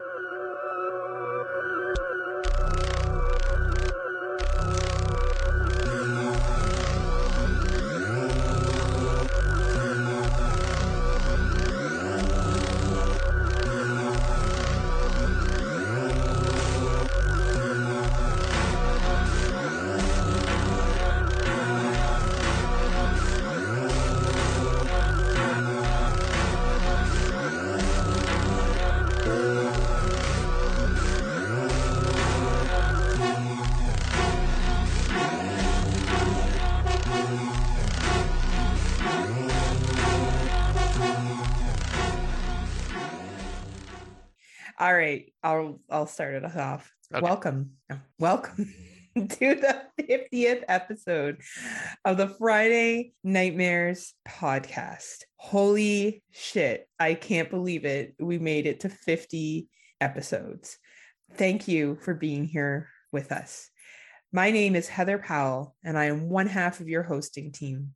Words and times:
All 0.00 0.06
right, 0.06 0.54
I'll 45.48 45.80
I'll 45.88 46.06
start 46.06 46.34
it 46.34 46.44
off. 46.44 46.92
Okay. 47.10 47.22
Welcome, 47.22 47.70
welcome 48.18 48.70
to 49.14 49.54
the 49.54 49.82
50th 49.98 50.62
episode 50.68 51.40
of 52.04 52.18
the 52.18 52.28
Friday 52.28 53.12
Nightmares 53.24 54.12
podcast. 54.28 55.22
Holy 55.36 56.22
shit, 56.32 56.86
I 57.00 57.14
can't 57.14 57.48
believe 57.48 57.86
it. 57.86 58.14
We 58.18 58.38
made 58.38 58.66
it 58.66 58.80
to 58.80 58.90
50 58.90 59.68
episodes. 60.02 60.76
Thank 61.32 61.66
you 61.66 61.96
for 62.02 62.12
being 62.12 62.44
here 62.44 62.90
with 63.10 63.32
us. 63.32 63.70
My 64.30 64.50
name 64.50 64.76
is 64.76 64.86
Heather 64.86 65.16
Powell, 65.16 65.74
and 65.82 65.96
I 65.96 66.04
am 66.06 66.28
one 66.28 66.46
half 66.46 66.80
of 66.80 66.90
your 66.90 67.04
hosting 67.04 67.52
team, 67.52 67.94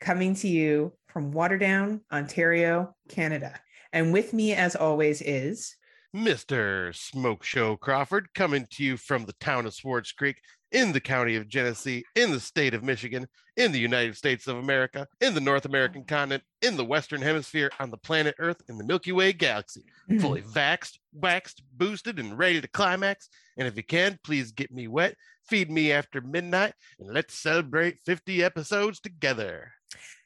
coming 0.00 0.34
to 0.34 0.48
you 0.48 0.94
from 1.06 1.32
Waterdown, 1.32 2.00
Ontario, 2.12 2.96
Canada. 3.08 3.54
And 3.92 4.12
with 4.12 4.32
me, 4.32 4.52
as 4.52 4.74
always, 4.74 5.22
is 5.22 5.76
Mr. 6.18 6.92
Smoke 6.96 7.44
Show 7.44 7.76
Crawford, 7.76 8.34
coming 8.34 8.66
to 8.72 8.82
you 8.82 8.96
from 8.96 9.24
the 9.24 9.34
town 9.34 9.66
of 9.66 9.74
Swartz 9.74 10.10
Creek 10.10 10.40
in 10.72 10.90
the 10.90 11.00
county 11.00 11.36
of 11.36 11.46
Genesee, 11.46 12.04
in 12.16 12.32
the 12.32 12.40
state 12.40 12.74
of 12.74 12.82
Michigan, 12.82 13.28
in 13.56 13.70
the 13.70 13.78
United 13.78 14.16
States 14.16 14.48
of 14.48 14.56
America, 14.56 15.06
in 15.20 15.32
the 15.32 15.40
North 15.40 15.64
American 15.64 16.04
continent, 16.04 16.42
in 16.60 16.76
the 16.76 16.84
Western 16.84 17.22
Hemisphere, 17.22 17.70
on 17.78 17.92
the 17.92 17.96
planet 17.96 18.34
Earth, 18.40 18.60
in 18.68 18.78
the 18.78 18.84
Milky 18.84 19.12
Way 19.12 19.32
galaxy, 19.32 19.84
fully 20.18 20.42
vaxxed, 20.54 20.98
waxed, 21.12 21.62
boosted, 21.76 22.18
and 22.18 22.36
ready 22.36 22.60
to 22.60 22.68
climax. 22.68 23.28
And 23.56 23.68
if 23.68 23.76
you 23.76 23.84
can, 23.84 24.18
please 24.24 24.50
get 24.50 24.72
me 24.72 24.88
wet, 24.88 25.14
feed 25.48 25.70
me 25.70 25.92
after 25.92 26.20
midnight, 26.20 26.74
and 26.98 27.14
let's 27.14 27.34
celebrate 27.34 28.00
50 28.04 28.42
episodes 28.42 28.98
together. 28.98 29.70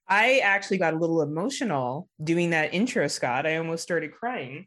I 0.09 0.39
actually 0.39 0.79
got 0.79 0.95
a 0.95 0.99
little 0.99 1.23
emotional 1.23 2.09
doing 2.23 2.51
that 2.51 2.75
intro, 2.75 3.07
Scott. 3.09 3.47
I 3.47 3.57
almost 3.57 3.83
started 3.83 4.13
crying. 4.13 4.67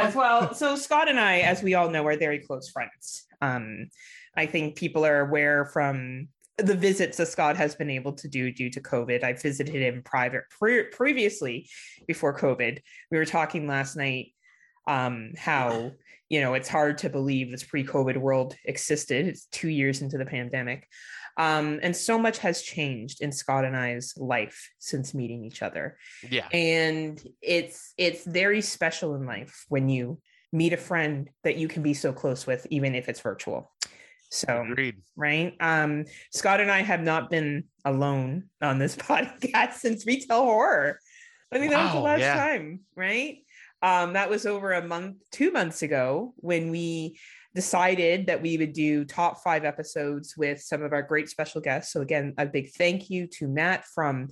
As 0.00 0.14
well. 0.14 0.54
So 0.54 0.76
Scott 0.76 1.08
and 1.08 1.18
I, 1.18 1.40
as 1.40 1.62
we 1.62 1.74
all 1.74 1.90
know, 1.90 2.06
are 2.06 2.16
very 2.16 2.38
close 2.38 2.70
friends. 2.70 3.26
Um, 3.40 3.88
I 4.36 4.46
think 4.46 4.76
people 4.76 5.04
are 5.04 5.20
aware 5.20 5.64
from 5.66 6.28
the 6.58 6.74
visits 6.74 7.16
that 7.16 7.26
Scott 7.26 7.56
has 7.56 7.74
been 7.74 7.90
able 7.90 8.12
to 8.12 8.28
do 8.28 8.52
due 8.52 8.70
to 8.70 8.80
COVID. 8.80 9.24
I 9.24 9.32
visited 9.32 9.74
him 9.74 10.02
private 10.04 10.44
pre- 10.50 10.84
previously 10.84 11.68
before 12.06 12.38
COVID. 12.38 12.78
We 13.10 13.18
were 13.18 13.24
talking 13.24 13.66
last 13.66 13.96
night 13.96 14.32
um, 14.86 15.32
how 15.36 15.92
you 16.28 16.40
know 16.40 16.54
it's 16.54 16.68
hard 16.68 16.98
to 16.98 17.10
believe 17.10 17.50
this 17.50 17.64
pre-COVID 17.64 18.16
world 18.16 18.56
existed. 18.64 19.26
It's 19.26 19.46
two 19.46 19.68
years 19.68 20.02
into 20.02 20.18
the 20.18 20.26
pandemic. 20.26 20.88
Um, 21.36 21.80
and 21.82 21.96
so 21.96 22.18
much 22.18 22.38
has 22.38 22.62
changed 22.62 23.20
in 23.20 23.32
Scott 23.32 23.64
and 23.64 23.76
I's 23.76 24.14
life 24.16 24.70
since 24.78 25.14
meeting 25.14 25.44
each 25.44 25.62
other. 25.62 25.98
Yeah. 26.28 26.48
And 26.52 27.20
it's 27.42 27.92
it's 27.98 28.24
very 28.24 28.60
special 28.60 29.14
in 29.14 29.26
life 29.26 29.64
when 29.68 29.88
you 29.88 30.20
meet 30.52 30.72
a 30.72 30.78
friend 30.78 31.28
that 31.42 31.56
you 31.56 31.66
can 31.66 31.82
be 31.82 31.94
so 31.94 32.12
close 32.12 32.46
with, 32.46 32.66
even 32.70 32.94
if 32.94 33.08
it's 33.08 33.20
virtual. 33.20 33.72
So 34.30 34.64
Agreed. 34.68 34.96
right. 35.16 35.54
Um, 35.60 36.06
Scott 36.32 36.60
and 36.60 36.70
I 36.70 36.82
have 36.82 37.02
not 37.02 37.30
been 37.30 37.64
alone 37.84 38.44
on 38.62 38.78
this 38.78 38.96
podcast 38.96 39.74
since 39.74 40.06
retail 40.06 40.44
horror. 40.44 40.98
I 41.52 41.58
think 41.58 41.72
wow, 41.72 41.78
that 41.78 41.84
was 41.84 41.94
the 41.94 42.00
last 42.00 42.20
yeah. 42.20 42.34
time, 42.34 42.80
right? 42.96 43.38
Um, 43.82 44.14
that 44.14 44.30
was 44.30 44.46
over 44.46 44.72
a 44.72 44.86
month, 44.86 45.18
two 45.30 45.52
months 45.52 45.82
ago 45.82 46.34
when 46.36 46.70
we 46.70 47.18
decided 47.54 48.26
that 48.26 48.42
we 48.42 48.58
would 48.58 48.72
do 48.72 49.04
top 49.04 49.42
five 49.42 49.64
episodes 49.64 50.34
with 50.36 50.60
some 50.60 50.82
of 50.82 50.92
our 50.92 51.02
great 51.02 51.28
special 51.28 51.60
guests. 51.60 51.92
So 51.92 52.00
again, 52.00 52.34
a 52.36 52.46
big 52.46 52.72
thank 52.72 53.10
you 53.10 53.26
to 53.38 53.46
Matt 53.46 53.84
from 53.94 54.28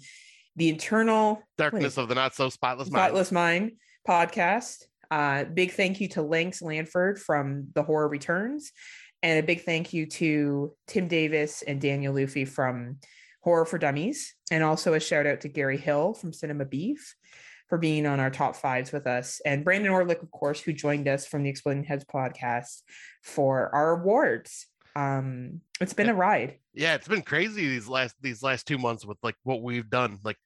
the 0.56 0.68
Internal 0.68 1.42
Darkness 1.56 1.96
wait, 1.96 2.02
of 2.02 2.08
the 2.08 2.14
Not 2.14 2.34
So 2.34 2.48
Spotless 2.48 2.90
Mind, 2.90 3.04
Spotless 3.04 3.32
Mind 3.32 3.72
podcast. 4.06 4.84
Uh, 5.10 5.44
big 5.44 5.72
thank 5.72 6.00
you 6.00 6.08
to 6.08 6.22
Lynx 6.22 6.62
Lanford 6.62 7.18
from 7.18 7.68
The 7.74 7.82
Horror 7.82 8.08
Returns, 8.08 8.72
and 9.22 9.38
a 9.38 9.46
big 9.46 9.62
thank 9.62 9.92
you 9.92 10.06
to 10.06 10.74
Tim 10.86 11.06
Davis 11.06 11.62
and 11.62 11.80
Daniel 11.80 12.14
Luffy 12.14 12.44
from 12.44 12.98
Horror 13.42 13.66
for 13.66 13.78
Dummies, 13.78 14.34
and 14.50 14.64
also 14.64 14.94
a 14.94 15.00
shout 15.00 15.26
out 15.26 15.42
to 15.42 15.48
Gary 15.48 15.78
Hill 15.78 16.14
from 16.14 16.32
Cinema 16.32 16.64
Beef 16.64 17.14
for 17.72 17.78
being 17.78 18.04
on 18.04 18.20
our 18.20 18.28
top 18.28 18.54
fives 18.54 18.92
with 18.92 19.06
us, 19.06 19.40
and 19.46 19.64
Brandon 19.64 19.90
Orlick, 19.90 20.22
of 20.22 20.30
course, 20.30 20.60
who 20.60 20.74
joined 20.74 21.08
us 21.08 21.26
from 21.26 21.42
the 21.42 21.48
Exploding 21.48 21.84
Heads 21.84 22.04
podcast 22.04 22.82
for 23.22 23.74
our 23.74 23.92
awards. 23.92 24.66
Um, 24.94 25.62
it's 25.80 25.94
been 25.94 26.10
a 26.10 26.14
ride. 26.14 26.58
Yeah, 26.74 26.96
it's 26.96 27.08
been 27.08 27.22
crazy 27.22 27.66
these 27.66 27.88
last 27.88 28.14
these 28.20 28.42
last 28.42 28.66
two 28.66 28.76
months 28.76 29.06
with 29.06 29.16
like 29.22 29.36
what 29.42 29.62
we've 29.62 29.88
done. 29.88 30.18
Like 30.22 30.36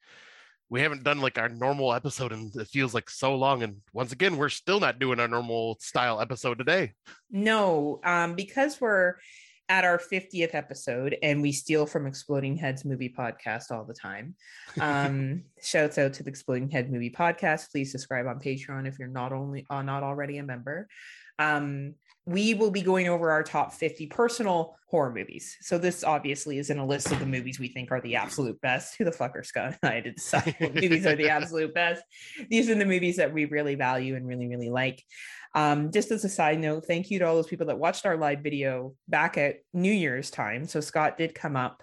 we 0.68 0.82
haven't 0.82 1.02
done 1.02 1.20
like 1.20 1.36
our 1.36 1.48
normal 1.48 1.92
episode 1.92 2.30
and 2.30 2.54
it 2.54 2.68
feels 2.68 2.94
like 2.94 3.10
so 3.10 3.34
long 3.34 3.64
and 3.64 3.78
once 3.92 4.12
again 4.12 4.36
we're 4.36 4.48
still 4.48 4.78
not 4.78 5.00
doing 5.00 5.18
our 5.18 5.28
normal 5.28 5.76
style 5.78 6.20
episode 6.20 6.58
today 6.58 6.92
no 7.30 8.00
um 8.02 8.34
because 8.34 8.80
we're 8.80 9.14
at 9.68 9.84
our 9.84 9.98
50th 9.98 10.54
episode 10.54 11.16
and 11.22 11.42
we 11.42 11.52
steal 11.52 11.86
from 11.86 12.06
exploding 12.06 12.56
heads 12.56 12.84
movie 12.84 13.12
podcast 13.16 13.70
all 13.70 13.84
the 13.84 13.94
time 13.94 14.34
um 14.80 15.42
shouts 15.62 15.98
out 15.98 16.12
to 16.12 16.22
the 16.22 16.30
exploding 16.30 16.70
head 16.70 16.90
movie 16.90 17.10
podcast 17.10 17.70
please 17.70 17.90
subscribe 17.90 18.26
on 18.26 18.38
patreon 18.38 18.86
if 18.86 18.98
you're 18.98 19.08
not 19.08 19.32
only 19.32 19.66
uh, 19.70 19.82
not 19.82 20.02
already 20.02 20.38
a 20.38 20.42
member 20.42 20.88
um 21.38 21.94
we 22.26 22.54
will 22.54 22.72
be 22.72 22.82
going 22.82 23.08
over 23.08 23.30
our 23.30 23.44
top 23.44 23.72
50 23.72 24.06
personal 24.08 24.76
horror 24.88 25.12
movies. 25.12 25.56
So 25.60 25.78
this 25.78 26.02
obviously 26.02 26.58
is 26.58 26.70
in 26.70 26.78
a 26.78 26.86
list 26.86 27.12
of 27.12 27.20
the 27.20 27.26
movies 27.26 27.60
we 27.60 27.68
think 27.68 27.92
are 27.92 28.00
the 28.00 28.16
absolute 28.16 28.60
best. 28.60 28.96
Who 28.96 29.04
the 29.04 29.12
fuck 29.12 29.36
are 29.36 29.44
Scott 29.44 29.76
and 29.80 29.92
I 29.92 30.00
to 30.00 30.12
decide 30.12 30.56
what 30.58 30.74
movies 30.74 31.06
are 31.06 31.14
the 31.14 31.28
absolute 31.30 31.72
best? 31.72 32.02
These 32.50 32.68
are 32.68 32.74
the 32.74 32.84
movies 32.84 33.16
that 33.16 33.32
we 33.32 33.44
really 33.44 33.76
value 33.76 34.16
and 34.16 34.26
really, 34.26 34.48
really 34.48 34.70
like. 34.70 35.04
Um, 35.56 35.90
just 35.90 36.10
as 36.10 36.22
a 36.22 36.28
side 36.28 36.60
note, 36.60 36.84
thank 36.86 37.10
you 37.10 37.18
to 37.18 37.24
all 37.24 37.34
those 37.34 37.46
people 37.46 37.66
that 37.68 37.78
watched 37.78 38.04
our 38.04 38.18
live 38.18 38.40
video 38.40 38.94
back 39.08 39.38
at 39.38 39.56
New 39.72 39.92
Year's 39.92 40.30
time. 40.30 40.66
So 40.66 40.82
Scott 40.82 41.16
did 41.16 41.34
come 41.34 41.56
up 41.56 41.82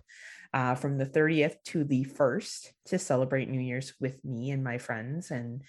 uh, 0.54 0.76
from 0.76 1.00
the 1.00 1.08
30th 1.08 1.56
to 1.66 1.84
the 1.84 2.06
1st 2.06 2.68
to 2.86 3.00
celebrate 3.00 3.50
New 3.50 3.60
Year's 3.60 3.96
with 4.00 4.24
me 4.24 4.52
and 4.52 4.64
my 4.64 4.78
friends. 4.78 5.32
And 5.32 5.64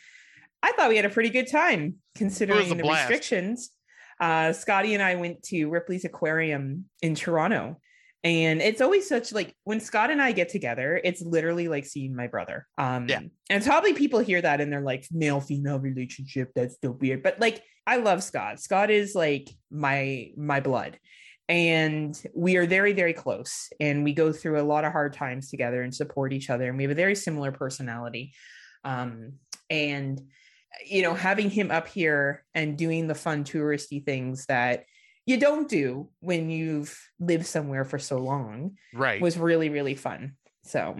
I 0.63 0.73
thought 0.73 0.91
we 0.91 0.97
had 0.97 1.07
a 1.07 1.11
pretty 1.11 1.31
good 1.31 1.51
time 1.51 1.95
considering 2.15 2.77
the 2.77 2.83
blast. 2.83 3.09
restrictions. 3.09 3.71
Uh, 4.21 4.53
Scotty 4.53 4.93
and 4.93 5.03
I 5.03 5.15
went 5.15 5.43
to 5.45 5.71
Ripley's 5.71 6.05
Aquarium 6.05 6.85
in 7.01 7.15
Toronto 7.15 7.81
and 8.25 8.63
it's 8.63 8.81
always 8.81 9.07
such 9.07 9.33
like 9.33 9.55
when 9.65 9.79
scott 9.79 10.11
and 10.11 10.21
i 10.21 10.33
get 10.33 10.49
together 10.49 10.99
it's 11.05 11.21
literally 11.21 11.69
like 11.69 11.85
seeing 11.85 12.17
my 12.17 12.27
brother. 12.27 12.67
Um 12.79 13.07
yeah. 13.09 13.21
and 13.51 13.63
probably 13.63 13.93
people 13.93 14.19
hear 14.19 14.41
that 14.41 14.61
and 14.61 14.73
they're 14.73 14.81
like 14.81 15.07
male 15.13 15.41
female 15.41 15.79
relationship 15.79 16.51
that's 16.55 16.77
so 16.83 16.93
weird. 16.93 17.23
But 17.23 17.39
like 17.39 17.63
i 17.87 17.97
love 17.97 18.23
scott. 18.23 18.61
Scott 18.61 18.91
is 18.91 19.15
like 19.15 19.51
my 19.71 20.31
my 20.37 20.61
blood. 20.61 20.99
And 21.49 22.19
we 22.35 22.57
are 22.57 22.67
very 22.67 22.95
very 22.95 23.13
close. 23.13 23.69
And 23.79 24.03
we 24.03 24.15
go 24.15 24.33
through 24.33 24.61
a 24.61 24.65
lot 24.65 24.85
of 24.85 24.93
hard 24.93 25.13
times 25.13 25.51
together 25.51 25.83
and 25.83 25.95
support 25.95 26.33
each 26.33 26.49
other. 26.49 26.69
And 26.69 26.79
we 26.79 26.85
have 26.85 26.93
a 26.93 26.97
very 26.97 27.15
similar 27.15 27.53
personality. 27.53 28.33
Um 28.85 29.35
and 29.69 30.21
you 30.85 31.03
know 31.03 31.15
having 31.15 31.51
him 31.51 31.71
up 31.71 31.87
here 31.87 32.45
and 32.55 32.77
doing 32.77 33.07
the 33.07 33.15
fun 33.15 33.45
touristy 33.45 34.05
things 34.05 34.47
that 34.47 34.87
you 35.27 35.39
don't 35.39 35.69
do 35.69 36.09
when 36.21 36.51
you've 36.51 36.99
lived 37.19 37.47
somewhere 37.47 37.85
for 37.85 37.99
so 37.99 38.19
long 38.19 38.73
right 38.93 39.21
was 39.21 39.39
really 39.39 39.69
really 39.69 39.95
fun 39.95 40.35
so 40.63 40.97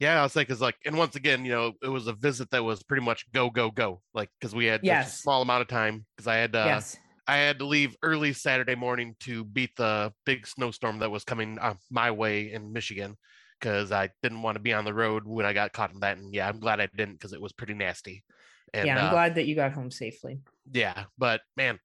yeah 0.00 0.20
i 0.20 0.22
was 0.22 0.36
like 0.36 0.50
it's 0.50 0.60
like 0.60 0.76
and 0.84 0.96
once 0.96 1.16
again 1.16 1.44
you 1.44 1.52
know 1.52 1.72
it 1.82 1.88
was 1.88 2.06
a 2.06 2.12
visit 2.12 2.50
that 2.50 2.64
was 2.64 2.82
pretty 2.82 3.04
much 3.04 3.30
go 3.32 3.50
go 3.50 3.70
go 3.70 4.00
like 4.12 4.28
because 4.40 4.54
we 4.54 4.66
had 4.66 4.80
yes. 4.82 5.14
a 5.14 5.18
small 5.18 5.42
amount 5.42 5.62
of 5.62 5.68
time 5.68 6.04
because 6.16 6.26
i 6.26 6.36
had 6.36 6.54
uh 6.54 6.64
yes. 6.66 6.96
i 7.26 7.36
had 7.36 7.58
to 7.58 7.64
leave 7.64 7.96
early 8.02 8.32
saturday 8.32 8.74
morning 8.74 9.14
to 9.20 9.44
beat 9.44 9.70
the 9.76 10.12
big 10.26 10.46
snowstorm 10.46 10.98
that 10.98 11.10
was 11.10 11.24
coming 11.24 11.58
uh, 11.60 11.74
my 11.90 12.10
way 12.10 12.52
in 12.52 12.72
michigan 12.72 13.16
because 13.60 13.92
i 13.92 14.08
didn't 14.22 14.42
want 14.42 14.56
to 14.56 14.62
be 14.62 14.72
on 14.72 14.84
the 14.84 14.94
road 14.94 15.22
when 15.24 15.46
i 15.46 15.52
got 15.52 15.72
caught 15.72 15.92
in 15.92 16.00
that 16.00 16.18
and 16.18 16.34
yeah 16.34 16.48
i'm 16.48 16.60
glad 16.60 16.80
i 16.80 16.88
didn't 16.94 17.14
because 17.14 17.32
it 17.32 17.40
was 17.40 17.52
pretty 17.52 17.74
nasty 17.74 18.24
and, 18.72 18.86
yeah 18.86 18.98
i'm 18.98 19.06
uh, 19.06 19.10
glad 19.10 19.34
that 19.36 19.46
you 19.46 19.54
got 19.54 19.72
home 19.72 19.90
safely 19.90 20.40
yeah 20.72 21.04
but 21.18 21.40
man 21.56 21.78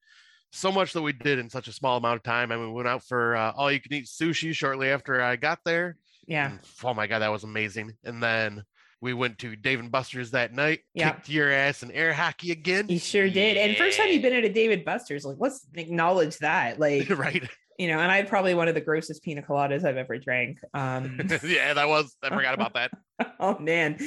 so 0.51 0.71
much 0.71 0.93
that 0.93 1.01
we 1.01 1.13
did 1.13 1.39
in 1.39 1.49
such 1.49 1.67
a 1.67 1.71
small 1.71 1.97
amount 1.97 2.17
of 2.17 2.23
time. 2.23 2.51
I 2.51 2.57
mean, 2.57 2.67
we 2.67 2.73
went 2.73 2.87
out 2.87 3.03
for 3.03 3.35
uh, 3.35 3.51
all 3.55 3.71
you 3.71 3.79
can 3.79 3.93
eat 3.93 4.05
sushi 4.05 4.53
shortly 4.53 4.89
after 4.89 5.21
I 5.21 5.35
got 5.35 5.59
there. 5.63 5.97
Yeah. 6.27 6.51
And, 6.51 6.59
oh 6.83 6.93
my 6.93 7.07
god, 7.07 7.19
that 7.19 7.31
was 7.31 7.43
amazing. 7.43 7.93
And 8.03 8.21
then 8.21 8.63
we 9.01 9.13
went 9.13 9.39
to 9.39 9.55
Dave 9.55 9.79
and 9.79 9.91
Buster's 9.91 10.31
that 10.31 10.53
night. 10.53 10.79
Yeah. 10.93 11.11
Kicked 11.11 11.29
your 11.29 11.51
ass 11.51 11.83
in 11.83 11.91
air 11.91 12.13
hockey 12.13 12.51
again. 12.51 12.87
You 12.89 12.99
sure 12.99 13.29
did. 13.29 13.57
And 13.57 13.77
first 13.77 13.97
time 13.97 14.09
you've 14.09 14.21
been 14.21 14.33
at 14.33 14.43
a 14.43 14.51
Dave 14.51 14.71
and 14.71 14.83
Buster's, 14.83 15.25
like 15.25 15.37
let's 15.39 15.65
acknowledge 15.75 16.37
that. 16.39 16.79
Like 16.89 17.09
right. 17.09 17.49
You 17.79 17.87
know, 17.87 17.97
and 17.99 18.11
I 18.11 18.17
had 18.17 18.27
probably 18.27 18.53
one 18.53 18.67
of 18.67 18.75
the 18.75 18.81
grossest 18.81 19.23
pina 19.23 19.41
coladas 19.41 19.85
I've 19.85 19.95
ever 19.95 20.17
drank. 20.19 20.59
Um, 20.73 21.17
yeah, 21.43 21.73
that 21.73 21.87
was. 21.87 22.13
I 22.21 22.27
forgot 22.27 22.53
about 22.53 22.73
that. 22.73 22.91
oh 23.39 23.57
man, 23.57 23.97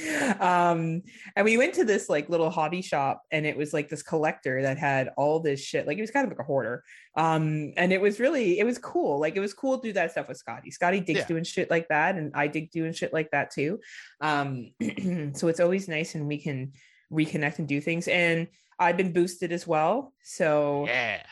um, 0.40 1.00
and 1.34 1.44
we 1.44 1.56
went 1.56 1.72
to 1.74 1.84
this 1.84 2.10
like 2.10 2.28
little 2.28 2.50
hobby 2.50 2.82
shop, 2.82 3.22
and 3.30 3.46
it 3.46 3.56
was 3.56 3.72
like 3.72 3.88
this 3.88 4.02
collector 4.02 4.60
that 4.60 4.76
had 4.76 5.08
all 5.16 5.40
this 5.40 5.58
shit. 5.58 5.86
Like 5.86 5.96
he 5.96 6.02
was 6.02 6.10
kind 6.10 6.24
of 6.26 6.30
like 6.30 6.38
a 6.38 6.44
hoarder, 6.44 6.84
um, 7.16 7.72
and 7.78 7.94
it 7.94 8.00
was 8.00 8.20
really 8.20 8.58
it 8.58 8.64
was 8.64 8.76
cool. 8.76 9.18
Like 9.18 9.36
it 9.36 9.40
was 9.40 9.54
cool 9.54 9.78
to 9.78 9.88
do 9.88 9.94
that 9.94 10.12
stuff 10.12 10.28
with 10.28 10.36
Scotty. 10.36 10.70
Scotty 10.70 11.00
digs 11.00 11.20
Yeah. 11.20 11.26
doing 11.26 11.44
shit 11.44 11.70
like 11.70 11.88
that, 11.88 12.16
and 12.16 12.30
I 12.34 12.48
dig 12.48 12.70
doing 12.72 12.92
shit 12.92 13.14
like 13.14 13.30
that 13.30 13.50
too. 13.52 13.80
Um, 14.20 14.72
so 15.34 15.48
it's 15.48 15.60
always 15.60 15.88
nice, 15.88 16.14
and 16.14 16.28
we 16.28 16.36
can 16.36 16.72
reconnect 17.10 17.58
and 17.58 17.66
do 17.66 17.80
things. 17.80 18.06
And 18.06 18.48
I've 18.78 18.98
been 18.98 19.14
boosted 19.14 19.50
as 19.50 19.66
well, 19.66 20.12
so 20.22 20.84
Yeah. 20.86 21.22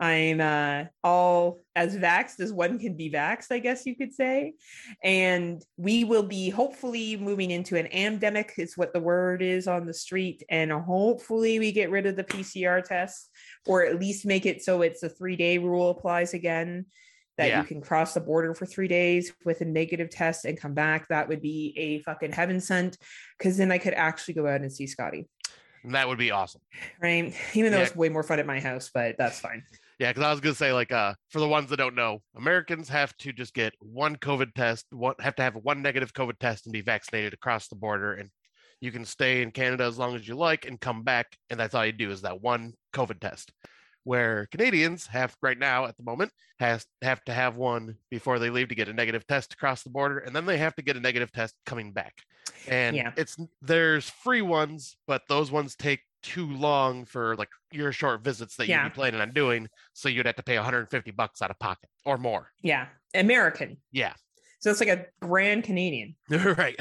I'm 0.00 0.40
uh, 0.40 0.84
all 1.02 1.62
as 1.74 1.96
vaxxed 1.96 2.40
as 2.40 2.52
one 2.52 2.78
can 2.78 2.96
be 2.96 3.10
vaxxed, 3.10 3.50
I 3.50 3.58
guess 3.58 3.86
you 3.86 3.96
could 3.96 4.12
say. 4.12 4.54
And 5.02 5.62
we 5.76 6.04
will 6.04 6.22
be 6.22 6.50
hopefully 6.50 7.16
moving 7.16 7.50
into 7.50 7.76
an 7.76 7.86
endemic, 7.86 8.54
is 8.58 8.76
what 8.76 8.92
the 8.92 9.00
word 9.00 9.42
is 9.42 9.66
on 9.66 9.86
the 9.86 9.94
street. 9.94 10.42
And 10.48 10.72
hopefully 10.72 11.58
we 11.58 11.72
get 11.72 11.90
rid 11.90 12.06
of 12.06 12.16
the 12.16 12.24
PCR 12.24 12.82
tests, 12.84 13.28
or 13.66 13.84
at 13.84 14.00
least 14.00 14.26
make 14.26 14.46
it 14.46 14.62
so 14.62 14.82
it's 14.82 15.02
a 15.02 15.08
three 15.08 15.36
day 15.36 15.58
rule 15.58 15.90
applies 15.90 16.34
again. 16.34 16.86
That 17.38 17.48
Yeah. 17.48 17.60
you 17.60 17.66
can 17.66 17.82
cross 17.82 18.14
the 18.14 18.20
border 18.20 18.54
for 18.54 18.64
three 18.64 18.88
days 18.88 19.30
with 19.44 19.60
a 19.60 19.66
negative 19.66 20.08
test 20.08 20.46
and 20.46 20.58
come 20.58 20.72
back. 20.72 21.08
That 21.08 21.28
would 21.28 21.42
be 21.42 21.74
a 21.76 22.00
fucking 22.00 22.32
heaven 22.32 22.62
sent, 22.62 22.96
because 23.38 23.58
then 23.58 23.70
I 23.70 23.76
could 23.76 23.92
actually 23.92 24.32
go 24.34 24.46
out 24.46 24.62
and 24.62 24.72
see 24.72 24.86
Scotty, 24.86 25.28
that 25.94 26.08
would 26.08 26.18
be 26.18 26.30
awesome. 26.30 26.60
right? 27.00 27.34
Even 27.54 27.72
though 27.72 27.78
Yeah. 27.78 27.84
it's 27.84 27.96
way 27.96 28.08
more 28.08 28.22
fun 28.22 28.38
at 28.38 28.46
my 28.46 28.60
house, 28.60 28.90
but 28.92 29.16
that's 29.18 29.40
fine. 29.40 29.62
Yeah, 29.98 30.10
because 30.10 30.24
I 30.24 30.30
was 30.30 30.40
gonna 30.40 30.54
say, 30.54 30.72
like, 30.72 30.92
uh, 30.92 31.14
for 31.30 31.40
the 31.40 31.48
ones 31.48 31.70
that 31.70 31.78
don't 31.78 31.94
know, 31.94 32.22
Americans 32.36 32.88
have 32.90 33.16
to 33.18 33.32
just 33.32 33.54
get 33.54 33.72
one 33.80 34.16
COVID 34.16 34.52
test, 34.54 34.86
one 34.90 35.14
have 35.20 35.36
to 35.36 35.42
have 35.42 35.54
one 35.56 35.80
negative 35.82 36.12
COVID 36.12 36.38
test 36.38 36.66
and 36.66 36.72
be 36.72 36.82
vaccinated 36.82 37.32
across 37.32 37.68
the 37.68 37.76
border, 37.76 38.12
and 38.14 38.30
you 38.80 38.92
can 38.92 39.06
stay 39.06 39.40
in 39.40 39.52
Canada 39.52 39.84
as 39.84 39.96
long 39.98 40.14
as 40.14 40.28
you 40.28 40.34
like 40.34 40.66
and 40.66 40.78
come 40.80 41.02
back, 41.02 41.38
and 41.48 41.58
that's 41.58 41.74
all 41.74 41.86
you 41.86 41.92
do 41.92 42.10
is 42.10 42.22
that 42.22 42.42
one 42.42 42.74
COVID 42.92 43.20
test. 43.20 43.52
Where 44.06 44.46
Canadians 44.52 45.08
have 45.08 45.34
right 45.42 45.58
now 45.58 45.86
at 45.86 45.96
the 45.96 46.04
moment 46.04 46.30
has 46.60 46.86
have 47.02 47.24
to 47.24 47.32
have 47.34 47.56
one 47.56 47.96
before 48.08 48.38
they 48.38 48.50
leave 48.50 48.68
to 48.68 48.76
get 48.76 48.88
a 48.88 48.92
negative 48.92 49.26
test 49.26 49.52
across 49.52 49.82
the 49.82 49.90
border, 49.90 50.18
and 50.18 50.34
then 50.34 50.46
they 50.46 50.58
have 50.58 50.76
to 50.76 50.82
get 50.82 50.96
a 50.96 51.00
negative 51.00 51.32
test 51.32 51.56
coming 51.66 51.92
back. 51.92 52.14
And 52.68 52.94
Yeah. 52.94 53.10
it's 53.16 53.36
there's 53.62 54.08
free 54.08 54.42
ones, 54.42 54.96
but 55.08 55.22
those 55.28 55.50
ones 55.50 55.74
take 55.74 56.02
too 56.22 56.46
long 56.46 57.04
for 57.04 57.34
like 57.34 57.48
your 57.72 57.90
short 57.90 58.22
visits 58.22 58.54
that 58.58 58.68
Yeah. 58.68 58.84
you'd 58.84 58.90
be 58.92 58.94
planning 58.94 59.20
on 59.20 59.32
doing. 59.32 59.66
So 59.92 60.08
you'd 60.08 60.26
have 60.26 60.36
to 60.36 60.42
pay 60.44 60.54
150 60.56 61.10
bucks 61.10 61.42
out 61.42 61.50
of 61.50 61.58
pocket 61.58 61.90
or 62.04 62.16
more. 62.16 62.52
Yeah, 62.62 62.86
American. 63.12 63.78
Yeah. 63.90 64.14
So 64.60 64.70
it's 64.70 64.78
like 64.78 64.88
a 64.88 65.06
grand 65.20 65.64
Canadian. 65.64 66.14
right. 66.30 66.78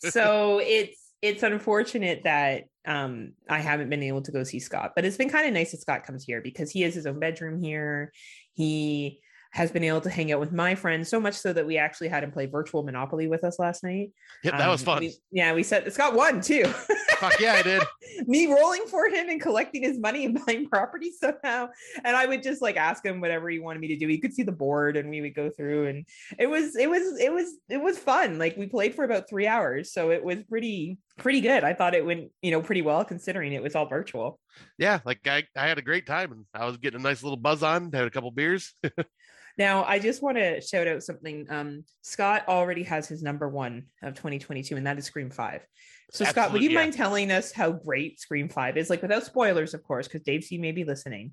So 0.00 0.58
it's 0.62 1.01
it's 1.22 1.42
unfortunate 1.42 2.24
that 2.24 2.64
um 2.84 3.32
I 3.48 3.60
haven't 3.60 3.88
been 3.88 4.02
able 4.02 4.22
to 4.22 4.32
go 4.32 4.44
see 4.44 4.58
Scott, 4.58 4.92
but 4.94 5.04
it's 5.04 5.16
been 5.16 5.30
kind 5.30 5.46
of 5.46 5.54
nice 5.54 5.70
that 5.70 5.80
Scott 5.80 6.04
comes 6.04 6.24
here 6.24 6.42
because 6.42 6.70
he 6.70 6.82
has 6.82 6.94
his 6.94 7.06
own 7.06 7.20
bedroom 7.20 7.62
here. 7.62 8.12
He 8.54 9.20
has 9.52 9.70
been 9.70 9.84
able 9.84 10.00
to 10.00 10.08
hang 10.10 10.32
out 10.32 10.40
with 10.40 10.50
my 10.52 10.74
friends 10.74 11.08
so 11.10 11.20
much 11.20 11.34
so 11.34 11.52
that 11.52 11.66
we 11.66 11.76
actually 11.76 12.08
had 12.08 12.24
him 12.24 12.32
play 12.32 12.46
virtual 12.46 12.82
Monopoly 12.82 13.28
with 13.28 13.44
us 13.44 13.58
last 13.58 13.84
night. 13.84 14.10
yep, 14.42 14.56
that 14.56 14.68
was 14.68 14.80
Um, 14.82 14.86
fun. 14.86 15.00
we- 15.00 15.14
yeah, 15.30 15.52
we 15.52 15.62
said 15.62 15.92
Scott 15.92 16.14
won 16.14 16.40
too. 16.40 16.64
Fuck 17.18 17.38
yeah, 17.38 17.52
I 17.52 17.62
did. 17.62 17.82
Me 18.26 18.46
rolling 18.46 18.86
for 18.86 19.06
him 19.08 19.28
and 19.28 19.40
collecting 19.40 19.82
his 19.82 19.98
money 19.98 20.24
and 20.24 20.38
buying 20.46 20.66
property 20.68 21.12
somehow. 21.12 21.68
And 22.04 22.16
I 22.16 22.26
would 22.26 22.42
just 22.42 22.60
like 22.62 22.76
ask 22.76 23.04
him 23.04 23.20
whatever 23.20 23.48
he 23.50 23.58
wanted 23.60 23.80
me 23.80 23.88
to 23.88 23.96
do. 23.96 24.08
He 24.08 24.18
could 24.18 24.32
see 24.34 24.42
the 24.42 24.52
board 24.52 24.96
and 24.96 25.08
we 25.10 25.20
would 25.20 25.34
go 25.34 25.48
through 25.50 25.86
and 25.86 26.06
it 26.38 26.46
was 26.48 26.74
it 26.76 26.88
was 26.90 27.18
it 27.20 27.32
was 27.32 27.54
it 27.68 27.80
was 27.80 27.98
fun. 27.98 28.38
Like 28.38 28.56
we 28.56 28.66
played 28.66 28.94
for 28.94 29.04
about 29.04 29.28
three 29.28 29.46
hours. 29.46 29.92
So 29.92 30.10
it 30.10 30.24
was 30.24 30.42
pretty 30.44 30.98
pretty 31.18 31.40
good. 31.42 31.62
I 31.62 31.74
thought 31.74 31.94
it 31.94 32.04
went, 32.06 32.30
you 32.40 32.50
know, 32.50 32.62
pretty 32.62 32.82
well 32.82 33.04
considering 33.04 33.52
it 33.52 33.62
was 33.62 33.74
all 33.76 33.86
virtual. 33.86 34.40
Yeah, 34.78 35.00
like 35.04 35.26
I, 35.26 35.44
I 35.56 35.68
had 35.68 35.78
a 35.78 35.82
great 35.82 36.06
time 36.06 36.32
and 36.32 36.44
I 36.54 36.64
was 36.64 36.76
getting 36.78 37.00
a 37.00 37.02
nice 37.02 37.22
little 37.22 37.36
buzz 37.38 37.62
on, 37.62 37.92
had 37.92 38.04
a 38.06 38.10
couple 38.10 38.30
beers. 38.30 38.74
Now, 39.58 39.84
I 39.84 39.98
just 39.98 40.22
want 40.22 40.38
to 40.38 40.60
shout 40.60 40.88
out 40.88 41.02
something. 41.02 41.46
Um, 41.50 41.84
Scott 42.02 42.44
already 42.48 42.82
has 42.84 43.08
his 43.08 43.22
number 43.22 43.48
one 43.48 43.84
of 44.02 44.14
2022, 44.14 44.76
and 44.76 44.86
that 44.86 44.98
is 44.98 45.04
Scream 45.04 45.30
5. 45.30 45.66
So, 46.10 46.24
Scott, 46.24 46.52
would 46.52 46.62
you 46.62 46.70
yeah. 46.70 46.80
mind 46.80 46.92
telling 46.92 47.30
us 47.30 47.52
how 47.52 47.72
great 47.72 48.20
Scream 48.20 48.48
5 48.48 48.76
is? 48.76 48.90
Like, 48.90 49.02
without 49.02 49.24
spoilers, 49.24 49.74
of 49.74 49.82
course, 49.82 50.06
because 50.06 50.22
Dave 50.22 50.44
C 50.44 50.58
may 50.58 50.72
be 50.72 50.84
listening. 50.84 51.32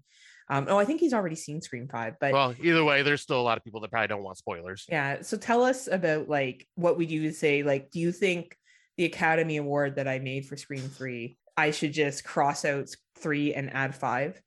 Um, 0.50 0.66
oh, 0.70 0.78
I 0.78 0.86
think 0.86 1.00
he's 1.00 1.14
already 1.14 1.36
seen 1.36 1.62
Scream 1.62 1.88
5, 1.88 2.16
but 2.20 2.34
well, 2.34 2.56
either 2.62 2.84
way, 2.84 3.04
there's 3.04 3.22
still 3.22 3.40
a 3.40 3.44
lot 3.44 3.58
of 3.58 3.64
people 3.64 3.82
that 3.82 3.92
probably 3.92 4.08
don't 4.08 4.24
want 4.24 4.38
spoilers. 4.38 4.86
yeah. 4.90 5.22
So, 5.22 5.38
tell 5.38 5.64
us 5.64 5.88
about 5.88 6.28
like 6.28 6.68
what 6.76 6.98
would 6.98 7.12
you 7.12 7.32
say? 7.32 7.62
Like, 7.62 7.92
do 7.92 8.00
you 8.00 8.12
think 8.12 8.58
the 8.98 9.06
Academy 9.06 9.58
Award 9.58 9.98
that 9.98 10.08
I 10.08 10.20
made 10.20 10.46
for 10.46 10.58
Scream 10.58 10.82
3, 10.82 11.38
I 11.56 11.72
should 11.72 11.94
just 11.94 12.24
cross 12.24 12.66
out 12.66 12.90
three 13.18 13.54
and 13.54 13.72
add 13.74 13.94
five? 13.94 14.42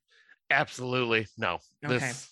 Absolutely. 0.49 1.27
No. 1.37 1.59
Okay. 1.85 1.97
This 1.97 2.29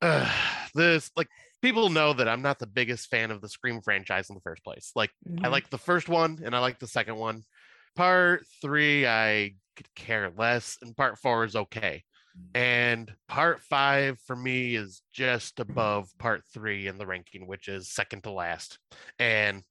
uh, 0.00 0.30
this 0.74 1.10
like 1.16 1.28
people 1.62 1.90
know 1.90 2.12
that 2.14 2.28
I'm 2.28 2.42
not 2.42 2.58
the 2.58 2.66
biggest 2.66 3.08
fan 3.08 3.30
of 3.30 3.40
the 3.40 3.48
Scream 3.48 3.80
franchise 3.82 4.28
in 4.30 4.34
the 4.34 4.40
first 4.42 4.64
place. 4.64 4.92
Like 4.94 5.10
I 5.42 5.48
Mhm. 5.48 5.48
like 5.48 5.70
the 5.70 5.78
first 5.78 6.08
one 6.08 6.40
and 6.44 6.54
I 6.54 6.60
like 6.60 6.78
the 6.78 6.88
second 6.88 7.16
one. 7.16 7.44
Part 7.96 8.46
three, 8.60 9.06
I 9.06 9.56
could 9.76 9.92
care 9.94 10.30
less, 10.30 10.78
and 10.82 10.96
part 10.96 11.18
four 11.18 11.44
is 11.44 11.56
okay. 11.56 12.04
And 12.54 13.14
part 13.28 13.62
five 13.62 14.20
for 14.20 14.36
me 14.36 14.76
is 14.76 15.02
just 15.12 15.58
above 15.60 16.08
part 16.18 16.44
three 16.52 16.86
in 16.86 16.98
the 16.98 17.06
ranking, 17.06 17.46
which 17.46 17.68
is 17.68 17.90
second 17.92 18.22
to 18.24 18.30
last. 18.32 18.78
And 19.18 19.64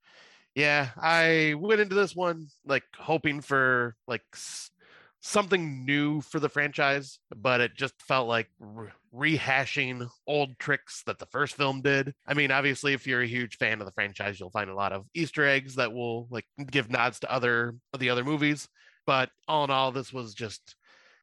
yeah, 0.54 0.90
I 0.96 1.54
went 1.58 1.80
into 1.80 1.94
this 1.94 2.14
one 2.14 2.48
like 2.64 2.84
hoping 2.96 3.40
for 3.40 3.96
like 4.06 4.22
s- 4.34 4.70
something 5.24 5.86
new 5.86 6.20
for 6.20 6.38
the 6.38 6.50
franchise, 6.50 7.18
but 7.34 7.62
it 7.62 7.74
just 7.74 7.94
felt 8.02 8.28
like 8.28 8.48
re- 8.60 8.90
rehashing 9.14 10.06
old 10.26 10.58
tricks 10.58 11.02
that 11.06 11.18
the 11.18 11.26
first 11.26 11.56
film 11.56 11.80
did. 11.80 12.12
I 12.26 12.34
mean, 12.34 12.50
obviously, 12.50 12.92
if 12.92 13.06
you're 13.06 13.22
a 13.22 13.26
huge 13.26 13.56
fan 13.56 13.80
of 13.80 13.86
the 13.86 13.92
franchise, 13.92 14.38
you'll 14.38 14.50
find 14.50 14.68
a 14.68 14.74
lot 14.74 14.92
of 14.92 15.06
Easter 15.14 15.46
eggs 15.46 15.76
that 15.76 15.94
will 15.94 16.28
like 16.30 16.44
give 16.70 16.90
nods 16.90 17.20
to 17.20 17.32
other 17.32 17.74
the 17.98 18.10
other 18.10 18.22
movies. 18.22 18.68
But 19.06 19.30
all 19.48 19.64
in 19.64 19.70
all, 19.70 19.92
this 19.92 20.12
was 20.12 20.34
just 20.34 20.76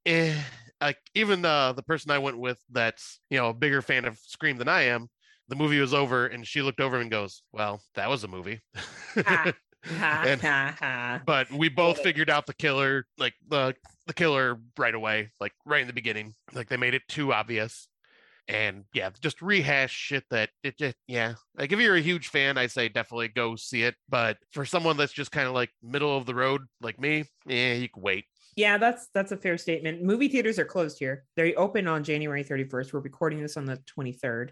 eh. 0.06 0.36
Like 0.82 0.98
even 1.14 1.46
uh, 1.46 1.74
the 1.74 1.84
person 1.84 2.10
I 2.10 2.18
went 2.18 2.40
with, 2.40 2.60
that's 2.72 3.20
you 3.30 3.38
know 3.38 3.50
a 3.50 3.54
bigger 3.54 3.84
fan 3.84 4.06
of 4.06 4.18
Scream 4.18 4.58
than 4.58 4.68
I 4.68 4.84
am. 4.84 5.10
The 5.48 5.56
movie 5.56 5.80
was 5.80 5.94
over, 5.94 6.26
and 6.26 6.48
she 6.48 6.64
looked 6.64 6.80
over 6.82 7.00
and 7.00 7.12
goes, 7.12 7.44
"Well, 7.52 7.82
that 7.94 8.10
was 8.10 8.24
a 8.24 8.28
movie." 8.28 8.62
Ha, 9.16 9.54
And- 9.90 11.22
but 11.26 11.52
we 11.52 11.70
both 11.70 12.00
figured 12.00 12.30
out 12.30 12.46
the 12.46 12.54
killer 12.54 13.06
like 13.18 13.34
the 13.48 13.76
the 14.08 14.14
killer 14.14 14.60
right 14.78 14.94
away 14.94 15.32
like 15.40 15.54
right 15.66 15.82
in 15.82 15.88
the 15.88 15.94
beginning 15.94 16.34
like 16.54 16.70
they 16.70 16.78
made 16.78 16.94
it 16.94 17.04
too 17.08 17.34
obvious 17.34 17.88
and 18.48 18.84
yeah 18.94 19.10
just 19.22 19.42
rehash 19.42 19.92
shit 19.92 20.24
that 20.32 20.50
it 20.64 20.78
just 20.78 20.96
yeah 21.08 21.34
like 21.58 21.72
if 21.72 21.80
you're 21.80 21.96
a 21.96 22.02
huge 22.02 22.28
fan 22.28 22.58
i 22.58 22.68
say 22.68 22.90
definitely 22.90 23.28
go 23.28 23.56
see 23.56 23.84
it 23.84 23.96
but 24.10 24.38
for 24.52 24.66
someone 24.66 24.98
that's 24.98 25.14
just 25.14 25.32
kind 25.32 25.48
of 25.48 25.54
like 25.54 25.70
middle 25.84 26.18
of 26.18 26.26
the 26.26 26.36
road 26.36 26.62
like 26.82 27.00
me 27.00 27.24
yeah 27.46 27.74
you 27.74 27.88
can 27.88 28.02
wait 28.02 28.26
Yeah, 28.58 28.78
that's 28.78 29.08
that's 29.14 29.32
a 29.32 29.38
fair 29.38 29.58
statement. 29.58 30.04
Movie 30.04 30.28
theaters 30.28 30.60
are 30.60 30.66
closed 30.66 31.00
here. 31.00 31.24
They 31.38 31.54
open 31.56 31.88
on 31.88 32.04
January 32.04 32.44
31st. 32.44 32.92
We're 32.92 33.00
recording 33.00 33.42
this 33.42 33.56
on 33.56 33.64
the 33.66 33.78
23rd. 33.98 34.50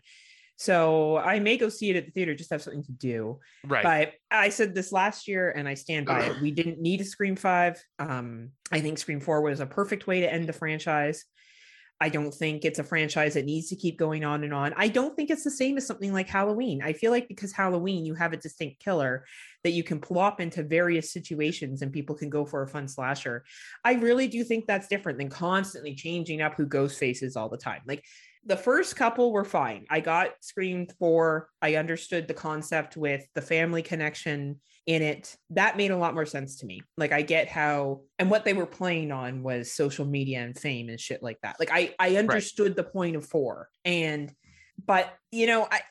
So 0.60 1.16
I 1.16 1.39
may 1.39 1.56
go 1.56 1.70
see 1.70 1.89
it 1.89 1.96
at 1.96 2.06
the 2.06 2.12
theater, 2.12 2.36
just 2.36 2.51
have 2.51 2.62
something 2.62 2.84
to 2.84 2.92
do. 2.92 3.39
right 3.66 3.82
But 3.82 4.12
I 4.30 4.50
said 4.50 4.75
this 4.75 4.92
last 4.92 5.25
year 5.25 5.51
and 5.51 5.70
I 5.70 5.74
stand 5.74 6.06
by 6.06 6.25
it. 6.25 6.42
We 6.42 6.51
didn't 6.51 6.82
need 6.82 7.00
a 7.00 7.06
Scream 7.06 7.38
5. 7.38 7.82
Um, 7.98 8.50
I 8.70 8.82
think 8.82 8.98
Scream 8.98 9.22
4 9.22 9.42
was 9.42 9.62
a 9.62 9.66
perfect 9.66 10.06
way 10.06 10.20
to 10.20 10.32
end 10.32 10.50
the 10.50 10.54
franchise. 10.54 11.24
I 12.01 12.10
don't 12.10 12.34
think 12.34 12.66
it's 12.66 12.80
a 12.80 12.84
franchise 12.84 13.36
that 13.36 13.46
needs 13.46 13.70
to 13.70 13.78
keep 13.78 13.98
going 13.98 14.25
on 14.25 14.44
and 14.44 14.54
on. 14.54 14.74
I 14.75 14.89
don't 14.89 15.16
think 15.16 15.30
it's 15.30 15.46
the 15.46 15.51
same 15.51 15.78
as 15.78 15.88
something 15.88 16.12
like 16.12 16.28
Halloween. 16.28 16.82
I 16.82 16.92
feel 16.92 17.12
like 17.12 17.30
because 17.30 17.54
Halloween, 17.54 18.06
you 18.06 18.13
have 18.16 18.34
a 18.34 18.38
distinct 18.38 18.84
killer 18.84 19.25
that 19.63 19.72
you 19.72 19.84
can 19.84 20.01
plop 20.01 20.42
into 20.42 20.63
various 20.63 21.13
situations 21.13 21.82
and 21.82 21.92
people 21.92 22.16
can 22.16 22.30
go 22.30 22.46
for 22.46 22.63
a 22.63 22.68
fun 22.68 22.89
slasher. 22.89 23.46
I 23.86 23.94
really 23.94 24.28
do 24.28 24.44
think 24.44 24.66
that's 24.66 24.88
different 24.89 25.20
than 25.20 25.30
constantly 25.30 25.96
changing 25.96 26.42
up 26.42 26.56
who 26.56 26.68
Ghostface 26.68 27.24
is 27.24 27.38
all 27.38 27.50
the 27.50 27.58
time. 27.58 27.82
Like 27.86 28.04
the 28.46 28.58
first 28.58 28.96
couple 28.96 29.31
were 29.31 29.46
fine. 29.46 29.86
I 29.89 30.00
got 30.00 30.31
Scream 30.41 30.88
4. 31.00 31.50
I 31.62 31.75
understood 31.75 32.27
the 32.27 32.34
concept 32.34 32.96
with 32.96 33.25
the 33.36 33.41
family 33.41 33.81
connection 33.81 34.60
in 34.86 35.01
it. 35.01 35.36
That 35.51 35.77
made 35.77 35.91
a 35.91 35.98
lot 35.98 36.13
more 36.13 36.25
sense 36.25 36.58
to 36.58 36.65
me. 36.65 36.81
Like 36.98 37.12
I 37.12 37.22
get 37.22 37.48
how 37.48 38.01
and 38.17 38.31
what 38.31 38.46
they 38.46 38.53
were 38.53 38.65
playing 38.65 39.12
on 39.12 39.43
was 39.43 39.74
social 39.74 40.05
media 40.05 40.39
and 40.39 40.58
fame 40.58 40.89
and 40.89 41.00
shit 41.00 41.22
like 41.22 41.38
that. 41.43 41.58
Like 41.60 41.69
I 41.72 41.93
I 42.00 42.15
understood 42.15 42.69
right. 42.69 42.75
the 42.77 42.84
point 42.84 43.15
of 43.15 43.25
4. 43.25 43.69
And 43.86 44.31
but 44.86 45.13
you 45.31 45.46
know, 45.46 45.67
I, 45.69 45.81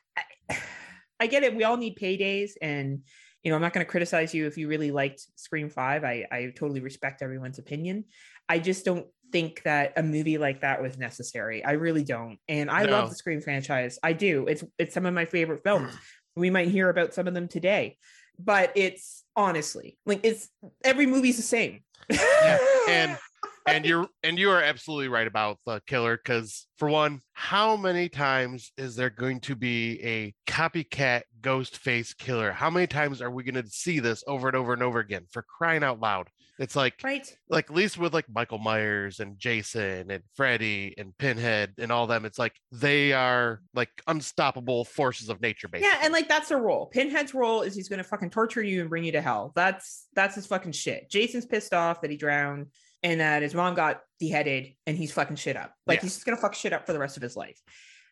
I 0.49 0.59
I 1.21 1.27
get 1.27 1.43
it. 1.43 1.55
We 1.55 1.65
all 1.65 1.77
need 1.77 1.99
paydays 1.99 2.53
and 2.63 3.03
you 3.45 3.51
know, 3.51 3.57
I'm 3.57 3.63
not 3.63 3.73
going 3.73 3.85
to 3.87 3.91
criticize 3.91 4.35
you 4.35 4.47
if 4.47 4.59
you 4.59 4.69
really 4.69 4.91
liked 4.91 5.23
Scream 5.37 5.69
5. 5.69 6.05
I 6.05 6.27
I 6.33 6.53
totally 6.57 6.81
respect 6.81 7.23
everyone's 7.23 7.59
opinion. 7.59 8.05
I 8.49 8.59
just 8.59 8.85
don't 8.85 9.07
think 9.33 9.63
that 9.65 9.93
a 9.97 10.03
movie 10.03 10.39
like 10.39 10.63
that 10.63 10.83
was 10.83 10.99
necessary. 10.99 11.65
I 11.65 11.73
really 11.73 12.05
don't. 12.05 12.39
And 12.49 12.71
I 12.71 12.85
no. 12.85 12.93
love 12.93 13.11
the 13.11 13.17
Scream 13.17 13.41
franchise. 13.41 13.99
I 14.03 14.13
do. 14.13 14.47
It's 14.47 14.65
it's 14.79 14.95
some 14.95 15.07
of 15.07 15.15
my 15.15 15.25
favorite 15.25 15.61
hmm. 15.65 15.69
films. 15.69 15.95
we 16.37 16.51
might 16.51 16.69
hear 16.69 16.89
about 16.89 17.15
some 17.15 17.27
of 17.27 17.35
them 17.35 17.49
today. 17.49 17.97
But 18.39 18.73
it's 18.77 19.25
honestly 19.35 19.99
like 20.07 20.21
it's 20.23 20.49
every 20.85 21.07
movie's 21.07 21.37
the 21.37 21.43
same. 21.43 21.81
yeah. 22.11 22.59
And 22.89 23.19
and 23.69 23.85
you're 23.85 24.09
and 24.23 24.39
you 24.39 24.51
are 24.51 24.63
absolutely 24.63 25.09
right 25.09 25.27
about 25.27 25.59
the 25.67 25.81
killer 25.87 26.17
because 26.17 26.67
for 26.77 26.89
one 26.89 27.21
how 27.33 27.77
many 27.77 28.09
times 28.09 28.73
is 28.77 28.97
there 28.97 29.11
going 29.11 29.41
to 29.41 29.55
be 29.55 30.01
a 30.03 30.35
copycat 30.51 31.23
ghost 31.41 31.79
face 31.79 32.15
killer 32.15 32.53
how 32.53 32.71
many 32.71 32.87
times 32.87 33.21
are 33.21 33.31
we 33.31 33.45
going 33.45 33.63
to 33.63 33.71
see 33.71 33.99
this 33.99 34.25
over 34.27 34.49
and 34.49 34.57
over 34.57 34.73
and 34.73 34.83
over 34.83 34.99
again 34.99 35.25
for 35.31 35.43
crying 35.43 35.83
out 35.83 36.01
loud 36.01 36.29
it's 36.59 36.75
like 36.75 36.95
right 37.05 37.37
like 37.49 37.71
at 37.71 37.77
least 37.77 37.99
with 37.99 38.13
like 38.13 38.27
michael 38.29 38.59
myers 38.59 39.21
and 39.21 39.39
jason 39.39 40.11
and 40.11 40.23
freddy 40.35 40.95
and 40.99 41.17
pinhead 41.19 41.73
and 41.79 41.93
all 41.93 42.07
them 42.07 42.25
it's 42.25 42.39
like 42.39 42.55
they 42.73 43.13
are 43.13 43.61
like 43.75 43.91
unstoppable 44.07 44.85
forces 44.85 45.29
of 45.29 45.41
nature 45.41 45.69
basically. 45.69 45.89
yeah 45.89 46.05
and 46.05 46.13
like 46.13 46.29
that's 46.29 46.49
their 46.49 46.59
role 46.59 46.87
pinhead's 46.87 47.35
role 47.35 47.63
is 47.63 47.75
he's 47.75 47.89
going 47.89 47.99
to 47.99 48.05
fucking 48.05 48.31
torture 48.31 48.63
you 48.63 48.81
and 48.81 48.91
bring 48.91 49.05
you 49.05 49.13
to 49.13 49.21
hell 49.21 49.53
that's 49.55 50.07
that's 50.15 50.35
his 50.35 50.47
fucking 50.47 50.73
shit 50.73 51.09
jason's 51.11 51.47
pissed 51.47 51.75
off 51.75 52.01
that 52.01 52.11
he 52.11 52.17
drowned 52.17 52.67
and 53.03 53.21
that 53.21 53.43
his 53.43 53.55
mom 53.55 53.75
got 53.75 54.01
beheaded 54.19 54.75
and 54.87 54.97
he's 54.97 55.13
fucking 55.13 55.37
shit 55.37 55.57
up. 55.57 55.73
Like 55.87 55.99
yeah. 55.99 56.03
he's 56.03 56.15
just 56.15 56.27
gonna 56.27 56.37
fuck 56.37 56.55
shit 56.55 56.73
up 56.73 56.87
for 56.87 56.93
the 56.93 56.99
rest 56.99 57.17
of 57.17 57.23
his 57.23 57.37
life. 57.37 57.61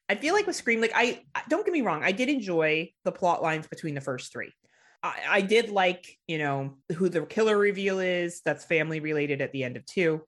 I 0.08 0.14
feel 0.14 0.34
like 0.34 0.46
with 0.46 0.56
Scream, 0.56 0.80
like 0.80 0.92
I 0.94 1.22
don't 1.48 1.64
get 1.64 1.72
me 1.72 1.82
wrong, 1.82 2.04
I 2.04 2.12
did 2.12 2.28
enjoy 2.28 2.90
the 3.04 3.12
plot 3.12 3.42
lines 3.42 3.66
between 3.66 3.94
the 3.94 4.00
first 4.00 4.32
three. 4.32 4.52
I, 5.02 5.20
I 5.28 5.40
did 5.40 5.70
like, 5.70 6.18
you 6.26 6.38
know, 6.38 6.74
who 6.94 7.08
the 7.08 7.26
killer 7.26 7.56
reveal 7.56 7.98
is. 7.98 8.40
That's 8.44 8.64
family 8.64 9.00
related 9.00 9.40
at 9.40 9.52
the 9.52 9.64
end 9.64 9.76
of 9.76 9.86
two. 9.86 10.22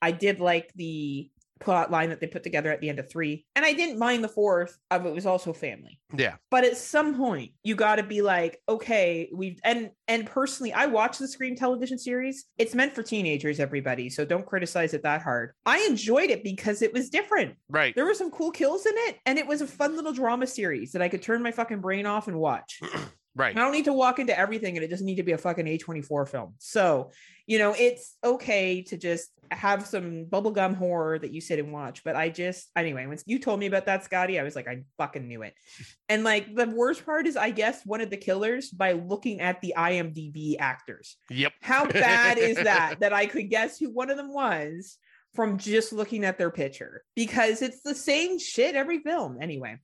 I 0.00 0.12
did 0.12 0.40
like 0.40 0.72
the 0.74 1.30
plot 1.58 1.90
line 1.90 2.10
that 2.10 2.20
they 2.20 2.26
put 2.26 2.42
together 2.42 2.70
at 2.70 2.80
the 2.80 2.88
end 2.88 2.98
of 2.98 3.10
three. 3.10 3.44
And 3.56 3.64
I 3.64 3.72
didn't 3.72 3.98
mind 3.98 4.22
the 4.22 4.28
fourth 4.28 4.78
of 4.90 5.06
it 5.06 5.14
was 5.14 5.26
also 5.26 5.52
family. 5.52 5.98
Yeah. 6.16 6.36
But 6.50 6.64
at 6.64 6.76
some 6.76 7.16
point 7.16 7.52
you 7.62 7.74
gotta 7.74 8.02
be 8.02 8.22
like, 8.22 8.60
okay, 8.68 9.28
we've 9.32 9.58
and 9.64 9.90
and 10.06 10.26
personally, 10.26 10.72
I 10.72 10.86
watch 10.86 11.18
the 11.18 11.28
Scream 11.28 11.56
television 11.56 11.98
series. 11.98 12.46
It's 12.56 12.74
meant 12.74 12.94
for 12.94 13.02
teenagers, 13.02 13.60
everybody. 13.60 14.08
So 14.08 14.24
don't 14.24 14.46
criticize 14.46 14.94
it 14.94 15.02
that 15.02 15.22
hard. 15.22 15.52
I 15.66 15.78
enjoyed 15.88 16.30
it 16.30 16.42
because 16.42 16.82
it 16.82 16.92
was 16.92 17.10
different. 17.10 17.56
Right. 17.68 17.94
There 17.94 18.06
were 18.06 18.14
some 18.14 18.30
cool 18.30 18.50
kills 18.50 18.86
in 18.86 18.94
it, 18.96 19.18
and 19.26 19.38
it 19.38 19.46
was 19.46 19.60
a 19.60 19.66
fun 19.66 19.96
little 19.96 20.12
drama 20.12 20.46
series 20.46 20.92
that 20.92 21.02
I 21.02 21.08
could 21.08 21.22
turn 21.22 21.42
my 21.42 21.52
fucking 21.52 21.80
brain 21.80 22.06
off 22.06 22.28
and 22.28 22.38
watch. 22.38 22.80
Right. 23.38 23.56
I 23.56 23.60
don't 23.60 23.70
need 23.70 23.84
to 23.84 23.92
walk 23.92 24.18
into 24.18 24.36
everything 24.36 24.76
and 24.76 24.84
it 24.84 24.88
doesn't 24.88 25.06
need 25.06 25.18
to 25.18 25.22
be 25.22 25.30
a 25.30 25.38
fucking 25.38 25.64
A24 25.64 26.28
film. 26.28 26.54
So, 26.58 27.12
you 27.46 27.60
know, 27.60 27.72
it's 27.78 28.16
okay 28.24 28.82
to 28.82 28.96
just 28.96 29.30
have 29.52 29.86
some 29.86 30.26
bubblegum 30.26 30.74
horror 30.74 31.20
that 31.20 31.32
you 31.32 31.40
sit 31.40 31.60
and 31.60 31.72
watch. 31.72 32.02
But 32.02 32.16
I 32.16 32.30
just, 32.30 32.68
anyway, 32.74 33.06
when 33.06 33.16
you 33.26 33.38
told 33.38 33.60
me 33.60 33.66
about 33.66 33.86
that, 33.86 34.02
Scotty, 34.02 34.40
I 34.40 34.42
was 34.42 34.56
like, 34.56 34.66
I 34.66 34.82
fucking 34.98 35.26
knew 35.26 35.42
it. 35.42 35.54
And 36.10 36.24
like 36.24 36.54
the 36.54 36.66
worst 36.66 37.04
part 37.04 37.26
is, 37.26 37.36
I 37.36 37.50
guess, 37.50 37.84
one 37.84 38.00
of 38.00 38.08
the 38.08 38.16
killers 38.16 38.70
by 38.70 38.92
looking 38.92 39.40
at 39.40 39.60
the 39.60 39.74
IMDb 39.76 40.56
actors. 40.58 41.16
Yep. 41.28 41.52
How 41.60 41.86
bad 41.86 42.38
is 42.38 42.56
that? 42.64 43.00
That 43.00 43.12
I 43.12 43.26
could 43.26 43.50
guess 43.50 43.78
who 43.78 43.90
one 43.90 44.10
of 44.10 44.16
them 44.16 44.32
was 44.32 44.96
from 45.34 45.58
just 45.58 45.92
looking 45.92 46.24
at 46.24 46.38
their 46.38 46.50
picture 46.50 47.04
because 47.14 47.60
it's 47.60 47.82
the 47.82 47.94
same 47.94 48.38
shit 48.38 48.74
every 48.74 48.98
film. 49.00 49.36
Anyway. 49.40 49.78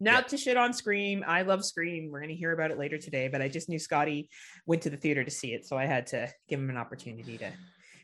Not 0.00 0.24
yeah. 0.24 0.28
to 0.28 0.36
shit 0.36 0.56
on 0.56 0.72
Scream. 0.72 1.24
I 1.26 1.42
love 1.42 1.64
Scream. 1.64 2.10
We're 2.10 2.20
going 2.20 2.30
to 2.30 2.36
hear 2.36 2.52
about 2.52 2.70
it 2.70 2.78
later 2.78 2.98
today, 2.98 3.28
but 3.28 3.42
I 3.42 3.48
just 3.48 3.68
knew 3.68 3.78
Scotty 3.78 4.30
went 4.66 4.82
to 4.82 4.90
the 4.90 4.96
theater 4.96 5.24
to 5.24 5.30
see 5.30 5.54
it. 5.54 5.66
So 5.66 5.76
I 5.76 5.86
had 5.86 6.06
to 6.08 6.28
give 6.48 6.60
him 6.60 6.70
an 6.70 6.76
opportunity 6.76 7.36
to 7.38 7.50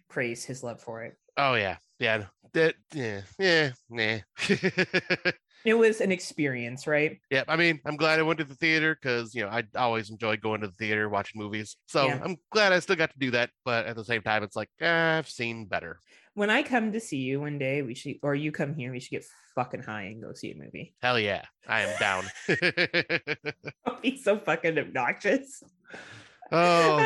praise 0.08 0.44
his 0.44 0.62
love 0.62 0.80
for 0.80 1.04
it. 1.04 1.16
Oh, 1.36 1.54
yeah. 1.54 1.76
Yeah. 1.98 2.24
That, 2.52 2.74
yeah. 2.92 3.22
Yeah. 3.38 3.70
Nah. 3.90 4.18
it 5.64 5.74
was 5.74 6.00
an 6.00 6.12
experience, 6.12 6.86
right? 6.86 7.18
Yeah. 7.30 7.44
I 7.48 7.56
mean, 7.56 7.80
I'm 7.86 7.96
glad 7.96 8.18
I 8.18 8.22
went 8.22 8.38
to 8.38 8.44
the 8.44 8.54
theater 8.54 8.96
because, 9.00 9.34
you 9.34 9.42
know, 9.42 9.48
I 9.48 9.64
always 9.76 10.10
enjoy 10.10 10.36
going 10.36 10.60
to 10.60 10.68
the 10.68 10.74
theater, 10.74 11.08
watching 11.08 11.40
movies. 11.40 11.76
So 11.86 12.06
yeah. 12.06 12.20
I'm 12.22 12.36
glad 12.50 12.72
I 12.72 12.80
still 12.80 12.96
got 12.96 13.10
to 13.10 13.18
do 13.18 13.30
that. 13.32 13.50
But 13.64 13.86
at 13.86 13.96
the 13.96 14.04
same 14.04 14.22
time, 14.22 14.42
it's 14.42 14.56
like, 14.56 14.68
eh, 14.80 15.18
I've 15.18 15.28
seen 15.28 15.66
better 15.66 15.98
when 16.34 16.50
I 16.50 16.62
come 16.62 16.92
to 16.92 17.00
see 17.00 17.18
you 17.18 17.40
one 17.40 17.58
day, 17.58 17.82
we 17.82 17.94
should, 17.94 18.16
or 18.22 18.34
you 18.34 18.52
come 18.52 18.74
here, 18.74 18.92
we 18.92 19.00
should 19.00 19.12
get 19.12 19.24
fucking 19.54 19.82
high 19.82 20.02
and 20.02 20.22
go 20.22 20.32
see 20.34 20.50
a 20.50 20.56
movie. 20.56 20.94
Hell 21.00 21.18
yeah, 21.18 21.42
I 21.68 21.82
am 21.82 21.98
down. 21.98 22.24
I'll 23.86 24.00
be 24.00 24.16
so 24.16 24.38
fucking 24.38 24.78
obnoxious. 24.78 25.62
Oh, 26.52 26.98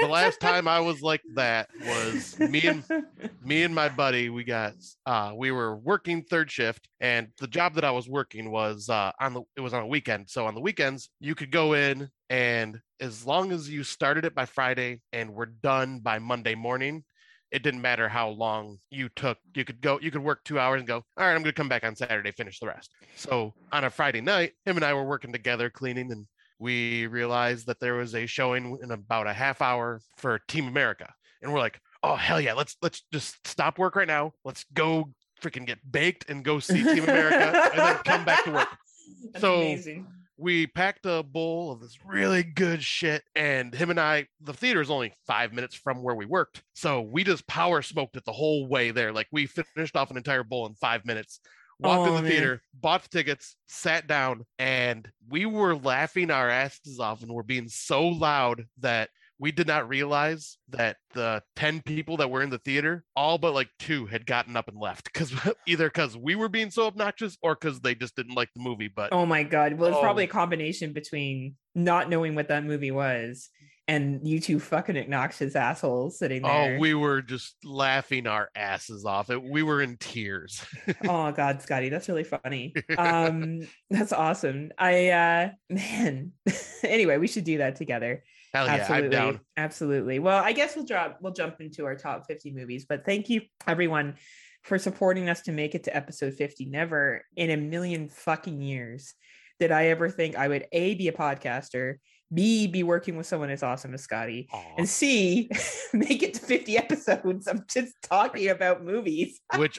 the 0.00 0.08
last 0.08 0.40
time 0.40 0.68
I 0.68 0.80
was 0.80 1.02
like 1.02 1.22
that 1.34 1.68
was 1.84 2.38
me 2.38 2.62
and 2.66 2.84
me 3.44 3.62
and 3.62 3.74
my 3.74 3.88
buddy. 3.88 4.30
We 4.30 4.44
got 4.44 4.74
uh, 5.06 5.32
we 5.36 5.50
were 5.50 5.76
working 5.76 6.22
third 6.22 6.50
shift, 6.50 6.88
and 7.00 7.28
the 7.38 7.46
job 7.46 7.74
that 7.74 7.84
I 7.84 7.90
was 7.90 8.08
working 8.08 8.50
was 8.50 8.88
uh, 8.88 9.12
on 9.20 9.34
the 9.34 9.42
it 9.56 9.60
was 9.60 9.74
on 9.74 9.82
a 9.82 9.86
weekend. 9.86 10.28
So 10.28 10.46
on 10.46 10.54
the 10.54 10.60
weekends, 10.60 11.10
you 11.20 11.34
could 11.34 11.50
go 11.50 11.74
in 11.74 12.08
and 12.30 12.78
as 13.00 13.26
long 13.26 13.52
as 13.52 13.70
you 13.70 13.82
started 13.84 14.24
it 14.24 14.34
by 14.34 14.44
Friday 14.44 15.00
and 15.12 15.32
were 15.32 15.46
done 15.46 16.00
by 16.00 16.18
Monday 16.18 16.54
morning, 16.54 17.04
it 17.50 17.62
didn't 17.62 17.80
matter 17.80 18.08
how 18.08 18.28
long 18.28 18.78
you 18.90 19.08
took. 19.08 19.38
You 19.54 19.64
could 19.64 19.80
go, 19.80 19.98
you 20.02 20.10
could 20.10 20.22
work 20.22 20.44
two 20.44 20.58
hours 20.58 20.80
and 20.80 20.88
go, 20.88 20.96
all 20.96 21.04
right, 21.16 21.30
I'm 21.34 21.42
going 21.42 21.44
to 21.44 21.52
come 21.52 21.68
back 21.68 21.84
on 21.84 21.96
Saturday, 21.96 22.32
finish 22.32 22.58
the 22.58 22.66
rest. 22.66 22.90
So 23.16 23.54
on 23.72 23.84
a 23.84 23.90
Friday 23.90 24.20
night, 24.20 24.52
him 24.66 24.76
and 24.76 24.84
I 24.84 24.92
were 24.92 25.04
working 25.04 25.32
together 25.32 25.70
cleaning 25.70 26.12
and 26.12 26.26
we 26.58 27.06
realized 27.06 27.66
that 27.66 27.80
there 27.80 27.94
was 27.94 28.14
a 28.14 28.26
showing 28.26 28.78
in 28.82 28.90
about 28.90 29.26
a 29.26 29.32
half 29.32 29.62
hour 29.62 30.00
for 30.16 30.40
Team 30.48 30.68
America. 30.68 31.12
And 31.42 31.52
we're 31.52 31.60
like, 31.60 31.80
oh 32.02 32.16
hell 32.16 32.40
yeah, 32.40 32.54
let's 32.54 32.76
let's 32.82 33.02
just 33.12 33.46
stop 33.46 33.78
work 33.78 33.96
right 33.96 34.08
now. 34.08 34.32
Let's 34.44 34.64
go 34.74 35.10
freaking 35.42 35.66
get 35.66 35.78
baked 35.90 36.28
and 36.28 36.44
go 36.44 36.58
see 36.58 36.82
Team 36.82 37.04
America 37.04 37.70
and 37.72 37.78
then 37.78 37.96
come 38.04 38.24
back 38.24 38.44
to 38.44 38.50
work. 38.50 38.68
That's 39.32 39.40
so 39.40 39.56
amazing 39.56 40.06
we 40.38 40.68
packed 40.68 41.04
a 41.04 41.22
bowl 41.24 41.72
of 41.72 41.80
this 41.80 41.98
really 42.06 42.44
good 42.44 42.82
shit 42.82 43.24
and 43.34 43.74
him 43.74 43.90
and 43.90 43.98
i 43.98 44.26
the 44.40 44.54
theater 44.54 44.80
is 44.80 44.90
only 44.90 45.12
five 45.26 45.52
minutes 45.52 45.74
from 45.74 46.02
where 46.02 46.14
we 46.14 46.24
worked 46.24 46.62
so 46.74 47.02
we 47.02 47.24
just 47.24 47.46
power 47.46 47.82
smoked 47.82 48.16
it 48.16 48.24
the 48.24 48.32
whole 48.32 48.66
way 48.68 48.92
there 48.92 49.12
like 49.12 49.26
we 49.32 49.46
finished 49.46 49.96
off 49.96 50.10
an 50.10 50.16
entire 50.16 50.44
bowl 50.44 50.66
in 50.66 50.74
five 50.74 51.04
minutes 51.04 51.40
walked 51.80 52.00
oh, 52.00 52.06
in 52.06 52.14
the 52.16 52.22
man. 52.22 52.30
theater 52.30 52.62
bought 52.74 53.02
the 53.02 53.08
tickets 53.08 53.56
sat 53.68 54.06
down 54.06 54.44
and 54.58 55.08
we 55.28 55.46
were 55.46 55.76
laughing 55.76 56.30
our 56.30 56.48
asses 56.48 56.98
off 57.00 57.22
and 57.22 57.30
we're 57.30 57.42
being 57.42 57.68
so 57.68 58.06
loud 58.06 58.64
that 58.80 59.10
we 59.40 59.52
did 59.52 59.66
not 59.68 59.88
realize 59.88 60.58
that 60.70 60.96
the 61.14 61.42
10 61.56 61.82
people 61.82 62.16
that 62.16 62.30
were 62.30 62.42
in 62.42 62.50
the 62.50 62.58
theater, 62.58 63.04
all 63.14 63.38
but 63.38 63.54
like 63.54 63.68
two 63.78 64.06
had 64.06 64.26
gotten 64.26 64.56
up 64.56 64.68
and 64.68 64.78
left 64.78 65.12
because 65.12 65.32
either 65.66 65.88
because 65.88 66.16
we 66.16 66.34
were 66.34 66.48
being 66.48 66.70
so 66.70 66.86
obnoxious 66.86 67.38
or 67.42 67.54
because 67.54 67.80
they 67.80 67.94
just 67.94 68.16
didn't 68.16 68.34
like 68.34 68.48
the 68.54 68.62
movie. 68.62 68.90
But 68.94 69.12
oh 69.12 69.26
my 69.26 69.44
God. 69.44 69.74
Well, 69.74 69.90
it's 69.90 69.98
oh. 69.98 70.02
probably 70.02 70.24
a 70.24 70.28
oh. 70.28 70.32
combination 70.32 70.92
between 70.92 71.54
not 71.74 72.08
knowing 72.08 72.34
what 72.34 72.48
that 72.48 72.64
movie 72.64 72.90
was 72.90 73.48
and 73.88 74.28
you 74.28 74.38
two 74.38 74.60
fucking 74.60 74.98
obnoxious 74.98 75.56
assholes 75.56 76.18
sitting 76.18 76.44
oh, 76.44 76.48
there. 76.48 76.76
Oh, 76.76 76.78
we 76.78 76.92
were 76.92 77.22
just 77.22 77.56
laughing 77.64 78.26
our 78.26 78.50
asses 78.54 79.06
off. 79.06 79.30
It, 79.30 79.42
we 79.42 79.62
were 79.62 79.80
in 79.80 79.96
tears. 79.96 80.64
oh 81.08 81.32
God, 81.32 81.62
Scotty, 81.62 81.88
that's 81.88 82.08
really 82.08 82.24
funny. 82.24 82.74
Um, 82.98 83.60
that's 83.90 84.12
awesome. 84.12 84.70
I 84.76 85.08
uh 85.10 85.50
man. 85.70 86.32
anyway, 86.82 87.16
we 87.16 87.28
should 87.28 87.44
do 87.44 87.58
that 87.58 87.76
together. 87.76 88.24
Hell 88.52 88.66
yeah, 88.66 88.72
absolutely. 88.74 89.04
I'm 89.04 89.10
down. 89.10 89.40
Absolutely. 89.56 90.18
Well, 90.18 90.42
I 90.42 90.52
guess 90.52 90.76
we'll 90.76 90.84
drop 90.84 91.18
we'll 91.22 91.32
jump 91.32 91.60
into 91.60 91.86
our 91.86 91.94
top 91.94 92.26
50 92.26 92.52
movies, 92.52 92.86
but 92.88 93.04
thank 93.06 93.30
you 93.30 93.42
everyone 93.66 94.16
for 94.64 94.78
supporting 94.78 95.28
us 95.28 95.42
to 95.42 95.52
make 95.52 95.74
it 95.74 95.84
to 95.84 95.96
episode 95.96 96.34
50. 96.34 96.66
Never 96.66 97.24
in 97.36 97.50
a 97.50 97.56
million 97.56 98.08
fucking 98.08 98.60
years 98.60 99.14
did 99.60 99.72
I 99.72 99.86
ever 99.86 100.08
think 100.08 100.36
I 100.36 100.48
would 100.48 100.66
A 100.72 100.94
be 100.94 101.08
a 101.08 101.12
podcaster, 101.12 101.96
B 102.32 102.66
be 102.66 102.82
working 102.82 103.16
with 103.16 103.26
someone 103.26 103.50
as 103.50 103.62
awesome 103.62 103.94
as 103.94 104.02
Scotty, 104.02 104.48
Aww. 104.52 104.64
and 104.78 104.88
C 104.88 105.50
make 105.92 106.22
it 106.22 106.34
to 106.34 106.40
50 106.40 106.76
episodes 106.76 107.46
of 107.46 107.66
just 107.68 107.94
talking 108.02 108.48
about 108.48 108.84
movies. 108.84 109.40
Which 109.56 109.78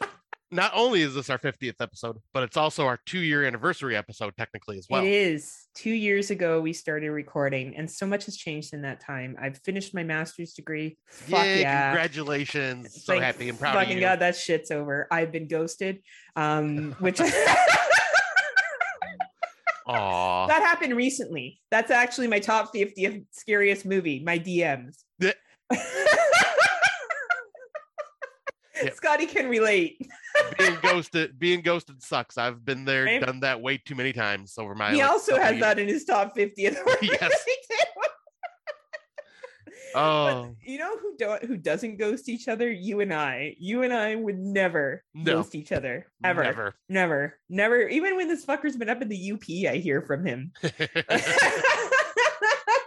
not 0.51 0.71
only 0.73 1.01
is 1.01 1.13
this 1.13 1.29
our 1.29 1.37
50th 1.37 1.75
episode, 1.79 2.17
but 2.33 2.43
it's 2.43 2.57
also 2.57 2.85
our 2.85 2.99
two 3.05 3.19
year 3.19 3.45
anniversary 3.45 3.95
episode, 3.95 4.33
technically, 4.37 4.77
as 4.77 4.87
well. 4.89 5.03
It 5.03 5.11
is. 5.11 5.67
Two 5.75 5.91
years 5.91 6.31
ago, 6.31 6.59
we 6.59 6.73
started 6.73 7.11
recording, 7.11 7.75
and 7.77 7.89
so 7.89 8.05
much 8.05 8.25
has 8.25 8.35
changed 8.35 8.73
in 8.73 8.81
that 8.81 8.99
time. 8.99 9.37
I've 9.39 9.59
finished 9.59 9.93
my 9.93 10.03
master's 10.03 10.53
degree. 10.53 10.97
Fuck 11.07 11.45
Yay, 11.45 11.61
yeah. 11.61 11.91
Congratulations. 11.91 13.03
So 13.03 13.19
happy 13.19 13.49
and 13.49 13.59
proud 13.59 13.75
of 13.75 13.81
Fucking 13.81 13.97
you. 13.97 14.01
God, 14.01 14.19
that 14.19 14.35
shit's 14.35 14.71
over. 14.71 15.07
I've 15.11 15.31
been 15.31 15.47
ghosted. 15.47 16.01
Um, 16.35 16.93
which 16.99 17.21
Aw. 19.95 20.47
that 20.47 20.61
happened 20.61 20.95
recently. 20.95 21.59
That's 21.71 21.91
actually 21.91 22.27
my 22.27 22.39
top 22.39 22.73
50th 22.73 23.25
scariest 23.31 23.85
movie, 23.85 24.21
my 24.23 24.37
DMs. 24.39 24.97
Yeah. 25.21 25.33
Yep. 28.81 28.95
Scotty 28.95 29.25
can 29.25 29.49
relate. 29.49 29.97
being 30.57 30.77
ghosted 30.81 31.37
being 31.37 31.61
ghosted 31.61 32.01
sucks. 32.01 32.37
I've 32.37 32.63
been 32.63 32.85
there, 32.85 33.03
Right? 33.03 33.21
done 33.21 33.41
that 33.41 33.59
way 33.61 33.77
too 33.77 33.93
many 33.93 34.13
times 34.13 34.53
over 34.57 34.73
my 34.73 34.93
he 34.93 35.01
also 35.01 35.37
has 35.37 35.51
years. 35.51 35.61
that 35.61 35.79
in 35.79 35.87
his 35.89 36.05
top 36.05 36.33
50th. 36.37 36.77
Yes. 37.01 37.45
Oh 39.95 40.55
you 40.63 40.77
know 40.77 40.97
who 40.97 41.15
don't 41.17 41.43
who 41.43 41.57
doesn't 41.57 41.97
ghost 41.97 42.29
each 42.29 42.47
other? 42.47 42.69
You 42.71 42.99
and 43.01 43.13
I. 43.13 43.55
You 43.59 43.83
and 43.83 43.93
I 43.93 44.15
would 44.15 44.37
never 44.37 45.03
No. 45.13 45.35
ghost 45.37 45.55
each 45.55 45.71
other 45.71 46.07
ever. 46.23 46.43
never. 46.43 46.75
Never, 46.87 47.37
never. 47.49 47.87
Even 47.87 48.15
when 48.15 48.27
this 48.27 48.45
fucker's 48.45 48.77
been 48.77 48.89
up 48.89 49.01
in 49.01 49.09
the 49.09 49.31
UP, 49.31 49.43
I 49.71 49.77
hear 49.77 50.01
from 50.01 50.25
him. 50.25 50.51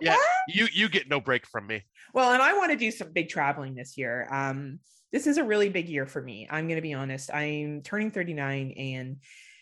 yeah, 0.01 0.17
you 0.49 0.67
you 0.73 0.89
get 0.89 1.09
no 1.09 1.21
break 1.21 1.47
from 1.47 1.67
me. 1.67 1.83
Well, 2.15 2.33
and 2.33 2.43
I 2.43 2.57
want 2.57 2.73
to 2.73 2.77
do 2.77 2.91
some 2.91 3.13
big 3.13 3.29
traveling 3.29 3.75
this 3.75 3.97
year. 3.97 4.29
Um, 4.31 4.81
this 5.13 5.27
is 5.27 5.39
a 5.39 5.45
really 5.45 5.69
big 5.69 5.89
year 5.89 6.07
for 6.07 6.21
me. 6.23 6.47
I'm 6.51 6.67
going 6.67 6.77
to 6.77 6.83
be 6.83 6.95
honest. 6.95 7.33
I'm 7.33 7.83
turning 7.83 8.11
39, 8.11 8.73
and 8.77 9.17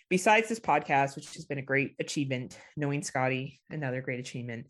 besides 0.09 0.49
this 0.49 0.61
podcast, 0.61 1.17
which 1.17 1.35
has 1.35 1.45
been 1.45 1.59
a 1.59 1.63
great 1.63 1.95
achievement, 1.99 2.59
knowing 2.77 3.03
Scotty, 3.03 3.61
another 3.69 4.01
great 4.01 4.21
achievement. 4.21 4.67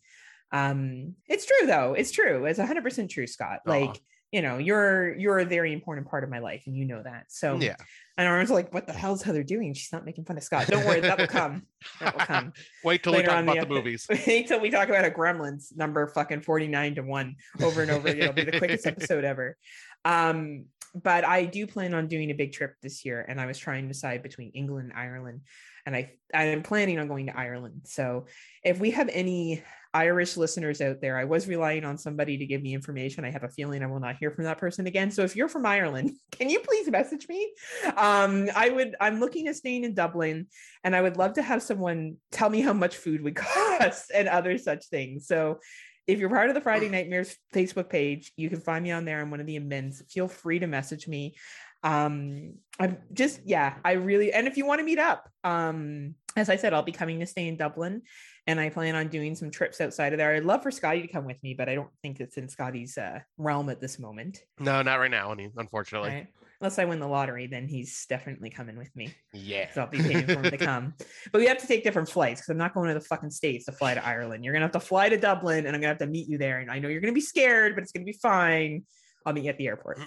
Um, 0.52 1.14
it's 1.26 1.46
true 1.46 1.66
though. 1.66 1.94
It's 1.94 2.10
true. 2.10 2.44
It's 2.46 2.58
100 2.58 2.82
percent 2.82 3.10
true, 3.10 3.26
Scott. 3.26 3.60
Like 3.66 4.00
you 4.32 4.42
know, 4.42 4.58
you're 4.58 5.16
you're 5.16 5.40
a 5.40 5.44
very 5.44 5.72
important 5.72 6.08
part 6.08 6.22
of 6.22 6.30
my 6.30 6.38
life, 6.38 6.62
and 6.66 6.76
you 6.76 6.84
know 6.84 7.02
that. 7.02 7.24
So 7.28 7.56
Yeah. 7.56 7.76
And 8.16 8.28
I 8.28 8.38
was 8.38 8.50
like, 8.50 8.72
"What 8.72 8.86
the 8.86 8.92
hell's 8.92 9.22
Heather 9.22 9.42
doing? 9.42 9.74
She's 9.74 9.92
not 9.92 10.04
making 10.04 10.24
fun 10.24 10.36
of 10.36 10.42
Scott. 10.42 10.66
Don't 10.66 10.84
worry, 10.84 11.00
that 11.00 11.18
will 11.18 11.26
come. 11.26 11.66
That 12.00 12.14
will 12.16 12.24
come." 12.26 12.52
Wait 12.84 13.02
till 13.02 13.12
we 13.12 13.18
Later 13.18 13.30
talk 13.30 13.38
on 13.38 13.46
the 13.46 13.52
about 13.52 13.68
the 13.68 13.74
movies. 13.74 14.06
Wait 14.26 14.46
till 14.46 14.60
we 14.60 14.70
talk 14.70 14.88
about 14.88 15.04
a 15.04 15.10
Gremlins 15.10 15.76
number 15.76 16.06
fucking 16.06 16.42
49 16.42 16.96
to 16.96 17.02
1 17.02 17.36
over 17.62 17.82
and 17.82 17.90
over 17.90 18.08
again. 18.08 18.22
It'll 18.22 18.34
be 18.34 18.44
the 18.44 18.58
quickest 18.58 18.86
episode 18.86 19.24
ever. 19.24 19.56
Um, 20.04 20.66
but 20.94 21.24
I 21.24 21.44
do 21.44 21.66
plan 21.66 21.94
on 21.94 22.08
doing 22.08 22.30
a 22.30 22.34
big 22.34 22.52
trip 22.52 22.74
this 22.82 23.04
year, 23.04 23.24
and 23.26 23.40
I 23.40 23.46
was 23.46 23.58
trying 23.58 23.84
to 23.84 23.88
decide 23.88 24.22
between 24.22 24.50
England 24.50 24.90
and 24.90 24.98
Ireland. 24.98 25.40
And 25.86 25.96
I 25.96 26.12
I'm 26.34 26.62
planning 26.62 26.98
on 26.98 27.08
going 27.08 27.26
to 27.26 27.36
Ireland. 27.36 27.82
So 27.84 28.26
if 28.62 28.78
we 28.78 28.92
have 28.92 29.08
any 29.12 29.62
Irish 29.92 30.36
listeners 30.36 30.80
out 30.80 31.00
there, 31.00 31.18
I 31.18 31.24
was 31.24 31.48
relying 31.48 31.84
on 31.84 31.98
somebody 31.98 32.38
to 32.38 32.46
give 32.46 32.62
me 32.62 32.74
information. 32.74 33.24
I 33.24 33.30
have 33.30 33.42
a 33.42 33.48
feeling 33.48 33.82
I 33.82 33.86
will 33.86 33.98
not 33.98 34.16
hear 34.16 34.30
from 34.30 34.44
that 34.44 34.58
person 34.58 34.86
again. 34.86 35.10
So 35.10 35.22
if 35.22 35.34
you're 35.34 35.48
from 35.48 35.66
Ireland, 35.66 36.12
can 36.30 36.48
you 36.48 36.60
please 36.60 36.88
message 36.88 37.26
me? 37.28 37.52
Um, 37.96 38.48
I 38.54 38.70
would 38.70 38.94
I'm 39.00 39.18
looking 39.18 39.48
at 39.48 39.56
staying 39.56 39.84
in 39.84 39.94
Dublin 39.94 40.46
and 40.84 40.94
I 40.94 41.00
would 41.00 41.16
love 41.16 41.34
to 41.34 41.42
have 41.42 41.62
someone 41.62 42.16
tell 42.30 42.48
me 42.48 42.60
how 42.60 42.72
much 42.72 42.96
food 42.96 43.22
would 43.22 43.34
cost 43.36 44.12
and 44.14 44.28
other 44.28 44.58
such 44.58 44.86
things. 44.86 45.26
So 45.26 45.58
if 46.06 46.18
you're 46.18 46.30
part 46.30 46.48
of 46.48 46.54
the 46.54 46.60
Friday 46.60 46.88
Nightmares 46.88 47.36
Facebook 47.52 47.88
page, 47.88 48.32
you 48.36 48.48
can 48.48 48.60
find 48.60 48.84
me 48.84 48.92
on 48.92 49.04
there. 49.04 49.20
I'm 49.20 49.30
one 49.30 49.40
of 49.40 49.46
the 49.46 49.58
admins. 49.58 50.08
Feel 50.10 50.28
free 50.28 50.60
to 50.60 50.66
message 50.66 51.08
me. 51.08 51.34
Um, 51.82 52.54
I'm 52.78 52.98
just 53.12 53.40
yeah, 53.44 53.74
I 53.84 53.92
really 53.92 54.32
and 54.32 54.46
if 54.46 54.56
you 54.56 54.66
want 54.66 54.78
to 54.78 54.84
meet 54.84 54.98
up, 54.98 55.28
um, 55.42 56.14
as 56.36 56.48
I 56.48 56.56
said, 56.56 56.72
I'll 56.72 56.82
be 56.82 56.92
coming 56.92 57.20
to 57.20 57.26
stay 57.26 57.48
in 57.48 57.56
Dublin 57.56 58.02
and 58.46 58.58
I 58.58 58.68
plan 58.68 58.94
on 58.94 59.08
doing 59.08 59.34
some 59.34 59.50
trips 59.50 59.80
outside 59.80 60.12
of 60.12 60.18
there. 60.18 60.34
I'd 60.34 60.44
love 60.44 60.62
for 60.62 60.70
Scotty 60.70 61.02
to 61.02 61.08
come 61.08 61.24
with 61.24 61.42
me, 61.42 61.54
but 61.54 61.68
I 61.68 61.74
don't 61.74 61.90
think 62.02 62.20
it's 62.20 62.36
in 62.36 62.48
Scotty's 62.48 62.96
uh, 62.98 63.20
realm 63.38 63.68
at 63.68 63.80
this 63.80 63.98
moment. 63.98 64.38
No, 64.58 64.82
not 64.82 64.96
right 64.96 65.10
now, 65.10 65.34
unfortunately. 65.56 66.10
Right? 66.10 66.26
Unless 66.60 66.78
I 66.78 66.84
win 66.84 67.00
the 67.00 67.08
lottery, 67.08 67.46
then 67.46 67.66
he's 67.66 68.04
definitely 68.06 68.50
coming 68.50 68.76
with 68.76 68.94
me. 68.94 69.14
Yeah. 69.32 69.70
So 69.72 69.80
I'll 69.80 69.86
be 69.86 70.02
paying 70.02 70.26
for 70.26 70.32
him 70.32 70.42
to 70.42 70.58
come. 70.58 70.94
But 71.32 71.40
we 71.40 71.46
have 71.46 71.58
to 71.58 71.66
take 71.66 71.84
different 71.84 72.08
flights 72.08 72.40
because 72.40 72.50
I'm 72.50 72.58
not 72.58 72.74
going 72.74 72.88
to 72.88 72.94
the 72.94 73.00
fucking 73.00 73.30
states 73.30 73.64
to 73.66 73.72
fly 73.72 73.94
to 73.94 74.04
Ireland. 74.04 74.44
You're 74.44 74.52
gonna 74.52 74.66
have 74.66 74.72
to 74.72 74.80
fly 74.80 75.08
to 75.08 75.16
Dublin, 75.16 75.66
and 75.66 75.74
I'm 75.74 75.80
gonna 75.80 75.88
have 75.88 75.98
to 75.98 76.06
meet 76.06 76.28
you 76.28 76.38
there. 76.38 76.58
And 76.58 76.70
I 76.70 76.78
know 76.78 76.88
you're 76.88 77.00
gonna 77.00 77.12
be 77.12 77.20
scared, 77.20 77.74
but 77.74 77.82
it's 77.82 77.92
gonna 77.92 78.04
be 78.04 78.12
fine. 78.12 78.84
I'll 79.24 79.32
meet 79.32 79.44
you 79.44 79.50
at 79.50 79.58
the 79.58 79.68
airport. 79.68 80.00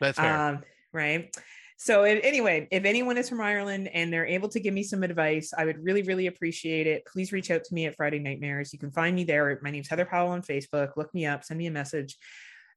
That's 0.00 0.18
fair. 0.18 0.36
Um, 0.36 0.60
right. 0.92 1.34
So 1.82 2.04
if, 2.04 2.22
anyway, 2.22 2.68
if 2.70 2.84
anyone 2.84 3.16
is 3.16 3.30
from 3.30 3.40
Ireland 3.40 3.88
and 3.94 4.12
they're 4.12 4.26
able 4.26 4.50
to 4.50 4.60
give 4.60 4.74
me 4.74 4.82
some 4.82 5.02
advice, 5.02 5.54
I 5.56 5.64
would 5.64 5.82
really, 5.82 6.02
really 6.02 6.26
appreciate 6.26 6.86
it. 6.86 7.06
Please 7.06 7.32
reach 7.32 7.50
out 7.50 7.64
to 7.64 7.74
me 7.74 7.86
at 7.86 7.96
Friday 7.96 8.18
Nightmares. 8.18 8.74
You 8.74 8.78
can 8.78 8.90
find 8.90 9.16
me 9.16 9.24
there. 9.24 9.58
My 9.62 9.70
name's 9.70 9.88
Heather 9.88 10.04
Powell 10.04 10.28
on 10.32 10.42
Facebook. 10.42 10.98
Look 10.98 11.14
me 11.14 11.24
up, 11.24 11.42
send 11.42 11.56
me 11.56 11.68
a 11.68 11.70
message. 11.70 12.18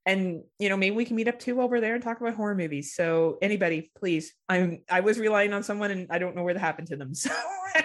And 0.06 0.44
you 0.60 0.70
know, 0.70 0.78
maybe 0.78 0.96
we 0.96 1.06
can 1.06 1.16
meet 1.16 1.28
up 1.28 1.40
too 1.40 1.62
over 1.62 1.80
there 1.80 1.96
and 1.96 2.04
talk 2.04 2.20
about 2.20 2.34
horror 2.34 2.56
movies. 2.56 2.94
So 2.96 3.38
anybody, 3.42 3.92
please. 3.98 4.34
I'm 4.50 4.82
I 4.90 5.00
was 5.00 5.18
relying 5.20 5.54
on 5.54 5.64
someone 5.64 5.92
and 5.92 6.08
I 6.10 6.20
don't 6.20 6.36
know 6.36 6.44
where 6.44 6.54
that 6.54 6.60
happened 6.60 6.88
to 6.90 6.98
them. 6.98 7.14
So 7.24 7.32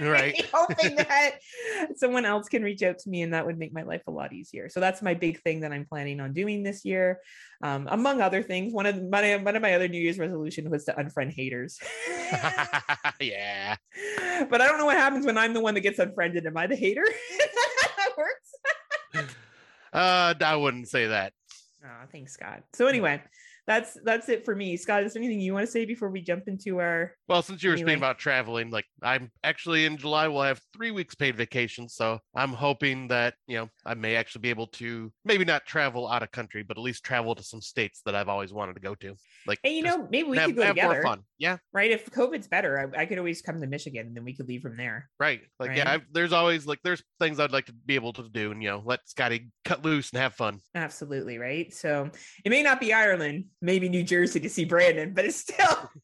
Right. 0.00 0.44
hoping 0.52 0.96
that 0.96 1.38
someone 1.96 2.24
else 2.24 2.48
can 2.48 2.62
reach 2.62 2.82
out 2.82 2.98
to 2.98 3.08
me 3.08 3.22
and 3.22 3.32
that 3.32 3.46
would 3.46 3.58
make 3.58 3.72
my 3.72 3.82
life 3.82 4.02
a 4.06 4.10
lot 4.10 4.32
easier. 4.32 4.68
So 4.68 4.80
that's 4.80 5.00
my 5.02 5.14
big 5.14 5.40
thing 5.40 5.60
that 5.60 5.72
I'm 5.72 5.86
planning 5.86 6.20
on 6.20 6.32
doing 6.32 6.62
this 6.62 6.84
year. 6.84 7.20
Um, 7.62 7.88
among 7.90 8.20
other 8.20 8.42
things, 8.42 8.72
one 8.72 8.86
of 8.86 9.02
my 9.02 9.36
one 9.36 9.56
of 9.56 9.62
my 9.62 9.74
other 9.74 9.88
New 9.88 10.00
Year's 10.00 10.18
resolution 10.18 10.70
was 10.70 10.84
to 10.84 10.92
unfriend 10.92 11.32
haters. 11.34 11.78
yeah. 13.20 13.76
but 14.50 14.60
I 14.60 14.66
don't 14.66 14.78
know 14.78 14.86
what 14.86 14.96
happens 14.96 15.26
when 15.26 15.38
I'm 15.38 15.54
the 15.54 15.60
one 15.60 15.74
that 15.74 15.80
gets 15.80 15.98
unfriended. 15.98 16.46
Am 16.46 16.56
I 16.56 16.66
the 16.66 16.76
hater? 16.76 17.04
that 17.96 18.10
works. 18.16 19.28
Uh, 19.92 20.34
I 20.40 20.56
wouldn't 20.56 20.88
say 20.88 21.08
that. 21.08 21.32
Oh, 21.88 22.06
thanks, 22.12 22.34
Scott. 22.34 22.62
So 22.74 22.86
anyway, 22.86 23.22
that's 23.66 23.96
that's 24.04 24.28
it 24.28 24.44
for 24.44 24.54
me. 24.54 24.76
Scott, 24.76 25.04
is 25.04 25.14
there 25.14 25.22
anything 25.22 25.40
you 25.40 25.54
want 25.54 25.66
to 25.66 25.72
say 25.72 25.84
before 25.86 26.10
we 26.10 26.20
jump 26.20 26.44
into 26.46 26.78
our 26.78 27.12
Well, 27.28 27.42
since 27.42 27.62
you 27.62 27.68
were 27.68 27.74
Anyway. 27.74 27.88
speaking 27.90 27.98
about 27.98 28.18
traveling, 28.18 28.70
like 28.70 28.86
I'm 29.02 29.30
actually 29.44 29.84
in 29.84 29.98
July, 29.98 30.28
we'll 30.28 30.42
have 30.42 30.60
three 30.72 30.90
weeks 30.90 31.14
paid 31.14 31.36
vacation. 31.36 31.88
So 31.88 32.18
I'm 32.34 32.52
hoping 32.52 33.08
that, 33.08 33.34
you 33.46 33.58
know, 33.58 33.68
I 33.84 33.94
may 33.94 34.16
actually 34.16 34.40
be 34.40 34.50
able 34.50 34.68
to 34.68 35.12
maybe 35.26 35.44
not 35.44 35.66
travel 35.66 36.08
out 36.08 36.22
of 36.22 36.30
country, 36.30 36.62
but 36.62 36.78
at 36.78 36.82
least 36.82 37.04
travel 37.04 37.34
to 37.34 37.42
some 37.42 37.60
states 37.60 38.00
that 38.06 38.14
I've 38.14 38.28
always 38.30 38.52
wanted 38.52 38.74
to 38.74 38.80
go 38.80 38.94
to. 38.96 39.14
Like, 39.46 39.58
Hey, 39.62 39.74
you 39.76 39.82
know, 39.82 40.08
maybe 40.10 40.30
we 40.30 40.38
have, 40.38 40.46
could 40.46 40.56
go 40.56 40.62
have 40.62 40.74
together. 40.74 40.94
more 40.94 41.02
fun. 41.02 41.20
Yeah, 41.38 41.58
Right? 41.72 41.90
If 41.90 42.10
COVID's 42.10 42.48
better, 42.48 42.92
I, 42.96 43.02
I 43.02 43.06
could 43.06 43.18
always 43.18 43.42
come 43.42 43.60
to 43.60 43.66
Michigan 43.66 44.06
and 44.06 44.16
then 44.16 44.24
we 44.24 44.34
could 44.34 44.48
leave 44.48 44.62
from 44.62 44.76
there. 44.78 45.10
right. 45.20 45.42
Like, 45.60 45.76
yeah, 45.76 45.92
I've, 45.92 46.02
there's 46.12 46.32
always 46.32 46.66
like, 46.66 46.78
there's 46.82 47.02
things 47.20 47.38
I'd 47.40 47.52
like 47.52 47.66
to 47.66 47.72
be 47.74 47.94
able 47.94 48.14
to 48.14 48.28
do 48.28 48.52
and, 48.52 48.62
you 48.62 48.70
know, 48.70 48.82
let 48.86 49.00
Scotty 49.06 49.50
cut 49.64 49.84
loose 49.84 50.10
and 50.12 50.20
have 50.22 50.34
fun. 50.34 50.60
Absolutely, 50.74 51.36
right? 51.38 51.72
So 51.74 52.10
it 52.44 52.48
may 52.48 52.62
not 52.62 52.80
be 52.80 52.92
Ireland, 52.94 53.46
maybe 53.60 53.88
New 53.90 54.02
Jersey 54.02 54.40
to 54.40 54.48
see 54.48 54.64
Brandon, 54.64 55.12
but 55.12 55.24
it's 55.26 55.36
still 55.36 55.90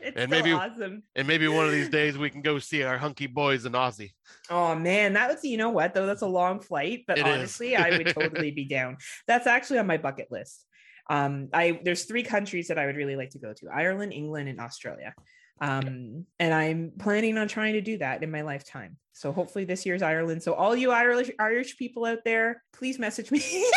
it's 0.00 0.16
And 0.16 0.30
maybe- 0.30 0.52
awesome. 0.52 1.02
And 1.14 1.26
maybe 1.26 1.48
one 1.48 1.66
of 1.66 1.72
these 1.72 1.88
days 2.00 2.16
we 2.18 2.30
can 2.30 2.42
go 2.42 2.58
see 2.58 2.82
our 2.82 2.98
hunky 2.98 3.26
boys 3.26 3.66
in 3.66 3.72
Aussie. 3.72 4.12
Oh 4.50 4.74
man, 4.74 5.14
that 5.14 5.32
was 5.32 5.44
you 5.44 5.56
know 5.56 5.70
what 5.70 5.94
though 5.94 6.06
that's 6.06 6.22
a 6.22 6.26
long 6.26 6.60
flight, 6.60 7.04
but 7.06 7.18
It 7.18 7.26
honestly, 7.26 7.76
I 7.76 7.96
would 7.96 8.08
totally 8.08 8.50
be 8.50 8.64
down. 8.76 8.96
That's 9.26 9.46
actually 9.46 9.78
on 9.78 9.86
my 9.86 9.96
bucket 9.98 10.28
list. 10.30 10.64
Um, 11.08 11.48
I 11.52 11.80
there's 11.84 12.04
three 12.04 12.22
countries 12.24 12.68
that 12.68 12.78
I 12.78 12.86
would 12.86 12.96
really 12.96 13.16
like 13.16 13.30
to 13.30 13.38
go 13.38 13.52
to: 13.52 13.68
Ireland, 13.72 14.12
England, 14.12 14.48
and 14.48 14.60
Australia. 14.60 15.14
Um, 15.58 16.26
and 16.38 16.52
I'm 16.52 16.92
planning 16.98 17.38
on 17.38 17.48
trying 17.48 17.72
to 17.74 17.80
do 17.80 17.96
that 17.98 18.22
in 18.22 18.30
my 18.30 18.42
lifetime. 18.42 18.98
So 19.14 19.32
hopefully 19.32 19.64
this 19.64 19.86
year's 19.86 20.02
Ireland. 20.02 20.42
So 20.42 20.52
all 20.52 20.76
you 20.76 20.90
Irish 20.90 21.30
Irish 21.38 21.78
people 21.78 22.04
out 22.04 22.18
there, 22.24 22.62
please 22.74 22.98
message 22.98 23.30
me. 23.30 23.40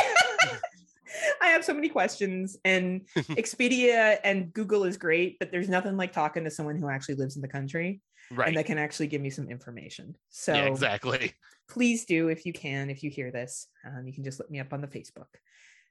I 1.41 1.47
have 1.47 1.63
so 1.65 1.73
many 1.73 1.89
questions, 1.89 2.57
and 2.65 3.01
Expedia 3.15 4.17
and 4.23 4.51
Google 4.53 4.83
is 4.83 4.97
great, 4.97 5.37
but 5.39 5.51
there's 5.51 5.69
nothing 5.69 5.97
like 5.97 6.11
talking 6.13 6.43
to 6.43 6.51
someone 6.51 6.77
who 6.77 6.89
actually 6.89 7.15
lives 7.15 7.35
in 7.35 7.41
the 7.41 7.47
country 7.47 8.01
Right. 8.31 8.49
and 8.49 8.57
that 8.57 8.67
can 8.67 8.77
actually 8.77 9.07
give 9.07 9.21
me 9.21 9.31
some 9.31 9.49
information. 9.49 10.15
So 10.29 10.53
yeah, 10.53 10.65
exactly. 10.65 11.33
please 11.67 12.05
do 12.05 12.27
if 12.27 12.45
you 12.45 12.53
can 12.53 12.89
if 12.91 13.01
you 13.03 13.09
hear 13.09 13.31
this 13.31 13.67
um, 13.85 14.05
you 14.05 14.13
can 14.13 14.23
just 14.23 14.39
look 14.39 14.49
me 14.51 14.59
up 14.59 14.71
on 14.73 14.81
the 14.81 14.87
facebook 14.87 15.27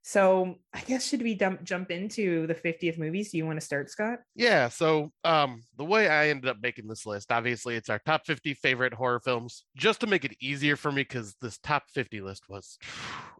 so 0.03 0.55
i 0.73 0.81
guess 0.83 1.07
should 1.07 1.23
we 1.23 1.35
dump, 1.35 1.63
jump 1.65 1.91
into 1.91 2.47
the 2.47 2.55
50th 2.55 2.99
movies 2.99 3.31
do 3.33 3.39
you 3.39 3.45
want 3.47 3.59
to 3.59 3.65
start 3.65 3.91
scott 3.91 4.21
Yeah, 4.37 4.69
so 4.69 5.11
um 5.25 5.63
the 5.77 5.85
way 5.85 6.09
I 6.09 6.29
ended 6.29 6.49
up 6.49 6.59
making 6.63 6.87
this 6.89 7.07
list, 7.07 7.31
obviously 7.33 7.75
it's 7.75 7.89
our 7.89 8.01
top 8.05 8.23
50 8.27 8.55
favorite 8.55 8.95
horror 8.95 9.21
films. 9.21 9.65
Just 9.77 10.01
to 10.01 10.07
make 10.07 10.25
it 10.25 10.37
easier 10.41 10.77
for 10.77 10.91
me 10.93 11.05
cuz 11.05 11.35
this 11.41 11.59
top 11.59 11.85
50 11.93 12.21
list 12.21 12.49
was 12.49 12.79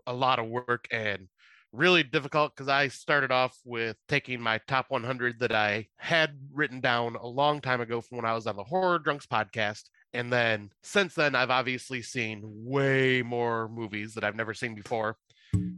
a 0.07 0.13
lot 0.13 0.39
of 0.39 0.47
work 0.49 0.87
and 0.91 1.29
really 1.73 2.03
difficult 2.03 2.55
cuz 2.57 2.69
I 2.69 2.89
started 2.89 3.31
off 3.31 3.57
with 3.65 3.97
taking 4.09 4.41
my 4.41 4.59
top 4.67 4.91
100 4.91 5.41
that 5.41 5.53
I 5.53 5.89
had 5.97 6.39
written 6.53 6.81
down 6.81 7.17
a 7.17 7.27
long 7.27 7.61
time 7.61 7.81
ago 7.81 8.01
from 8.01 8.17
when 8.17 8.25
I 8.25 8.35
was 8.35 8.47
on 8.47 8.57
the 8.57 8.65
Horror 8.65 8.99
Drunks 8.99 9.27
podcast 9.27 9.85
and 10.13 10.33
then 10.33 10.71
since 10.83 11.15
then 11.15 11.35
I've 11.35 11.51
obviously 11.51 12.03
seen 12.03 12.43
way 12.45 13.23
more 13.23 13.69
movies 13.69 14.15
that 14.15 14.25
I've 14.25 14.37
never 14.37 14.55
seen 14.55 14.75
before. 14.75 15.17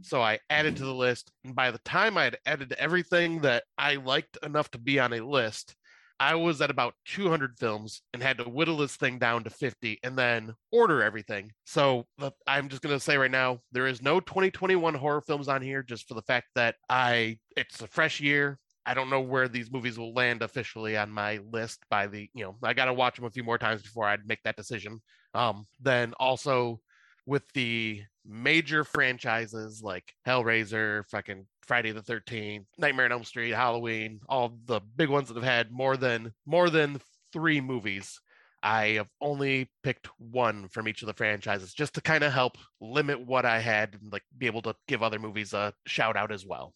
So 0.01 0.21
I 0.21 0.39
added 0.49 0.77
to 0.77 0.85
the 0.85 0.93
list. 0.93 1.31
And 1.43 1.55
by 1.55 1.71
the 1.71 1.79
time 1.79 2.17
I 2.17 2.25
had 2.25 2.37
added 2.45 2.73
everything 2.73 3.41
that 3.41 3.63
I 3.77 3.95
liked 3.95 4.37
enough 4.43 4.69
to 4.71 4.77
be 4.77 4.99
on 4.99 5.13
a 5.13 5.25
list, 5.25 5.75
I 6.21 6.35
was 6.35 6.61
at 6.61 6.69
about 6.69 6.93
200 7.05 7.57
films 7.57 8.03
and 8.13 8.21
had 8.21 8.37
to 8.37 8.43
whittle 8.43 8.77
this 8.77 8.95
thing 8.95 9.17
down 9.17 9.43
to 9.43 9.49
50 9.49 10.01
and 10.03 10.15
then 10.15 10.53
order 10.71 11.01
everything. 11.01 11.51
So 11.65 12.05
I'm 12.45 12.69
just 12.69 12.83
going 12.83 12.95
to 12.95 13.03
say 13.03 13.17
right 13.17 13.31
now, 13.31 13.61
there 13.71 13.87
is 13.87 14.03
no 14.03 14.19
2021 14.19 14.93
horror 14.93 15.21
films 15.21 15.47
on 15.47 15.63
here 15.63 15.81
just 15.81 16.07
for 16.07 16.13
the 16.13 16.21
fact 16.21 16.49
that 16.53 16.75
I, 16.87 17.39
it's 17.57 17.81
a 17.81 17.87
fresh 17.87 18.21
year. 18.21 18.59
I 18.85 18.93
don't 18.93 19.09
know 19.09 19.21
where 19.21 19.47
these 19.47 19.71
movies 19.71 19.97
will 19.97 20.13
land 20.13 20.43
officially 20.43 20.95
on 20.95 21.09
my 21.09 21.39
list 21.51 21.79
by 21.89 22.05
the, 22.05 22.29
you 22.35 22.43
know, 22.43 22.55
I 22.61 22.73
got 22.73 22.85
to 22.85 22.93
watch 22.93 23.15
them 23.15 23.25
a 23.25 23.31
few 23.31 23.43
more 23.43 23.57
times 23.57 23.81
before 23.81 24.05
I'd 24.05 24.27
make 24.27 24.43
that 24.43 24.55
decision. 24.55 25.01
Um, 25.33 25.65
then 25.79 26.13
also 26.19 26.81
with 27.25 27.51
the 27.55 28.03
major 28.25 28.83
franchises 28.83 29.81
like 29.83 30.13
Hellraiser, 30.27 31.05
fucking 31.09 31.45
Friday 31.65 31.91
the 31.91 32.01
13th, 32.01 32.65
Nightmare 32.77 33.05
on 33.05 33.11
Elm 33.11 33.23
Street, 33.23 33.51
Halloween, 33.51 34.19
all 34.27 34.57
the 34.65 34.81
big 34.95 35.09
ones 35.09 35.27
that 35.27 35.35
have 35.35 35.43
had 35.43 35.71
more 35.71 35.97
than 35.97 36.33
more 36.45 36.69
than 36.69 36.99
3 37.33 37.61
movies. 37.61 38.19
I 38.63 38.89
have 38.89 39.09
only 39.19 39.71
picked 39.81 40.07
one 40.19 40.67
from 40.67 40.87
each 40.87 41.01
of 41.01 41.07
the 41.07 41.13
franchises 41.13 41.73
just 41.73 41.95
to 41.95 42.01
kind 42.01 42.23
of 42.23 42.31
help 42.31 42.57
limit 42.79 43.19
what 43.25 43.45
I 43.45 43.59
had 43.59 43.97
and 43.99 44.11
like 44.11 44.23
be 44.37 44.45
able 44.45 44.61
to 44.63 44.75
give 44.87 45.01
other 45.01 45.17
movies 45.17 45.53
a 45.53 45.73
shout 45.87 46.15
out 46.15 46.31
as 46.31 46.45
well. 46.45 46.73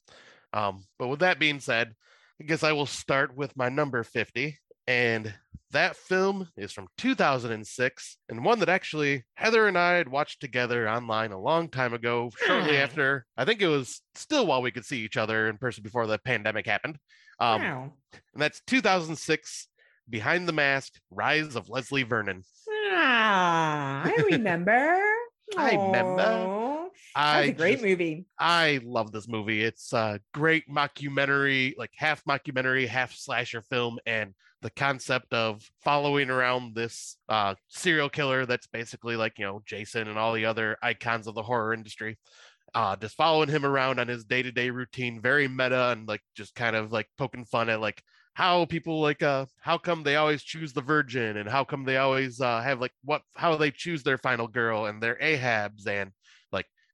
Um, 0.51 0.86
but 0.97 1.10
with 1.10 1.19
that 1.19 1.38
being 1.38 1.60
said, 1.60 1.93
I 2.41 2.45
guess 2.45 2.63
I 2.63 2.71
will 2.71 2.88
start 2.88 3.36
with 3.36 3.55
my 3.55 3.69
number 3.69 4.03
50. 4.03 4.58
And 4.88 5.34
that 5.71 5.95
film 5.95 6.48
is 6.56 6.71
from 6.71 6.88
2006 6.98 8.17
and 8.30 8.45
one 8.45 8.60
that 8.60 8.69
actually 8.69 9.24
Heather 9.34 9.67
and 9.67 9.78
I 9.78 9.93
had 9.93 10.08
watched 10.08 10.39
together 10.39 10.88
online 10.89 11.32
a 11.32 11.39
long 11.39 11.69
time 11.69 11.93
ago, 11.93 12.32
shortly 12.45 12.78
after, 12.78 13.26
I 13.36 13.45
think 13.45 13.62
it 13.62 13.67
was 13.67 14.02
still 14.13 14.48
while 14.48 14.62
we 14.62 14.71
could 14.71 14.86
see 14.86 15.00
each 15.00 15.17
other 15.17 15.50
in 15.50 15.58
person 15.58 15.84
before 15.84 16.08
the 16.08 16.19
pandemic 16.19 16.65
happened. 16.65 16.98
Um, 17.39 17.62
wow. 17.62 17.93
And 18.34 18.41
that's 18.41 18.62
2006 18.67 19.67
Behind 20.08 20.48
the 20.48 20.54
Mask 20.54 20.93
Rise 21.10 21.56
of 21.56 21.67
Leslie 21.67 22.04
Vernon. 22.04 22.43
Ah, 22.91 24.04
I 24.06 24.15
remember. 24.32 25.02
I 25.58 25.76
remember. 25.76 26.64
A 27.15 27.51
great 27.51 27.75
just, 27.75 27.86
movie. 27.86 28.25
I 28.38 28.82
love 28.84 29.12
this 29.12 29.28
movie. 29.28 29.63
It's 29.63 29.93
a 29.93 30.19
great 30.34 30.69
mockumentary, 30.69 31.73
like 31.78 31.91
half 31.95 32.23
mockumentary, 32.25 32.88
half 32.88 33.13
slasher 33.13 33.62
film, 33.62 33.99
and 34.06 34.34
the 34.62 34.69
concept 34.71 35.34
of 35.34 35.62
following 35.84 36.30
around 36.30 36.75
this 36.75 37.17
uh, 37.30 37.56
serial 37.69 38.10
killer 38.10 38.45
that's 38.45 38.67
basically 38.67 39.15
like 39.15 39.39
you 39.39 39.45
know 39.45 39.62
Jason 39.65 40.08
and 40.08 40.17
all 40.17 40.34
the 40.34 40.45
other 40.45 40.78
icons 40.82 41.28
of 41.28 41.36
the 41.36 41.43
horror 41.43 41.73
industry. 41.73 42.17
Uh, 42.73 42.95
just 42.97 43.15
following 43.15 43.47
him 43.47 43.65
around 43.65 43.99
on 43.99 44.08
his 44.10 44.25
day-to-day 44.25 44.69
routine, 44.69 45.21
very 45.21 45.47
meta 45.47 45.91
and 45.91 46.10
like 46.10 46.21
just 46.36 46.54
kind 46.56 46.75
of 46.75 46.91
like 46.91 47.08
poking 47.17 47.45
fun 47.45 47.69
at 47.69 47.80
like 47.80 48.04
how 48.34 48.65
people 48.65 48.99
like 48.99 49.23
uh 49.23 49.45
how 49.62 49.78
come 49.78 50.04
they 50.04 50.17
always 50.17 50.43
choose 50.43 50.73
the 50.73 50.82
virgin 50.82 51.38
and 51.38 51.47
how 51.47 51.63
come 51.63 51.86
they 51.86 51.95
always 51.95 52.41
uh 52.41 52.60
have 52.60 52.82
like 52.82 52.91
what 53.06 53.21
how 53.36 53.56
they 53.56 53.71
choose 53.71 54.04
their 54.04 54.17
final 54.17 54.45
girl 54.45 54.88
and 54.88 55.01
their 55.01 55.17
ahabs 55.23 55.88
and 55.88 56.12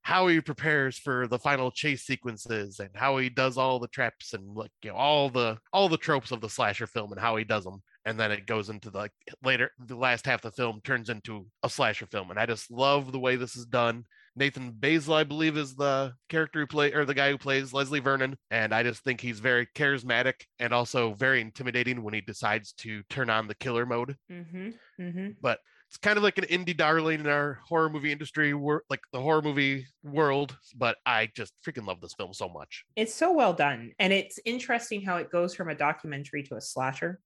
how 0.04 0.28
he 0.28 0.42
prepares 0.42 0.98
for 0.98 1.28
the 1.28 1.38
final 1.38 1.72
chase 1.72 2.04
sequences 2.04 2.80
and 2.80 2.90
how 2.96 3.18
he 3.18 3.30
does 3.30 3.58
all 3.58 3.80
the 3.80 3.88
traps 3.88 4.34
and 4.34 4.56
like 4.56 4.72
you 4.82 4.90
know 4.90 4.96
all 4.96 5.30
the 5.30 5.58
all 5.72 5.88
the 5.90 5.98
tropes 5.98 6.32
of 6.32 6.42
the 6.42 6.50
slasher 6.50 6.88
film 6.88 7.12
and 7.12 7.22
how 7.22 7.36
he 7.36 7.44
does 7.44 7.64
them 7.64 7.82
and 8.06 8.20
then 8.20 8.32
it 8.32 8.48
goes 8.48 8.70
into 8.70 8.90
the 8.90 8.98
like 8.98 9.12
later 9.44 9.72
the 9.86 9.96
last 9.96 10.26
half 10.26 10.44
of 10.44 10.52
the 10.52 10.56
film 10.56 10.82
turns 10.84 11.10
into 11.10 11.46
a 11.64 11.70
slasher 11.70 12.08
film 12.08 12.32
and 12.32 12.40
i 12.40 12.46
just 12.46 12.72
love 12.72 13.12
the 13.12 13.20
way 13.20 13.36
this 13.36 13.56
is 13.56 13.66
done 13.66 14.04
nathan 14.36 14.72
baesel 14.72 15.14
i 15.14 15.24
believe 15.24 15.56
is 15.56 15.76
the 15.76 16.12
character 16.30 16.62
who 16.62 16.68
play 16.68 16.92
or 16.94 17.06
the 17.06 17.14
guy 17.14 17.30
who 17.30 17.38
plays 17.38 17.74
leslie 17.74 18.00
vernon 18.00 18.36
and 18.50 18.74
i 18.74 18.82
just 18.82 19.04
think 19.04 19.22
he's 19.22 19.40
very 19.40 19.68
charismatic 19.76 20.34
and 20.60 20.74
also 20.74 21.14
very 21.14 21.42
intimidating 21.42 22.02
when 22.02 22.14
he 22.14 22.22
decides 22.22 22.72
to 22.74 23.04
turn 23.04 23.30
on 23.30 23.48
the 23.48 23.56
killer 23.56 23.86
mode 23.86 24.16
mm-hmm. 24.32 24.70
Mm-hmm. 25.00 25.30
but 25.42 25.60
it's 25.92 25.98
kind 25.98 26.16
of 26.16 26.24
like 26.24 26.38
an 26.38 26.46
indie 26.46 26.76
darling 26.76 27.20
in 27.20 27.28
our 27.28 27.60
horror 27.68 27.90
movie 27.90 28.14
industry, 28.14 28.54
like 28.90 29.02
the 29.12 29.20
horror 29.20 29.42
movie 29.42 29.86
world. 30.04 30.56
But 30.74 30.96
I 31.06 31.30
just 31.36 31.52
freaking 31.68 31.86
love 31.86 32.00
this 32.00 32.14
film 32.14 32.34
so 32.34 32.48
much. 32.48 32.86
It's 32.96 33.14
so 33.14 33.34
well 33.34 33.52
done, 33.52 33.92
and 34.00 34.14
it's 34.14 34.40
interesting 34.46 35.02
how 35.02 35.18
it 35.18 35.30
goes 35.30 35.54
from 35.54 35.68
a 35.68 35.76
documentary 35.76 36.44
to 36.44 36.56
a 36.56 36.62
slasher. 36.62 37.20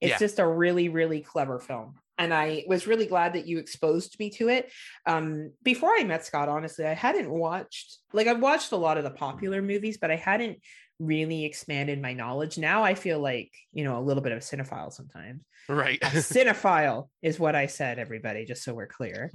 It's 0.00 0.10
yeah. 0.10 0.18
just 0.18 0.40
a 0.40 0.46
really, 0.48 0.88
really 0.88 1.20
clever 1.20 1.60
film. 1.60 1.94
And 2.16 2.34
I 2.34 2.64
was 2.66 2.88
really 2.88 3.06
glad 3.06 3.34
that 3.34 3.46
you 3.46 3.58
exposed 3.58 4.18
me 4.18 4.30
to 4.30 4.48
it. 4.48 4.72
Um, 5.06 5.52
before 5.62 5.92
I 5.96 6.02
met 6.02 6.26
Scott, 6.26 6.48
honestly, 6.48 6.86
I 6.86 6.94
hadn't 6.94 7.30
watched, 7.30 7.98
like, 8.12 8.26
I've 8.26 8.40
watched 8.40 8.72
a 8.72 8.76
lot 8.76 8.98
of 8.98 9.04
the 9.04 9.10
popular 9.10 9.62
movies, 9.62 9.98
but 10.00 10.10
I 10.10 10.16
hadn't 10.16 10.58
really 10.98 11.44
expanded 11.44 12.00
my 12.02 12.12
knowledge. 12.12 12.58
Now 12.58 12.82
I 12.82 12.94
feel 12.94 13.20
like, 13.20 13.52
you 13.72 13.84
know, 13.84 13.98
a 13.98 14.02
little 14.02 14.22
bit 14.22 14.32
of 14.32 14.38
a 14.38 14.40
cinephile 14.40 14.92
sometimes. 14.92 15.42
Right. 15.68 16.00
cinephile 16.02 17.08
is 17.22 17.38
what 17.38 17.54
I 17.54 17.66
said, 17.66 17.98
everybody, 17.98 18.44
just 18.44 18.64
so 18.64 18.74
we're 18.74 18.86
clear. 18.86 19.30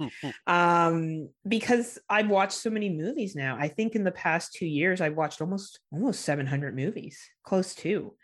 um, 0.46 1.28
because 1.46 1.98
I've 2.08 2.28
watched 2.28 2.52
so 2.52 2.70
many 2.70 2.90
movies 2.90 3.34
now. 3.34 3.56
I 3.58 3.68
think 3.68 3.94
in 3.94 4.04
the 4.04 4.12
past 4.12 4.52
two 4.52 4.66
years, 4.66 5.00
I've 5.00 5.16
watched 5.16 5.40
almost 5.40 5.80
almost 5.92 6.22
700 6.22 6.74
movies, 6.74 7.18
close 7.44 7.74
to 7.76 8.14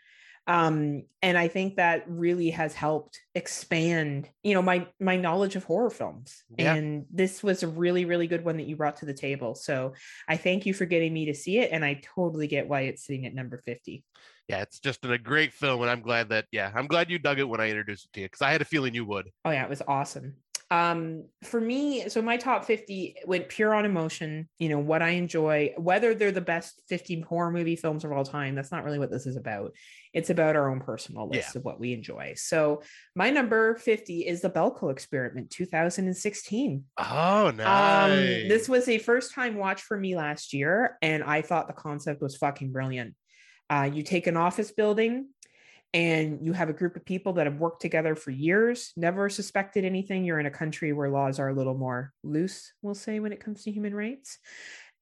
um, 0.47 1.03
and 1.21 1.37
i 1.37 1.47
think 1.47 1.75
that 1.75 2.03
really 2.07 2.49
has 2.49 2.73
helped 2.73 3.19
expand 3.35 4.29
you 4.43 4.53
know 4.53 4.61
my 4.61 4.87
my 4.99 5.15
knowledge 5.15 5.55
of 5.55 5.63
horror 5.63 5.89
films. 5.89 6.43
Yeah. 6.57 6.73
and 6.73 7.05
this 7.11 7.43
was 7.43 7.63
a 7.63 7.67
really 7.67 8.05
really 8.05 8.27
good 8.27 8.43
one 8.43 8.57
that 8.57 8.67
you 8.67 8.75
brought 8.75 8.97
to 8.97 9.05
the 9.05 9.13
table. 9.13 9.55
So 9.55 9.93
i 10.27 10.37
thank 10.37 10.65
you 10.65 10.73
for 10.73 10.85
getting 10.85 11.13
me 11.13 11.25
to 11.25 11.33
see 11.33 11.59
it 11.59 11.71
and 11.71 11.85
i 11.85 12.01
totally 12.15 12.47
get 12.47 12.67
why 12.67 12.81
it's 12.81 13.05
sitting 13.05 13.25
at 13.25 13.33
number 13.33 13.61
50 13.65 14.03
yeah 14.47 14.61
it's 14.61 14.79
just 14.79 15.05
a 15.05 15.17
great 15.17 15.53
film 15.53 15.81
and 15.81 15.89
i'm 15.89 16.01
glad 16.01 16.29
that 16.29 16.45
yeah 16.51 16.71
i'm 16.75 16.87
glad 16.87 17.09
you 17.09 17.19
dug 17.19 17.39
it 17.39 17.47
when 17.47 17.61
i 17.61 17.69
introduced 17.69 18.05
it 18.05 18.13
to 18.13 18.19
you 18.21 18.25
because 18.25 18.41
i 18.41 18.51
had 18.51 18.61
a 18.61 18.65
feeling 18.65 18.93
you 18.93 19.05
would. 19.05 19.29
Oh 19.45 19.51
yeah 19.51 19.63
it 19.63 19.69
was 19.69 19.81
awesome 19.87 20.35
um 20.71 21.25
for 21.43 21.61
me 21.61 22.09
so 22.09 22.21
my 22.21 22.37
top 22.37 22.65
50 22.65 23.17
went 23.25 23.49
pure 23.49 23.73
on 23.73 23.85
emotion 23.85 24.47
you 24.57 24.69
know 24.69 24.79
what 24.79 25.01
i 25.01 25.09
enjoy 25.09 25.73
whether 25.77 26.15
they're 26.15 26.31
the 26.31 26.41
best 26.41 26.81
50 26.87 27.21
horror 27.21 27.51
movie 27.51 27.75
films 27.75 28.03
of 28.03 28.11
all 28.11 28.23
time 28.23 28.55
that's 28.55 28.71
not 28.71 28.83
really 28.83 28.99
what 28.99 29.11
this 29.11 29.25
is 29.25 29.35
about. 29.35 29.73
It's 30.13 30.29
about 30.29 30.55
our 30.55 30.69
own 30.69 30.79
personal 30.79 31.29
list 31.29 31.55
yeah. 31.55 31.59
of 31.59 31.65
what 31.65 31.79
we 31.79 31.93
enjoy. 31.93 32.33
So 32.35 32.81
my 33.15 33.29
number 33.29 33.75
50 33.75 34.27
is 34.27 34.41
the 34.41 34.49
belko 34.49 34.91
experiment 34.91 35.49
2016 35.49 36.83
oh 36.97 37.51
nice 37.55 38.11
um, 38.11 38.47
this 38.47 38.69
was 38.69 38.87
a 38.87 38.97
first 38.97 39.33
time 39.33 39.55
watch 39.55 39.81
for 39.81 39.97
me 39.97 40.15
last 40.15 40.53
year 40.53 40.97
and 41.01 41.23
i 41.23 41.41
thought 41.41 41.67
the 41.67 41.73
concept 41.73 42.21
was 42.21 42.37
fucking 42.37 42.71
brilliant. 42.71 43.15
Uh, 43.69 43.89
you 43.91 44.03
take 44.03 44.27
an 44.27 44.37
office 44.37 44.71
building 44.71 45.27
and 45.93 46.39
you 46.45 46.53
have 46.53 46.69
a 46.69 46.73
group 46.73 46.95
of 46.95 47.05
people 47.05 47.33
that 47.33 47.47
have 47.47 47.59
worked 47.59 47.81
together 47.81 48.15
for 48.15 48.31
years, 48.31 48.93
never 48.95 49.29
suspected 49.29 49.83
anything. 49.83 50.23
You're 50.23 50.39
in 50.39 50.45
a 50.45 50.51
country 50.51 50.93
where 50.93 51.09
laws 51.09 51.39
are 51.39 51.49
a 51.49 51.53
little 51.53 51.77
more 51.77 52.13
loose, 52.23 52.71
we'll 52.81 52.95
say, 52.95 53.19
when 53.19 53.33
it 53.33 53.43
comes 53.43 53.63
to 53.63 53.71
human 53.71 53.93
rights. 53.93 54.37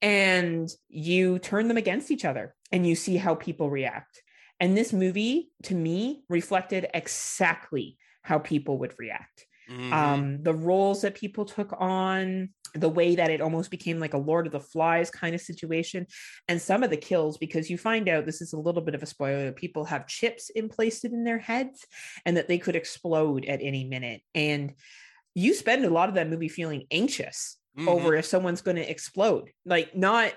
And 0.02 0.70
you 0.88 1.40
turn 1.40 1.68
them 1.68 1.78
against 1.78 2.10
each 2.10 2.26
other 2.26 2.56
and 2.72 2.88
you 2.88 2.96
see 2.96 3.18
how 3.18 3.36
people 3.36 3.70
react. 3.70 4.22
And 4.60 4.76
this 4.76 4.92
movie, 4.92 5.52
to 5.64 5.76
me, 5.76 6.24
reflected 6.28 6.88
exactly 6.94 7.98
how 8.24 8.40
people 8.40 8.80
would 8.80 8.94
react. 8.98 9.46
Mm-hmm. 9.70 9.94
Um, 9.94 10.44
the 10.44 10.54
roles 10.54 11.02
that 11.04 11.16
people 11.16 11.46
took 11.46 11.74
on, 11.80 12.50
the 12.74 12.90
way 12.90 13.16
that 13.16 13.32
it 13.32 13.42
almost 13.42 13.72
became 13.72 14.00
like 14.00 14.14
a 14.14 14.18
Lord 14.18 14.46
of 14.46 14.52
the 14.52 14.60
Flies 14.60 15.10
kind 15.10 15.36
of 15.36 15.42
situation, 15.42 16.08
and 16.48 16.62
some 16.62 16.84
of 16.84 16.90
the 16.90 16.98
kills, 16.98 17.38
because 17.38 17.70
you 17.70 17.78
find 17.78 18.08
out 18.10 18.26
this 18.26 18.42
is 18.42 18.54
a 18.54 18.60
little 18.60 18.82
bit 18.82 18.96
of 18.96 19.04
a 19.04 19.06
spoiler, 19.06 19.52
people 19.52 19.86
have 19.86 20.08
chips 20.08 20.50
implanted 20.50 21.12
in 21.12 21.24
their 21.24 21.40
heads 21.40 21.86
and 22.26 22.38
that 22.38 22.48
they 22.48 22.58
could 22.58 22.76
explode 22.76 23.46
at 23.46 23.62
any 23.62 23.86
minute. 23.86 24.22
And 24.34 24.74
you 25.36 25.54
spend 25.54 25.86
a 25.86 25.90
lot 25.90 26.10
of 26.10 26.16
that 26.16 26.30
movie 26.30 26.50
feeling 26.50 26.86
anxious 26.92 27.58
mm-hmm. 27.78 27.88
over 27.88 28.16
if 28.16 28.26
someone's 28.26 28.62
going 28.62 28.78
to 28.78 28.90
explode. 28.90 29.52
Like, 29.66 29.96
not, 29.96 30.34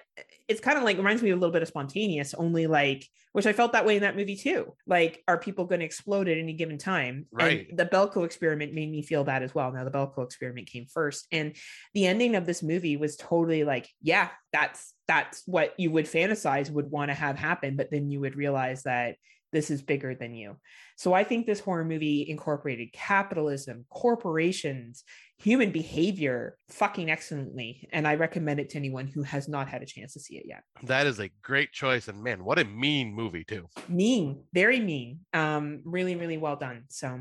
it's 0.48 0.60
kind 0.60 0.78
of 0.78 0.84
like 0.84 0.96
reminds 0.96 1.22
me 1.22 1.30
a 1.30 1.36
little 1.36 1.52
bit 1.52 1.62
of 1.62 1.68
spontaneous, 1.68 2.34
only 2.34 2.66
like, 2.66 3.06
which 3.32 3.46
I 3.46 3.52
felt 3.52 3.72
that 3.72 3.86
way 3.86 3.96
in 3.96 4.02
that 4.02 4.16
movie 4.16 4.36
too. 4.36 4.74
Like, 4.86 5.22
are 5.26 5.38
people 5.38 5.64
going 5.64 5.80
to 5.80 5.86
explode 5.86 6.28
at 6.28 6.38
any 6.38 6.52
given 6.52 6.78
time? 6.78 7.26
Right. 7.32 7.66
And 7.68 7.78
the 7.78 7.86
Belko 7.86 8.24
experiment 8.24 8.74
made 8.74 8.90
me 8.90 9.02
feel 9.02 9.24
that 9.24 9.42
as 9.42 9.54
well. 9.54 9.72
Now, 9.72 9.84
the 9.84 9.90
Belko 9.90 10.24
experiment 10.24 10.68
came 10.68 10.86
first. 10.86 11.26
And 11.32 11.56
the 11.94 12.06
ending 12.06 12.34
of 12.34 12.46
this 12.46 12.62
movie 12.62 12.96
was 12.96 13.16
totally 13.16 13.64
like, 13.64 13.88
yeah, 14.02 14.28
that's 14.52 14.92
that's 15.08 15.42
what 15.46 15.74
you 15.78 15.90
would 15.90 16.06
fantasize 16.06 16.70
would 16.70 16.90
want 16.90 17.10
to 17.10 17.14
have 17.14 17.36
happen. 17.36 17.76
But 17.76 17.90
then 17.90 18.10
you 18.10 18.20
would 18.20 18.36
realize 18.36 18.82
that 18.82 19.16
this 19.52 19.70
is 19.70 19.82
bigger 19.82 20.14
than 20.14 20.34
you. 20.34 20.56
So 20.96 21.12
I 21.12 21.24
think 21.24 21.46
this 21.46 21.60
horror 21.60 21.84
movie 21.84 22.26
incorporated 22.28 22.92
capitalism, 22.92 23.84
corporations, 23.90 25.04
human 25.38 25.72
behavior 25.72 26.56
fucking 26.70 27.10
excellently. 27.10 27.88
And 27.92 28.06
I 28.06 28.14
recommend 28.14 28.60
it 28.60 28.70
to 28.70 28.78
anyone 28.78 29.06
who 29.06 29.22
has 29.22 29.48
not 29.48 29.68
had 29.68 29.82
a 29.82 29.86
chance 29.86 30.14
to 30.14 30.20
see 30.20 30.36
it 30.36 30.44
yet. 30.46 30.62
That 30.84 31.06
is 31.06 31.18
a 31.18 31.30
great 31.42 31.72
choice. 31.72 32.08
And 32.08 32.22
man, 32.22 32.44
what 32.44 32.58
a 32.58 32.64
mean 32.64 33.12
movie, 33.12 33.44
too. 33.44 33.68
Mean, 33.88 34.44
very 34.54 34.80
mean. 34.80 35.20
Um, 35.34 35.82
really, 35.84 36.16
really 36.16 36.38
well 36.38 36.56
done. 36.56 36.84
So 36.88 37.20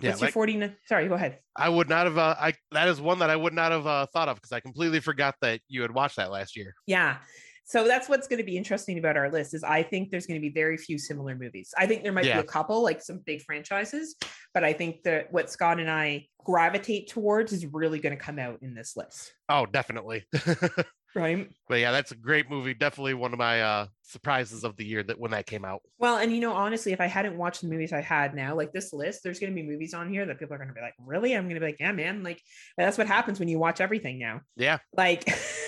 yeah, 0.00 0.10
what's 0.10 0.22
your 0.22 0.30
49? 0.30 0.76
Sorry, 0.86 1.08
go 1.08 1.14
ahead. 1.14 1.38
I 1.56 1.68
would 1.68 1.88
not 1.88 2.06
have, 2.06 2.18
uh, 2.18 2.36
I, 2.38 2.54
that 2.72 2.88
is 2.88 3.00
one 3.00 3.18
that 3.18 3.30
I 3.30 3.36
would 3.36 3.54
not 3.54 3.72
have 3.72 3.86
uh, 3.86 4.06
thought 4.12 4.28
of 4.28 4.36
because 4.36 4.52
I 4.52 4.60
completely 4.60 5.00
forgot 5.00 5.34
that 5.40 5.60
you 5.68 5.82
had 5.82 5.90
watched 5.90 6.16
that 6.16 6.30
last 6.30 6.56
year. 6.56 6.74
Yeah. 6.86 7.18
So 7.68 7.86
that's 7.86 8.08
what's 8.08 8.26
going 8.28 8.38
to 8.38 8.44
be 8.44 8.56
interesting 8.56 8.96
about 8.98 9.16
our 9.16 9.30
list 9.30 9.52
is 9.52 9.62
I 9.64 9.82
think 9.82 10.10
there's 10.10 10.26
going 10.26 10.40
to 10.40 10.48
be 10.48 10.52
very 10.54 10.76
few 10.76 10.98
similar 10.98 11.34
movies. 11.34 11.74
I 11.76 11.86
think 11.86 12.02
there 12.04 12.12
might 12.12 12.24
Yeah. 12.24 12.40
be 12.40 12.46
a 12.46 12.50
couple, 12.50 12.82
like 12.82 13.02
some 13.02 13.18
big 13.26 13.42
franchises, 13.42 14.14
but 14.54 14.62
I 14.64 14.72
think 14.72 15.02
that 15.02 15.32
what 15.32 15.50
Scott 15.50 15.80
and 15.80 15.90
I 15.90 16.26
gravitate 16.44 17.08
towards 17.08 17.52
is 17.52 17.66
really 17.66 17.98
going 17.98 18.16
to 18.16 18.22
come 18.24 18.38
out 18.38 18.60
in 18.62 18.74
this 18.74 18.96
list, 18.96 19.34
Oh, 19.48 19.66
definitely. 19.66 20.24
right? 21.14 21.48
but 21.68 21.80
yeah, 21.80 21.90
that's 21.92 22.12
a 22.12 22.16
great 22.16 22.48
movie. 22.50 22.74
Definitely 22.74 23.14
one 23.14 23.32
of 23.32 23.38
my 23.38 23.62
uh 23.62 23.86
surprises 24.02 24.62
of 24.62 24.76
the 24.76 24.84
year 24.84 25.02
that 25.02 25.18
when 25.18 25.32
that 25.32 25.46
came 25.46 25.64
out. 25.64 25.80
Well, 25.98 26.18
and 26.18 26.30
you 26.32 26.40
know, 26.40 26.52
honestly, 26.52 26.92
if 26.92 27.00
I 27.00 27.06
hadn't 27.06 27.36
watched 27.36 27.62
the 27.62 27.68
movies 27.68 27.92
I 27.92 28.00
had 28.00 28.34
now, 28.34 28.54
like 28.54 28.72
this 28.72 28.92
list, 28.92 29.22
there's 29.24 29.40
going 29.40 29.50
to 29.52 29.60
be 29.60 29.66
movies 29.66 29.94
on 29.94 30.08
here 30.08 30.24
that 30.26 30.38
people 30.38 30.54
are 30.54 30.58
going 30.58 30.68
to 30.68 30.74
be 30.74 30.80
like, 30.80 30.94
"Really?" 31.04 31.32
I'm 31.34 31.44
going 31.44 31.54
to 31.54 31.60
be 31.60 31.66
like, 31.66 31.80
"Yeah, 31.80 31.92
man." 31.92 32.22
Like 32.22 32.40
that's 32.76 32.96
what 32.98 33.06
happens 33.08 33.40
when 33.40 33.48
you 33.48 33.58
watch 33.58 33.80
everything 33.80 34.18
now. 34.18 34.42
Yeah, 34.56 34.78
Like, 34.96 35.24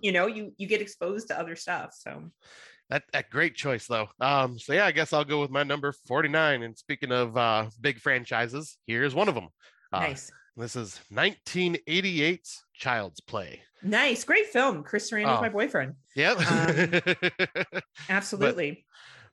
you 0.00 0.12
know, 0.12 0.26
you 0.26 0.52
you 0.56 0.66
get 0.66 0.80
exposed 0.80 1.28
to 1.28 1.38
other 1.38 1.56
stuff. 1.56 1.90
So 1.98 2.30
that 2.90 3.04
that 3.12 3.30
great 3.30 3.54
choice 3.54 3.86
though. 3.86 4.08
Um, 4.20 4.58
so 4.58 4.72
yeah, 4.72 4.86
I 4.86 4.92
guess 4.92 5.12
I'll 5.12 5.24
go 5.24 5.40
with 5.40 5.50
my 5.50 5.62
number 5.62 5.92
49. 6.06 6.62
And 6.62 6.76
speaking 6.76 7.12
of 7.12 7.36
uh 7.36 7.70
big 7.80 7.98
franchises, 8.00 8.76
here's 8.86 9.14
one 9.14 9.28
of 9.28 9.34
them. 9.34 9.48
Uh, 9.92 10.00
nice, 10.00 10.30
This 10.56 10.76
is 10.76 11.00
1988's 11.12 12.64
Child's 12.74 13.20
Play. 13.20 13.62
nice, 13.82 14.24
great 14.24 14.46
film. 14.46 14.82
Chris 14.82 15.10
Sarandon's 15.10 15.38
Oh. 15.38 15.40
my 15.42 15.48
boyfriend. 15.48 15.94
Yep. 16.16 16.38
Absolutely. 18.08 18.84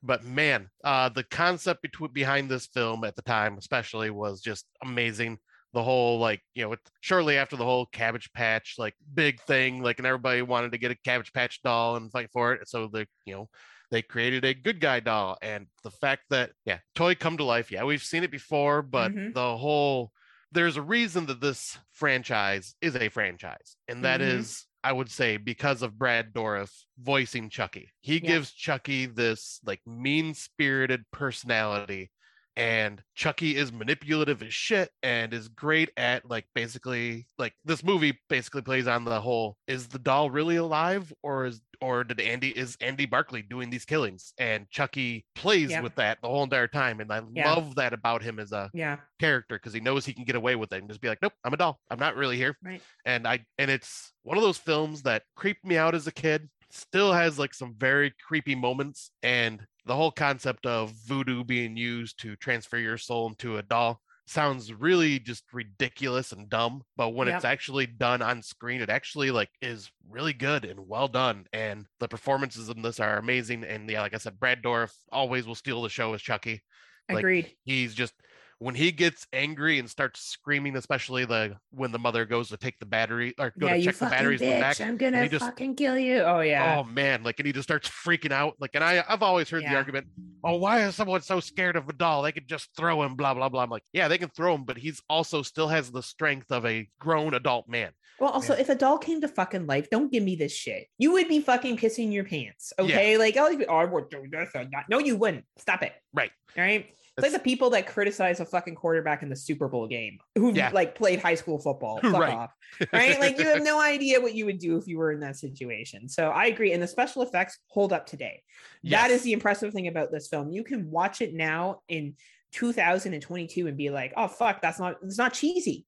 but 0.03 0.23
man, 0.23 0.69
uh, 0.83 1.09
the 1.09 1.23
concept 1.23 1.81
between 1.81 2.11
behind 2.11 2.49
this 2.49 2.67
film 2.67 3.03
at 3.03 3.15
the 3.15 3.21
time, 3.21 3.57
especially, 3.57 4.09
was 4.09 4.41
just 4.41 4.65
amazing. 4.83 5.37
The 5.73 5.83
whole 5.83 6.19
like, 6.19 6.41
you 6.55 6.67
know, 6.67 6.75
shortly 7.01 7.37
after 7.37 7.55
the 7.55 7.63
whole 7.65 7.85
Cabbage 7.85 8.31
Patch 8.33 8.75
like 8.77 8.95
big 9.13 9.39
thing, 9.41 9.81
like, 9.83 9.99
and 9.99 10.07
everybody 10.07 10.41
wanted 10.41 10.71
to 10.71 10.77
get 10.79 10.91
a 10.91 10.95
Cabbage 10.95 11.31
Patch 11.31 11.61
doll 11.61 11.95
and 11.95 12.11
fight 12.11 12.31
for 12.31 12.53
it. 12.53 12.67
So 12.67 12.87
the, 12.87 13.07
you 13.25 13.33
know, 13.35 13.49
they 13.91 14.01
created 14.01 14.45
a 14.45 14.53
good 14.53 14.79
guy 14.79 14.99
doll, 14.99 15.37
and 15.41 15.67
the 15.83 15.91
fact 15.91 16.23
that 16.29 16.51
yeah, 16.65 16.79
toy 16.95 17.15
come 17.15 17.37
to 17.37 17.43
life. 17.43 17.71
Yeah, 17.71 17.83
we've 17.83 18.03
seen 18.03 18.23
it 18.23 18.31
before, 18.31 18.81
but 18.81 19.11
Mhm. 19.11 19.33
the 19.33 19.57
whole 19.57 20.11
there's 20.51 20.77
a 20.77 20.81
reason 20.81 21.27
that 21.27 21.41
this 21.41 21.77
franchise 21.91 22.75
is 22.81 22.95
a 22.95 23.09
franchise, 23.09 23.77
and 23.87 24.03
that 24.03 24.19
Mhm. 24.19 24.23
is, 24.23 24.65
I 24.83 24.93
would 24.93 25.11
say, 25.11 25.37
because 25.37 25.81
of 25.83 25.97
Brad 25.99 26.33
Dourif 26.33 26.71
voicing 26.97 27.49
Chucky. 27.49 27.91
He 28.01 28.19
Yeah. 28.19 28.27
gives 28.27 28.51
Chucky 28.51 29.05
this 29.05 29.59
like 29.63 29.81
mean 29.85 30.33
spirited 30.33 31.05
personality. 31.11 32.11
And 32.59 33.01
Chucky 33.15 33.55
is 33.55 33.71
manipulative 33.71 34.43
as 34.43 34.53
shit 34.53 34.89
and 35.01 35.33
is 35.33 35.47
great 35.47 35.91
at 35.95 36.29
like 36.29 36.45
basically 36.53 37.25
like 37.37 37.53
this 37.63 37.85
movie 37.85 38.19
basically 38.27 38.61
plays 38.61 38.85
on 38.85 39.05
the 39.05 39.21
whole 39.21 39.55
is 39.65 39.87
the 39.87 39.97
doll 39.97 40.29
really 40.29 40.57
alive 40.57 41.13
or 41.23 41.45
is 41.45 41.61
or 41.79 42.03
did 42.03 42.19
Andy 42.19 42.49
is 42.49 42.75
Andy 42.81 43.05
Barkley 43.05 43.41
doing 43.41 43.69
these 43.69 43.85
killings? 43.85 44.33
And 44.37 44.69
Chucky 44.69 45.25
plays 45.35 45.69
Yeah. 45.71 45.79
with 45.79 45.95
that 45.95 46.17
the 46.21 46.27
whole 46.27 46.43
entire 46.43 46.67
time. 46.67 46.99
And 46.99 47.13
I 47.13 47.21
Yeah. 47.33 47.53
love 47.53 47.75
that 47.75 47.93
about 47.93 48.21
him 48.21 48.39
as 48.39 48.51
a 48.51 48.69
Yeah. 48.73 48.97
character 49.21 49.55
because 49.55 49.71
he 49.71 49.79
knows 49.79 50.05
he 50.05 50.13
can 50.13 50.25
get 50.25 50.35
away 50.35 50.57
with 50.57 50.73
it 50.73 50.79
and 50.79 50.89
just 50.89 50.99
be 50.99 51.07
like, 51.07 51.21
nope, 51.21 51.31
I'm 51.45 51.53
a 51.53 51.57
doll. 51.57 51.79
I'm 51.89 51.99
not 51.99 52.17
really 52.17 52.35
here. 52.35 52.57
Right. 52.61 52.81
And 53.05 53.25
I 53.25 53.45
and 53.57 53.71
it's 53.71 54.11
one 54.23 54.35
of 54.35 54.43
those 54.43 54.57
films 54.57 55.03
that 55.03 55.23
creeped 55.37 55.63
me 55.63 55.77
out 55.77 55.95
as 55.95 56.07
a 56.07 56.11
kid. 56.11 56.49
Still 56.71 57.13
has 57.13 57.39
like 57.39 57.53
some 57.53 57.73
very 57.77 58.13
creepy 58.27 58.53
moments, 58.53 59.11
and 59.23 59.65
the 59.89 59.95
whole 59.95 60.11
concept 60.11 60.67
of 60.67 60.91
voodoo 61.07 61.43
being 61.43 61.75
used 61.75 62.19
to 62.19 62.35
transfer 62.35 62.77
your 62.77 62.95
soul 62.95 63.27
into 63.27 63.57
a 63.57 63.63
doll 63.63 63.99
sounds 64.27 64.71
really 64.71 65.17
just 65.17 65.43
ridiculous 65.51 66.31
and 66.31 66.47
dumb 66.47 66.83
but 66.95 67.09
when 67.15 67.27
it's 67.27 67.43
actually 67.43 67.87
done 67.87 68.21
on 68.21 68.43
screen 68.43 68.81
it 68.81 68.89
actually 68.91 69.31
like 69.31 69.49
is 69.63 69.89
really 70.07 70.31
good 70.33 70.63
and 70.63 70.79
well 70.87 71.07
done 71.07 71.47
and 71.53 71.87
the 71.99 72.07
performances 72.07 72.69
in 72.69 72.83
this 72.83 72.99
are 72.99 73.17
amazing 73.17 73.63
and 73.63 73.89
yeah 73.89 74.01
like 74.01 74.13
i 74.13 74.17
said 74.19 74.39
brad 74.39 74.61
dourif 74.61 74.91
always 75.11 75.47
will 75.47 75.55
steal 75.55 75.81
the 75.81 75.89
show 75.89 76.13
as 76.13 76.21
chucky 76.21 76.61
Like, 77.09 77.17
Agreed. 77.19 77.55
he's 77.63 77.95
just 77.95 78.13
when 78.59 78.75
he 78.75 78.91
gets 78.91 79.25
angry 79.31 79.79
and 79.79 79.89
starts 79.89 80.21
screaming, 80.21 80.75
especially 80.75 81.25
the 81.25 81.55
when 81.71 81.91
the 81.91 81.99
mother 81.99 82.25
goes 82.25 82.49
to 82.49 82.57
take 82.57 82.77
the 82.79 82.85
battery 82.85 83.33
or 83.39 83.53
go 83.57 83.67
yeah, 83.67 83.75
to 83.75 83.81
check 83.83 83.95
the 83.95 84.05
batteries 84.05 84.41
in 84.41 84.49
the 84.49 84.59
back. 84.59 84.79
I'm 84.81 84.97
gonna 84.97 85.27
just- 85.29 85.45
fucking 85.45 85.75
kill 85.75 85.97
you. 85.97 86.19
Oh 86.19 86.41
yeah. 86.41 86.77
Oh 86.77 86.83
man, 86.83 87.23
like 87.23 87.39
and 87.39 87.47
he 87.47 87.53
just 87.53 87.67
starts 87.67 87.89
freaking 87.89 88.31
out. 88.31 88.55
Like, 88.59 88.71
and 88.73 88.83
I 88.83 89.03
I've 89.07 89.23
always 89.23 89.49
heard 89.49 89.63
the 89.63 89.75
argument, 89.75 90.07
oh, 90.43 90.57
why 90.57 90.85
is 90.85 90.95
someone 90.95 91.21
so 91.21 91.39
scared 91.39 91.77
of 91.77 91.87
a 91.87 91.93
doll? 91.93 92.21
They 92.21 92.33
could 92.33 92.47
just 92.47 92.69
throw 92.75 93.01
him, 93.03 93.15
blah 93.15 93.33
blah 93.33 93.49
blah. 93.49 93.63
I'm 93.63 93.69
like, 93.69 93.83
yeah, 93.93 94.07
they 94.09 94.17
can 94.17 94.29
throw 94.29 94.53
him, 94.55 94.65
but 94.65 94.77
he's 94.77 95.01
also 95.09 95.41
still 95.41 95.69
has 95.69 95.89
the 95.91 96.03
strength 96.03 96.51
of 96.51 96.65
a 96.65 96.87
grown 96.99 97.33
adult 97.33 97.67
man. 97.69 97.91
Well, 98.19 98.31
also, 98.31 98.53
Yeah. 98.53 98.61
if 98.61 98.69
a 98.69 98.75
doll 98.75 98.97
came 98.97 99.21
to 99.21 99.29
fucking 99.29 99.65
life, 99.65 99.89
don't 99.89 100.11
give 100.11 100.23
me 100.23 100.35
this 100.35 100.53
shit. 100.53 100.87
You 100.97 101.13
would 101.13 101.29
be 101.29 101.39
fucking 101.39 101.77
pissing 101.77 102.11
your 102.11 102.25
pants. 102.25 102.73
Yeah. 102.77 102.83
Okay. 102.83 103.17
Like, 103.17 103.37
oh, 103.37 103.73
I 103.73 103.85
would 103.85 104.09
do 104.09 104.25
this 104.29 104.49
that. 104.51 104.67
No, 104.89 104.99
you 104.99 105.15
wouldn't. 105.15 105.45
Stop 105.57 105.83
it. 105.83 105.93
Right. 106.13 106.31
All 106.57 106.63
right. 106.63 106.87
It's 107.23 107.33
like 107.33 107.41
the 107.41 107.43
people 107.49 107.69
that 107.71 107.87
criticize 107.87 108.39
a 108.39 108.45
fucking 108.45 108.75
quarterback 108.75 109.23
in 109.23 109.29
the 109.29 109.35
Super 109.35 109.67
Bowl 109.67 109.87
game 109.87 110.19
who 110.35 110.53
Yeah. 110.53 110.71
like 110.73 110.95
played 110.95 111.19
high 111.19 111.35
school 111.35 111.59
football. 111.59 111.99
Fuck 112.01 112.13
Right. 112.13 112.33
off. 112.33 112.51
Right. 112.93 113.19
Like 113.19 113.37
you 113.39 113.45
have 113.45 113.63
no 113.63 113.79
idea 113.81 114.21
what 114.21 114.35
you 114.35 114.45
would 114.45 114.59
do 114.59 114.77
if 114.77 114.87
you 114.87 114.97
were 114.97 115.11
in 115.11 115.19
that 115.21 115.35
situation. 115.37 116.07
So 116.09 116.29
I 116.29 116.45
agree. 116.45 116.73
And 116.73 116.81
the 116.83 116.87
special 116.87 117.21
effects 117.23 117.57
hold 117.67 117.93
up 117.93 118.05
today. 118.05 118.41
That 118.83 119.09
Yes. 119.09 119.11
is 119.11 119.21
the 119.23 119.33
impressive 119.33 119.73
thing 119.73 119.87
about 119.87 120.11
this 120.11 120.27
film. 120.27 120.51
You 120.51 120.63
can 120.63 120.89
watch 120.91 121.21
it 121.21 121.33
now 121.33 121.81
in 121.87 122.15
2022 122.51 123.67
and 123.67 123.77
be 123.77 123.89
like, 123.89 124.13
oh 124.17 124.27
fuck, 124.27 124.61
that's 124.61 124.79
not 124.79 124.97
it's 125.03 125.17
not 125.17 125.33
cheesy. 125.33 125.85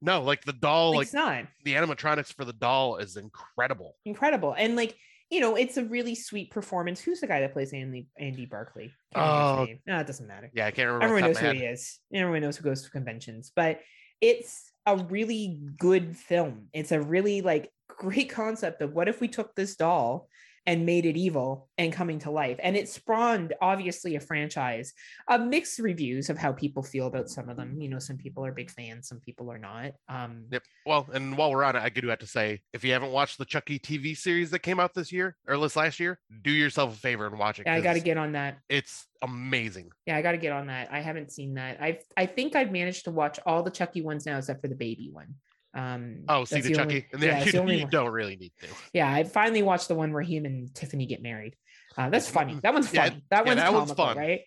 no, 0.00 0.22
like 0.22 0.44
the 0.44 0.52
doll, 0.52 0.90
Like, 0.90 0.96
like 0.98 1.04
it's 1.06 1.14
not. 1.14 1.44
the 1.64 1.74
animatronics 1.74 2.32
for 2.34 2.44
the 2.44 2.52
doll 2.52 2.96
is 2.96 3.16
incredible. 3.16 3.96
incredible 4.04 4.54
and 4.56 4.76
like 4.76 4.96
you 5.30 5.40
know 5.40 5.56
it's 5.56 5.76
a 5.76 5.84
really 5.84 6.14
sweet 6.14 6.50
performance. 6.50 7.00
Who's 7.00 7.20
the 7.20 7.26
guy 7.26 7.40
that 7.40 7.52
plays 7.52 7.72
andy 7.72 8.06
andy 8.18 8.46
barkley? 8.46 8.92
Can't 9.14 9.26
remember 9.26 9.66
his 9.66 9.78
Oh, 9.78 9.92
no 9.92 9.98
it 10.00 10.06
doesn't 10.06 10.26
matter. 10.26 10.50
Yeah, 10.54 10.66
I 10.66 10.70
can't 10.70 10.86
remember. 10.86 11.04
everyone 11.04 11.30
knows 11.30 11.38
who 11.38 11.48
of 11.48 11.56
he 11.56 11.64
is. 11.64 11.98
Everyone 12.12 12.42
knows 12.42 12.56
who 12.56 12.64
goes 12.64 12.82
to 12.82 12.90
conventions 12.90 13.52
but 13.54 13.80
it's 14.20 14.72
a 14.86 14.96
really 14.96 15.60
good 15.78 16.16
film. 16.16 16.68
It's 16.72 16.92
a 16.92 17.00
really 17.00 17.40
like 17.40 17.70
great 17.88 18.30
concept 18.30 18.82
of 18.82 18.92
what 18.94 19.08
if 19.08 19.20
we 19.20 19.28
took 19.28 19.54
this 19.54 19.76
doll 19.76 20.28
and 20.68 20.84
made 20.84 21.06
it 21.06 21.16
evil 21.16 21.66
and 21.78 21.94
coming 21.94 22.18
to 22.18 22.30
life 22.30 22.60
and 22.62 22.76
it 22.76 22.90
spawned 22.90 23.54
obviously 23.62 24.16
a 24.16 24.20
franchise 24.20 24.92
of 25.26 25.40
mixed 25.40 25.78
reviews 25.78 26.28
of 26.28 26.36
how 26.36 26.52
people 26.52 26.82
feel 26.82 27.06
about 27.06 27.30
some 27.30 27.48
of 27.48 27.56
them 27.56 27.80
you 27.80 27.88
know 27.88 27.98
some 27.98 28.18
people 28.18 28.44
are 28.44 28.52
big 28.52 28.70
fans 28.70 29.08
some 29.08 29.18
people 29.20 29.50
are 29.50 29.58
not 29.58 29.92
um 30.08 30.44
Yep. 30.50 30.62
Well, 30.86 31.06
and 31.12 31.36
while 31.36 31.50
we're 31.50 31.64
on 31.64 31.76
it, 31.76 31.82
I 31.82 31.88
do 31.88 32.08
have 32.08 32.18
to 32.20 32.26
say, 32.26 32.60
if 32.72 32.84
you 32.84 32.92
haven't 32.92 33.12
watched 33.12 33.38
the 33.38 33.44
Chucky 33.44 33.78
TV 33.78 34.16
series 34.16 34.50
that 34.50 34.60
came 34.60 34.80
out 34.80 34.94
this 34.94 35.12
year 35.12 35.36
or 35.46 35.58
this 35.58 35.76
last 35.76 36.00
year, 36.00 36.18
do 36.42 36.50
yourself 36.50 36.94
a 36.94 36.98
favor 36.98 37.26
and 37.26 37.38
watch 37.38 37.58
it. 37.58 37.66
yeah, 37.66 37.74
i 37.74 37.80
got 37.80 37.94
to 37.94 38.00
get 38.00 38.16
on 38.16 38.32
that 38.32 38.58
It's 38.68 39.06
amazing. 39.22 39.90
Yeah, 40.06 40.16
I 40.16 40.22
got 40.22 40.32
to 40.32 40.38
get 40.38 40.52
on 40.52 40.68
that. 40.68 40.88
I 40.90 41.00
haven't 41.00 41.32
seen 41.32 41.54
that. 41.54 41.78
I've, 41.80 42.02
I 42.16 42.26
think 42.26 42.56
I've 42.56 42.72
managed 42.72 43.04
to 43.04 43.10
watch 43.10 43.38
all 43.44 43.62
the 43.62 43.70
Chucky 43.70 44.00
ones 44.00 44.26
now, 44.26 44.38
except 44.38 44.60
for 44.60 44.68
the 44.68 44.74
baby 44.74 45.10
one. 45.12 45.34
Um, 45.78 46.24
Oh, 46.28 46.44
see 46.44 46.60
the, 46.60 46.68
only- 46.80 47.00
Chucky, 47.00 47.06
and 47.12 47.22
then 47.22 47.28
yeah, 47.38 47.44
you, 47.44 47.52
the 47.52 47.58
only 47.58 47.80
you 47.80 47.86
don't 47.86 48.10
really 48.10 48.36
need 48.36 48.52
to. 48.60 48.66
Yeah, 48.92 49.12
I 49.12 49.24
finally 49.24 49.62
watched 49.62 49.88
the 49.88 49.94
one 49.94 50.12
where 50.12 50.22
him 50.22 50.44
and 50.44 50.74
Tiffany 50.74 51.06
get 51.06 51.22
married. 51.22 51.54
Uh, 51.96 52.10
that's 52.10 52.28
funny. 52.30 52.58
That 52.62 52.74
one's 52.74 52.92
yeah, 52.92 53.08
funny. 53.08 53.24
that 53.30 53.44
yeah, 53.44 53.50
one's 53.50 53.60
that 53.60 53.72
one's 53.72 53.92
fun. 53.92 54.16
right? 54.16 54.40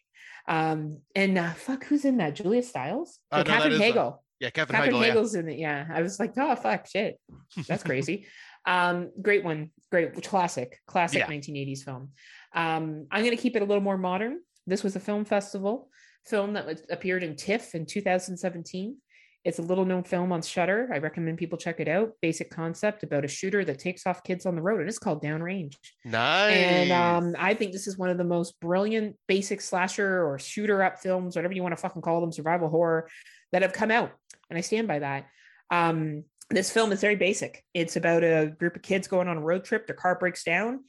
Um, 0.47 0.99
and 1.15 1.37
uh, 1.37 1.51
fuck, 1.53 1.85
who's 1.85 2.05
in 2.05 2.17
that? 2.17 2.35
Julia 2.35 2.63
Stiles? 2.63 3.19
Oh, 3.31 3.37
no, 3.37 3.43
that 3.43 3.61
Katherine 3.63 3.81
Heigl. 3.81 4.17
Yeah, 4.39 4.49
Katherine 4.49 4.81
Katherine. 4.81 5.01
Yeah. 5.01 5.15
Heigl's 5.15 5.35
in 5.35 5.49
it. 5.49 5.59
Yeah, 5.59 5.87
I 5.93 6.01
was 6.01 6.19
like, 6.19 6.33
oh 6.37 6.55
fuck, 6.55 6.87
shit, 6.87 7.19
that's 7.67 7.83
crazy. 7.83 8.25
um, 8.65 9.11
great 9.21 9.43
one, 9.43 9.71
great 9.91 10.23
classic, 10.23 10.79
classic 10.87 11.19
Yeah. 11.19 11.27
1980s 11.27 11.83
film. 11.83 12.09
Um, 12.53 13.07
I'm 13.11 13.23
gonna 13.23 13.37
keep 13.37 13.55
it 13.55 13.61
a 13.61 13.65
little 13.65 13.83
more 13.83 13.97
modern. 13.97 14.39
This 14.65 14.83
was 14.83 14.95
a 14.95 14.99
film 14.99 15.25
festival 15.25 15.89
film 16.25 16.53
that 16.53 16.65
was, 16.65 16.83
appeared 16.89 17.23
in 17.23 17.35
TIFF 17.35 17.75
in 17.75 17.85
2017. 17.85 18.95
It's 19.43 19.57
a 19.57 19.63
little 19.63 19.85
known 19.85 20.03
film 20.03 20.31
on 20.31 20.43
Shudder. 20.43 20.89
I 20.93 20.99
recommend 20.99 21.39
people 21.39 21.57
check 21.57 21.79
it 21.79 21.87
out. 21.87 22.11
Basic 22.21 22.51
concept 22.51 23.01
about 23.01 23.25
a 23.25 23.27
shooter 23.27 23.65
that 23.65 23.79
takes 23.79 24.05
off 24.05 24.23
kids 24.23 24.45
on 24.45 24.55
the 24.55 24.61
road, 24.61 24.81
and 24.81 24.89
it's 24.89 24.99
called 24.99 25.23
Downrange. 25.23 25.77
Nice. 26.05 26.55
And 26.55 26.91
um, 26.91 27.35
I 27.39 27.55
think 27.55 27.71
this 27.71 27.87
is 27.87 27.97
one 27.97 28.09
of 28.09 28.19
the 28.19 28.23
most 28.23 28.59
brilliant 28.59 29.17
basic 29.27 29.61
slasher 29.61 30.23
or 30.23 30.37
shooter 30.37 30.83
up 30.83 30.99
films, 30.99 31.35
whatever 31.35 31.55
you 31.55 31.63
want 31.63 31.73
to 31.73 31.81
fucking 31.81 32.03
call 32.03 32.21
them, 32.21 32.31
survival 32.31 32.69
horror 32.69 33.09
that 33.51 33.63
have 33.63 33.73
come 33.73 33.89
out. 33.89 34.11
And 34.49 34.57
I 34.57 34.61
stand 34.61 34.87
by 34.87 34.99
that. 34.99 35.25
Um, 35.71 36.25
this 36.51 36.71
film 36.71 36.91
is 36.91 37.01
very 37.01 37.15
basic. 37.15 37.63
It's 37.73 37.95
about 37.95 38.23
a 38.23 38.53
group 38.59 38.75
of 38.75 38.83
kids 38.83 39.07
going 39.07 39.27
on 39.27 39.37
a 39.37 39.41
road 39.41 39.63
trip. 39.63 39.87
Their 39.87 39.95
car 39.95 40.19
breaks 40.19 40.43
down, 40.43 40.83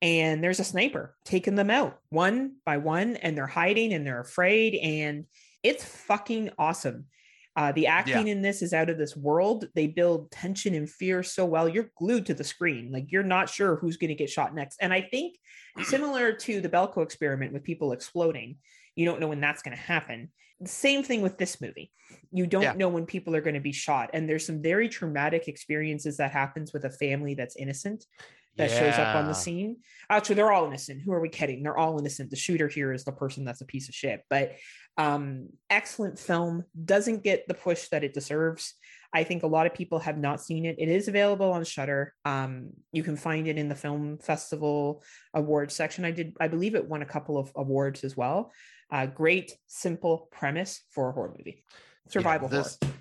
and 0.00 0.44
there's 0.44 0.60
a 0.60 0.64
sniper 0.64 1.16
taking 1.24 1.56
them 1.56 1.70
out 1.70 1.98
one 2.10 2.56
by 2.64 2.76
one, 2.76 3.16
and 3.16 3.36
they're 3.36 3.46
hiding 3.46 3.92
and 3.92 4.06
they're 4.06 4.20
afraid. 4.20 4.76
And 4.76 5.24
it's 5.64 5.84
fucking 5.84 6.50
awesome. 6.56 7.06
Uh, 7.56 7.72
the 7.72 7.86
acting 7.86 8.28
in 8.28 8.42
this 8.42 8.60
is 8.60 8.74
out 8.74 8.90
of 8.90 8.98
this 8.98 9.16
world. 9.16 9.66
They 9.74 9.86
build 9.86 10.30
tension 10.30 10.74
and 10.74 10.88
fear 10.88 11.22
so 11.22 11.46
well. 11.46 11.66
You're 11.68 11.90
glued 11.96 12.26
to 12.26 12.34
the 12.34 12.44
screen. 12.44 12.92
Like 12.92 13.10
you're 13.10 13.22
not 13.22 13.48
sure 13.48 13.76
who's 13.76 13.96
going 13.96 14.08
to 14.08 14.14
get 14.14 14.28
shot 14.28 14.54
next. 14.54 14.76
And 14.82 14.92
I 14.92 15.00
think 15.00 15.36
similar 15.82 16.32
to 16.32 16.60
the 16.60 16.68
Belko 16.68 17.02
experiment 17.02 17.54
with 17.54 17.64
people 17.64 17.92
exploding, 17.92 18.58
you 18.94 19.06
don't 19.06 19.20
know 19.20 19.28
when 19.28 19.40
that's 19.40 19.62
going 19.62 19.76
to 19.76 19.82
happen. 19.82 20.30
Same 20.64 21.02
thing 21.02 21.22
with 21.22 21.38
this 21.38 21.60
movie. 21.60 21.92
You 22.30 22.46
don't 22.46 22.62
Yeah. 22.62 22.72
know 22.74 22.88
when 22.88 23.06
people 23.06 23.34
are 23.34 23.40
going 23.42 23.54
to 23.54 23.60
be 23.60 23.72
shot. 23.72 24.10
And 24.12 24.28
there's 24.28 24.46
some 24.46 24.62
very 24.62 24.88
traumatic 24.88 25.48
experiences 25.48 26.18
that 26.18 26.32
happens 26.32 26.72
with 26.72 26.84
a 26.84 26.90
family 26.90 27.34
that's 27.34 27.56
innocent. 27.56 28.04
That 28.56 28.70
shows 28.70 28.94
up 28.94 29.16
on 29.16 29.26
the 29.26 29.34
scene. 29.34 29.78
Actually, 30.08 30.36
they're 30.36 30.52
all 30.52 30.66
innocent. 30.66 31.02
Who 31.02 31.12
are 31.12 31.20
we 31.20 31.28
kidding? 31.28 31.62
They're 31.62 31.76
all 31.76 31.98
innocent. 31.98 32.30
The 32.30 32.36
shooter 32.36 32.68
here 32.68 32.92
is 32.92 33.04
the 33.04 33.12
person 33.12 33.44
that's 33.44 33.60
a 33.60 33.66
piece 33.66 33.88
of 33.88 33.94
shit. 33.94 34.22
But 34.30 34.56
um, 34.96 35.48
excellent 35.68 36.18
film. 36.18 36.64
Doesn't 36.82 37.22
get 37.22 37.48
the 37.48 37.54
push 37.54 37.88
that 37.88 38.04
it 38.04 38.14
deserves. 38.14 38.74
I 39.12 39.24
think 39.24 39.42
a 39.42 39.46
lot 39.46 39.66
of 39.66 39.74
people 39.74 39.98
have 40.00 40.18
not 40.18 40.40
seen 40.40 40.64
it. 40.64 40.76
It 40.78 40.88
is 40.88 41.08
available 41.08 41.52
on 41.52 41.64
Shudder. 41.64 42.12
Um, 42.24 42.70
you 42.92 43.02
can 43.02 43.16
find 43.16 43.46
it 43.46 43.58
in 43.58 43.68
the 43.68 43.74
film 43.74 44.18
festival 44.18 45.02
awards 45.34 45.74
section. 45.74 46.04
I 46.04 46.10
did, 46.10 46.34
I 46.40 46.48
believe 46.48 46.74
it 46.74 46.88
won 46.88 47.02
a 47.02 47.06
couple 47.06 47.38
of 47.38 47.50
awards 47.56 48.04
as 48.04 48.16
well. 48.16 48.52
Uh, 48.90 49.06
great, 49.06 49.52
simple 49.66 50.28
premise 50.30 50.82
for 50.90 51.08
a 51.08 51.12
horror 51.12 51.34
movie, 51.36 51.64
survival 52.08 52.48
this- 52.48 52.78
horror. 52.82 52.92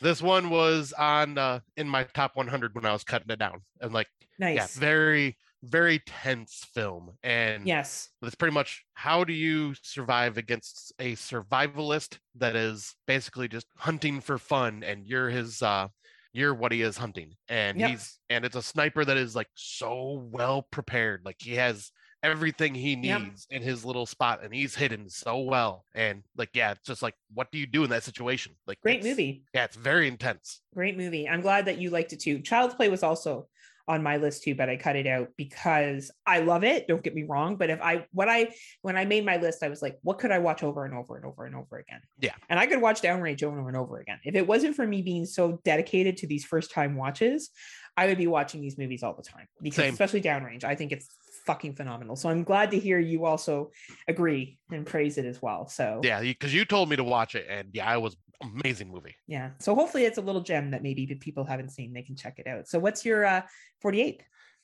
This 0.00 0.22
one 0.22 0.50
was 0.50 0.92
on 0.92 1.38
uh, 1.38 1.58
in 1.76 1.88
my 1.88 2.04
top 2.04 2.36
100 2.36 2.72
when 2.74 2.86
I 2.86 2.92
was 2.92 3.02
cutting 3.02 3.30
it 3.30 3.38
down, 3.40 3.62
and 3.80 3.92
like, 3.92 4.06
Nice. 4.38 4.56
yeah, 4.56 4.80
very, 4.80 5.36
very 5.62 5.98
tense 6.06 6.64
film, 6.72 7.16
and 7.22 7.66
yes. 7.66 8.10
it's 8.22 8.34
pretty 8.36 8.54
much 8.54 8.84
how 8.94 9.24
do 9.24 9.32
you 9.32 9.74
survive 9.82 10.38
against 10.38 10.92
a 10.98 11.14
survivalist 11.14 12.18
that 12.36 12.54
is 12.56 12.94
basically 13.06 13.48
just 13.48 13.66
hunting 13.76 14.20
for 14.20 14.38
fun, 14.38 14.82
and 14.84 15.06
you're 15.06 15.28
his, 15.30 15.62
uh, 15.62 15.88
you're 16.32 16.54
what 16.54 16.72
he 16.72 16.82
is 16.82 16.96
hunting, 16.96 17.34
and 17.48 17.80
Yep. 17.80 17.90
he's, 17.90 18.18
and 18.30 18.44
it's 18.44 18.56
a 18.56 18.62
sniper 18.62 19.04
that 19.04 19.16
is 19.16 19.34
like 19.34 19.48
so 19.54 20.28
well 20.30 20.62
prepared, 20.70 21.22
like 21.24 21.36
he 21.40 21.54
has 21.54 21.90
everything 22.22 22.74
he 22.74 22.96
Yep. 23.00 23.20
needs 23.20 23.46
in 23.50 23.62
his 23.62 23.84
little 23.84 24.04
spot 24.04 24.42
and 24.42 24.52
he's 24.52 24.74
hidden 24.74 25.08
so 25.08 25.38
well 25.38 25.84
and 25.94 26.24
like 26.36 26.50
yeah 26.52 26.72
it's 26.72 26.80
just 26.84 27.00
like 27.00 27.14
what 27.32 27.46
do 27.52 27.58
you 27.58 27.66
do 27.66 27.84
in 27.84 27.90
that 27.90 28.02
situation 28.02 28.56
like 28.66 28.80
Great 28.80 29.04
movie. 29.04 29.44
yeah 29.54 29.62
it's 29.62 29.76
very 29.76 30.08
intense 30.08 30.62
Great 30.74 30.96
movie. 30.96 31.28
I'm 31.28 31.40
glad 31.40 31.66
that 31.66 31.78
you 31.78 31.90
liked 31.90 32.12
it 32.12 32.18
too. 32.20 32.40
Child's 32.40 32.74
Play 32.74 32.88
was 32.88 33.04
also 33.04 33.48
on 33.88 34.02
my 34.02 34.18
list 34.18 34.42
too, 34.42 34.54
but 34.54 34.68
I 34.68 34.76
cut 34.76 34.96
it 34.96 35.06
out 35.06 35.28
because 35.36 36.10
I 36.26 36.40
love 36.40 36.62
it. 36.62 36.86
Don't 36.86 37.02
get 37.02 37.14
me 37.14 37.24
wrong, 37.24 37.56
but 37.56 37.70
if 37.70 37.80
I 37.80 38.04
what 38.12 38.28
I 38.28 38.54
when 38.82 38.96
I 38.96 39.06
made 39.06 39.24
my 39.24 39.38
list, 39.38 39.62
I 39.62 39.68
was 39.68 39.80
like, 39.80 39.98
what 40.02 40.18
could 40.18 40.30
I 40.30 40.38
watch 40.38 40.62
over 40.62 40.84
and 40.84 40.94
over 40.94 41.16
and 41.16 41.24
over 41.24 41.46
and 41.46 41.56
over 41.56 41.78
again? 41.78 42.00
Yeah. 42.20 42.34
And 42.50 42.60
I 42.60 42.66
could 42.66 42.82
watch 42.82 43.00
Downrange 43.00 43.42
over 43.42 43.66
and 43.66 43.76
over 43.76 43.98
again. 43.98 44.18
If 44.24 44.34
it 44.34 44.46
wasn't 44.46 44.76
for 44.76 44.86
me 44.86 45.00
being 45.00 45.24
so 45.24 45.60
dedicated 45.64 46.18
to 46.18 46.26
these 46.26 46.44
first 46.44 46.70
time 46.70 46.96
watches, 46.96 47.50
I 47.96 48.06
would 48.06 48.18
be 48.18 48.26
watching 48.26 48.60
these 48.60 48.78
movies 48.78 49.02
all 49.02 49.14
the 49.14 49.22
time 49.22 49.46
because 49.62 49.84
Same. 49.84 49.92
especially 49.94 50.20
Downrange, 50.20 50.64
I 50.64 50.74
think 50.74 50.92
it's 50.92 51.08
fucking 51.46 51.74
phenomenal. 51.74 52.14
So 52.14 52.28
I'm 52.28 52.44
glad 52.44 52.70
to 52.72 52.78
hear 52.78 52.98
you 52.98 53.24
also 53.24 53.70
agree 54.06 54.58
and 54.70 54.84
praise 54.84 55.16
it 55.16 55.24
as 55.24 55.40
well. 55.40 55.66
So 55.66 56.00
yeah 56.04 56.20
because 56.20 56.52
you 56.52 56.66
told 56.66 56.90
me 56.90 56.96
to 56.96 57.04
watch 57.04 57.34
it 57.34 57.46
and 57.48 57.68
yeah 57.72 57.88
I 57.88 57.96
was 57.96 58.16
amazing 58.42 58.90
movie. 58.90 59.16
Yeah 59.26 59.50
so 59.58 59.74
hopefully 59.74 60.04
it's 60.04 60.18
a 60.18 60.22
little 60.22 60.42
gem 60.42 60.70
that 60.70 60.82
maybe 60.82 61.06
people 61.06 61.44
haven't 61.44 61.70
seen 61.70 61.92
they 61.92 62.02
can 62.02 62.16
check 62.16 62.38
it 62.38 62.46
out. 62.46 62.68
So 62.68 62.78
what's 62.78 63.04
your 63.04 63.24
uh 63.24 63.42
48th 63.84 64.20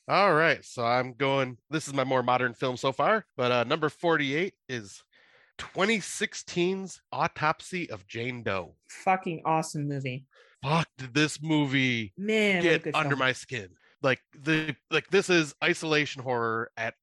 all 0.07 0.35
right 0.35 0.63
so 0.63 0.85
i'm 0.85 1.13
going 1.13 1.57
this 1.71 1.87
is 1.87 1.93
my 1.93 2.03
more 2.03 2.21
modern 2.21 2.53
film 2.53 2.77
so 2.77 2.91
far 2.91 3.25
but 3.35 3.51
uh 3.51 3.63
number 3.63 3.89
48 3.89 4.53
is 4.69 5.03
2016's 5.57 7.01
autopsy 7.11 7.89
of 7.89 8.05
jane 8.07 8.43
doe. 8.43 8.75
Fucking 8.89 9.41
awesome 9.45 9.87
movie. 9.87 10.25
Fuck 10.61 10.87
did 10.97 11.13
this 11.13 11.41
movie 11.41 12.13
man 12.17 12.61
get 12.61 12.85
under 12.93 13.09
film. 13.09 13.19
my 13.19 13.31
skin 13.31 13.69
like 14.05 14.21
the 14.39 14.75
like 14.91 15.09
this 15.09 15.29
is 15.29 15.53
isolation 15.63 16.23
horror 16.23 16.71
at 16.77 16.93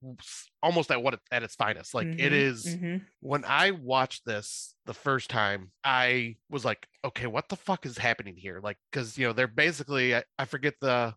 almost 0.63 0.91
at 0.91 1.03
what 1.03 1.15
it, 1.15 1.21
at 1.31 1.43
its 1.43 1.55
finest 1.57 1.93
like 1.95 2.09
it 2.19 2.33
Mhm, 2.33 2.41
is 2.41 2.79
mhm. 2.81 3.01
when 3.21 3.45
I 3.45 3.73
watched 3.73 4.25
this 4.25 4.75
the 4.87 4.95
first 4.95 5.31
time, 5.31 5.71
I 5.85 6.37
was 6.51 6.65
like, 6.65 6.89
okay, 7.05 7.27
what 7.29 7.49
the 7.49 7.57
fuck 7.57 7.87
is 7.87 7.97
happening 7.99 8.37
here? 8.37 8.61
Like, 8.63 8.79
because 8.91 9.17
you 9.19 9.27
know, 9.27 9.33
they're 9.33 9.47
basically 9.47 10.17
I, 10.17 10.25
I 10.39 10.45
forget 10.47 10.75
the 10.81 11.15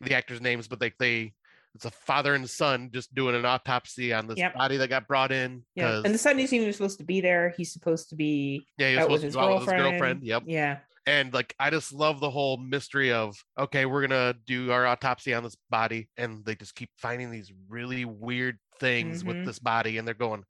the 0.00 0.14
actors' 0.14 0.40
names, 0.40 0.68
but 0.68 0.78
they 0.80 0.92
they 0.98 1.32
it's 1.74 1.84
a 1.84 1.90
father 1.90 2.34
and 2.34 2.48
son 2.48 2.90
just 2.92 3.14
doing 3.14 3.34
an 3.34 3.44
autopsy 3.44 4.12
on 4.12 4.26
this 4.26 4.38
Yep. 4.38 4.54
body 4.54 4.76
that 4.78 4.88
got 4.88 5.06
brought 5.08 5.32
in. 5.32 5.64
Yeah, 5.74 6.00
and 6.04 6.14
the 6.14 6.18
son 6.18 6.38
isn't 6.38 6.56
even 6.56 6.72
supposed 6.72 6.98
to 6.98 7.04
be 7.04 7.20
there 7.20 7.50
he's 7.56 7.72
supposed 7.72 8.08
to 8.10 8.16
be 8.16 8.66
yeah, 8.78 8.88
he 8.88 8.94
was 8.96 9.04
supposed 9.04 9.22
his 9.24 9.34
to 9.34 9.38
go 9.40 9.44
out 9.44 9.60
with 9.60 9.70
girlfriend. 9.70 9.80
his 9.80 9.90
girlfriend. 9.90 10.22
Yep. 10.24 10.42
yeah 10.46 10.78
And 11.08 11.32
like, 11.32 11.54
I 11.58 11.70
just 11.70 11.92
love 11.94 12.20
the 12.20 12.30
whole 12.30 12.58
mystery 12.58 13.12
of 13.12 13.34
okay, 13.58 13.86
we're 13.86 14.06
gonna 14.06 14.34
do 14.46 14.70
our 14.72 14.86
autopsy 14.86 15.32
on 15.34 15.42
this 15.42 15.56
body, 15.70 16.10
and 16.18 16.44
they 16.44 16.54
just 16.54 16.74
keep 16.74 16.90
finding 16.98 17.30
these 17.30 17.50
really 17.68 18.04
weird 18.04 18.58
things 18.78 19.24
Mhm. 19.24 19.24
with 19.24 19.38
this 19.44 19.58
body, 19.58 19.96
and 19.98 20.06
they're 20.06 20.14
going, 20.14 20.44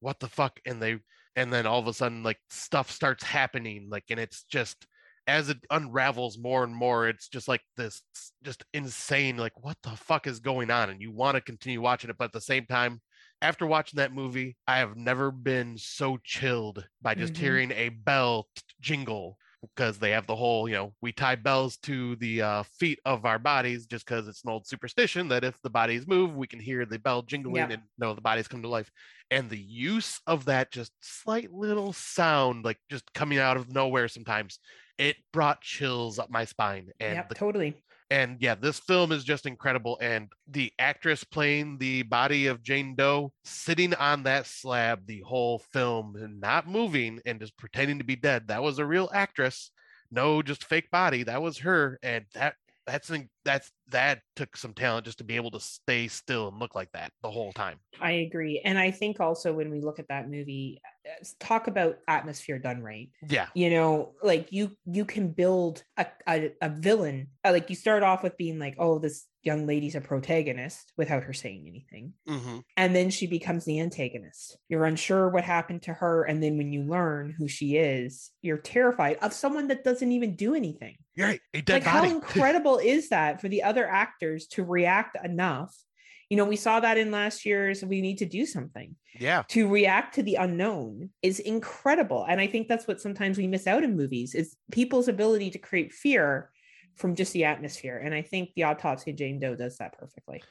"What 0.00 0.20
the 0.20 0.28
fuck?" 0.28 0.60
And 0.66 0.82
they, 0.82 1.00
and 1.36 1.50
then 1.52 1.66
all 1.66 1.78
of 1.80 1.86
a 1.86 1.94
sudden, 1.94 2.22
like 2.22 2.40
stuff 2.50 2.90
starts 2.90 3.24
happening, 3.24 3.88
like, 3.90 4.04
and 4.10 4.20
it's 4.20 4.44
just 4.44 4.86
as 5.26 5.48
it 5.48 5.58
unravels 5.70 6.36
more 6.38 6.64
and 6.64 6.74
more, 6.74 7.08
it's 7.08 7.28
just 7.28 7.48
like 7.48 7.62
this, 7.76 8.02
just 8.42 8.64
insane. 8.74 9.36
Like, 9.38 9.58
what 9.64 9.78
the 9.82 9.96
fuck 9.96 10.26
is 10.26 10.40
going 10.40 10.70
on? 10.70 10.90
And 10.90 11.00
you 11.00 11.12
want 11.12 11.36
to 11.36 11.40
continue 11.40 11.80
watching 11.80 12.10
it, 12.10 12.18
but 12.18 12.26
at 12.26 12.32
the 12.32 12.40
same 12.40 12.66
time. 12.66 13.00
After 13.40 13.66
watching 13.66 13.96
that 13.98 14.12
movie, 14.12 14.56
I 14.66 14.78
have 14.78 14.96
never 14.96 15.30
been 15.30 15.78
so 15.78 16.18
chilled 16.24 16.88
by 17.00 17.14
just 17.14 17.36
Mhm. 17.36 17.38
hearing 17.38 17.70
a 17.72 17.88
bell 17.90 18.48
jingle 18.80 19.38
because 19.62 19.98
they 19.98 20.10
have 20.10 20.26
the 20.26 20.36
whole, 20.36 20.68
you 20.68 20.74
know, 20.74 20.92
we 21.00 21.12
tie 21.12 21.36
bells 21.36 21.76
to 21.78 22.16
the 22.16 22.42
uh, 22.42 22.62
feet 22.78 22.98
of 23.04 23.24
our 23.24 23.38
bodies 23.38 23.86
just 23.86 24.04
because 24.04 24.26
it's 24.26 24.42
an 24.44 24.50
old 24.50 24.66
superstition 24.66 25.28
that 25.28 25.44
if 25.44 25.56
the 25.62 25.70
bodies 25.70 26.06
move, 26.06 26.34
we 26.34 26.46
can 26.46 26.60
hear 26.60 26.84
the 26.84 26.98
bell 26.98 27.22
jingling 27.22 27.68
Yeah. 27.68 27.74
and 27.74 27.82
know 27.98 28.14
the 28.14 28.20
bodies 28.20 28.48
come 28.48 28.62
to 28.62 28.68
life. 28.68 28.90
And 29.30 29.48
the 29.48 29.58
use 29.58 30.20
of 30.26 30.44
that 30.46 30.72
just 30.72 30.92
slight 31.00 31.52
little 31.52 31.92
sound, 31.92 32.64
like 32.64 32.78
just 32.90 33.12
coming 33.14 33.38
out 33.38 33.56
of 33.56 33.68
nowhere 33.72 34.08
sometimes, 34.08 34.58
it 34.98 35.16
brought 35.32 35.60
chills 35.62 36.18
up 36.18 36.30
my 36.30 36.44
spine. 36.44 36.90
And 37.00 37.14
yep 37.14 37.28
the 37.28 37.34
totally 37.34 37.76
and 38.12 38.36
yeah, 38.40 38.54
this 38.54 38.78
film 38.78 39.10
is 39.10 39.24
just 39.24 39.46
incredible. 39.46 39.96
And 40.02 40.28
the 40.46 40.70
actress 40.78 41.24
playing 41.24 41.78
the 41.78 42.02
body 42.02 42.46
of 42.46 42.62
Jane 42.62 42.94
Doe 42.94 43.32
sitting 43.42 43.94
on 43.94 44.24
that 44.24 44.46
slab 44.46 45.06
the 45.06 45.20
whole 45.20 45.60
film 45.72 46.16
and 46.16 46.38
not 46.38 46.68
moving 46.68 47.20
and 47.24 47.40
just 47.40 47.56
pretending 47.56 47.96
to 48.00 48.04
be 48.04 48.16
dead. 48.16 48.48
That 48.48 48.62
was 48.62 48.78
a 48.78 48.84
real 48.84 49.08
actress. 49.14 49.70
No, 50.10 50.42
just 50.42 50.66
fake 50.66 50.90
body. 50.90 51.22
That 51.22 51.40
was 51.40 51.56
her. 51.60 51.98
And 52.02 52.26
that 52.34 52.56
that's 52.86 53.10
an- 53.10 53.28
that's 53.44 53.70
that 53.88 54.20
took 54.36 54.56
some 54.56 54.72
talent 54.74 55.04
just 55.04 55.18
to 55.18 55.24
be 55.24 55.36
able 55.36 55.50
to 55.50 55.60
stay 55.60 56.08
still 56.08 56.48
and 56.48 56.58
look 56.58 56.74
like 56.74 56.90
that 56.92 57.12
the 57.22 57.30
whole 57.30 57.52
time. 57.52 57.78
i 58.00 58.12
agree 58.12 58.60
and 58.64 58.78
i 58.78 58.90
think 58.90 59.20
also 59.20 59.52
when 59.52 59.70
we 59.70 59.80
look 59.80 59.98
at 59.98 60.08
that 60.08 60.28
movie 60.28 60.80
uh, 61.08 61.24
talk 61.38 61.66
about 61.68 61.96
atmosphere 62.08 62.58
done 62.58 62.82
right 62.82 63.10
Yeah. 63.28 63.46
you 63.54 63.70
know 63.70 64.14
like 64.22 64.52
you 64.52 64.72
you 64.86 65.04
can 65.04 65.28
build 65.28 65.82
a, 65.96 66.06
a, 66.28 66.50
a 66.60 66.68
villain 66.70 67.28
uh, 67.44 67.52
like 67.52 67.70
you 67.70 67.76
start 67.76 68.02
off 68.02 68.22
with 68.22 68.36
being 68.36 68.58
like 68.58 68.76
oh 68.78 68.98
this 68.98 69.26
young 69.42 69.66
lady's 69.66 69.94
a 69.94 70.00
protagonist 70.00 70.92
without 70.96 71.24
her 71.24 71.32
saying 71.32 71.64
anything 71.66 72.12
hmm 72.26 72.58
and 72.76 72.94
then 72.94 73.10
she 73.10 73.26
becomes 73.26 73.64
the 73.64 73.80
antagonist 73.80 74.56
you're 74.68 74.84
unsure 74.84 75.28
what 75.28 75.44
happened 75.44 75.82
to 75.82 75.92
her 75.92 76.24
and 76.24 76.42
then 76.42 76.56
when 76.56 76.72
you 76.72 76.82
learn 76.82 77.34
who 77.36 77.48
she 77.48 77.76
is 77.76 78.30
you're 78.40 78.58
terrified 78.58 79.16
of 79.22 79.32
someone 79.32 79.68
that 79.68 79.84
doesn't 79.84 80.12
even 80.12 80.36
do 80.36 80.54
anything 80.54 80.96
You're 81.14 81.28
right. 81.28 81.40
Like 81.54 81.66
body. 81.66 81.80
how 81.84 82.04
incredible 82.08 82.78
is 82.78 83.08
that 83.08 83.40
for 83.40 83.48
the 83.48 83.62
other 83.62 83.86
actors 83.86 84.46
to 84.48 84.64
react 84.64 85.16
enough 85.24 85.74
you 86.32 86.36
know 86.36 86.46
we 86.46 86.56
saw 86.56 86.80
that 86.80 86.96
in 86.96 87.10
last 87.10 87.44
year's 87.44 87.84
we 87.84 88.00
need 88.00 88.16
to 88.16 88.24
do 88.24 88.46
something 88.46 88.96
yeah. 89.20 89.42
to 89.48 89.68
react 89.68 90.14
to 90.14 90.22
the 90.22 90.36
unknown 90.36 91.10
is 91.20 91.40
incredible 91.40 92.24
and 92.26 92.40
i 92.40 92.46
think 92.46 92.68
that's 92.68 92.88
what 92.88 93.00
sometimes 93.00 93.36
we 93.36 93.46
miss 93.46 93.66
out 93.66 93.84
in 93.84 93.96
movies 93.96 94.34
is 94.34 94.56
people's 94.70 95.08
ability 95.08 95.50
to 95.50 95.58
create 95.58 95.92
fear 95.92 96.50
from 96.96 97.14
just 97.14 97.32
the 97.32 97.44
atmosphere 97.44 97.98
and 98.02 98.14
i 98.14 98.22
think 98.22 98.50
the 98.54 98.64
autopsy 98.64 99.10
of 99.10 99.16
jane 99.16 99.38
doe 99.40 99.54
does 99.56 99.76
that 99.78 99.96
perfectly 99.98 100.42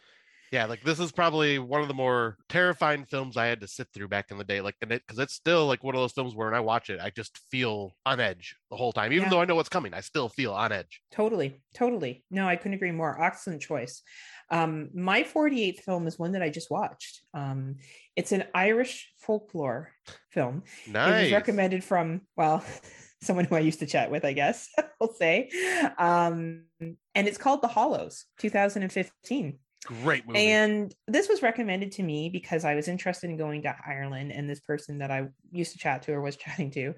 Yeah, 0.51 0.65
like 0.65 0.83
this 0.83 0.99
is 0.99 1.13
probably 1.13 1.59
one 1.59 1.81
of 1.81 1.87
the 1.87 1.93
more 1.93 2.37
terrifying 2.49 3.05
films 3.05 3.37
I 3.37 3.45
had 3.45 3.61
to 3.61 3.67
sit 3.67 3.87
through 3.93 4.09
back 4.09 4.31
in 4.31 4.37
the 4.37 4.43
day. 4.43 4.59
Like, 4.59 4.75
and 4.81 4.91
it 4.91 5.01
because 5.07 5.17
it's 5.17 5.33
still 5.33 5.65
like 5.65 5.81
one 5.81 5.95
of 5.95 6.01
those 6.01 6.11
films 6.11 6.35
where 6.35 6.47
when 6.47 6.53
I 6.55 6.59
watch 6.59 6.89
it, 6.89 6.99
I 6.99 7.09
just 7.09 7.37
feel 7.49 7.95
on 8.05 8.19
edge 8.19 8.57
the 8.69 8.75
whole 8.75 8.91
time. 8.91 9.13
Even 9.13 9.23
Yeah. 9.23 9.29
though 9.29 9.41
I 9.41 9.45
know 9.45 9.55
what's 9.55 9.69
coming, 9.69 9.93
I 9.93 10.01
still 10.01 10.27
feel 10.27 10.51
on 10.53 10.73
edge. 10.73 11.01
totally 11.09 11.61
totally 11.73 12.25
no 12.29 12.47
i 12.47 12.55
couldn't 12.57 12.73
agree 12.73 12.91
more 12.91 13.21
excellent 13.21 13.61
choice 13.61 14.01
um 14.49 14.89
my 14.93 15.23
48th 15.23 15.79
film 15.83 16.05
is 16.07 16.19
one 16.19 16.33
that 16.33 16.41
i 16.41 16.49
just 16.49 16.69
watched 16.69 17.21
um 17.33 17.75
it's 18.17 18.31
an 18.33 18.43
irish 18.53 19.13
folklore 19.19 19.93
film 20.29 20.63
It 20.65 20.91
Nice. 20.91 21.23
was 21.23 21.31
recommended 21.31 21.83
from, 21.83 22.21
well, 22.35 22.63
someone 23.21 23.45
who 23.45 23.55
I 23.55 23.59
used 23.59 23.79
to 23.79 23.85
chat 23.85 24.11
with, 24.11 24.25
I 24.25 24.33
guess, 24.33 24.69
I'll 25.01 25.13
say. 25.13 25.49
Um, 25.97 26.63
and 26.79 27.27
it's 27.27 27.37
called 27.37 27.61
The 27.61 27.67
Hollows, 27.67 28.25
2015. 28.39 29.59
Great 29.85 30.27
movie. 30.27 30.39
And 30.39 30.93
this 31.07 31.27
was 31.27 31.41
recommended 31.41 31.91
to 31.93 32.03
me 32.03 32.29
because 32.29 32.65
I 32.65 32.75
was 32.75 32.87
interested 32.87 33.31
in 33.31 33.37
going 33.37 33.63
to 33.63 33.75
Ireland. 33.85 34.31
And 34.31 34.47
this 34.47 34.59
person 34.59 34.99
that 34.99 35.09
I 35.09 35.27
used 35.51 35.71
to 35.71 35.79
chat 35.79 36.03
to 36.03 36.13
or 36.13 36.21
was 36.21 36.35
chatting 36.37 36.71
to 36.71 36.93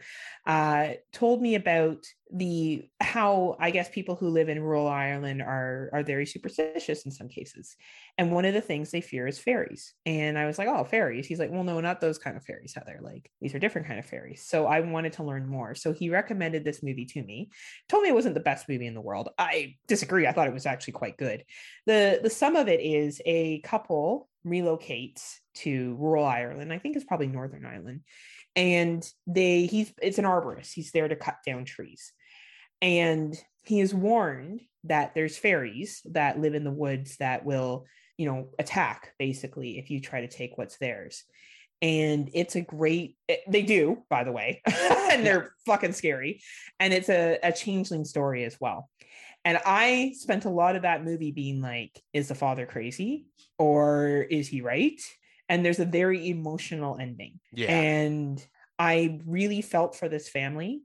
uh, 0.46 0.90
told 1.14 1.42
me 1.42 1.56
about 1.56 2.04
the 2.32 2.90
how 3.00 3.56
I 3.60 3.70
guess 3.72 3.90
people 3.90 4.16
who 4.16 4.30
live 4.30 4.50
in 4.50 4.62
rural 4.62 4.88
Ireland 4.88 5.42
are 5.42 5.90
are 5.94 6.04
very 6.04 6.26
superstitious 6.26 7.06
in 7.06 7.12
some 7.12 7.28
cases. 7.28 7.76
And 8.18 8.32
one 8.32 8.46
of 8.46 8.54
the 8.54 8.62
things 8.62 8.92
they 8.92 9.02
fear 9.02 9.28
is 9.28 9.38
fairies. 9.38 9.94
And 10.06 10.38
I 10.38 10.46
was 10.46 10.58
like, 10.58 10.68
"Oh, 10.68 10.84
fairies." 10.84 11.28
He's 11.28 11.40
like, 11.40 11.52
"Well, 11.52 11.64
no, 11.64 11.80
not 11.80 12.02
those 12.02 12.18
kind 12.18 12.36
of 12.36 12.44
fairies, 12.44 12.74
Heather. 12.74 13.00
Like 13.02 13.30
these 13.42 13.54
are 13.54 13.60
different 13.60 13.88
kind 13.88 14.00
of 14.00 14.06
fairies." 14.06 14.44
So 14.46 14.66
I 14.66 14.80
wanted 14.80 15.14
to 15.14 15.24
learn 15.24 15.48
more. 15.48 15.76
So 15.76 15.94
he 15.94 16.10
recommended 16.10 16.64
this 16.64 16.82
movie 16.82 17.06
to 17.06 17.24
me. 17.24 17.50
Told 17.88 18.04
me 18.04 18.10
it 18.10 18.16
wasn't 18.16 18.36
the 18.36 18.40
best 18.42 18.68
movie 18.68 18.88
in 18.88 18.96
the 18.96 19.02
world. 19.02 19.30
I 19.38 19.76
disagree. 19.88 20.26
I 20.26 20.32
thought 20.32 20.48
it 20.48 20.54
was 20.54 20.66
actually 20.66 20.94
quite 20.94 21.18
good. 21.18 21.44
The 21.86 22.20
the 22.24 22.30
sum 22.30 22.56
of 22.56 22.68
it 22.68 22.80
is 22.82 23.22
a 23.26 23.60
couple 23.62 24.30
relocates 24.46 25.38
to 25.56 25.96
rural 25.96 26.26
Ireland. 26.26 26.74
I 26.74 26.80
think 26.80 26.96
it's 26.96 27.06
probably 27.06 27.28
Northern 27.28 27.66
Ireland. 27.66 28.02
And 28.56 29.08
they 29.28 29.66
he's 29.66 29.94
it's 30.02 30.20
an 30.20 30.26
arborist. 30.26 30.74
He's 30.74 30.92
there 30.92 31.08
to 31.08 31.16
cut 31.16 31.38
down 31.46 31.66
trees 31.66 32.12
and 32.82 33.36
he 33.64 33.80
is 33.80 33.94
warned 33.94 34.62
that 34.86 35.14
there's 35.16 35.38
fairies 35.38 36.02
that 36.12 36.40
live 36.40 36.54
in 36.54 36.64
the 36.64 36.72
woods 36.72 37.18
that 37.18 37.46
will 37.46 37.86
you 38.18 38.26
know 38.26 38.50
attack 38.60 39.14
basically 39.18 39.80
if 39.80 39.90
you 39.90 40.00
try 40.00 40.22
to 40.22 40.28
take 40.28 40.58
what's 40.58 40.78
theirs. 40.78 41.24
And 41.82 42.30
it's 42.34 42.56
a 42.56 42.62
great 42.62 43.18
eh, 43.28 43.38
they 43.48 43.64
do 43.64 44.04
by 44.10 44.24
the 44.24 44.32
way 44.32 44.62
and 45.12 45.26
they're 45.26 45.54
fucking 45.66 45.94
scary. 45.94 46.42
And 46.80 46.94
it's 46.94 47.10
a, 47.10 47.40
a 47.44 47.52
changeling 47.52 48.06
story 48.06 48.44
as 48.44 48.58
well. 48.60 48.90
And 49.46 49.60
i 49.66 50.14
spent 50.16 50.46
a 50.46 50.50
lot 50.50 50.76
of 50.76 50.84
that 50.84 51.04
movie 51.04 51.32
being 51.32 51.62
like 51.62 52.02
is 52.14 52.28
the 52.28 52.36
father 52.36 52.66
crazy 52.66 53.26
or 53.58 54.26
is 54.30 54.48
he 54.48 54.62
right? 54.62 55.02
And 55.50 55.66
there's 55.66 55.80
a 55.80 55.86
very 55.86 56.30
emotional 56.30 56.98
ending. 57.00 57.40
Yeah. 57.52 57.72
and 57.72 58.46
i 58.80 59.20
really 59.28 59.62
felt 59.62 59.96
for 59.96 60.10
this 60.10 60.28
family 60.28 60.82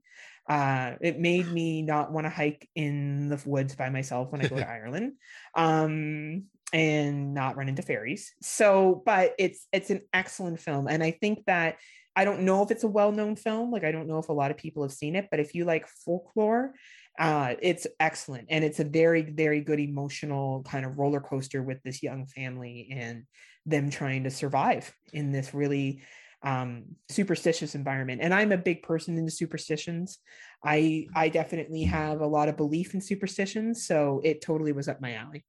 uh, 0.48 0.94
it 1.00 1.18
made 1.18 1.50
me 1.50 1.82
not 1.82 2.10
want 2.10 2.24
to 2.24 2.30
hike 2.30 2.68
in 2.74 3.28
the 3.28 3.40
woods 3.44 3.74
by 3.74 3.90
myself 3.90 4.32
when 4.32 4.40
I 4.40 4.48
go 4.48 4.56
to 4.56 4.68
Ireland, 4.68 5.12
um, 5.54 6.44
and 6.72 7.34
not 7.34 7.56
run 7.56 7.68
into 7.68 7.82
fairies. 7.82 8.32
So, 8.40 9.02
but 9.04 9.34
it's 9.38 9.66
it's 9.72 9.90
an 9.90 10.02
excellent 10.12 10.60
film, 10.60 10.88
and 10.88 11.02
I 11.02 11.10
think 11.10 11.44
that 11.46 11.76
I 12.16 12.24
don't 12.24 12.42
know 12.42 12.62
if 12.62 12.70
it's 12.70 12.84
a 12.84 12.88
well-known 12.88 13.36
film. 13.36 13.70
Like 13.70 13.84
I 13.84 13.92
don't 13.92 14.08
know 14.08 14.18
if 14.18 14.28
a 14.28 14.34
lot 14.34 14.50
of 14.50 14.56
people 14.56 14.82
have 14.82 14.92
seen 14.92 15.16
it, 15.16 15.28
but 15.30 15.40
if 15.40 15.54
you 15.54 15.64
like 15.64 15.86
folklore, 15.86 16.72
uh, 17.18 17.54
it's 17.60 17.86
excellent, 18.00 18.46
and 18.48 18.64
it's 18.64 18.80
a 18.80 18.84
very 18.84 19.22
very 19.22 19.60
good 19.60 19.80
emotional 19.80 20.62
kind 20.62 20.86
of 20.86 20.98
roller 20.98 21.20
coaster 21.20 21.62
with 21.62 21.82
this 21.82 22.02
young 22.02 22.26
family 22.26 22.88
and 22.90 23.24
them 23.66 23.90
trying 23.90 24.24
to 24.24 24.30
survive 24.30 24.92
in 25.12 25.30
this 25.30 25.52
really 25.52 26.00
um 26.42 26.84
superstitious 27.08 27.74
environment. 27.74 28.20
And 28.22 28.32
i'm 28.32 28.52
a 28.52 28.58
big 28.58 28.82
person 28.82 29.18
into 29.18 29.32
superstitions. 29.32 30.18
I 30.64 31.06
i 31.14 31.28
definitely 31.28 31.82
have 31.84 32.20
a 32.20 32.26
lot 32.26 32.48
of 32.48 32.56
belief 32.56 32.94
in 32.94 33.00
superstitions 33.00 33.86
so 33.86 34.20
it 34.24 34.40
totally 34.40 34.72
was 34.72 34.88
up 34.88 35.00
my 35.00 35.14
alley 35.14 35.44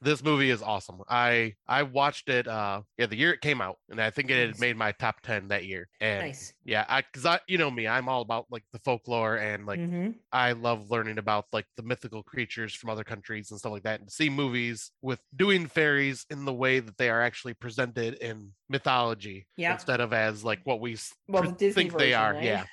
this 0.00 0.22
movie 0.22 0.50
is 0.50 0.62
awesome. 0.62 1.00
I 1.08 1.54
I 1.66 1.82
watched 1.82 2.28
it 2.28 2.46
uh 2.46 2.82
yeah 2.96 3.06
the 3.06 3.16
year 3.16 3.32
it 3.32 3.40
came 3.40 3.60
out 3.60 3.76
and 3.90 4.00
I 4.00 4.10
think 4.10 4.30
it 4.30 4.38
had 4.38 4.50
Nice. 4.50 4.60
made 4.60 4.76
my 4.76 4.92
top 4.92 5.20
10 5.22 5.48
that 5.48 5.64
year. 5.64 5.88
And 6.00 6.20
nice 6.22 6.52
yeah, 6.64 6.84
I 6.88 7.02
cuz 7.02 7.26
I 7.26 7.40
you 7.48 7.58
know 7.58 7.70
me, 7.70 7.88
I'm 7.88 8.08
all 8.08 8.22
about 8.22 8.46
like 8.50 8.62
the 8.72 8.78
folklore 8.80 9.36
and 9.36 9.66
like 9.66 9.80
Mhm. 9.80 10.14
I 10.32 10.52
love 10.52 10.90
learning 10.90 11.18
about 11.18 11.46
like 11.52 11.66
the 11.76 11.82
mythical 11.82 12.22
creatures 12.22 12.74
from 12.74 12.90
other 12.90 13.04
countries 13.04 13.50
and 13.50 13.58
stuff 13.58 13.72
like 13.72 13.82
that 13.82 14.00
and 14.00 14.10
see 14.10 14.30
movies 14.30 14.90
with 15.02 15.20
doing 15.34 15.66
fairies 15.66 16.24
in 16.30 16.44
the 16.44 16.54
way 16.54 16.78
that 16.80 16.96
they 16.96 17.10
are 17.10 17.20
actually 17.22 17.54
presented 17.54 18.14
in 18.14 18.52
mythology 18.68 19.46
Yeah. 19.56 19.72
instead 19.72 20.00
of 20.00 20.12
as 20.12 20.44
like 20.44 20.60
what 20.64 20.80
we 20.80 20.96
well 21.26 21.42
pre- 21.42 21.52
the 21.52 21.72
think 21.72 21.96
they 21.98 22.14
are. 22.14 22.34
right? 22.34 22.44
Yeah. 22.44 22.64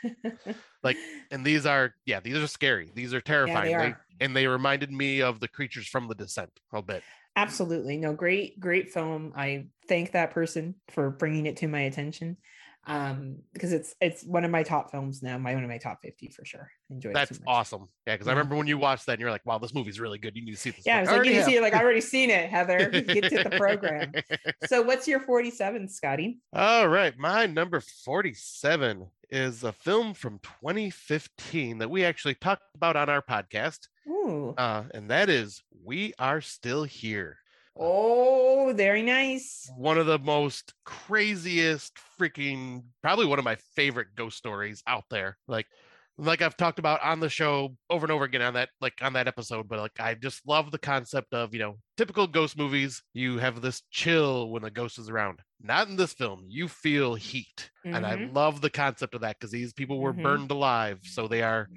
Like, 0.83 0.97
and 1.31 1.43
these 1.43 1.65
are 1.65 1.95
yeah, 2.05 2.19
these 2.19 2.35
are 2.37 2.45
scary. 2.47 2.91
These 2.93 3.11
are 3.15 3.21
terrifying. 3.21 3.75
They- 3.77 3.83
are. 3.85 4.04
And 4.19 4.35
they 4.35 4.47
reminded 4.47 4.91
me 4.91 5.21
of 5.21 5.39
the 5.39 5.47
creatures 5.47 5.87
from 5.87 6.07
the 6.07 6.15
descent 6.15 6.51
a 6.73 6.81
bit. 6.81 7.03
absolutely. 7.35 7.97
No 7.97 8.13
great 8.13 8.59
great 8.59 8.93
film. 8.93 9.33
I 9.35 9.67
thank 9.87 10.11
that 10.11 10.31
person 10.31 10.75
for 10.89 11.09
bringing 11.09 11.45
it 11.45 11.57
to 11.57 11.67
my 11.67 11.81
attention 11.81 12.37
um 12.87 13.37
because 13.53 13.73
it's 13.73 13.95
it's 13.99 14.23
one 14.23 14.45
of 14.45 14.51
my 14.51 14.63
top 14.63 14.91
films 14.91 15.23
now 15.23 15.37
my 15.37 15.53
one 15.53 15.63
of 15.63 15.69
my 15.69 15.77
top 15.77 15.99
50 16.01 16.29
for 16.29 16.45
sure 16.45 16.69
enjoy 16.89 17.11
That's 17.13 17.39
awesome. 17.47 17.89
Yeah, 18.05 18.13
because 18.13 18.27
I 18.27 18.31
remember 18.31 18.55
when 18.55 18.67
you 18.67 18.77
watched 18.77 19.07
that 19.07 19.13
and 19.13 19.21
you're 19.21 19.31
like, 19.31 19.45
wow, 19.45 19.57
this 19.57 19.73
movie's 19.73 19.99
really 19.99 20.19
good. 20.19 20.35
You 20.35 20.45
need 20.45 20.51
to 20.51 20.57
see 20.57 20.69
this. 20.69 20.85
yeah 20.85 20.97
i 20.97 21.01
like 21.01 21.09
already 21.09 21.29
you 21.29 21.35
have. 21.37 21.45
see 21.45 21.55
it 21.55 21.61
like 21.61 21.73
i 21.73 21.81
already 21.81 22.01
seen 22.01 22.29
it 22.29 22.47
heather 22.49 22.89
get 22.89 23.23
to 23.29 23.43
the 23.43 23.55
program 23.57 24.11
so 24.67 24.81
what's 24.83 25.07
your 25.07 25.19
47 25.19 25.87
scotty 25.89 26.39
All 26.53 26.87
right, 26.87 27.17
my 27.17 27.47
number 27.47 27.79
47 27.81 29.07
is 29.31 29.63
a 29.63 29.71
film 29.71 30.13
from 30.13 30.39
2015 30.39 31.79
that 31.79 31.89
we 31.89 32.05
actually 32.05 32.35
talked 32.35 32.63
about 32.75 32.95
on 32.95 33.09
our 33.09 33.21
podcast, 33.21 33.87
Ooh. 34.07 34.53
uh, 34.57 34.83
and 34.93 35.09
that 35.09 35.29
is 35.29 35.63
We 35.83 36.13
Are 36.19 36.41
Still 36.41 36.83
Here. 36.83 37.37
Oh, 37.77 38.73
very 38.75 39.01
nice. 39.01 39.69
One 39.77 39.97
of 39.97 40.05
the 40.05 40.19
most 40.19 40.73
craziest 40.85 41.97
freaking, 42.19 42.85
probably 43.01 43.25
one 43.25 43.39
of 43.39 43.45
my 43.45 43.55
favorite 43.55 44.15
ghost 44.15 44.37
stories 44.37 44.81
out 44.87 45.05
there. 45.09 45.37
Like, 45.47 45.67
like 46.17 46.41
I've 46.41 46.55
talked 46.55 46.79
about 46.79 47.01
on 47.01 47.19
the 47.19 47.29
show 47.29 47.75
over 47.89 48.05
and 48.05 48.11
over 48.11 48.23
again 48.23 48.41
on 48.41 48.53
that, 48.53 48.69
like 48.79 48.93
on 49.01 49.13
that 49.13 49.27
episode, 49.27 49.67
but 49.67 49.79
like 49.79 49.99
I 49.99 50.15
just 50.15 50.47
love 50.47 50.71
the 50.71 50.77
concept 50.79 51.33
of, 51.33 51.53
you 51.53 51.59
know, 51.59 51.79
typical 51.97 52.27
ghost 52.27 52.57
movies. 52.57 53.03
You 53.13 53.37
have 53.39 53.61
this 53.61 53.81
chill 53.91 54.49
when 54.49 54.61
the 54.63 54.71
ghost 54.71 54.97
is 54.97 55.09
around. 55.09 55.41
Not 55.61 55.89
in 55.89 55.97
this 55.97 56.13
film. 56.13 56.45
You 56.47 56.69
feel 56.69 57.15
heat. 57.15 57.69
And 57.91 58.05
I 58.05 58.15
Mhm. 58.15 58.29
love 58.33 58.61
the 58.61 58.69
concept 58.69 59.13
of 59.15 59.21
that 59.21 59.37
because 59.39 59.51
these 59.51 59.73
people 59.73 59.99
were 59.99 60.13
Mhm. 60.13 60.21
burned 60.21 60.51
alive. 60.51 60.99
So 61.03 61.27
they 61.27 61.41
are 61.43 61.69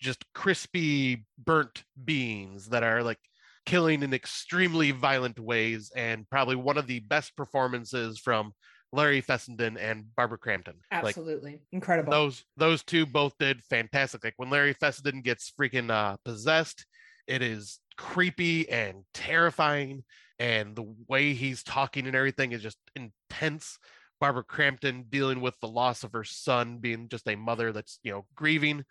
just 0.00 0.24
crispy, 0.32 1.26
burnt 1.38 1.84
beings 2.02 2.68
that 2.70 2.82
are 2.82 3.02
like 3.02 3.18
killing 3.66 4.02
in 4.02 4.14
extremely 4.14 4.90
violent 4.90 5.38
ways. 5.38 5.90
And 5.94 6.28
probably 6.28 6.56
one 6.56 6.78
of 6.78 6.86
the 6.86 7.00
best 7.00 7.36
performances 7.36 8.18
from 8.18 8.52
Larry 8.92 9.22
Fessenden 9.22 9.78
and 9.78 10.04
Barbara 10.16 10.38
Crampton. 10.38 10.74
Like 10.92 11.04
Absolutely. 11.04 11.60
Incredible. 11.72 12.10
those 12.10 12.44
those 12.56 12.82
two 12.82 13.06
both 13.06 13.34
did 13.38 13.64
fantastic. 13.64 14.22
Like 14.22 14.34
when 14.36 14.50
Larry 14.50 14.74
Fessenden 14.74 15.22
gets 15.22 15.52
freaking 15.58 15.90
uh, 15.90 16.16
possessed, 16.24 16.86
it 17.26 17.42
is 17.42 17.80
creepy 17.96 18.68
and 18.68 19.04
terrifying, 19.14 20.04
and 20.38 20.76
the 20.76 20.94
way 21.08 21.32
he's 21.32 21.62
talking 21.62 22.06
and 22.06 22.14
everything 22.14 22.52
is 22.52 22.62
just 22.62 22.78
intense. 22.94 23.78
Barbara 24.20 24.44
Crampton 24.44 25.06
dealing 25.08 25.40
with 25.40 25.58
the 25.60 25.68
loss 25.68 26.04
of 26.04 26.12
her 26.12 26.22
son, 26.22 26.78
being 26.78 27.08
just 27.08 27.26
a 27.26 27.34
mother 27.34 27.72
that's 27.72 27.98
you 28.02 28.12
know 28.12 28.26
grieving, 28.36 28.84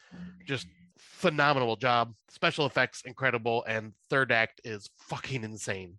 just 0.45 0.67
phenomenal 1.01 1.75
job. 1.75 2.13
Special 2.29 2.65
effects 2.65 3.01
incredible, 3.05 3.63
and 3.67 3.93
third 4.09 4.31
act 4.31 4.61
is 4.63 4.89
fucking 4.99 5.43
insane. 5.43 5.97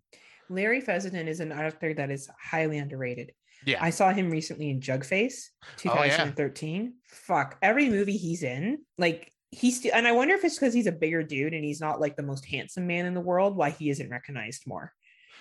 Larry 0.49 0.81
Fessenden 0.81 1.27
is 1.27 1.39
an 1.39 1.51
actor 1.51 1.93
that 1.93 2.11
is 2.11 2.29
highly 2.41 2.77
underrated. 2.77 3.31
Yeah, 3.65 3.77
I 3.81 3.91
saw 3.91 4.11
him 4.11 4.29
recently 4.29 4.69
in 4.69 4.81
Jugface 4.81 5.35
Oh, 5.63 6.03
yeah. 6.03 6.17
2013. 6.17 6.95
Fuck. 7.07 7.57
Every 7.61 7.89
movie 7.89 8.17
he's 8.17 8.43
in, 8.43 8.79
like 8.97 9.31
he's 9.51 9.81
st- 9.81 9.93
and 9.93 10.05
I 10.07 10.11
wonder 10.11 10.33
if 10.33 10.43
it's 10.43 10.55
because 10.55 10.73
he's 10.73 10.87
a 10.87 10.91
bigger 10.91 11.23
dude 11.23 11.53
and 11.53 11.63
he's 11.63 11.79
not 11.79 12.01
like 12.01 12.15
the 12.17 12.23
most 12.23 12.45
handsome 12.45 12.87
man 12.87 13.05
in 13.05 13.13
the 13.13 13.21
world, 13.21 13.55
why 13.55 13.69
he 13.69 13.89
isn't 13.89 14.09
recognized 14.09 14.63
more. 14.67 14.91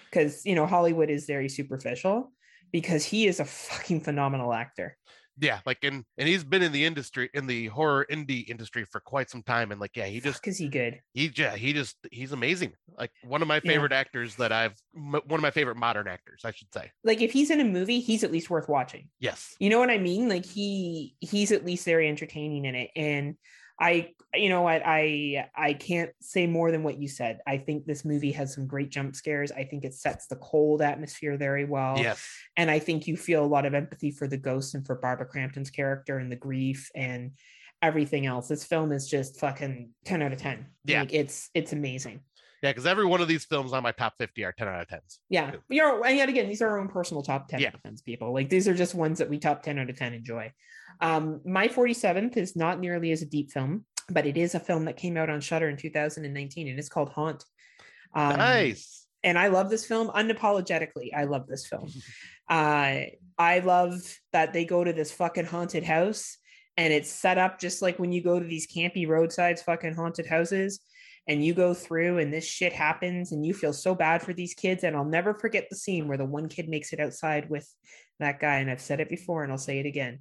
Because 0.09 0.45
you 0.47 0.55
know, 0.55 0.67
Hollywood 0.67 1.11
is 1.11 1.27
very 1.27 1.49
superficial 1.49 2.31
because 2.71 3.05
he 3.05 3.27
is 3.27 3.41
a 3.41 3.45
fucking 3.45 4.03
phenomenal 4.03 4.53
actor. 4.53 4.97
Yeah, 5.41 5.61
like 5.65 5.79
and 5.83 6.05
and 6.19 6.29
he's 6.29 6.45
been 6.45 6.63
in 6.63 6.73
the 6.73 6.85
industry 6.85 7.31
in 7.35 7.47
the 7.47 7.67
horror 7.69 8.07
indie 8.11 8.49
industry 8.49 8.85
for 8.85 9.01
quite 9.01 9.31
some 9.31 9.43
time, 9.43 9.73
and 9.73 9.81
like 9.81 9.97
yeah, 9.97 10.07
he 10.07 10.21
just 10.21 10.41
because 10.43 10.59
he 10.59 10.69
good? 10.69 11.01
he 11.15 11.31
yeah 11.37 11.57
he 11.57 11.73
just 11.73 11.97
he's 12.11 12.33
amazing 12.33 12.73
like 12.99 13.11
one 13.25 13.43
of 13.43 13.49
my 13.49 13.57
Yeah. 13.65 13.73
favorite 13.73 13.93
actors 13.93 14.37
that 14.37 14.53
i've 14.53 14.75
m- 14.95 15.13
one 15.13 15.39
of 15.39 15.41
my 15.41 15.51
favorite 15.51 15.77
modern 15.77 16.07
actors 16.09 16.43
i 16.45 16.51
should 16.53 16.73
say 16.75 16.91
Like 17.05 17.21
if 17.23 17.33
he's 17.33 17.51
in 17.51 17.61
a 17.61 17.65
movie, 17.65 18.01
he's 18.01 18.23
at 18.25 18.31
least 18.33 18.51
worth 18.51 18.69
watching. 18.69 19.09
yes 19.21 19.55
You 19.59 19.71
know 19.71 19.79
what 19.79 19.91
I 19.91 19.99
mean? 19.99 20.29
Like 20.29 20.45
he 20.45 21.17
he's 21.21 21.53
at 21.53 21.65
least 21.65 21.85
very 21.85 22.09
entertaining 22.09 22.65
in 22.67 22.75
it. 22.75 22.91
And 22.97 23.37
I 23.83 24.13
you 24.33 24.49
know 24.49 24.63
what 24.63 24.83
I 24.87 25.49
I 25.55 25.75
can't 25.75 26.11
say 26.21 26.47
more 26.47 26.71
than 26.71 26.85
what 26.85 26.99
you 26.99 27.09
said. 27.09 27.41
I 27.47 27.59
think 27.59 27.85
this 27.85 28.05
movie 28.05 28.33
has 28.33 28.55
some 28.55 28.67
great 28.67 28.91
jump 28.91 29.17
scares. 29.17 29.51
I 29.51 29.65
think 29.65 29.85
it 29.85 29.95
sets 29.95 30.29
the 30.29 30.37
cold 30.37 30.81
atmosphere 30.81 31.37
very 31.37 31.65
well. 31.65 31.99
yes 31.99 32.27
And 32.57 32.71
I 32.71 32.79
think 32.79 33.07
you 33.07 33.17
feel 33.17 33.45
a 33.45 33.47
lot 33.47 33.67
of 33.67 33.75
empathy 33.75 34.13
for 34.13 34.29
the 34.29 34.37
ghost 34.37 34.75
and 34.75 34.87
for 34.87 34.95
Barbara 34.95 35.27
Crampton's 35.27 35.71
character 35.71 36.19
and 36.19 36.31
the 36.31 36.37
grief 36.37 36.91
and 36.95 37.33
everything 37.83 38.25
else. 38.25 38.47
This 38.47 38.65
film 38.65 38.93
is 38.93 39.09
just 39.09 39.41
fucking 39.41 39.91
10 40.05 40.23
out 40.23 40.33
of 40.33 40.39
10. 40.39 40.67
Yeah. 40.85 41.01
Like 41.01 41.13
it's 41.13 41.51
it's 41.53 41.73
amazing. 41.73 42.21
Yeah 42.63 42.71
because 42.71 42.87
every 42.87 43.05
one 43.05 43.21
of 43.21 43.29
these 43.29 43.45
films 43.45 43.73
on 43.73 43.83
my 43.83 43.93
top 43.93 44.15
50 44.19 44.45
are 44.45 44.53
10 44.53 44.69
out 44.69 44.81
of 44.81 44.89
10s 44.89 45.19
Yeah. 45.29 45.53
You're, 45.69 46.05
and 46.07 46.17
yet 46.17 46.29
again, 46.29 46.49
these 46.49 46.63
are 46.63 46.69
our 46.71 46.79
own 46.79 46.89
personal 46.89 47.23
top 47.23 47.49
10 47.49 47.61
Yeah. 47.61 47.69
out 47.69 47.75
of 47.75 47.83
10s, 47.83 48.05
people. 48.05 48.33
Like 48.33 48.49
these 48.49 48.69
are 48.69 48.75
just 48.75 48.95
ones 48.95 49.19
that 49.19 49.29
we 49.29 49.39
top 49.39 49.63
10 49.63 49.79
out 49.79 49.91
of 49.91 49.97
10 49.99 50.15
enjoy. 50.15 50.53
Um, 51.01 51.41
my 51.45 51.69
47th 51.69 52.37
is 52.37 52.57
not 52.57 52.79
nearly 52.79 53.11
as 53.13 53.23
a 53.23 53.27
deep 53.27 53.51
film, 53.51 53.85
but 54.09 54.27
it 54.27 54.37
is 54.37 54.55
a 54.55 54.61
film 54.61 54.85
that 54.85 54.97
came 54.97 55.17
out 55.17 55.29
on 55.29 55.41
Shudder 55.41 55.69
in 55.69 55.77
2019 55.77 56.69
and 56.69 56.79
it's 56.79 56.89
called 56.89 57.11
Haunt. 57.11 57.45
Um, 58.15 58.37
nice 58.37 59.07
And 59.25 59.39
I 59.39 59.49
love 59.49 59.69
this 59.69 59.85
film 59.85 60.09
unapologetically. 60.09 61.11
I 61.15 61.25
love 61.25 61.47
this 61.49 61.67
film. 61.67 61.89
uh, 62.49 63.01
I 63.39 63.59
love 63.59 64.01
that 64.33 64.53
they 64.53 64.65
go 64.65 64.85
to 64.85 64.93
this 64.93 65.11
fucking 65.11 65.47
haunted 65.47 65.83
house 65.83 66.39
and 66.77 66.93
it's 66.93 67.11
set 67.11 67.39
up 67.39 67.59
just 67.59 67.83
like 67.83 67.99
when 67.99 68.13
you 68.13 68.23
go 68.23 68.39
to 68.39 68.47
these 68.47 68.67
campy 68.67 69.07
roadsides 69.09 69.63
fucking 69.63 69.95
haunted 69.95 70.27
houses 70.27 70.81
and 71.29 71.45
you 71.45 71.55
go 71.55 71.73
through 71.73 72.19
and 72.19 72.33
this 72.33 72.45
shit 72.45 72.73
happens 72.73 73.33
and 73.33 73.47
you 73.47 73.55
feel 73.55 73.73
so 73.73 73.95
bad 73.95 74.23
for 74.23 74.33
these 74.33 74.55
kids 74.55 74.85
and 74.85 74.97
I'll 74.97 75.05
never 75.05 75.35
forget 75.35 75.69
the 75.71 75.77
scene 75.77 76.09
where 76.09 76.19
the 76.19 76.25
one 76.25 76.49
kid 76.49 76.69
makes 76.69 76.93
it 76.93 77.01
outside 77.01 77.49
with 77.49 77.69
that 78.19 78.41
guy 78.41 78.57
and 78.57 78.71
I've 78.71 78.81
said 78.81 79.01
it 79.01 79.09
before 79.09 79.43
and 79.43 79.53
I'll 79.53 79.59
say 79.59 79.79
it 79.79 79.87
again. 79.87 80.21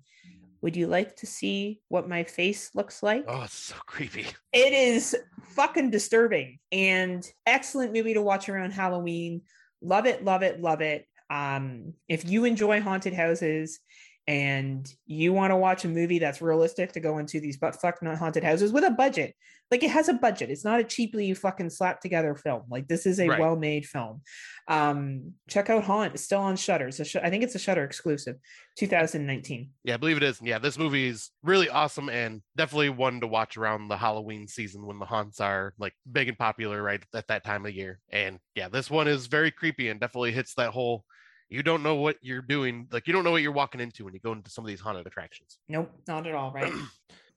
Would 0.61 0.75
you 0.75 0.85
like 0.85 1.15
to 1.17 1.25
see 1.25 1.81
what 1.87 2.07
my 2.07 2.23
face 2.23 2.69
looks 2.75 3.01
like? 3.01 3.25
Oh, 3.27 3.41
it's 3.41 3.55
so 3.55 3.75
creepy. 3.87 4.27
It 4.53 4.73
is 4.73 5.17
fucking 5.55 5.89
disturbing 5.89 6.59
and 6.71 7.27
excellent 7.47 7.93
movie 7.93 8.13
to 8.13 8.21
watch 8.21 8.47
around 8.47 8.71
Halloween. 8.71 9.41
Love 9.81 10.05
it, 10.05 10.23
love 10.23 10.43
it, 10.43 10.61
love 10.61 10.81
it. 10.81 11.07
Um, 11.31 11.93
if 12.07 12.29
you 12.29 12.45
enjoy 12.45 12.81
haunted 12.81 13.13
houses 13.13 13.79
and 14.27 14.91
you 15.07 15.33
want 15.33 15.51
to 15.51 15.57
watch 15.57 15.83
a 15.83 15.87
movie 15.87 16.19
that's 16.19 16.41
realistic 16.41 16.91
to 16.93 16.99
go 16.99 17.17
into 17.17 17.39
these 17.39 17.57
but 17.57 17.81
fuck 17.81 18.01
not 18.03 18.17
haunted 18.17 18.43
houses 18.43 18.71
with 18.71 18.83
a 18.83 18.91
budget, 18.91 19.35
like 19.71 19.83
it 19.83 19.89
has 19.89 20.09
a 20.09 20.13
budget. 20.13 20.49
It's 20.49 20.63
not 20.65 20.79
a 20.79 20.83
cheaply 20.83 21.33
fucking 21.33 21.69
slapped 21.71 22.01
together 22.01 22.35
film. 22.35 22.63
Like 22.69 22.87
this 22.87 23.05
is 23.05 23.19
a 23.19 23.27
Right. 23.27 23.39
well 23.39 23.55
made 23.55 23.85
film. 23.85 24.21
Um, 24.67 25.33
check 25.49 25.69
out 25.69 25.83
Haunt. 25.83 26.13
It's 26.13 26.23
still 26.23 26.39
on 26.41 26.55
Shudder. 26.55 26.87
It's 26.89 27.05
Sh- 27.05 27.15
I 27.21 27.29
think 27.29 27.43
it's 27.43 27.55
a 27.55 27.59
Shudder 27.59 27.83
exclusive, 27.83 28.35
2019. 28.77 29.69
Yeah, 29.83 29.93
I 29.95 29.97
believe 29.97 30.17
it 30.17 30.23
is. 30.23 30.39
Yeah, 30.41 30.59
this 30.59 30.77
movie 30.77 31.07
is 31.07 31.31
really 31.43 31.69
awesome 31.69 32.09
and 32.09 32.41
definitely 32.55 32.89
one 32.89 33.21
to 33.21 33.27
watch 33.27 33.57
around 33.57 33.87
the 33.87 33.97
Halloween 33.97 34.47
season 34.47 34.85
when 34.85 34.99
the 34.99 35.05
haunts 35.05 35.39
are 35.39 35.73
like 35.79 35.93
big 36.11 36.27
and 36.29 36.37
popular 36.37 36.81
right 36.81 37.01
at 37.13 37.27
that 37.27 37.43
time 37.43 37.65
of 37.65 37.73
year. 37.73 37.99
And 38.11 38.39
yeah, 38.55 38.69
this 38.69 38.89
one 38.89 39.07
is 39.07 39.27
very 39.27 39.51
creepy 39.51 39.89
and 39.89 39.99
definitely 39.99 40.31
hits 40.31 40.53
that 40.55 40.71
whole 40.71 41.05
you 41.51 41.63
don't 41.63 41.83
know 41.83 41.95
what 41.95 42.17
you're 42.21 42.41
doing, 42.41 42.87
like 42.91 43.07
you 43.07 43.13
don't 43.13 43.23
know 43.23 43.31
what 43.31 43.41
you're 43.41 43.51
walking 43.51 43.81
into 43.81 44.05
when 44.05 44.13
you 44.13 44.19
go 44.19 44.31
into 44.31 44.49
some 44.49 44.63
of 44.63 44.69
these 44.69 44.79
haunted 44.79 45.05
attractions. 45.05 45.57
Nope, 45.67 45.91
not 46.07 46.25
at 46.25 46.33
all. 46.33 46.51
Right. 46.51 46.73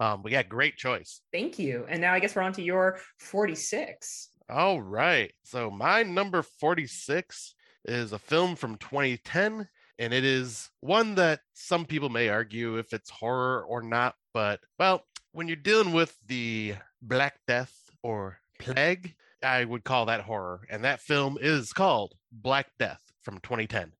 Um, 0.01 0.23
but 0.23 0.33
yeah, 0.33 0.43
great 0.43 0.77
choice. 0.77 1.21
Thank 1.33 1.57
you. 1.57 1.87
And 1.89 2.01
now 2.01 2.12
I 2.12 2.19
guess 2.19 2.35
we're 2.35 2.43
on 2.43 2.53
to 2.55 2.62
your 2.62 2.99
46. 3.21 4.29
All 4.51 4.83
right. 4.83 5.33
So 5.45 5.71
my 5.71 6.03
number 6.03 6.43
46 6.43 7.55
is 7.85 8.12
a 8.12 8.19
film 8.19 8.57
from 8.57 8.77
2010 8.79 9.69
and 10.01 10.12
it 10.12 10.25
is 10.25 10.69
one 10.81 11.15
that 11.15 11.41
some 11.53 11.85
people 11.85 12.09
may 12.09 12.29
argue 12.29 12.77
if 12.79 12.93
it's 12.93 13.09
horror 13.09 13.65
or 13.69 13.83
not, 13.83 14.17
but 14.33 14.59
well, 14.81 15.05
when 15.31 15.47
you're 15.47 15.57
dealing 15.57 15.93
with 15.93 16.17
the 16.27 16.75
Black 17.01 17.39
Death 17.47 17.73
or 18.03 18.41
Plague, 18.59 19.15
I 19.45 19.65
would 19.65 19.85
call 19.85 20.07
that 20.07 20.23
horror. 20.23 20.62
And 20.71 20.85
that 20.85 21.01
film 21.01 21.39
is 21.41 21.73
called 21.73 22.15
Black 22.33 22.67
Death 22.79 23.01
from 23.23 23.39
2010. 23.39 23.93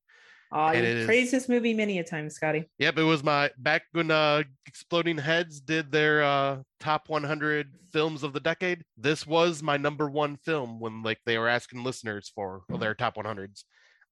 Uh, 0.53 0.71
And 0.75 0.85
you 0.85 0.91
is- 0.97 1.05
praised 1.05 1.31
this 1.33 1.49
movie 1.49 1.73
many 1.73 1.99
a 1.99 2.03
time, 2.03 2.29
Scotty. 2.29 2.69
Yep, 2.79 2.97
it 2.97 3.03
was 3.03 3.23
my 3.23 3.51
back 3.57 3.83
when 3.91 4.11
uh 4.11 4.43
Exploding 4.65 5.17
Heads 5.17 5.59
did 5.61 5.91
their 5.91 6.23
uh 6.23 6.61
top 6.79 7.09
100 7.09 7.73
films 7.91 8.23
of 8.23 8.33
the 8.33 8.39
decade. 8.39 8.83
This 8.97 9.25
was 9.25 9.63
my 9.63 9.77
number 9.77 10.09
one 10.09 10.37
film 10.37 10.79
when 10.79 11.01
like 11.03 11.19
they 11.25 11.37
were 11.37 11.47
asking 11.47 11.83
listeners 11.83 12.31
for 12.33 12.63
their 12.79 12.93
top 12.93 13.15
100s. 13.17 13.65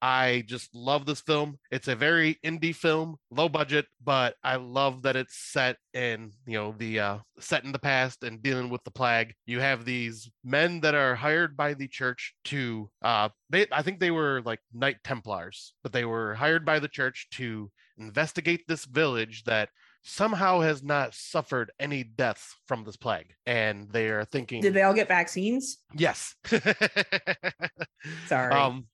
I 0.04 0.44
just 0.48 0.76
love 0.76 1.06
this 1.06 1.22
film. 1.22 1.58
It's 1.72 1.88
a 1.88 1.96
very 1.96 2.38
indie 2.44 2.76
film, 2.76 3.16
low 3.32 3.48
budget, 3.48 3.86
but 4.04 4.36
I 4.44 4.58
love 4.58 5.04
that 5.04 5.16
it's 5.16 5.38
set 5.38 5.78
in, 5.94 6.34
you 6.46 6.58
know, 6.58 6.76
the 6.78 7.00
uh 7.00 7.18
set 7.40 7.64
in 7.64 7.72
the 7.72 7.80
past 7.80 8.22
and 8.22 8.44
dealing 8.44 8.70
with 8.70 8.84
the 8.84 8.92
plague. 8.92 9.34
You 9.46 9.62
have 9.62 9.86
these 9.86 10.30
men 10.44 10.82
that 10.82 10.94
are 10.94 11.16
hired 11.16 11.56
by 11.56 11.74
the 11.74 11.88
church 11.88 12.36
to 12.46 12.90
uh 13.02 13.30
they 13.50 13.66
I 13.72 13.82
think 13.82 14.02
they 14.02 14.12
were 14.12 14.42
like 14.44 14.60
Knight 14.74 14.98
Templars, 15.06 15.74
but 15.84 15.94
they 15.94 16.04
were 16.04 16.34
hired 16.34 16.66
by 16.66 16.80
the 16.80 16.90
church 16.90 17.30
to 17.36 17.72
investigate 17.98 18.66
this 18.68 18.84
village 18.84 19.46
that 19.46 19.70
somehow 20.04 20.60
has 20.60 20.84
not 20.84 21.14
suffered 21.14 21.72
any 21.80 22.04
deaths 22.04 22.58
from 22.68 22.84
this 22.84 22.98
plague. 22.98 23.34
And 23.46 23.90
they 23.90 24.10
are 24.10 24.26
thinking 24.26 24.62
Did 24.62 24.74
they 24.74 24.82
all 24.82 24.94
get 24.94 25.08
vaccines? 25.08 25.78
yes. 25.96 26.36
Sorry. 28.28 28.54
Um, 28.54 28.88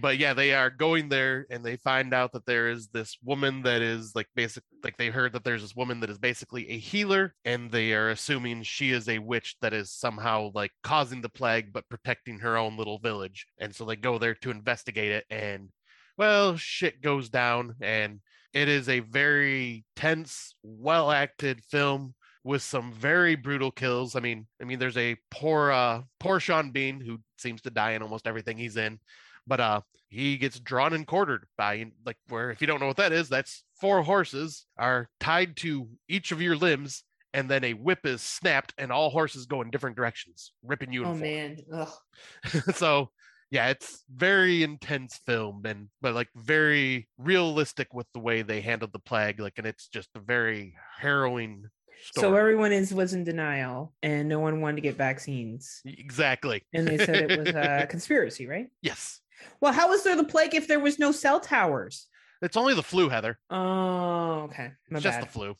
but 0.00 0.18
yeah, 0.18 0.34
they 0.34 0.54
are 0.54 0.70
going 0.70 1.08
there 1.08 1.46
and 1.50 1.64
they 1.64 1.76
find 1.76 2.12
out 2.12 2.32
that 2.32 2.46
there 2.46 2.68
is 2.68 2.88
this 2.88 3.16
woman 3.22 3.62
that 3.62 3.82
is 3.82 4.12
like 4.14 4.26
basic, 4.34 4.62
like 4.84 4.96
they 4.96 5.08
heard 5.08 5.32
that 5.32 5.44
there's 5.44 5.62
this 5.62 5.76
woman 5.76 6.00
that 6.00 6.10
is 6.10 6.18
basically 6.18 6.68
a 6.70 6.78
healer, 6.78 7.34
and 7.44 7.70
they 7.70 7.92
are 7.92 8.10
assuming 8.10 8.62
she 8.62 8.92
is 8.92 9.08
a 9.08 9.18
witch 9.18 9.56
that 9.60 9.72
is 9.72 9.92
somehow 9.92 10.50
like 10.54 10.72
causing 10.82 11.20
the 11.20 11.28
plague 11.28 11.72
but 11.72 11.88
protecting 11.88 12.38
her 12.38 12.56
own 12.56 12.76
little 12.76 12.98
village. 12.98 13.46
And 13.58 13.74
so 13.74 13.84
they 13.84 13.96
go 13.96 14.18
there 14.18 14.34
to 14.34 14.50
investigate 14.50 15.12
it, 15.12 15.24
and 15.30 15.70
well, 16.18 16.56
shit 16.56 17.02
goes 17.02 17.28
down, 17.28 17.74
and 17.80 18.20
it 18.52 18.68
is 18.68 18.88
a 18.88 19.00
very 19.00 19.84
tense, 19.96 20.54
well 20.62 21.10
acted 21.10 21.62
film 21.64 22.14
with 22.42 22.62
some 22.62 22.92
very 22.92 23.34
brutal 23.34 23.70
kills. 23.70 24.14
I 24.14 24.20
mean, 24.20 24.46
I 24.62 24.64
mean, 24.64 24.78
there's 24.78 24.96
a 24.96 25.16
poor, 25.30 25.72
uh, 25.72 26.02
poor 26.20 26.38
Sean 26.38 26.70
Bean 26.70 27.00
who 27.00 27.18
seems 27.38 27.60
to 27.62 27.70
die 27.70 27.92
in 27.92 28.02
almost 28.02 28.26
everything 28.26 28.56
he's 28.56 28.76
in, 28.76 29.00
but 29.46 29.60
uh, 29.60 29.80
he 30.08 30.36
gets 30.38 30.58
drawn 30.60 30.92
and 30.92 31.06
quartered 31.06 31.46
by 31.56 31.86
like 32.04 32.16
where 32.28 32.50
if 32.50 32.60
you 32.60 32.66
don't 32.66 32.80
know 32.80 32.86
what 32.88 32.96
that 32.98 33.12
is, 33.12 33.28
that's 33.28 33.64
four 33.80 34.02
horses 34.02 34.66
are 34.78 35.08
tied 35.20 35.56
to 35.58 35.88
each 36.08 36.32
of 36.32 36.40
your 36.42 36.56
limbs, 36.56 37.04
and 37.34 37.48
then 37.50 37.64
a 37.64 37.74
whip 37.74 38.06
is 38.06 38.22
snapped, 38.22 38.74
and 38.78 38.90
all 38.92 39.10
horses 39.10 39.46
go 39.46 39.62
in 39.62 39.70
different 39.70 39.96
directions, 39.96 40.52
ripping 40.62 40.92
you 40.92 41.02
in 41.02 41.08
oh 41.08 41.14
four. 41.14 41.20
man. 41.20 41.58
So 42.74 43.10
yeah 43.50 43.68
it's 43.68 44.02
very 44.12 44.64
intense 44.64 45.20
film 45.24 45.62
and 45.66 45.88
but 46.00 46.14
like 46.14 46.28
very 46.34 47.08
realistic 47.16 47.94
with 47.94 48.06
the 48.12 48.18
way 48.18 48.42
they 48.42 48.60
handled 48.60 48.92
the 48.92 48.98
plague 48.98 49.38
like 49.38 49.54
and 49.56 49.66
it's 49.68 49.86
just 49.86 50.08
a 50.16 50.18
very 50.18 50.74
harrowing 50.98 51.64
story 52.02 52.24
So 52.24 52.34
everyone 52.34 52.72
is 52.72 52.92
was 52.92 53.14
in 53.14 53.22
denial 53.22 53.94
and 54.02 54.28
no 54.28 54.40
one 54.40 54.60
wanted 54.60 54.76
to 54.76 54.82
get 54.82 54.96
vaccines. 54.96 55.80
exactly 55.84 56.62
And 56.72 56.88
they 56.88 56.98
said 56.98 57.30
it 57.30 57.38
was 57.38 57.48
a 57.54 57.86
conspiracy, 57.88 58.48
right? 58.48 58.66
yes 58.82 59.20
Well, 59.60 59.72
how 59.72 59.88
was 59.88 60.02
there 60.04 60.16
the 60.16 60.24
plague 60.24 60.54
if 60.54 60.68
there 60.68 60.80
was 60.80 60.98
no 60.98 61.12
cell 61.12 61.40
towers? 61.40 62.06
it's 62.42 62.56
only 62.56 62.74
the 62.74 62.82
flu 62.82 63.08
heather 63.08 63.38
Oh, 63.50 64.42
okay. 64.50 64.70
My 64.90 64.98
it's 64.98 65.04
just 65.04 65.20
bad. 65.20 65.24
the 65.26 65.32
flu 65.32 65.56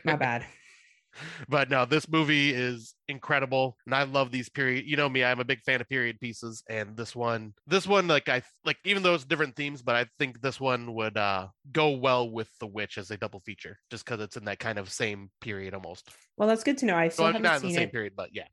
My 0.04 0.14
bad. 0.16 0.46
but 1.48 1.68
no 1.68 1.84
this 1.84 2.08
movie 2.08 2.50
is 2.54 2.94
incredible 3.08 3.76
and 3.84 3.94
i 3.94 4.02
love 4.04 4.30
these 4.30 4.48
period 4.48 4.84
you 4.86 4.96
know 4.96 5.08
me 5.08 5.22
i'm 5.22 5.40
a 5.40 5.44
big 5.44 5.60
fan 5.62 5.80
of 5.80 5.88
period 5.88 6.18
pieces 6.20 6.62
and 6.70 6.96
this 6.96 7.14
one 7.14 7.52
this 7.66 7.86
one 7.86 8.08
like 8.08 8.28
i 8.30 8.40
like 8.64 8.78
even 8.84 9.02
though 9.02 9.14
it's 9.14 9.24
different 9.26 9.54
themes 9.54 9.82
but 9.82 9.94
i 9.94 10.06
think 10.18 10.40
this 10.40 10.58
one 10.58 10.94
would 10.94 11.16
uh 11.18 11.46
go 11.70 11.90
well 11.90 12.30
with 12.30 12.48
the 12.60 12.66
witch 12.66 12.96
as 12.96 13.10
a 13.10 13.16
double 13.18 13.40
feature 13.40 13.76
just 13.90 14.04
because 14.06 14.20
it's 14.22 14.36
in 14.38 14.44
that 14.46 14.58
kind 14.58 14.78
of 14.78 14.90
same 14.90 15.28
period 15.42 15.74
almost 15.74 16.08
Well, 16.38 16.48
that's 16.48 16.64
good 16.64 16.78
to 16.78 16.86
know. 16.86 16.96
I 16.96 17.08
still 17.08 17.24
well, 17.24 17.32
haven't 17.32 17.42
not 17.42 17.62
in 17.62 17.68
the 17.68 17.74
same 17.74 17.88
it. 17.88 17.92
period 17.92 18.14
but 18.16 18.30
yeah 18.32 18.46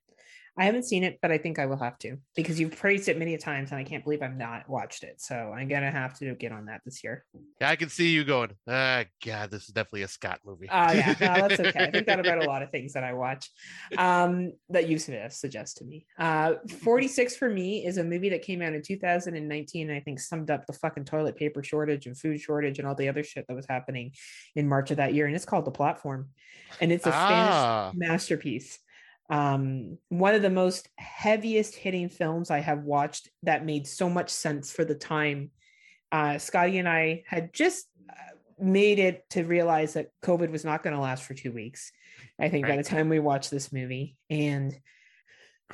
I 0.59 0.65
haven't 0.65 0.83
seen 0.83 1.03
it, 1.03 1.19
but 1.21 1.31
I 1.31 1.37
think 1.37 1.57
I 1.57 1.65
will 1.65 1.77
have 1.77 1.97
to 1.99 2.17
because 2.35 2.59
you've 2.59 2.75
praised 2.75 3.07
it 3.09 3.17
many 3.17 3.37
times, 3.37 3.71
and 3.71 3.79
I 3.79 3.83
can't 3.83 4.03
believe 4.03 4.21
I've 4.21 4.37
not 4.37 4.69
watched 4.69 5.03
it. 5.03 5.21
So 5.21 5.35
I'm 5.35 5.67
gonna 5.67 5.91
have 5.91 6.17
to 6.19 6.35
get 6.35 6.51
on 6.51 6.65
that 6.65 6.81
this 6.85 7.03
year. 7.03 7.25
yeah 7.61 7.69
i 7.69 7.75
can 7.75 7.89
see 7.89 8.09
you 8.09 8.23
going 8.23 8.51
ah 8.67 9.03
god 9.25 9.51
this 9.51 9.63
is 9.63 9.69
definitely 9.69 10.03
a 10.03 10.07
scott 10.07 10.39
movie 10.45 10.67
Oh 10.71 10.91
yeah, 10.91 11.15
no, 11.19 11.47
that's 11.47 11.59
okay. 11.59 11.85
I 11.85 11.91
think 11.91 12.05
that 12.07 12.19
about 12.19 12.43
a 12.43 12.47
lot 12.47 12.61
of 12.61 12.71
things 12.71 12.93
that 12.93 13.03
I 13.03 13.13
watch 13.13 13.49
um, 13.97 14.53
that 14.69 14.87
you 14.87 14.97
suggest 14.97 15.77
to 15.77 15.85
me. 15.85 16.05
Uh, 16.17 16.55
46 16.81 17.35
for 17.35 17.49
me 17.49 17.85
is 17.85 17.97
a 17.97 18.03
movie 18.03 18.29
that 18.29 18.41
came 18.41 18.61
out 18.61 18.73
in 18.73 18.81
2019. 18.81 19.89
And 19.89 19.97
I 19.97 20.01
think 20.01 20.19
summed 20.19 20.51
up 20.51 20.65
the 20.65 20.73
fucking 20.73 21.05
toilet 21.05 21.35
paper 21.35 21.63
shortage 21.63 22.05
and 22.05 22.17
food 22.17 22.39
shortage 22.39 22.79
and 22.79 22.87
all 22.87 22.95
the 22.95 23.09
other 23.09 23.23
shit 23.23 23.45
that 23.47 23.55
was 23.55 23.65
happening 23.67 24.11
in 24.55 24.67
March 24.67 24.91
of 24.91 24.97
that 24.97 25.13
year. 25.13 25.25
And 25.25 25.35
it's 25.35 25.45
called 25.45 25.65
The 25.65 25.71
Platform, 25.71 26.29
and 26.81 26.91
it's 26.91 27.05
a 27.05 27.11
Spanish 27.11 27.53
ah 27.53 27.91
masterpiece. 27.95 28.79
Um, 29.29 29.97
one 30.09 30.33
of 30.33 30.41
the 30.41 30.49
most 30.49 30.89
heaviest 30.97 31.75
hitting 31.75 32.09
films 32.09 32.49
I 32.49 32.59
have 32.59 32.83
watched 32.83 33.29
that 33.43 33.65
made 33.65 33.87
so 33.87 34.09
much 34.09 34.29
sense 34.29 34.71
for 34.71 34.83
the 34.83 34.95
time. 34.95 35.51
Uh, 36.11 36.39
Scotty 36.39 36.79
and 36.79 36.89
I 36.89 37.23
had 37.27 37.53
just 37.53 37.85
uh, 38.09 38.13
made 38.59 38.97
it 38.97 39.29
to 39.31 39.43
realize 39.43 39.93
that 39.93 40.09
COVID 40.23 40.51
was 40.51 40.65
not 40.65 40.81
going 40.81 40.95
to 40.95 41.01
last 41.01 41.23
for 41.23 41.35
two 41.35 41.51
weeks. 41.51 41.91
I 42.39 42.49
think 42.49 42.65
by 42.67 42.75
the 42.75 42.83
time 42.83 43.09
we 43.09 43.19
watched 43.19 43.51
this 43.51 43.71
movie, 43.71 44.17
and 44.29 44.75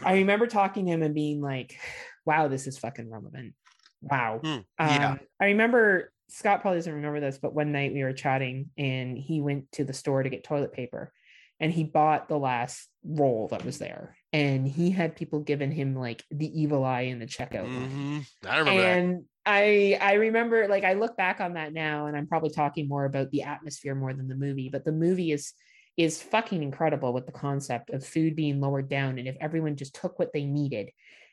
I 0.04 0.16
remember 0.16 0.48
talking 0.48 0.86
to 0.86 0.92
him 0.92 1.04
and 1.04 1.16
being 1.16 1.42
like, 1.42 1.78
"Wow, 2.26 2.50
this 2.50 2.68
is 2.68 2.78
fucking 2.78 3.10
relevant." 3.10 3.54
Wow. 4.02 4.40
Hmm, 4.44 4.58
yeah. 4.80 5.12
Um, 5.12 5.20
I 5.40 5.46
remember 5.46 6.12
Scott 6.28 6.62
probably 6.62 6.80
doesn't 6.80 6.94
remember 6.94 7.20
this, 7.20 7.38
but 7.38 7.54
one 7.54 7.72
night 7.72 7.94
we 7.94 8.04
were 8.04 8.14
chatting 8.14 8.70
and 8.78 9.18
he 9.18 9.42
went 9.42 9.72
to 9.74 9.84
the 9.84 9.94
store 9.94 10.24
to 10.24 10.30
get 10.30 10.44
toilet 10.44 10.74
paper 10.74 11.12
and 11.60 11.72
he 11.72 11.84
bought 11.84 12.28
the 12.28 12.38
last 12.38 12.90
roll 13.04 13.48
that 13.50 13.64
was 13.64 13.78
there. 13.78 14.18
And 14.34 14.68
he 14.68 14.92
had 14.92 15.16
people 15.16 15.40
giving 15.40 15.72
him 15.72 15.96
like 15.96 16.24
the 16.30 16.48
evil 16.62 16.84
eye 16.84 17.02
in 17.02 17.20
the 17.20 17.26
checkout 17.26 17.68
mhm. 17.68 18.26
i 18.46 18.58
remember 18.58 18.82
that 18.82 18.98
And 18.98 19.24
I 19.46 19.98
I 20.02 20.14
remember 20.14 20.68
like 20.68 20.84
I 20.84 20.94
look 20.94 21.16
back 21.16 21.40
on 21.40 21.54
that 21.54 21.72
now 21.72 22.08
and 22.08 22.18
I'm 22.18 22.28
probably 22.28 22.50
talking 22.50 22.88
more 22.88 23.06
about 23.06 23.32
the 23.32 23.44
atmosphere 23.44 23.96
more 23.96 24.14
than 24.14 24.28
the 24.28 24.36
movie, 24.36 24.70
but 24.70 24.84
the 24.84 24.92
movie 24.92 25.32
is 25.32 25.54
is 25.98 26.22
fucking 26.22 26.62
incredible 26.62 27.14
with 27.14 27.26
the 27.26 27.32
concept 27.32 27.90
of 27.92 28.06
food 28.06 28.36
being 28.36 28.60
lowered 28.60 28.90
down 28.90 29.18
and 29.18 29.28
if 29.28 29.38
everyone 29.40 29.78
just 29.78 29.96
took 29.96 30.20
what 30.20 30.34
they 30.34 30.44
needed 30.44 30.90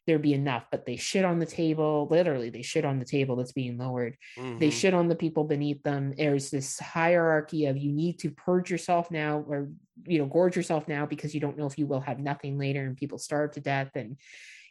there'd 0.07 0.23
be 0.23 0.35
enough 0.35 0.65
but 0.71 0.85
they 0.85 0.97
shit 0.97 1.25
on 1.25 1.39
the 1.39 1.47
table 1.47 2.09
literally 2.11 2.51
they 2.51 2.63
shit 2.63 2.85
on 2.85 2.99
the 2.99 3.05
table 3.05 3.37
that's 3.37 3.53
being 3.53 3.79
lowered. 3.79 4.17
Mhm. 4.37 4.59
they 4.59 4.71
shit 4.71 4.95
on 4.95 5.09
the 5.09 5.15
people 5.15 5.45
beneath 5.45 5.83
them. 5.83 6.13
There's 6.17 6.51
this 6.51 6.79
hierarchy 6.79 7.67
of 7.67 7.77
you 7.77 7.93
need 7.93 8.19
to 8.21 8.31
purge 8.31 8.71
yourself 8.71 9.11
now 9.11 9.45
or 9.49 9.71
you 10.07 10.19
know 10.19 10.27
gorge 10.27 10.57
yourself 10.57 10.89
now 10.89 11.07
because 11.07 11.35
you 11.35 11.41
don't 11.41 11.57
know 11.59 11.67
if 11.67 11.79
you 11.79 11.87
will 11.87 12.01
have 12.01 12.19
nothing 12.19 12.59
later 12.59 12.85
and 12.85 12.97
people 12.97 13.19
starve 13.19 13.53
to 13.53 13.61
death. 13.61 13.91
And 13.95 14.17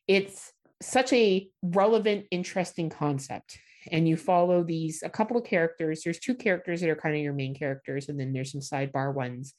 it's 0.08 0.52
such 0.82 1.14
a 1.14 1.48
relevant 1.62 2.26
interesting 2.32 2.90
concept. 2.90 3.60
And 3.92 4.08
you 4.08 4.18
follow 4.18 4.64
these 4.64 5.02
a 5.04 5.10
couple 5.10 5.38
of 5.38 5.44
characters. 5.44 6.02
There's 6.04 6.20
two 6.20 6.36
characters 6.36 6.82
that 6.82 6.90
are 6.90 6.96
kind 6.96 7.16
of 7.16 7.22
your 7.22 7.34
main 7.34 7.56
characters 7.56 8.10
and 8.10 8.20
then 8.20 8.34
there's 8.34 8.52
some 8.52 8.62
sidebar 8.62 9.14
ones 9.14 9.54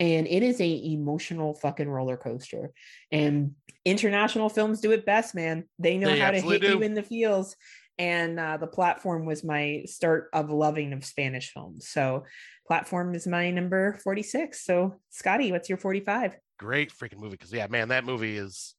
and 0.00 0.26
it 0.26 0.42
is 0.42 0.60
a 0.60 0.92
emotional 0.92 1.54
fucking 1.54 1.88
roller 1.88 2.16
coaster 2.16 2.72
and 3.12 3.54
international 3.84 4.48
films 4.48 4.80
do 4.80 4.90
it 4.92 5.06
best 5.06 5.34
man 5.34 5.64
they 5.78 5.96
know 5.96 6.10
They 6.10 6.18
how 6.18 6.32
to 6.32 6.40
hit 6.40 6.62
you 6.62 6.82
in 6.82 6.94
the 6.94 7.02
feels 7.02 7.54
and 7.98 8.40
uh, 8.40 8.56
the 8.56 8.66
platform 8.66 9.26
was 9.26 9.44
my 9.44 9.82
start 9.86 10.30
of 10.32 10.50
loving 10.50 10.92
of 10.92 11.04
spanish 11.04 11.52
films 11.52 11.88
so 11.88 12.24
platform 12.66 13.14
is 13.14 13.26
my 13.26 13.50
number 13.50 13.98
46 14.02 14.64
so 14.64 14.96
scotty 15.10 15.52
what's 15.52 15.68
your 15.68 15.78
45 15.78 16.36
Great 16.60 16.92
freaking 16.92 17.18
movie. 17.18 17.30
Because 17.30 17.54
yeah, 17.54 17.66
man, 17.68 17.88
that 17.88 18.04
movie 18.04 18.36
is 18.36 18.74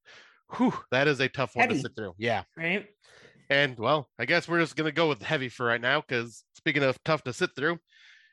whew, 0.56 0.72
that 0.92 1.08
is 1.08 1.20
a 1.20 1.28
tough 1.28 1.56
one 1.56 1.64
Heavy. 1.64 1.76
to 1.76 1.82
sit 1.82 1.96
through. 1.96 2.14
Yeah. 2.20 2.44
right 2.56 2.86
And 3.50 3.78
well, 3.80 4.08
I 4.20 4.26
guess 4.26 4.48
we're 4.48 4.60
just 4.60 4.76
gonna 4.76 4.92
go 4.92 5.10
with 5.10 5.24
heavy 5.24 5.50
for 5.50 5.66
right 5.66 5.82
now, 5.82 6.00
because 6.00 6.44
speaking 6.54 6.84
of 6.84 7.04
tough 7.04 7.24
to 7.24 7.34
sit 7.34 7.50
through, 7.56 7.80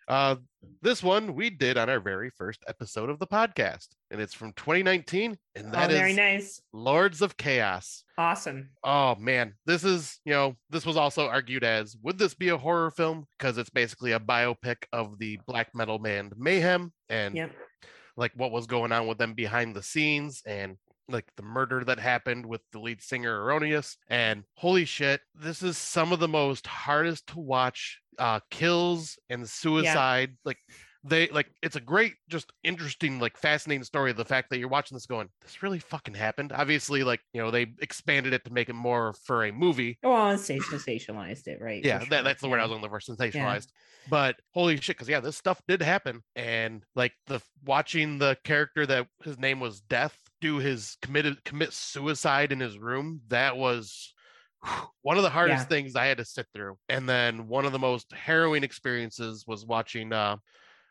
uh 0.09 0.36
this 0.82 1.02
one 1.02 1.34
we 1.34 1.50
did 1.50 1.76
on 1.78 1.88
our 1.88 2.00
very 2.00 2.30
first 2.30 2.64
episode 2.68 3.11
of 3.11 3.18
the 3.18 3.26
podcast, 3.26 3.88
and 4.11 4.20
it's 4.20 4.34
from 4.34 4.52
2019, 4.54 5.36
and 5.54 5.72
that 5.72 5.90
oh, 5.90 5.92
is 5.92 5.98
very 5.98 6.14
nice 6.14 6.61
Lords 6.72 7.22
of 7.22 7.36
Chaos. 7.36 8.04
awesome 8.16 8.70
Oh 8.82 9.14
man, 9.16 9.54
this 9.66 9.84
is, 9.84 10.18
you 10.24 10.32
know, 10.32 10.56
this 10.70 10.86
was 10.86 10.96
also 10.96 11.26
argued 11.28 11.64
as 11.64 11.96
would 12.02 12.18
this 12.18 12.34
be 12.34 12.48
a 12.48 12.59
horror 12.59 12.90
film? 12.90 13.26
Because 13.38 13.59
it's 13.59 13.70
basically 13.70 14.12
a 14.12 14.20
biopic 14.20 14.84
of 14.92 15.18
the 15.18 15.38
black 15.46 15.68
metal 15.74 15.98
band 15.98 16.34
Mayhem 16.36 16.92
and 17.09 17.34
yep 17.36 17.52
like 18.18 18.32
what 18.34 18.50
was 18.50 18.66
going 18.66 18.92
on 18.92 19.06
with 19.06 19.16
them 19.16 19.32
behind 19.32 19.74
the 19.74 19.82
scenes 19.82 20.42
and 20.44 20.76
like 21.09 21.26
the 21.36 21.42
murder 21.42 21.84
that 21.84 21.98
happened 21.98 22.46
with 22.46 22.61
the 22.72 22.80
lead 22.80 23.02
singer 23.02 23.40
Euronymous. 23.40 23.96
And 24.09 24.44
holy 24.56 24.84
shit, 24.84 25.20
this 25.34 25.62
is 25.62 25.76
some 25.78 26.12
of 26.12 26.20
the 26.20 26.28
most 26.28 26.66
hardest 26.66 27.28
to 27.28 27.40
watch 27.40 28.00
uh 28.18 28.40
kills 28.50 29.18
and 29.30 29.48
suicide. 29.48 30.36
Like 30.44 30.59
they 31.04 31.28
like 31.28 31.50
it's 31.62 31.76
a 31.76 31.80
great, 31.80 32.14
just 32.28 32.52
interesting, 32.64 33.20
like 33.20 33.36
fascinating 33.36 33.84
story. 33.84 34.12
The 34.12 34.24
fact 34.24 34.50
that 34.50 34.59
you're 34.59 34.68
watching 34.68 34.96
this 34.96 35.06
going, 35.06 35.28
this 35.42 35.62
really 35.62 35.78
fucking 35.78 36.14
happened. 36.14 36.52
Obviously, 36.52 37.04
like 37.04 37.20
you 37.32 37.40
know, 37.40 37.50
they 37.50 37.66
expanded 37.80 38.32
it 38.32 38.44
to 38.44 38.52
make 38.52 38.68
it 38.68 38.74
more 38.74 39.14
for 39.24 39.44
a 39.44 39.52
movie. 39.52 39.98
well 40.02 40.30
and 40.30 40.40
sensationalized 40.40 41.46
it 41.46 41.61
right 41.61 41.84
Yeah, 41.84 42.00
for 42.00 42.11
that, 42.11 42.24
that's 42.24 42.40
the 42.40 42.48
word 42.48 42.61
I 42.61 42.64
was 42.64 42.72
looking 42.72 42.88
for, 42.88 42.98
sensationalized. 42.98 43.68
But 44.11 44.36
holy 44.54 44.76
shit, 44.76 44.96
because 44.96 45.09
yeah, 45.09 45.20
this 45.20 45.36
stuff 45.36 45.61
did 45.68 45.82
happen, 45.82 46.22
and 46.34 46.82
like 46.94 47.12
the 47.26 47.40
watching 47.64 48.18
the 48.18 48.36
character 48.44 48.86
that 48.86 49.06
his 49.22 49.38
name 49.38 49.61
was 49.61 49.80
Death 49.80 50.18
do 50.41 50.59
his 50.59 50.97
committed 51.03 51.45
commit 51.45 51.72
suicide 51.72 52.53
in 52.53 52.61
his 52.61 52.78
room, 52.78 53.22
that 53.28 53.57
was 53.57 54.14
one 55.03 55.16
of 55.16 55.22
the 55.22 55.30
hardest 55.30 55.62
Yeah. 55.62 55.68
things 55.68 55.97
I 55.97 56.07
had 56.07 56.18
to 56.18 56.24
sit 56.24 56.47
through. 56.55 56.78
And 56.89 57.09
then 57.09 57.49
one 57.49 57.64
of 57.64 57.72
the 57.72 57.78
most 57.78 58.12
harrowing 58.12 58.64
experiences 58.64 59.45
was 59.47 59.66
watching 59.66 60.12
uh 60.12 60.36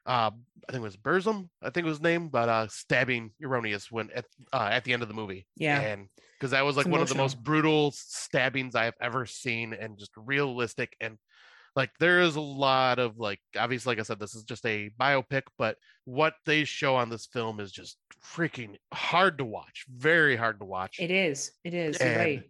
uh 0.06 0.32
I 0.68 0.72
think 0.72 0.82
it 0.82 0.86
was 0.86 0.98
Burzum, 0.98 1.50
I 1.62 1.70
think 1.70 1.86
it 1.86 1.90
was 1.90 1.98
his 1.98 2.04
name, 2.04 2.30
but 2.30 2.50
uh 2.50 2.68
stabbing 2.68 3.32
Euronymous 3.44 3.92
when 3.92 4.10
at 4.12 4.26
uh 4.54 4.70
at 4.72 4.84
the 4.84 4.94
end 4.94 5.02
of 5.04 5.08
the 5.10 5.16
movie. 5.16 5.48
yeah 5.56 5.82
And 5.82 6.08
because 6.40 6.52
that 6.52 6.66
was 6.66 6.78
like 6.78 6.86
It's 6.86 6.92
one 6.92 7.02
of 7.02 7.10
the 7.10 7.16
most 7.16 7.42
brutal 7.44 7.92
stabbings 7.92 8.76
I 8.76 8.86
have 8.86 8.96
ever 9.02 9.26
seen 9.26 9.74
and 9.74 9.98
just 9.98 10.12
realistic. 10.16 10.96
And 11.02 11.18
like 11.78 11.92
there 12.00 12.22
is 12.22 12.36
a 12.36 12.42
lot 12.42 12.98
of 12.98 13.20
like 13.20 13.40
obviously, 13.58 13.92
like 13.92 14.00
I 14.00 14.04
said, 14.04 14.20
this 14.20 14.34
is 14.34 14.44
just 14.44 14.66
a 14.66 14.90
biopic, 15.00 15.44
but 15.60 15.78
what 16.06 16.34
they 16.46 16.64
show 16.64 16.96
on 16.96 17.10
this 17.10 17.28
film 17.28 17.60
is 17.60 17.72
just 17.72 17.98
freaking 18.26 18.76
hard 18.92 19.38
to 19.38 19.46
watch, 19.46 19.86
very 19.88 20.36
hard 20.36 20.60
to 20.60 20.66
watch. 20.66 21.00
it 21.00 21.12
is 21.12 21.52
it 21.64 21.76
is 21.76 21.98
And 21.98 22.18
right 22.18 22.44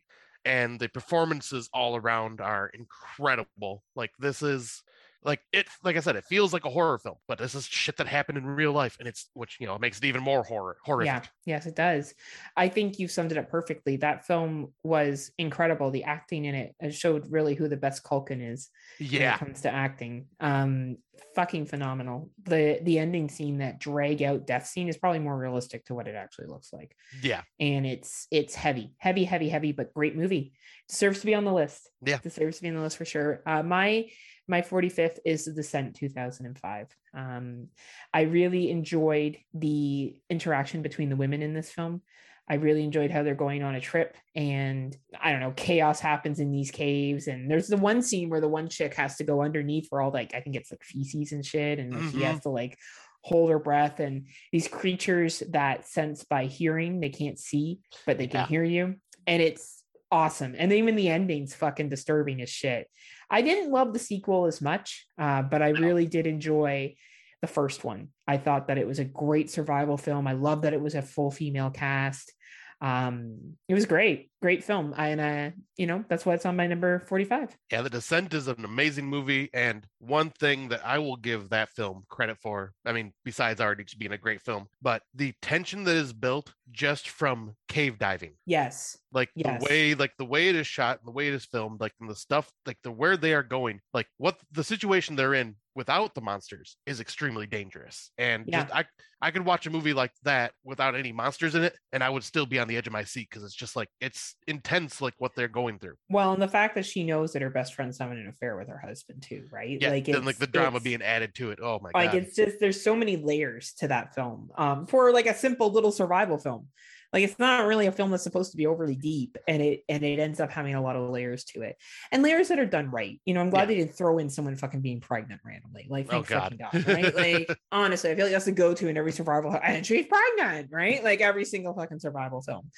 and 0.46 0.80
the 0.80 0.88
performances 0.88 1.70
all 1.74 1.98
around 1.98 2.40
are 2.40 2.72
incredible. 2.74 3.84
Like 3.98 4.12
this 4.18 4.42
is 4.42 4.82
like 5.28 5.42
it 5.54 5.68
like 5.84 5.96
I 5.96 6.00
said, 6.00 6.16
it 6.16 6.24
feels 6.26 6.54
like 6.54 6.66
a 6.66 6.70
horror 6.70 6.98
film, 6.98 7.18
but 7.28 7.38
this 7.38 7.54
is 7.54 7.66
shit 7.66 7.98
that 7.98 8.08
happened 8.08 8.38
in 8.40 8.46
real 8.46 8.72
life, 8.72 8.96
and 9.00 9.08
it's 9.08 9.30
which 9.34 9.58
you 9.60 9.68
know 9.68 9.78
makes 9.78 10.00
it 10.00 10.06
even 10.06 10.24
more 10.24 10.42
horror 10.44 10.78
horrific. 10.84 11.08
Yeah, 11.08 11.22
yes, 11.46 11.66
it 11.68 11.76
does. 11.76 12.16
I 12.56 12.70
think 12.70 12.98
you 12.98 13.08
summed 13.08 13.32
it 13.32 13.38
up 13.38 13.50
perfectly. 13.50 13.98
That 13.98 14.26
film 14.26 14.74
was 14.84 15.32
incredible. 15.38 15.92
The 15.92 16.06
acting 16.06 16.46
in 16.46 16.56
it 16.56 16.94
showed 16.94 17.30
really 17.32 17.54
who 17.54 17.68
the 17.68 17.78
best 17.78 18.04
Culkin 18.04 18.42
is 18.54 18.70
when 18.98 19.10
Yeah. 19.12 19.36
it 19.36 19.40
comes 19.40 19.62
to 19.62 19.70
acting. 19.72 20.28
Um, 20.40 20.98
fucking 21.36 21.66
phenomenal. 21.66 22.32
The 22.44 22.80
the 22.82 22.98
ending 23.00 23.28
scene, 23.30 23.58
that 23.60 23.80
drag 23.80 24.24
out 24.24 24.48
death 24.48 24.66
scene, 24.68 24.88
is 24.88 24.98
probably 24.98 25.20
more 25.20 25.38
realistic 25.38 25.86
to 25.86 25.94
what 25.94 26.08
it 26.08 26.16
actually 26.16 26.48
looks 26.48 26.72
like. 26.72 26.96
Yeah. 27.22 27.42
And 27.60 27.86
it's 27.86 28.28
it's 28.32 28.56
heavy, 28.56 28.94
heavy, 28.98 29.26
heavy, 29.26 29.50
heavy, 29.50 29.74
but 29.74 29.94
great 29.94 30.16
movie. 30.16 30.54
Deserves 30.88 31.20
to 31.20 31.26
be 31.26 31.36
on 31.36 31.44
the 31.44 31.54
list. 31.54 31.90
Yeah. 32.02 32.20
deserves 32.20 32.58
to 32.58 32.64
be 32.64 32.70
on 32.70 32.76
the 32.76 32.82
list 32.82 32.98
for 32.98 33.06
sure. 33.06 33.42
Uh, 33.46 33.62
my 33.64 34.08
my 34.48 34.62
45th 34.62 35.20
is 35.26 35.46
The 35.46 35.54
Descent 35.54 35.96
2005. 35.96 36.88
Um, 37.14 37.68
I 38.14 38.22
really 38.22 38.72
enjoyed 38.72 39.38
the 39.54 40.16
interaction 40.30 40.82
between 40.82 41.10
the 41.10 41.16
women 41.16 41.42
in 41.42 41.54
this 41.54 41.72
film. 41.72 42.02
I 42.50 42.56
really 42.56 42.84
enjoyed 42.86 43.12
how 43.12 43.24
they're 43.24 43.36
going 43.36 43.62
on 43.62 43.76
a 43.76 43.82
trip 43.82 44.16
and 44.34 44.96
I 45.20 45.32
don't 45.32 45.42
know, 45.42 45.52
chaos 45.52 46.00
happens 46.00 46.40
in 46.40 46.50
these 46.50 46.72
caves. 46.72 47.28
And 47.28 47.52
there's 47.52 47.68
the 47.68 47.76
one 47.76 48.02
scene 48.02 48.30
where 48.30 48.40
the 48.40 48.48
one 48.48 48.70
chick 48.70 48.94
has 48.96 49.18
to 49.18 49.26
go 49.26 49.42
underneath 49.42 49.90
for 49.90 50.02
all 50.02 50.12
like, 50.12 50.34
I 50.34 50.40
think 50.40 50.56
it's 50.56 50.72
like 50.72 50.84
feces 50.84 51.34
and 51.34 51.46
shit. 51.46 51.78
And 51.78 51.94
like, 51.94 52.10
she 52.14 52.22
has 52.22 52.40
to 52.42 52.50
like 52.50 52.78
hold 53.22 53.50
her 53.50 53.60
breath. 53.60 54.00
And 54.00 54.28
these 54.54 54.70
creatures 54.70 55.44
that 55.50 55.90
sense 55.90 56.24
by 56.24 56.46
hearing, 56.46 57.02
they 57.02 57.10
can't 57.10 57.38
see, 57.38 57.80
but 58.06 58.18
they 58.18 58.28
can 58.28 58.42
Yeah. 58.42 58.48
hear 58.48 58.64
you. 58.64 58.96
And 59.26 59.42
it's 59.42 59.77
awesome. 60.12 60.56
And 60.58 60.72
even 60.74 60.96
the 60.96 61.10
ending's 61.10 61.54
fucking 61.54 61.90
disturbing 61.90 62.42
as 62.42 62.50
shit. 62.50 62.88
I 63.30 63.42
didn't 63.42 63.72
love 63.72 63.94
the 63.94 64.00
sequel 64.00 64.46
as 64.46 64.62
much, 64.62 65.08
uh, 65.18 65.42
but 65.42 65.62
I 65.62 65.70
really 65.70 66.06
did 66.06 66.28
enjoy 66.28 66.96
the 67.42 67.48
first 67.48 67.84
one. 67.84 68.10
I 68.28 68.38
thought 68.38 68.68
that 68.68 68.78
it 68.78 68.88
was 68.88 69.00
a 69.00 69.06
great 69.06 69.50
survival 69.50 69.98
film. 69.98 70.28
I 70.28 70.34
love 70.34 70.64
that 70.64 70.74
it 70.74 70.82
was 70.82 70.96
a 70.96 71.02
full 71.02 71.32
female 71.32 71.70
cast. 71.70 72.34
Um, 72.80 73.58
it 73.68 73.74
was 73.74 73.86
great, 73.86 74.32
great 74.42 74.64
film. 74.64 74.94
I, 74.96 75.10
and 75.10 75.22
uh, 75.22 75.56
you 75.78 75.88
know, 75.88 76.06
that's 76.08 76.26
why 76.26 76.36
it's 76.36 76.46
on 76.46 76.56
my 76.56 76.68
number 76.68 77.00
45. 77.00 77.58
Yeah, 77.72 77.82
The 77.82 77.90
Descent 77.90 78.34
is 78.34 78.48
an 78.48 78.64
amazing 78.64 79.06
movie. 79.08 79.50
And 79.54 79.86
one 80.00 80.30
thing 80.30 80.70
that 80.70 80.86
I 80.86 81.00
will 81.00 81.16
give 81.16 81.50
that 81.50 81.70
film 81.70 82.04
credit 82.10 82.38
for, 82.40 82.74
I 82.86 82.92
mean, 82.92 83.14
besides 83.26 83.60
already 83.62 83.86
being 83.98 84.12
a 84.12 84.18
great 84.18 84.42
film, 84.42 84.68
but 84.82 85.02
the 85.14 85.34
tension 85.42 85.84
that 85.86 85.96
is 85.96 86.14
built 86.14 86.54
just 86.72 87.10
from 87.10 87.56
cave 87.68 87.98
diving. 87.98 88.34
Yes. 88.46 88.98
Like 89.12 89.30
Yes. 89.36 89.60
the 89.62 89.66
way, 89.70 89.96
like 89.96 90.14
the 90.18 90.26
way 90.26 90.50
it 90.50 90.56
is 90.56 90.68
shot 90.68 91.00
and 91.00 91.08
the 91.08 91.12
way 91.14 91.28
it 91.28 91.34
is 91.34 91.46
filmed, 91.46 91.80
like 91.82 91.94
and 92.00 92.10
the 92.10 92.16
stuff, 92.16 92.52
like 92.66 92.78
the 92.84 92.92
where 92.92 93.18
they 93.18 93.34
are 93.34 93.44
going, 93.44 93.80
like 93.94 94.08
what 94.18 94.40
the 94.52 94.64
situation 94.64 95.16
they're 95.16 95.34
in 95.34 95.56
without 95.78 96.16
the 96.16 96.22
monsters 96.22 96.76
is 96.88 97.00
extremely 97.00 97.46
dangerous. 97.46 98.12
And 98.18 98.52
just 98.52 98.76
I 98.76 98.84
I 99.22 99.30
could 99.30 99.46
watch 99.46 99.68
a 99.68 99.70
movie 99.70 99.94
like 99.94 100.12
that 100.24 100.52
without 100.64 100.96
any 100.96 101.12
monsters 101.12 101.54
in 101.54 101.64
it, 101.64 101.78
and 101.94 102.04
I 102.04 102.10
would 102.10 102.24
still 102.24 102.48
be 102.48 102.60
on 102.60 102.68
the 102.68 102.76
edge 102.76 102.88
of 102.88 102.94
my 102.94 103.04
seat 103.04 103.28
because 103.30 103.44
it's 103.44 103.56
just 103.56 103.76
like 103.76 103.88
it's 104.02 104.36
intense, 104.48 105.02
like 105.02 105.14
what 105.20 105.36
they're 105.36 105.48
going 105.48 105.78
through. 105.78 105.94
Well, 106.10 106.34
and 106.34 106.42
the 106.42 106.48
fact 106.48 106.74
that 106.76 106.86
she 106.86 107.04
knows 107.04 107.32
that 107.34 107.44
her 107.44 107.52
best 107.52 107.76
friend's 107.76 108.00
having 108.00 108.18
an 108.18 108.28
affair 108.28 108.58
with 108.58 108.68
her 108.70 108.80
husband 108.80 109.22
too, 109.22 109.46
right? 109.52 109.78
Yeah, 109.80 109.92
like 109.92 110.06
then 110.06 110.26
like 110.26 110.38
the 110.38 110.48
drama 110.48 110.80
being 110.80 111.04
added 111.04 111.36
to 111.36 111.52
it. 111.52 111.60
Oh 111.62 111.80
my 111.80 111.92
like 111.94 112.12
god. 112.12 112.24
it's 112.24 112.36
just 112.36 112.60
there's 112.60 112.82
so 112.82 112.96
many 112.96 113.16
layers 113.16 113.74
to 113.74 113.88
that 113.88 114.16
film 114.16 114.50
um 114.58 114.88
for 114.88 115.14
like 115.14 115.28
a 115.28 115.36
simple 115.36 115.72
little 115.72 115.92
survival 115.92 116.40
film 116.40 116.68
like 117.14 117.24
it's 117.24 117.40
not 117.40 117.66
really 117.66 117.88
a 117.88 117.92
film 117.92 118.12
that's 118.12 118.24
supposed 118.24 118.52
to 118.52 118.58
be 118.58 118.68
overly 118.68 118.96
deep 118.96 119.38
and 119.48 119.62
it 119.62 119.84
and 119.90 120.04
it 120.04 120.20
ends 120.20 120.40
up 120.40 120.52
having 120.52 120.76
a 120.76 120.82
lot 120.82 120.96
of 120.96 121.10
layers 121.10 121.44
to 121.46 121.62
it. 121.62 121.78
And 122.12 122.22
layers 122.24 122.48
that 122.50 122.60
are 122.60 122.66
done 122.66 122.90
right 122.92 123.20
you 123.26 123.34
know 123.34 123.42
i'm 123.42 123.50
glad 123.50 123.62
Yeah. 123.62 123.66
they 123.68 123.76
didn't 123.76 123.96
throw 123.96 124.18
in 124.18 124.30
someone 124.30 124.56
fucking 124.56 124.82
being 124.82 125.00
pregnant 125.00 125.42
randomly 125.46 125.88
like 125.90 126.08
Oh, 126.14 126.22
thank 126.24 126.28
God. 126.28 126.58
fucking 126.60 126.86
god 126.86 126.88
right? 126.88 127.16
Like 127.48 127.60
honestly 127.72 128.12
i 128.12 128.16
feel 128.16 128.26
like 128.26 128.34
that's 128.34 128.46
the 128.46 128.52
go-to 128.52 128.88
in 128.88 128.98
every 128.98 129.12
survival 129.12 129.58
and 129.64 129.86
she's 129.86 130.06
pregnant 130.08 130.70
right? 130.72 131.04
Like 131.04 131.22
every 131.22 131.46
single 131.46 131.74
fucking 131.74 132.00
survival 132.00 132.42
film. 132.42 132.70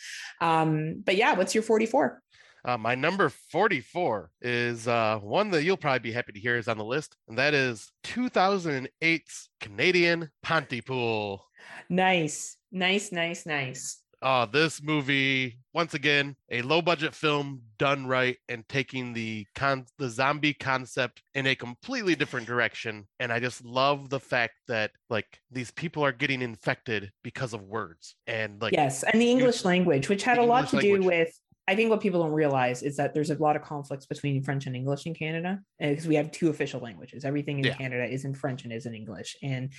Um 0.41 1.01
but 1.05 1.15
yeah 1.15 1.33
what's 1.33 1.53
your 1.55 1.63
44 1.63 2.21
Uh, 2.65 2.77
my 2.77 2.93
number 2.93 3.29
44 3.29 4.29
is 4.41 4.85
uh, 4.87 5.17
one 5.19 5.49
that 5.51 5.63
you'll 5.63 5.77
probably 5.77 5.99
be 5.99 6.11
happy 6.11 6.33
to 6.33 6.39
hear 6.41 6.57
is 6.57 6.67
on 6.67 6.77
the 6.77 6.83
list, 6.83 7.15
and 7.29 7.37
that 7.37 7.53
is 7.53 7.89
2008's 8.03 9.49
Canadian 9.61 10.29
Pontypool. 10.43 11.45
nice. 11.89 12.57
Nice 12.71 13.11
nice 13.11 13.45
nice 13.45 14.01
Uh, 14.21 14.45
this 14.45 14.81
movie, 14.83 15.59
once 15.73 15.93
again, 15.93 16.35
a 16.51 16.61
low 16.61 16.81
budget 16.81 17.15
film 17.15 17.61
done 17.77 18.05
right 18.05 18.37
and 18.49 18.67
taking 18.67 19.13
the 19.13 19.45
con- 19.55 19.85
the 19.97 20.09
zombie 20.09 20.53
concept 20.53 21.21
in 21.35 21.47
a 21.47 21.55
completely 21.55 22.15
different 22.15 22.45
direction. 22.45 23.07
And 23.19 23.31
I 23.31 23.39
just 23.39 23.63
love 23.63 24.09
the 24.09 24.19
fact 24.19 24.55
that 24.67 24.91
like 25.09 25.39
these 25.51 25.71
people 25.71 26.03
are 26.03 26.11
getting 26.11 26.41
infected 26.41 27.11
because 27.23 27.53
of 27.53 27.61
words 27.63 28.15
and 28.27 28.61
like 28.61 28.73
yes 28.73 29.03
and 29.03 29.21
the 29.21 29.31
english 29.31 29.63
language 29.65 30.09
which 30.09 30.23
had 30.23 30.37
a 30.37 30.43
lot 30.43 30.65
English 30.65 30.71
to 30.71 30.81
do 30.81 30.93
language. 30.93 31.07
with 31.27 31.39
I 31.69 31.75
think 31.75 31.91
what 31.91 32.01
people 32.01 32.23
don't 32.23 32.31
realize 32.31 32.81
is 32.81 32.97
that 32.97 33.13
there's 33.13 33.29
a 33.29 33.35
lot 33.35 33.55
of 33.55 33.61
conflicts 33.61 34.07
between 34.07 34.41
French 34.41 34.65
and 34.65 34.75
English 34.75 35.05
in 35.05 35.13
Canada 35.13 35.59
because 35.79 36.07
we 36.07 36.15
have 36.15 36.31
two 36.31 36.49
official 36.49 36.81
languages. 36.81 37.23
Everything 37.23 37.59
in 37.59 37.65
Yeah. 37.65 37.75
Canada 37.75 38.05
is 38.11 38.25
in 38.25 38.33
French 38.33 38.63
and 38.63 38.73
is 38.73 38.87
in 38.87 38.95
English. 38.95 39.37
And 39.43 39.71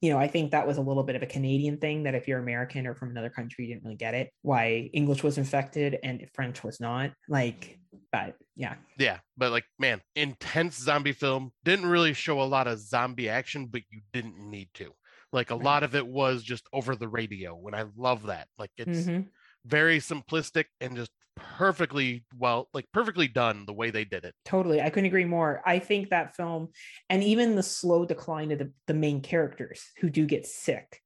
you 0.00 0.10
know, 0.10 0.18
I 0.18 0.28
think 0.28 0.50
that 0.50 0.66
was 0.66 0.76
a 0.76 0.82
little 0.82 1.02
bit 1.02 1.16
of 1.16 1.22
a 1.22 1.26
Canadian 1.26 1.78
thing 1.78 2.02
that 2.02 2.14
if 2.14 2.28
you're 2.28 2.38
American 2.38 2.86
or 2.86 2.94
from 2.94 3.10
another 3.10 3.30
country, 3.30 3.64
you 3.66 3.74
didn't 3.74 3.84
really 3.84 3.96
get 3.96 4.14
it. 4.14 4.30
Why 4.42 4.90
English 4.92 5.22
was 5.22 5.38
infected 5.38 5.98
and 6.02 6.26
French 6.34 6.62
was 6.62 6.80
not. 6.80 7.12
Like, 7.28 7.78
but 8.12 8.36
yeah, 8.56 8.76
Yeah, 8.98 9.20
but 9.36 9.52
like, 9.52 9.64
man, 9.78 10.00
intense 10.14 10.76
zombie 10.78 11.12
film. 11.12 11.52
Didn't 11.64 11.86
really 11.86 12.12
show 12.12 12.40
a 12.40 12.44
lot 12.44 12.66
of 12.66 12.78
zombie 12.78 13.28
action, 13.28 13.66
but 13.66 13.82
you 13.90 14.02
didn't 14.12 14.38
need 14.38 14.68
to. 14.74 14.92
Like, 15.32 15.50
a 15.50 15.56
Right. 15.56 15.64
lot 15.64 15.82
of 15.82 15.94
it 15.94 16.06
was 16.06 16.42
just 16.42 16.66
over 16.72 16.94
the 16.94 17.08
radio, 17.08 17.66
and 17.66 17.74
I 17.74 17.84
love 17.96 18.24
that. 18.24 18.48
Like, 18.58 18.70
it's 18.76 19.08
Mhm. 19.08 19.30
very 19.64 19.98
simplistic 19.98 20.66
and 20.80 20.96
just 20.96 21.10
perfectly 21.36 22.24
well, 22.38 22.68
like 22.74 22.86
perfectly 22.92 23.28
done 23.28 23.64
the 23.66 23.72
way 23.72 23.90
they 23.90 24.04
did 24.04 24.24
it. 24.24 24.34
totally. 24.44 24.80
I 24.80 24.90
couldn't 24.90 25.06
agree 25.06 25.24
more. 25.24 25.62
I 25.64 25.78
think 25.78 26.10
that 26.10 26.34
film 26.34 26.68
and 27.08 27.22
even 27.22 27.54
the 27.54 27.62
slow 27.62 28.04
decline 28.04 28.52
of 28.52 28.58
the, 28.58 28.72
the 28.86 28.94
main 28.94 29.20
characters 29.20 29.84
who 30.00 30.10
do 30.10 30.26
get 30.26 30.46
sick 30.46 31.00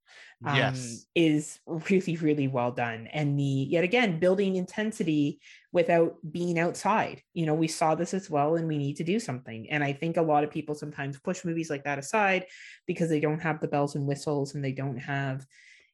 um, 0.44 0.56
yes. 0.56 1.06
is 1.14 1.60
really, 1.90 2.16
really 2.16 2.48
well 2.48 2.72
done. 2.72 3.08
And 3.12 3.38
the 3.38 3.42
yet 3.42 3.84
again 3.84 4.18
building 4.18 4.56
intensity 4.56 5.40
without 5.72 6.16
being 6.30 6.58
outside. 6.58 7.22
You 7.34 7.46
know, 7.46 7.54
we 7.54 7.68
saw 7.68 7.94
this 7.94 8.14
as 8.14 8.30
well, 8.30 8.56
and 8.56 8.66
we 8.66 8.78
need 8.78 8.96
to 8.96 9.04
do 9.04 9.20
something. 9.20 9.68
And 9.70 9.84
I 9.84 9.92
think 9.92 10.16
a 10.16 10.22
lot 10.22 10.44
of 10.44 10.50
people 10.50 10.74
sometimes 10.74 11.20
push 11.20 11.44
movies 11.44 11.70
like 11.70 11.84
that 11.84 11.98
aside 11.98 12.46
because 12.86 13.08
they 13.08 13.20
don't 13.20 13.40
have 13.40 13.60
the 13.60 13.68
bells 13.68 13.94
and 13.94 14.06
whistles 14.06 14.54
and 14.54 14.64
they 14.64 14.72
don't 14.72 14.98
have, 14.98 15.46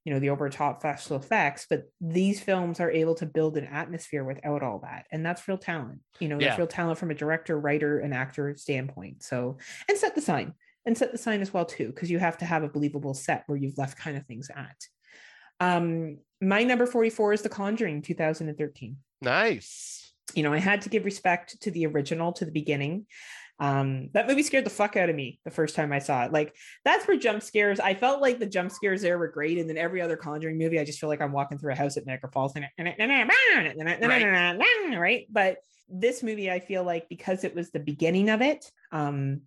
you 0.07 0.15
know, 0.15 0.21
the 0.21 0.31
over 0.31 0.49
top 0.49 0.79
special 0.79 1.17
effects. 1.17 1.67
But 1.69 1.83
these 2.01 2.41
films 2.41 2.81
are 2.81 2.91
able 2.91 3.17
to 3.17 3.27
build 3.27 3.59
an 3.59 3.67
atmosphere 3.67 4.25
without 4.25 4.63
all 4.63 4.79
that, 4.85 5.05
and 5.13 5.27
that's 5.27 5.47
real 5.49 5.59
talent. 5.59 5.99
You 6.21 6.29
know, 6.29 6.39
that's 6.39 6.59
real 6.59 6.69
talent 6.69 6.99
from 6.99 7.11
a 7.11 7.15
director, 7.15 7.59
writer, 7.59 7.99
and 7.99 8.15
actor 8.15 8.55
standpoint. 8.57 9.25
So, 9.25 9.59
and 9.89 9.99
set 9.99 10.15
the 10.15 10.23
sign 10.23 10.55
and 10.87 10.97
set 10.97 11.13
the 11.13 11.19
sign 11.19 11.43
as 11.43 11.53
well 11.53 11.65
too 11.65 11.89
because 11.89 12.11
you 12.11 12.19
have 12.19 12.39
to 12.39 12.45
have 12.45 12.63
a 12.63 12.69
believable 12.69 13.13
set 13.13 13.43
where 13.47 13.59
you've 13.59 13.77
left 13.77 13.99
kind 13.99 14.17
of 14.17 14.25
things 14.27 14.49
at 14.55 14.77
um 15.61 16.19
my 16.41 16.63
number 16.63 16.87
44 16.87 17.33
is 17.33 17.43
the 17.43 17.49
conjuring 17.49 18.01
2013 18.03 18.97
Nice. 19.21 20.13
you 20.35 20.43
know 20.43 20.53
i 20.53 20.59
had 20.59 20.83
to 20.83 20.89
give 20.89 21.05
respect 21.05 21.61
to 21.63 21.71
the 21.71 21.87
original 21.87 22.33
to 22.35 22.45
the 22.45 22.53
beginning 22.53 23.07
um 23.59 24.11
that 24.13 24.27
movie 24.27 24.43
scared 24.43 24.67
the 24.67 24.71
fuck 24.71 24.97
out 24.97 25.09
of 25.09 25.17
me 25.17 25.41
the 25.45 25.51
first 25.51 25.75
time 25.75 25.91
i 25.93 25.99
saw 25.99 26.25
it. 26.25 26.33
Like 26.33 26.55
that's 26.85 27.07
where 27.09 27.17
jump 27.17 27.43
scares 27.43 27.81
i 27.81 27.95
felt 27.95 28.21
like 28.21 28.39
the 28.39 28.47
jump 28.47 28.71
scares 28.71 29.01
there 29.03 29.19
were 29.19 29.29
great 29.29 29.57
and 29.59 29.69
then 29.69 29.79
every 29.79 30.03
other 30.03 30.17
conjuring 30.17 30.59
movie 30.59 30.79
i 30.79 30.85
just 30.85 30.99
feel 30.99 31.09
like 31.09 31.23
i'm 31.23 31.33
walking 31.33 31.57
through 31.59 31.73
a 31.73 31.77
house 31.77 31.97
at 31.97 32.07
niagara 32.07 32.31
falls 32.31 32.53
and 32.55 32.67
right. 35.01 35.27
but 35.31 35.57
this 35.89 36.23
movie 36.23 36.51
i 36.51 36.61
feel 36.61 36.85
like 36.85 37.09
because 37.09 37.45
it 37.45 37.55
was 37.55 37.71
the 37.71 37.81
beginning 37.81 38.29
of 38.29 38.43
it 38.43 38.71
um 38.93 39.41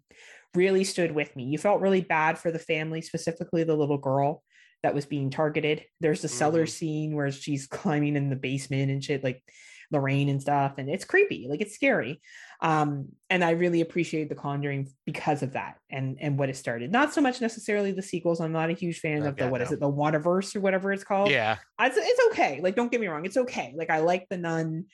really 0.55 0.83
stood 0.83 1.11
with 1.11 1.35
me. 1.35 1.43
You 1.43 1.59
felt 1.59 1.81
really 1.81 2.01
bad 2.01 2.39
for 2.39 2.51
the 2.51 2.57
family 2.57 3.01
specifically 3.01 3.63
the 3.63 3.75
little 3.75 3.99
girl 3.99 4.41
that 4.81 4.95
was 4.95 5.05
being 5.05 5.29
targeted. 5.29 5.85
There's 5.99 6.23
the 6.23 6.27
cellar 6.27 6.65
Mhm. 6.65 6.69
scene 6.69 7.15
where 7.15 7.31
she's 7.31 7.67
climbing 7.67 8.15
in 8.15 8.29
the 8.31 8.35
basement 8.35 8.89
and 8.89 9.03
shit 9.03 9.23
like 9.23 9.43
lorraine 9.91 10.29
and 10.29 10.39
stuff 10.41 10.75
and 10.77 10.87
it's 10.87 11.03
creepy 11.03 11.47
like 11.49 11.61
it's 11.61 11.73
scary 11.73 12.21
um 12.61 13.07
and 13.29 13.43
i 13.43 13.51
really 13.51 13.79
appreciate 13.81 14.27
the 14.27 14.35
conjuring 14.35 14.87
because 15.05 15.43
of 15.43 15.53
that 15.53 15.77
and 15.89 16.17
and 16.19 16.37
what 16.37 16.49
it 16.49 16.57
started 16.57 16.91
not 16.91 17.13
so 17.13 17.21
much 17.21 17.39
necessarily 17.39 17.91
the 17.93 18.01
sequels 18.01 18.41
i'm 18.41 18.51
not 18.51 18.69
a 18.69 18.73
huge 18.73 18.99
fan 18.99 19.23
Oh, 19.23 19.27
of 19.29 19.35
the 19.37 19.43
God, 19.43 19.51
what 19.51 19.61
is 19.61 19.69
no. 19.69 19.75
it 19.75 19.79
the 19.79 19.91
Warrenverse 19.91 20.55
or 20.55 20.59
whatever 20.59 20.91
it's 20.91 21.03
called 21.05 21.31
Yeah. 21.31 21.57
it's, 21.79 21.97
it's 21.97 22.21
okay. 22.31 22.59
Like, 22.61 22.75
don't 22.75 22.91
get 22.91 22.99
me 23.01 23.07
wrong, 23.07 23.25
it's 23.25 23.37
okay. 23.37 23.73
Like, 23.75 23.89
I 23.89 23.99
like 23.99 24.27
the 24.29 24.37
nun. 24.37 24.85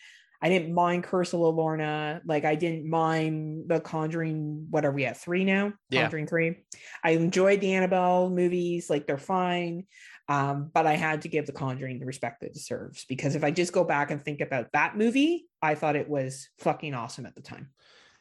I 0.42 0.50
didn't 0.50 0.74
mind 0.74 1.04
Curse 1.06 1.34
of 1.34 1.40
La 1.40 1.52
Llorona. 1.52 2.22
Like, 2.26 2.46
I 2.46 2.56
didn't 2.56 2.88
mind 2.88 3.64
the 3.68 3.80
Conjuring. 3.80 4.68
What 4.70 4.86
are 4.86 4.92
we 4.92 5.06
at 5.06 5.18
three 5.18 5.44
now? 5.44 5.74
Yeah. 5.90 6.02
Conjuring 6.04 6.28
three. 6.28 6.66
I 7.04 7.12
enjoyed 7.12 7.62
the 7.62 7.74
Annabelle 7.74 8.30
movies. 8.30 8.90
Like, 8.90 9.08
they're 9.08 9.18
fine. 9.18 9.86
Um, 10.28 10.72
but 10.74 10.88
I 10.88 10.94
had 10.94 11.22
to 11.22 11.28
give 11.28 11.46
the 11.46 11.52
Conjuring 11.52 12.00
the 12.00 12.06
respect 12.06 12.40
that 12.42 12.48
it 12.48 12.54
deserves 12.54 13.06
because 13.06 13.36
if 13.36 13.44
I 13.44 13.52
just 13.52 13.74
go 13.74 13.84
back 13.84 14.10
and 14.12 14.24
think 14.24 14.42
about 14.42 14.72
that 14.74 14.98
movie, 14.98 15.46
I 15.62 15.76
thought 15.76 15.96
it 15.96 16.10
was 16.10 16.50
fucking 16.60 16.94
awesome 16.94 17.26
at 17.26 17.36
the 17.36 17.42
time. 17.42 17.70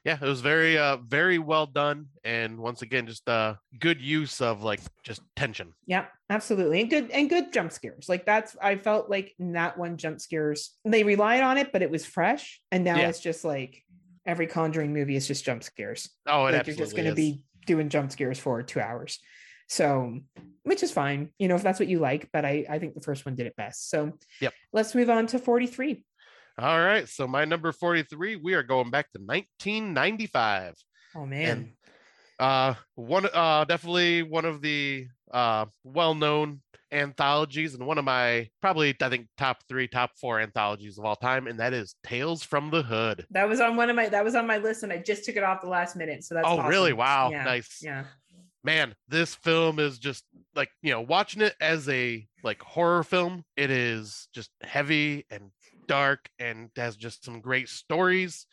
Yeah, 0.05 0.19
it 0.21 0.29
was 0.29 0.43
very 0.43 0.77
uh 0.77 0.99
very 0.99 1.39
well 1.39 1.65
done 1.65 2.09
and 2.25 2.59
once 2.59 2.83
again 2.83 3.07
just 3.07 3.27
uh 3.27 3.55
good 3.79 4.03
use 4.03 4.43
of 4.43 4.63
like 4.63 4.81
just 5.03 5.23
tension. 5.35 5.73
Yeah, 5.87 6.05
absolutely. 6.29 6.83
And 6.83 6.91
good 6.91 7.11
and 7.11 7.31
good 7.31 7.55
jump 7.55 7.73
scares. 7.73 8.07
Like 8.07 8.27
that's 8.27 8.55
I 8.61 8.77
felt 8.77 9.09
like 9.09 9.33
in 9.39 9.53
that 9.53 9.79
one 9.79 9.97
jump 9.97 10.21
scares, 10.21 10.73
they 10.85 11.05
relied 11.05 11.43
on 11.43 11.57
it, 11.57 11.73
but 11.73 11.81
it 11.81 11.91
was 11.91 12.05
fresh. 12.05 12.61
And 12.71 12.85
now 12.85 12.99
Yeah. 12.99 13.09
it's 13.09 13.21
just 13.21 13.47
like 13.47 13.83
every 14.27 14.47
conjuring 14.47 14.93
movie 14.93 15.17
is 15.17 15.27
just 15.27 15.43
jump 15.43 15.63
scares. 15.63 16.11
Oh, 16.27 16.45
it 16.47 16.53
like 16.53 16.67
you're 16.67 16.77
just 16.77 16.95
gonna 16.95 17.15
be 17.15 17.41
doing 17.67 17.89
jump 17.89 18.13
scares 18.13 18.39
for 18.39 18.63
two 18.63 18.81
hours. 18.81 19.21
So 19.69 20.21
which 20.65 20.83
is 20.83 20.91
fine, 20.91 21.31
you 21.39 21.47
know, 21.47 21.57
if 21.57 21.63
that's 21.63 21.79
what 21.79 21.89
you 21.89 21.99
like, 21.99 22.31
but 22.33 22.45
I, 22.45 22.65
I 22.69 22.79
think 22.79 22.95
the 22.95 23.01
first 23.01 23.27
one 23.27 23.35
did 23.35 23.47
it 23.47 23.55
best. 23.55 23.91
So 23.91 24.13
Yep. 24.41 24.55
let's 24.73 24.95
move 24.95 25.11
on 25.11 25.27
to 25.29 25.39
43. 25.39 26.05
All 26.59 26.81
right, 26.81 27.09
so 27.09 27.27
my 27.27 27.45
number 27.45 27.73
43, 27.73 28.37
we 28.37 28.55
are 28.55 28.63
going 28.63 28.91
back 28.91 29.11
to 29.13 29.19
1995. 29.19 30.75
Oh 31.17 31.27
man. 31.27 31.49
And 31.49 31.73
uh 32.41 32.75
one 32.97 33.29
uh 33.33 33.65
definitely 33.65 34.23
one 34.25 34.45
of 34.45 34.61
the 34.61 35.07
uh 35.31 35.67
well-known 35.85 36.61
anthologies 36.91 37.75
and 37.75 37.87
one 37.87 37.97
of 37.97 38.05
my 38.05 38.49
probably 38.61 38.95
I 39.01 39.09
think 39.09 39.29
top 39.37 39.59
3 39.69 39.87
top 39.87 40.11
4 40.21 40.41
anthologies 40.41 40.99
of 40.99 41.05
all 41.05 41.15
time 41.15 41.47
and 41.47 41.61
that 41.61 41.73
is 41.73 41.95
Tales 42.05 42.43
from 42.43 42.71
the 42.71 42.83
Hood. 42.83 43.27
that 43.31 43.49
was 43.49 43.61
on 43.61 43.77
one 43.77 43.91
of 43.91 43.97
my 43.97 44.09
that 44.09 44.25
was 44.25 44.35
on 44.35 44.47
my 44.47 44.59
list 44.59 44.83
and 44.83 44.93
I 44.93 44.99
just 44.99 45.25
took 45.25 45.37
it 45.37 45.45
off 45.45 45.61
the 45.61 45.69
last 45.69 45.95
minute. 45.97 46.25
So 46.25 46.35
that's 46.35 46.47
oh, 46.49 46.63
really? 46.63 46.93
Wow. 46.93 47.31
Yeah, 47.31 47.45
Nice. 47.45 47.81
Yeah. 47.83 48.05
Man 48.65 48.95
this 49.09 49.35
film 49.35 49.79
is 49.79 49.99
just 49.99 50.25
like 50.55 50.71
you 50.83 50.91
know 50.91 51.01
watching 51.03 51.43
it 51.43 51.55
as 51.61 51.89
a 51.89 52.27
like 52.43 52.61
horror 52.63 53.05
film 53.05 53.45
it 53.57 53.71
is 53.71 54.29
just 54.35 54.51
heavy 54.63 55.25
and 55.31 55.51
dark 55.87 56.29
and 56.39 56.71
has 56.77 56.97
just 56.97 57.25
some 57.25 57.41
great 57.41 57.69
stories. 57.69 58.47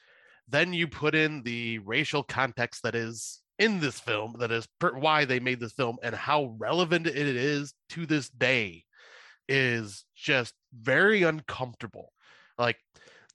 Then 0.47 0.74
you 0.74 0.88
put 0.88 1.16
in 1.16 1.43
the 1.43 1.80
racial 1.80 2.24
context 2.24 2.84
that 2.84 2.95
is 2.95 3.41
in 3.59 3.80
this 3.80 3.99
film 3.99 4.36
that 4.39 4.51
is 4.51 4.68
per- 4.80 4.97
why 4.97 5.26
they 5.26 5.39
made 5.39 5.59
this 5.59 5.74
film 5.74 5.97
and 6.03 6.16
how 6.16 6.55
relevant 6.57 7.07
it 7.07 7.16
is 7.16 7.74
to 7.89 8.05
this 8.05 8.30
day 8.30 8.84
is 9.47 10.05
just 10.16 10.53
very 10.74 11.24
uncomfortable. 11.24 12.12
Like 12.57 12.78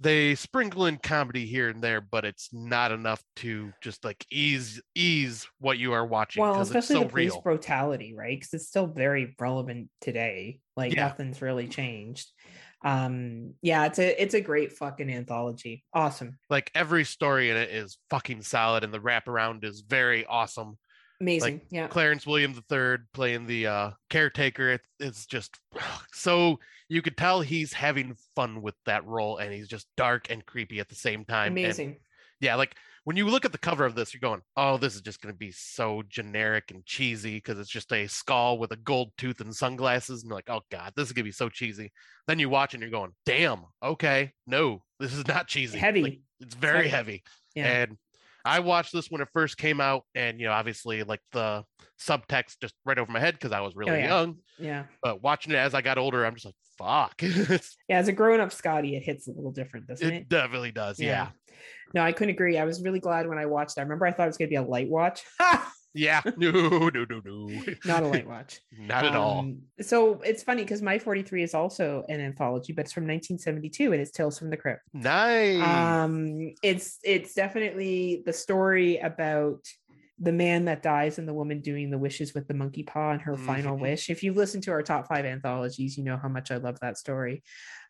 they 0.00 0.34
sprinkle 0.34 0.86
in 0.86 0.98
comedy 0.98 1.46
here 1.46 1.68
and 1.68 1.82
there 1.82 2.00
but 2.00 2.24
it's 2.24 2.48
not 2.52 2.92
enough 2.92 3.22
to 3.36 3.72
just 3.82 4.04
like 4.04 4.24
ease 4.30 4.80
ease 4.94 5.46
what 5.58 5.78
you 5.78 5.92
are 5.92 6.04
watching 6.06 6.42
well 6.42 6.60
especially 6.60 6.96
so 6.96 7.00
the 7.00 7.08
police 7.08 7.32
real. 7.32 7.40
brutality 7.40 8.14
right? 8.14 8.38
Because 8.38 8.52
it's 8.54 8.68
still 8.68 8.86
very 8.86 9.34
relevant 9.40 9.88
today 10.00 10.60
like 10.76 10.92
Yeah. 10.94 11.06
nothing's 11.08 11.40
really 11.40 11.68
changed. 11.68 12.30
Um 12.84 13.54
yeah 13.62 13.86
it's 13.86 13.98
a 13.98 14.22
it's 14.22 14.34
a 14.34 14.40
great 14.40 14.72
fucking 14.74 15.10
anthology. 15.10 15.82
Awesome. 15.94 16.38
Like 16.50 16.70
every 16.74 17.04
story 17.04 17.50
in 17.50 17.56
it 17.56 17.70
is 17.70 17.98
fucking 18.10 18.42
solid 18.42 18.84
and 18.84 18.92
the 18.92 19.00
wraparound 19.00 19.64
is 19.64 19.80
very 19.80 20.26
awesome 20.26 20.78
amazing 21.20 21.60
yeah. 21.70 21.86
Clarence 21.86 22.26
williams 22.26 22.60
III 22.70 22.98
playing 23.12 23.46
the 23.46 23.66
uh 23.66 23.90
caretaker 24.10 24.70
it, 24.70 24.80
it's 25.00 25.26
just 25.26 25.58
so 26.12 26.58
you 26.88 27.02
could 27.02 27.16
tell 27.16 27.40
he's 27.40 27.72
having 27.72 28.16
fun 28.34 28.62
with 28.62 28.74
that 28.86 29.04
role 29.06 29.38
and 29.38 29.52
he's 29.52 29.68
just 29.68 29.86
dark 29.96 30.30
and 30.30 30.44
creepy 30.46 30.80
at 30.80 30.88
the 30.88 30.94
same 30.94 31.24
time 31.24 31.48
and 31.48 31.58
amazing. 31.58 31.96
Yeah 32.40 32.54
like 32.56 32.76
when 33.04 33.16
you 33.16 33.26
look 33.26 33.44
at 33.44 33.52
the 33.52 33.58
cover 33.58 33.84
of 33.84 33.94
this 33.94 34.12
you're 34.12 34.20
going 34.20 34.42
oh 34.56 34.76
this 34.76 34.94
is 34.94 35.00
just 35.00 35.22
going 35.22 35.32
to 35.32 35.38
be 35.38 35.50
so 35.50 36.02
generic 36.08 36.70
and 36.70 36.84
cheesy 36.84 37.36
because 37.36 37.58
it's 37.58 37.70
just 37.70 37.92
a 37.92 38.06
skull 38.06 38.58
with 38.58 38.72
a 38.72 38.76
gold 38.76 39.10
tooth 39.16 39.40
and 39.40 39.54
sunglasses 39.54 40.22
and 40.22 40.28
you're 40.28 40.36
like 40.36 40.50
oh 40.50 40.60
god 40.70 40.92
this 40.96 41.06
is 41.06 41.12
going 41.12 41.24
to 41.24 41.28
be 41.28 41.32
so 41.32 41.48
cheesy. 41.48 41.90
Then 42.26 42.38
you 42.38 42.48
watch 42.48 42.74
and 42.74 42.82
you're 42.82 42.90
going 42.90 43.12
damn 43.24 43.60
okay 43.82 44.32
no 44.46 44.82
this 44.98 45.12
is 45.12 45.26
not 45.26 45.46
cheesy. 45.46 45.78
Heavy. 45.78 46.02
Like, 46.02 46.20
it's 46.40 46.54
very 46.54 46.88
heavy. 46.88 47.22
heavy 47.22 47.22
yeah. 47.54 47.82
and 47.82 47.96
I 48.46 48.60
watched 48.60 48.92
this 48.92 49.10
when 49.10 49.20
it 49.20 49.28
first 49.32 49.56
came 49.58 49.80
out, 49.80 50.04
and 50.14 50.40
you 50.40 50.46
know, 50.46 50.52
obviously, 50.52 51.02
like 51.02 51.20
the 51.32 51.64
subtext 52.00 52.60
just 52.60 52.74
right 52.84 52.98
over 52.98 53.10
my 53.10 53.20
head 53.20 53.34
because 53.34 53.52
I 53.52 53.60
was 53.60 53.74
oh, 53.76 53.78
really 53.80 53.92
Oh, 53.92 53.96
yeah. 53.96 54.06
young. 54.06 54.36
yeah 54.58 54.84
But 55.02 55.22
watching 55.22 55.52
it 55.52 55.56
as 55.56 55.74
I 55.74 55.82
got 55.82 55.98
older, 55.98 56.24
I'm 56.24 56.34
just 56.34 56.46
like, 56.46 56.54
fuck. 56.78 57.22
Yeah 57.88 57.98
as 57.98 58.08
a 58.08 58.12
grown-up 58.12 58.52
scotty 58.52 58.96
it 58.96 59.02
hits 59.02 59.28
a 59.28 59.32
little 59.32 59.50
different 59.52 59.86
doesn't 59.86 60.06
it 60.06 60.14
it, 60.14 60.28
definitely 60.28 60.72
does. 60.72 60.98
Yeah. 61.00 61.28
no 61.94 62.02
i 62.02 62.12
couldn't 62.12 62.34
agree 62.34 62.58
i 62.58 62.64
was 62.64 62.82
really 62.82 62.98
glad 63.00 63.26
when 63.28 63.38
i 63.38 63.46
watched 63.46 63.78
it 63.78 63.80
i 63.80 63.82
remember 63.84 64.04
i 64.06 64.12
thought 64.12 64.24
it 64.24 64.26
was 64.26 64.36
going 64.36 64.48
to 64.48 64.50
be 64.50 64.56
a 64.56 64.62
light 64.62 64.88
watch 64.90 65.22
Yeah. 65.96 66.22
No, 66.36 66.50
no, 66.50 67.04
no, 67.08 67.20
no. 67.24 67.62
not 67.84 68.02
a 68.02 68.06
light 68.14 68.26
watch 68.28 68.60
Not 68.76 69.04
at 69.04 69.14
all. 69.16 69.40
Um, 69.40 69.62
so 69.80 70.20
it's 70.20 70.42
funny 70.42 70.62
because 70.62 70.82
my 70.82 70.98
43 70.98 71.42
is 71.42 71.54
also 71.54 72.04
an 72.08 72.20
anthology 72.20 72.72
but 72.72 72.84
it's 72.84 72.92
from 72.92 73.06
1972 73.06 73.92
and 73.92 74.00
it's 74.02 74.10
tales 74.10 74.38
from 74.38 74.50
the 74.50 74.56
crypt 74.56 74.82
Nice. 74.92 75.62
um 75.62 76.54
it's 76.62 76.98
it's 77.02 77.34
definitely 77.34 78.22
the 78.26 78.32
story 78.32 78.98
about 78.98 79.64
the 80.18 80.32
man 80.32 80.64
that 80.64 80.82
dies 80.82 81.18
and 81.18 81.28
the 81.28 81.34
woman 81.34 81.60
doing 81.60 81.90
the 81.90 81.98
wishes 81.98 82.32
with 82.34 82.48
the 82.48 82.54
monkey 82.54 82.82
paw 82.82 83.10
and 83.12 83.20
her 83.20 83.36
final 83.36 83.76
Mhm. 83.76 83.80
wish. 83.80 84.08
If 84.08 84.22
you've 84.22 84.36
listened 84.38 84.62
to 84.64 84.70
our 84.70 84.82
top 84.82 85.08
five 85.08 85.26
anthologies, 85.26 85.98
you 85.98 86.04
know 86.04 86.16
how 86.16 86.28
much 86.28 86.50
I 86.50 86.56
love 86.56 86.80
that 86.80 86.96
story. 86.96 87.42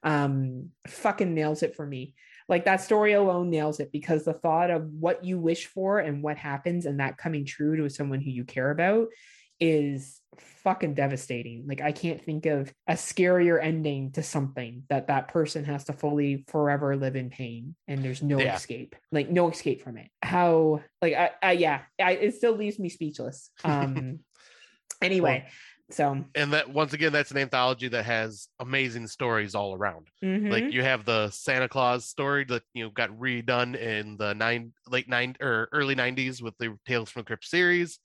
Um, 0.03 0.71
fucking 0.89 1.33
nails 1.35 1.63
it 1.63 1.77
for 1.77 1.87
me. 1.87 2.15
Like 2.49 2.65
that 2.67 2.81
story 2.81 3.13
alone 3.13 3.51
nails 3.51 3.81
it 3.81 3.91
because 3.93 4.25
the 4.25 4.33
thought 4.33 4.71
of 4.71 4.87
what 4.89 5.25
you 5.25 5.39
wish 5.39 5.67
for 5.67 5.99
and 5.99 6.23
what 6.23 6.37
happens 6.39 6.87
and 6.87 7.01
that 7.01 7.19
coming 7.19 7.45
true 7.45 7.77
to 7.77 7.91
someone 7.91 8.21
who 8.21 8.31
you 8.31 8.45
care 8.45 8.71
about 8.71 9.09
is 9.59 10.21
fucking 10.39 10.95
devastating. 10.95 11.65
Like 11.67 11.81
I 11.81 11.93
can't 11.93 12.23
think 12.23 12.47
of 12.47 12.73
a 12.87 12.93
scarier 12.93 13.63
ending 13.63 14.13
to 14.13 14.23
something 14.23 14.83
that 14.91 15.07
that 15.09 15.29
person 15.29 15.65
has 15.65 15.85
to 15.85 15.93
fully 15.93 16.45
forever 16.49 16.95
live 16.97 17.17
in 17.17 17.31
pain 17.31 17.75
and 17.89 18.05
there's 18.05 18.23
no 18.23 18.39
Yeah. 18.39 18.55
escape. 18.57 18.95
Like 19.11 19.31
no 19.31 19.49
escape 19.51 19.83
from 19.83 19.97
it. 19.97 20.11
How 20.23 20.83
like 21.01 21.15
I, 21.15 21.31
I 21.43 21.53
yeah, 21.53 21.83
I, 22.01 22.13
it 22.13 22.35
still 22.35 22.55
leaves 22.55 22.79
me 22.79 22.89
speechless. 22.91 23.51
Um 23.65 24.21
anyway, 25.03 25.47
so 25.91 26.25
And 26.35 26.53
that 26.53 26.69
once 26.69 26.93
again, 26.93 27.13
that's 27.13 27.31
an 27.31 27.39
anthology 27.39 27.89
that 27.89 28.05
has 28.05 28.49
amazing 28.61 29.07
stories 29.07 29.55
all 29.55 29.75
around. 29.75 30.11
mhm. 30.23 30.51
Like 30.51 30.71
you 30.71 30.83
have 30.83 31.05
the 31.05 31.31
Santa 31.31 31.69
Claus 31.69 32.07
story 32.07 32.45
that 32.45 32.63
you 32.75 32.85
know 32.85 32.91
got 32.91 33.11
redone 33.11 33.77
in 33.77 34.17
the 34.17 34.35
nine 34.35 34.73
late 34.87 35.09
nine 35.09 35.37
or 35.41 35.69
early 35.73 35.95
nineties 35.95 36.43
with 36.43 36.57
the 36.59 36.79
Tales 36.87 37.11
from 37.11 37.21
the 37.23 37.27
Crypt 37.27 37.45
series. 37.47 37.99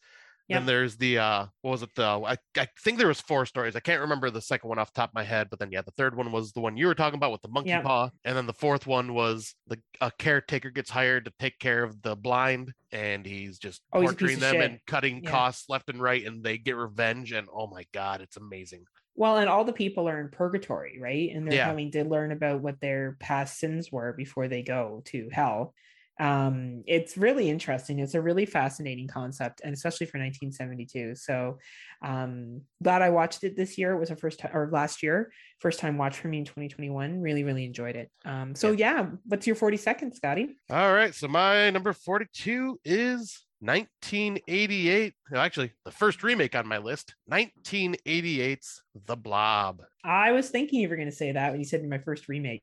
Yep. 0.51 0.59
Then 0.59 0.65
there's 0.65 0.97
the 0.97 1.17
uh 1.19 1.47
what 1.61 1.71
was 1.71 1.83
it 1.83 1.95
the 1.95 2.03
I, 2.03 2.37
I 2.57 2.67
think 2.83 2.97
there 2.97 3.07
was 3.07 3.21
four 3.21 3.45
stories. 3.45 3.75
I 3.75 3.79
can't 3.79 4.01
remember 4.01 4.29
the 4.29 4.41
second 4.41 4.67
one 4.69 4.79
off 4.79 4.93
the 4.93 4.99
top 5.01 5.09
of 5.11 5.15
my 5.15 5.23
head, 5.23 5.49
but 5.49 5.59
then 5.59 5.71
yeah, 5.71 5.81
the 5.81 5.91
third 5.91 6.15
one 6.15 6.31
was 6.31 6.51
the 6.53 6.61
one 6.61 6.77
you 6.77 6.87
were 6.87 6.95
talking 6.95 7.17
about 7.17 7.31
with 7.31 7.41
the 7.41 7.47
monkey 7.49 7.69
Yep. 7.69 7.83
paw. 7.83 8.09
And 8.23 8.35
then 8.37 8.47
the 8.47 8.53
fourth 8.53 8.87
one 8.87 9.13
was 9.13 9.55
the 9.67 9.81
a 10.01 10.11
caretaker 10.11 10.69
gets 10.69 10.89
hired 10.89 11.25
to 11.25 11.33
take 11.39 11.59
care 11.59 11.83
of 11.83 12.01
the 12.01 12.15
blind 12.15 12.73
and 12.91 13.25
he's 13.25 13.57
just 13.59 13.81
Oh, 13.93 14.01
he's 14.01 14.11
torturing 14.11 14.35
of 14.35 14.39
them 14.41 14.61
and 14.61 14.79
cutting 14.87 15.21
Yeah. 15.21 15.29
costs 15.31 15.69
left 15.69 15.89
and 15.89 16.01
right 16.01 16.25
and 16.25 16.43
they 16.43 16.57
get 16.57 16.75
revenge 16.75 17.31
and 17.31 17.47
oh 17.53 17.67
my 17.67 17.85
god, 17.93 18.21
it's 18.21 18.37
amazing. 18.37 18.85
Well, 19.15 19.37
and 19.37 19.49
all 19.49 19.65
the 19.65 19.73
people 19.73 20.07
are 20.07 20.19
in 20.21 20.29
purgatory, 20.29 20.97
right? 20.99 21.29
And 21.31 21.45
they're 21.45 21.53
Yeah. 21.55 21.67
having 21.67 21.91
to 21.91 22.03
learn 22.05 22.31
about 22.31 22.61
what 22.61 22.79
their 22.79 23.17
past 23.19 23.59
sins 23.59 23.91
were 23.91 24.13
before 24.13 24.47
they 24.47 24.63
go 24.63 25.01
to 25.05 25.29
hell. 25.31 25.73
Um, 26.21 26.83
it's 26.85 27.17
really 27.17 27.49
interesting. 27.49 27.97
It's 27.97 28.13
a 28.13 28.21
really 28.21 28.45
fascinating 28.45 29.07
concept, 29.07 29.61
and 29.63 29.73
especially 29.73 30.05
for 30.05 30.19
1972. 30.19 31.15
So, 31.15 31.57
um, 32.03 32.61
glad 32.83 33.01
I 33.01 33.09
watched 33.09 33.43
it 33.43 33.57
this 33.57 33.75
year. 33.75 33.93
It 33.93 33.99
was 33.99 34.11
a 34.11 34.15
first 34.15 34.39
time 34.39 34.51
or 34.53 34.69
last 34.71 35.01
year, 35.01 35.31
first 35.57 35.79
time 35.79 35.97
watch 35.97 36.19
for 36.19 36.27
me 36.27 36.37
in 36.37 36.45
2021. 36.45 37.19
Really, 37.19 37.43
really 37.43 37.65
enjoyed 37.65 37.95
it. 37.95 38.11
Um, 38.23 38.53
so 38.53 38.71
yeah, 38.71 39.07
what's 39.25 39.47
your 39.47 39.55
40 39.55 39.77
seconds, 39.77 40.17
Scotty? 40.17 40.55
All 40.69 40.93
right, 40.93 41.15
so 41.15 41.27
my 41.27 41.71
number 41.71 41.91
42 41.91 42.79
is 42.85 43.43
1988. 43.61 45.13
no, 45.31 45.39
Actually, 45.39 45.71
the 45.85 45.91
first 45.91 46.21
remake 46.21 46.55
on 46.55 46.67
my 46.67 46.77
list, 46.77 47.15
1988's 47.31 48.83
The 49.07 49.15
Blob. 49.15 49.81
I 50.03 50.33
was 50.33 50.51
thinking 50.51 50.81
you 50.81 50.89
were 50.89 50.97
going 50.97 51.09
to 51.09 51.15
say 51.15 51.31
that 51.31 51.49
when 51.49 51.59
you 51.59 51.65
said 51.65 51.83
my 51.83 51.97
first 51.97 52.29
remake. 52.29 52.61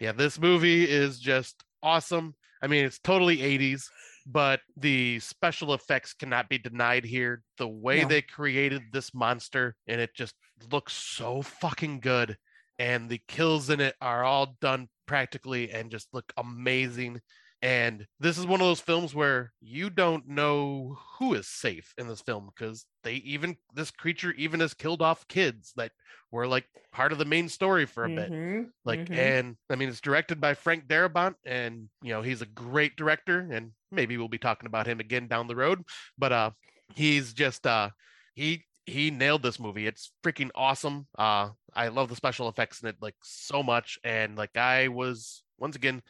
Yeah, 0.00 0.10
this 0.10 0.40
movie 0.40 0.82
is 0.82 1.20
just 1.20 1.62
awesome. 1.80 2.34
I 2.62 2.66
mean, 2.66 2.84
it's 2.84 2.98
totally 2.98 3.38
80s, 3.38 3.84
but 4.26 4.60
the 4.76 5.20
special 5.20 5.74
effects 5.74 6.12
cannot 6.14 6.48
be 6.48 6.58
denied 6.58 7.04
here. 7.04 7.42
The 7.56 7.68
way 7.68 8.02
No. 8.02 8.08
they 8.08 8.22
created 8.22 8.82
this 8.92 9.14
monster, 9.14 9.76
and 9.86 10.00
it 10.00 10.10
just 10.14 10.34
looks 10.70 10.92
so 10.92 11.42
fucking 11.42 12.00
good. 12.00 12.36
And 12.78 13.08
the 13.08 13.20
kills 13.28 13.70
in 13.70 13.80
it 13.80 13.96
are 14.00 14.24
all 14.24 14.56
done 14.60 14.88
practically 15.06 15.70
and 15.72 15.90
just 15.90 16.08
look 16.12 16.32
amazing. 16.36 17.20
And 17.60 18.06
this 18.20 18.38
is 18.38 18.46
one 18.46 18.60
of 18.60 18.66
those 18.66 18.80
films 18.80 19.14
where 19.14 19.52
you 19.60 19.90
don't 19.90 20.28
know 20.28 20.96
who 21.18 21.34
is 21.34 21.48
safe 21.48 21.92
in 21.98 22.06
this 22.08 22.20
film 22.20 22.50
because 22.54 22.86
they 23.02 23.14
even, 23.14 23.56
this 23.74 23.90
creature 23.90 24.32
even 24.32 24.60
has 24.60 24.74
killed 24.74 25.02
off 25.02 25.26
kids 25.28 25.72
that 25.76 25.90
were 26.30 26.46
like 26.46 26.66
part 26.92 27.12
of 27.12 27.18
the 27.18 27.24
main 27.24 27.48
story 27.48 27.86
for 27.86 28.04
a 28.04 28.10
bit. 28.10 28.30
Mhm, 28.30 28.70
like 28.84 29.00
mhm. 29.08 29.18
and 29.18 29.56
i 29.70 29.74
mean 29.74 29.88
it's 29.88 30.00
directed 30.00 30.40
by 30.40 30.54
frank 30.54 30.86
darabont 30.86 31.34
and 31.44 31.88
you 32.00 32.12
know 32.12 32.22
he's 32.22 32.42
a 32.42 32.46
great 32.46 32.94
director 32.94 33.48
and 33.50 33.72
maybe 33.90 34.16
we'll 34.16 34.28
be 34.28 34.38
talking 34.38 34.68
about 34.68 34.86
him 34.86 35.00
again 35.00 35.26
down 35.26 35.48
the 35.48 35.56
road 35.56 35.82
but 36.16 36.30
uh 36.30 36.50
he's 36.94 37.32
just 37.32 37.66
uh 37.66 37.90
he 38.34 38.64
he 38.86 39.10
nailed 39.10 39.42
this 39.42 39.60
movie. 39.60 39.86
It's 39.86 40.12
freaking 40.24 40.50
awesome. 40.54 41.06
Uh 41.18 41.50
i 41.74 41.88
love 41.88 42.08
the 42.08 42.16
special 42.16 42.48
effects 42.48 42.82
in 42.82 42.88
it 42.88 42.96
like 43.00 43.16
so 43.22 43.62
much. 43.62 43.98
And 44.02 44.36
like 44.36 44.56
i 44.56 44.88
was 44.88 45.42
once 45.58 45.76
again 45.76 46.02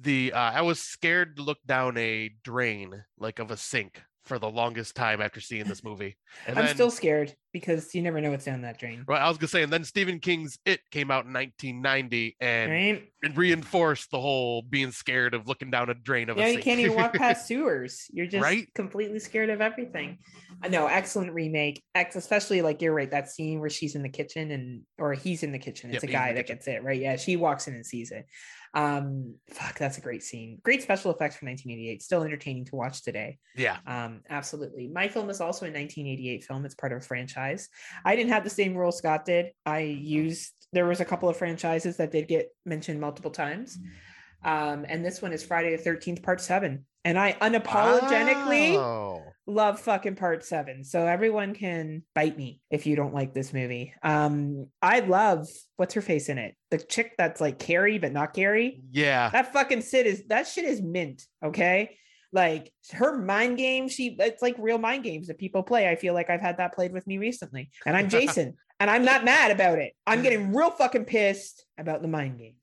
the 0.00 0.32
uh, 0.32 0.38
i 0.52 0.62
was 0.62 0.80
scared 0.80 1.36
to 1.36 1.42
look 1.42 1.58
down 1.66 1.96
a 1.96 2.30
drain 2.44 3.04
like 3.18 3.38
of 3.38 3.50
a 3.50 3.56
sink 3.56 4.02
for 4.24 4.38
the 4.38 4.50
longest 4.50 4.94
time 4.96 5.22
after 5.22 5.40
seeing 5.40 5.66
this 5.68 5.84
movie. 5.90 6.16
And 6.48 6.58
I'm 6.58 6.66
then- 6.66 6.74
still 6.74 6.90
scared 6.90 7.34
because 7.60 7.94
you 7.94 8.02
never 8.02 8.20
know 8.20 8.30
what's 8.30 8.44
down 8.44 8.60
that 8.62 8.78
drain. 8.78 9.02
Right, 9.08 9.20
I 9.20 9.28
was 9.28 9.38
gonna 9.38 9.48
say, 9.48 9.62
and 9.62 9.72
then 9.72 9.84
Stephen 9.84 10.18
King's 10.20 10.58
It 10.66 10.80
came 10.90 11.10
out 11.10 11.24
in 11.24 11.32
1990 11.32 12.36
and 12.40 12.70
Right? 12.70 13.08
it 13.22 13.36
reinforced 13.36 14.10
the 14.10 14.20
whole 14.20 14.60
being 14.62 14.90
scared 14.92 15.32
of 15.34 15.48
looking 15.48 15.70
down 15.70 15.88
a 15.88 15.94
drain 15.94 16.28
of 16.28 16.36
Yeah, 16.36 16.44
a 16.44 16.48
you 16.48 16.52
sink. 16.54 16.64
can't 16.64 16.80
even 16.80 16.96
walk 16.96 17.12
past 17.16 17.46
sewers. 17.46 18.06
You're 18.12 18.26
just 18.26 18.42
Right? 18.42 18.72
completely 18.74 19.18
scared 19.20 19.48
of 19.50 19.60
everything. 19.60 20.18
No, 20.68 20.86
excellent 20.86 21.32
remake. 21.32 21.82
Ex, 21.94 22.16
especially 22.16 22.60
like 22.62 22.82
you're 22.82 22.94
right, 22.94 23.10
that 23.10 23.30
scene 23.30 23.60
where 23.60 23.70
she's 23.70 23.94
in 23.94 24.02
the 24.02 24.08
kitchen 24.08 24.50
and 24.50 24.82
or 24.98 25.14
he's 25.14 25.42
in 25.42 25.52
the 25.52 25.58
kitchen. 25.58 25.90
It's 25.90 26.02
Yep, 26.02 26.10
a 26.10 26.12
guy 26.12 26.32
that 26.34 26.46
gets 26.46 26.66
it, 26.68 26.82
right? 26.82 27.00
Yeah, 27.00 27.16
she 27.16 27.36
walks 27.36 27.68
in 27.68 27.74
and 27.74 27.86
sees 27.86 28.10
it. 28.10 28.26
Um, 28.74 29.36
fuck, 29.48 29.78
that's 29.78 29.96
a 29.96 30.02
great 30.02 30.22
scene. 30.22 30.58
Great 30.62 30.82
special 30.82 31.10
effects 31.10 31.36
from 31.36 31.48
1988. 31.48 32.02
Still 32.02 32.22
entertaining 32.24 32.66
to 32.66 32.76
watch 32.76 33.02
today. 33.02 33.38
yeah, 33.56 33.78
Um, 33.86 34.20
absolutely. 34.28 34.88
My 34.88 35.08
film 35.08 35.30
is 35.30 35.40
also 35.40 35.64
a 35.64 35.70
1988 35.70 36.44
film. 36.44 36.66
It's 36.66 36.74
part 36.74 36.92
of 36.92 36.98
a 36.98 37.00
franchise. 37.00 37.45
I 38.04 38.16
didn't 38.16 38.32
have 38.32 38.44
the 38.44 38.50
same 38.50 38.74
rule 38.76 38.92
Scott 38.92 39.24
did. 39.24 39.52
I 39.64 39.80
used 39.80 40.52
there 40.72 40.86
was 40.86 41.00
a 41.00 41.04
couple 41.04 41.28
of 41.28 41.36
franchises 41.36 41.96
that 41.98 42.10
did 42.12 42.28
get 42.28 42.48
mentioned 42.64 43.00
multiple 43.00 43.30
times. 43.30 43.78
Um, 44.44 44.84
and 44.88 45.04
this 45.04 45.22
one 45.22 45.32
is 45.32 45.42
Friday 45.44 45.74
the 45.76 45.82
13th, 45.82 46.22
part 46.22 46.40
seven. 46.40 46.84
And 47.04 47.18
I 47.18 47.32
unapologetically 47.34 48.74
Wow. 48.74 49.22
love 49.46 49.80
fucking 49.80 50.16
part 50.16 50.44
seven. 50.44 50.84
So 50.84 51.06
everyone 51.06 51.54
can 51.54 52.02
bite 52.14 52.36
me 52.36 52.60
if 52.70 52.86
you 52.86 52.96
don't 52.96 53.14
like 53.14 53.32
this 53.32 53.52
movie. 53.52 53.94
Um, 54.02 54.66
I 54.82 55.00
love 55.00 55.46
what's 55.76 55.94
her 55.94 56.02
face 56.02 56.28
in 56.28 56.38
it? 56.38 56.54
The 56.70 56.78
chick 56.78 57.12
that's 57.16 57.40
like 57.40 57.58
Carrie, 57.58 57.98
but 57.98 58.12
not 58.12 58.34
Carrie. 58.34 58.82
Yeah, 58.90 59.30
That 59.30 59.52
fucking 59.52 59.82
shit 59.82 60.06
is 60.06 60.24
that 60.28 60.46
shit 60.48 60.64
is 60.64 60.82
mint. 60.82 61.22
Okay. 61.44 61.96
Like 62.36 62.70
her 62.92 63.16
mind 63.16 63.56
game, 63.56 63.88
she 63.88 64.14
it's 64.18 64.42
like 64.42 64.56
real 64.58 64.76
mind 64.76 65.04
games 65.04 65.28
that 65.28 65.38
people 65.38 65.62
play. 65.62 65.88
I 65.88 65.96
feel 65.96 66.12
like 66.12 66.28
I've 66.28 66.42
had 66.42 66.58
that 66.58 66.74
played 66.74 66.92
with 66.92 67.06
me 67.06 67.16
recently. 67.16 67.70
And 67.86 67.96
I'm 67.96 68.08
Jason, 68.10 68.58
and 68.78 68.90
I'm 68.90 69.06
not 69.06 69.24
mad 69.24 69.52
about 69.52 69.78
it. 69.78 69.94
I'm 70.06 70.22
getting 70.22 70.52
real 70.54 70.70
fucking 70.70 71.06
pissed 71.06 71.64
about 71.78 72.02
the 72.02 72.08
mind 72.08 72.38
games. 72.38 72.58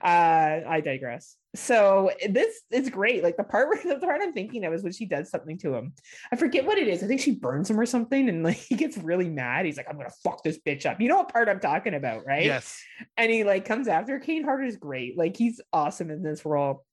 Uh 0.00 0.60
I 0.68 0.80
digress. 0.80 1.34
So 1.56 2.12
this 2.28 2.60
is 2.70 2.88
great. 2.88 3.24
Like 3.24 3.36
the 3.36 3.42
part 3.42 3.68
where 3.68 3.82
the 3.98 3.98
part 3.98 4.20
I'm 4.22 4.32
thinking 4.32 4.64
of 4.64 4.72
is 4.72 4.84
when 4.84 4.92
she 4.92 5.06
does 5.06 5.28
something 5.28 5.58
to 5.58 5.74
him. 5.74 5.92
I 6.30 6.36
forget 6.36 6.64
what 6.64 6.78
it 6.78 6.86
is. 6.86 7.02
I 7.02 7.08
think 7.08 7.20
she 7.20 7.34
burns 7.34 7.68
him 7.68 7.80
or 7.80 7.86
something, 7.86 8.28
and 8.28 8.44
like 8.44 8.56
he 8.68 8.76
gets 8.76 8.96
really 8.96 9.28
mad. 9.28 9.66
He's 9.66 9.76
like, 9.76 9.86
I'm 9.90 9.96
gonna 9.96 10.12
fuck 10.22 10.44
this 10.44 10.60
bitch 10.64 10.86
up. 10.86 11.00
You 11.00 11.08
know 11.08 11.16
what 11.16 11.32
part 11.32 11.48
I'm 11.48 11.58
talking 11.58 11.94
about, 11.94 12.24
right? 12.24 12.44
yes, 12.44 12.80
and 13.16 13.28
he 13.28 13.42
like 13.42 13.64
comes 13.64 13.88
after 13.88 14.20
Kane 14.20 14.44
Hodder 14.44 14.62
is 14.62 14.76
great. 14.76 15.18
Like 15.18 15.36
he's 15.36 15.60
awesome 15.72 16.12
in 16.12 16.22
this 16.22 16.44
role. 16.44 16.84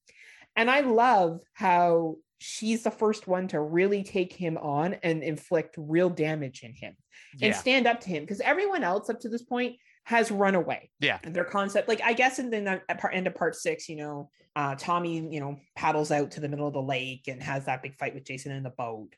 And 0.56 0.70
I 0.70 0.82
love 0.82 1.39
how 1.53 2.16
she's 2.38 2.84
the 2.84 2.91
first 2.91 3.28
one 3.28 3.47
to 3.49 3.60
really 3.60 4.03
take 4.03 4.34
him 4.34 4.58
on 4.58 4.95
and 5.03 5.24
inflict 5.24 5.76
real 5.78 6.10
damage 6.10 6.64
in 6.64 6.74
him 6.74 6.95
and 7.34 7.41
yeah, 7.41 7.53
stand 7.53 7.88
up 7.88 7.99
to 8.01 8.10
him 8.10 8.24
because 8.24 8.41
everyone 8.41 8.84
else 8.84 9.10
up 9.10 9.20
to 9.22 9.30
this 9.30 9.43
point 9.43 9.76
has 10.03 10.30
run 10.32 10.56
away. 10.56 10.89
Yeah. 10.99 11.20
And 11.24 11.36
their 11.36 11.45
concept, 11.45 11.88
like 11.88 12.01
I 12.03 12.14
guess 12.14 12.39
in 12.39 12.49
the 12.49 12.82
end 13.12 13.28
of 13.28 13.36
part 13.36 13.56
six, 13.56 13.89
you 13.89 13.95
know, 13.95 14.30
uh 14.56 14.76
Tommy, 14.78 15.28
you 15.32 15.39
know, 15.39 15.58
paddles 15.76 16.12
out 16.12 16.32
to 16.32 16.39
the 16.39 16.49
middle 16.49 16.68
of 16.68 16.74
the 16.74 16.82
lake 16.82 17.28
and 17.28 17.41
has 17.41 17.66
that 17.66 17.82
big 17.82 17.95
fight 17.97 18.14
with 18.14 18.26
Jason 18.26 18.51
in 18.51 18.64
the 18.64 18.70
boat. 18.70 19.16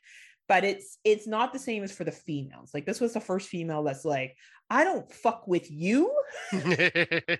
But 0.48 0.64
it's 0.64 0.98
it's 1.04 1.26
not 1.26 1.52
the 1.52 1.58
same 1.58 1.84
as 1.84 1.92
for 1.92 2.04
the 2.04 2.12
females. 2.12 2.70
Like 2.72 2.86
this 2.86 3.00
was 3.00 3.12
the 3.12 3.20
first 3.20 3.48
female 3.48 3.82
that's 3.82 4.04
like, 4.04 4.36
I 4.70 4.84
don't 4.84 5.10
fuck 5.10 5.48
with 5.48 5.70
you. 5.70 6.12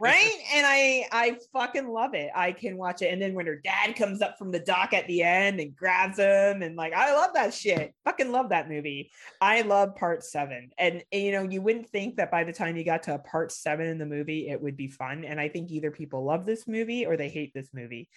Right? 0.01 0.33
And 0.55 0.67
i 0.67 1.05
i 1.13 1.37
fucking 1.53 1.89
love 1.89 2.15
it. 2.15 2.31
I 2.35 2.53
can 2.53 2.77
watch 2.77 3.03
it. 3.03 3.13
And 3.13 3.21
then 3.21 3.35
when 3.35 3.47
her 3.47 3.57
dad 3.57 3.97
comes 3.97 4.23
up 4.23 4.39
from 4.39 4.51
the 4.51 4.61
dock 4.61 4.93
at 4.95 5.07
the 5.07 5.23
end 5.23 5.61
and 5.61 5.77
grabs 5.77 6.19
him 6.19 6.63
and 6.63 6.77
like 6.77 6.95
i 6.95 7.13
love 7.15 7.31
that 7.35 7.53
shit. 7.53 7.95
Fucking 8.05 8.33
love 8.33 8.51
that 8.51 8.69
movie. 8.69 9.11
I 9.41 9.63
love 9.63 9.97
part 9.97 10.25
seven. 10.25 10.71
And, 10.79 11.03
and, 11.13 11.23
you 11.23 11.33
know 11.33 11.43
you 11.43 11.61
wouldn't 11.61 11.91
think 11.91 12.17
that 12.17 12.31
by 12.31 12.45
the 12.45 12.53
time 12.53 12.77
you 12.77 12.85
got 12.85 13.03
to 13.05 13.15
a 13.15 13.19
part 13.19 13.53
seven 13.53 13.87
in 13.87 13.99
the 13.99 14.07
movie 14.07 14.49
it 14.49 14.61
would 14.63 14.77
be 14.77 14.89
fun. 14.89 15.25
And 15.25 15.41
i 15.41 15.49
think 15.49 15.71
either 15.71 15.91
people 15.91 16.25
love 16.25 16.47
this 16.47 16.67
movie 16.67 17.05
or 17.05 17.17
they 17.17 17.29
hate 17.29 17.53
this 17.53 17.69
movie. 17.75 18.09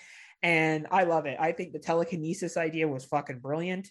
And 0.43 0.87
i 0.91 1.03
love 1.03 1.25
it. 1.25 1.37
I 1.39 1.51
think 1.51 1.73
the 1.73 1.79
telekinesis 1.79 2.55
idea 2.55 2.87
was 2.87 3.05
fucking 3.05 3.39
brilliant 3.39 3.89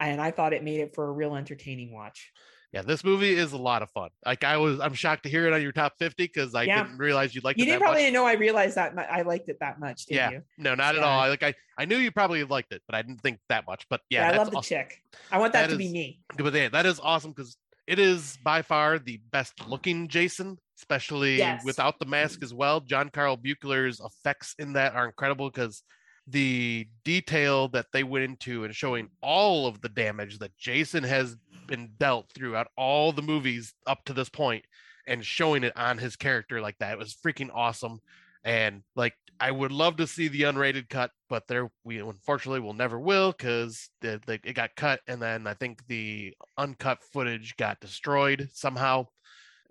and 0.00 0.20
i 0.20 0.30
thought 0.30 0.52
it 0.52 0.64
made 0.64 0.80
it 0.80 0.94
for 0.94 1.06
a 1.08 1.12
real 1.12 1.34
entertaining 1.36 1.92
watch 1.92 2.32
Yeah, 2.72 2.82
this 2.82 3.02
movie 3.02 3.34
is 3.34 3.52
a 3.52 3.58
lot 3.58 3.82
of 3.82 3.90
fun. 3.90 4.10
Like 4.24 4.44
I 4.44 4.56
was, 4.56 4.78
I'm 4.78 4.94
shocked 4.94 5.24
to 5.24 5.28
hear 5.28 5.44
it 5.48 5.52
on 5.52 5.60
your 5.60 5.72
top 5.72 5.94
50 5.98 6.22
because 6.22 6.54
I 6.54 6.62
Yeah. 6.62 6.84
didn't 6.84 6.98
realize 6.98 7.34
you 7.34 7.40
liked 7.42 7.58
You 7.58 7.64
it 7.64 7.66
didn't 7.66 7.82
probably 7.82 8.04
much. 8.04 8.12
know 8.12 8.24
I 8.24 8.34
realized 8.34 8.76
that 8.76 8.94
mu- 8.94 9.02
I 9.02 9.22
liked 9.22 9.48
it 9.48 9.58
that 9.58 9.80
much, 9.80 10.06
did 10.06 10.14
Yeah, 10.14 10.30
you? 10.30 10.42
no, 10.56 10.76
not 10.76 10.94
at 10.94 11.02
all. 11.02 11.18
I, 11.18 11.28
like 11.30 11.42
I, 11.42 11.52
I 11.76 11.84
knew 11.84 11.96
you 11.96 12.12
probably 12.12 12.44
liked 12.44 12.72
it, 12.72 12.80
but 12.86 12.94
I 12.94 13.02
didn't 13.02 13.22
think 13.22 13.40
that 13.48 13.66
much. 13.66 13.86
But 13.90 14.02
yeah, 14.08 14.22
I 14.22 14.30
that's 14.30 14.38
love 14.38 14.50
the 14.52 14.58
awesome. 14.58 14.68
chick. 14.68 15.02
I 15.32 15.38
want 15.38 15.52
that, 15.54 15.62
That 15.66 15.72
to 15.72 15.78
be 15.78 15.90
me. 15.90 16.20
But 16.38 16.54
yeah, 16.54 16.68
that 16.68 16.86
is 16.86 17.00
awesome 17.02 17.32
because 17.32 17.56
it 17.88 17.98
is 17.98 18.38
by 18.44 18.62
far 18.62 19.00
the 19.00 19.18
best 19.32 19.54
looking 19.66 20.06
Jason, 20.06 20.56
especially 20.78 21.38
Yes. 21.38 21.64
without 21.64 21.98
the 21.98 22.06
mask 22.06 22.40
as 22.44 22.54
well. 22.54 22.78
John 22.78 23.08
Carl 23.10 23.36
Buechler's 23.36 23.98
effects 23.98 24.54
in 24.60 24.74
that 24.74 24.94
are 24.94 25.06
incredible 25.06 25.50
because 25.50 25.82
the 26.26 26.86
detail 27.04 27.68
that 27.68 27.86
they 27.92 28.04
went 28.04 28.24
into 28.24 28.64
and 28.64 28.74
showing 28.74 29.08
all 29.22 29.66
of 29.66 29.80
the 29.80 29.88
damage 29.88 30.38
that 30.38 30.56
Jason 30.56 31.02
has 31.02 31.36
been 31.66 31.90
dealt 31.98 32.30
throughout 32.34 32.68
all 32.76 33.12
the 33.12 33.22
movies 33.22 33.74
up 33.86 34.04
to 34.04 34.12
this 34.12 34.28
point 34.28 34.64
and 35.06 35.24
showing 35.24 35.64
it 35.64 35.76
on 35.76 35.98
his 35.98 36.16
character 36.16 36.60
like 36.60 36.78
that 36.78 36.98
was 36.98 37.14
freaking 37.14 37.50
awesome. 37.52 38.00
And 38.44 38.82
like, 38.96 39.14
I 39.40 39.50
would 39.50 39.72
love 39.72 39.96
to 39.96 40.06
see 40.06 40.28
the 40.28 40.42
unrated 40.42 40.88
cut, 40.88 41.10
but 41.28 41.48
there 41.48 41.70
we 41.84 41.98
unfortunately 41.98 42.60
will 42.60 42.74
never 42.74 42.98
will 42.98 43.32
because 43.32 43.88
it 44.02 44.54
got 44.54 44.76
cut, 44.76 45.00
and 45.08 45.20
then 45.20 45.46
I 45.46 45.54
think 45.54 45.86
the 45.86 46.34
uncut 46.58 46.98
footage 47.12 47.56
got 47.56 47.80
destroyed 47.80 48.50
somehow. 48.52 49.06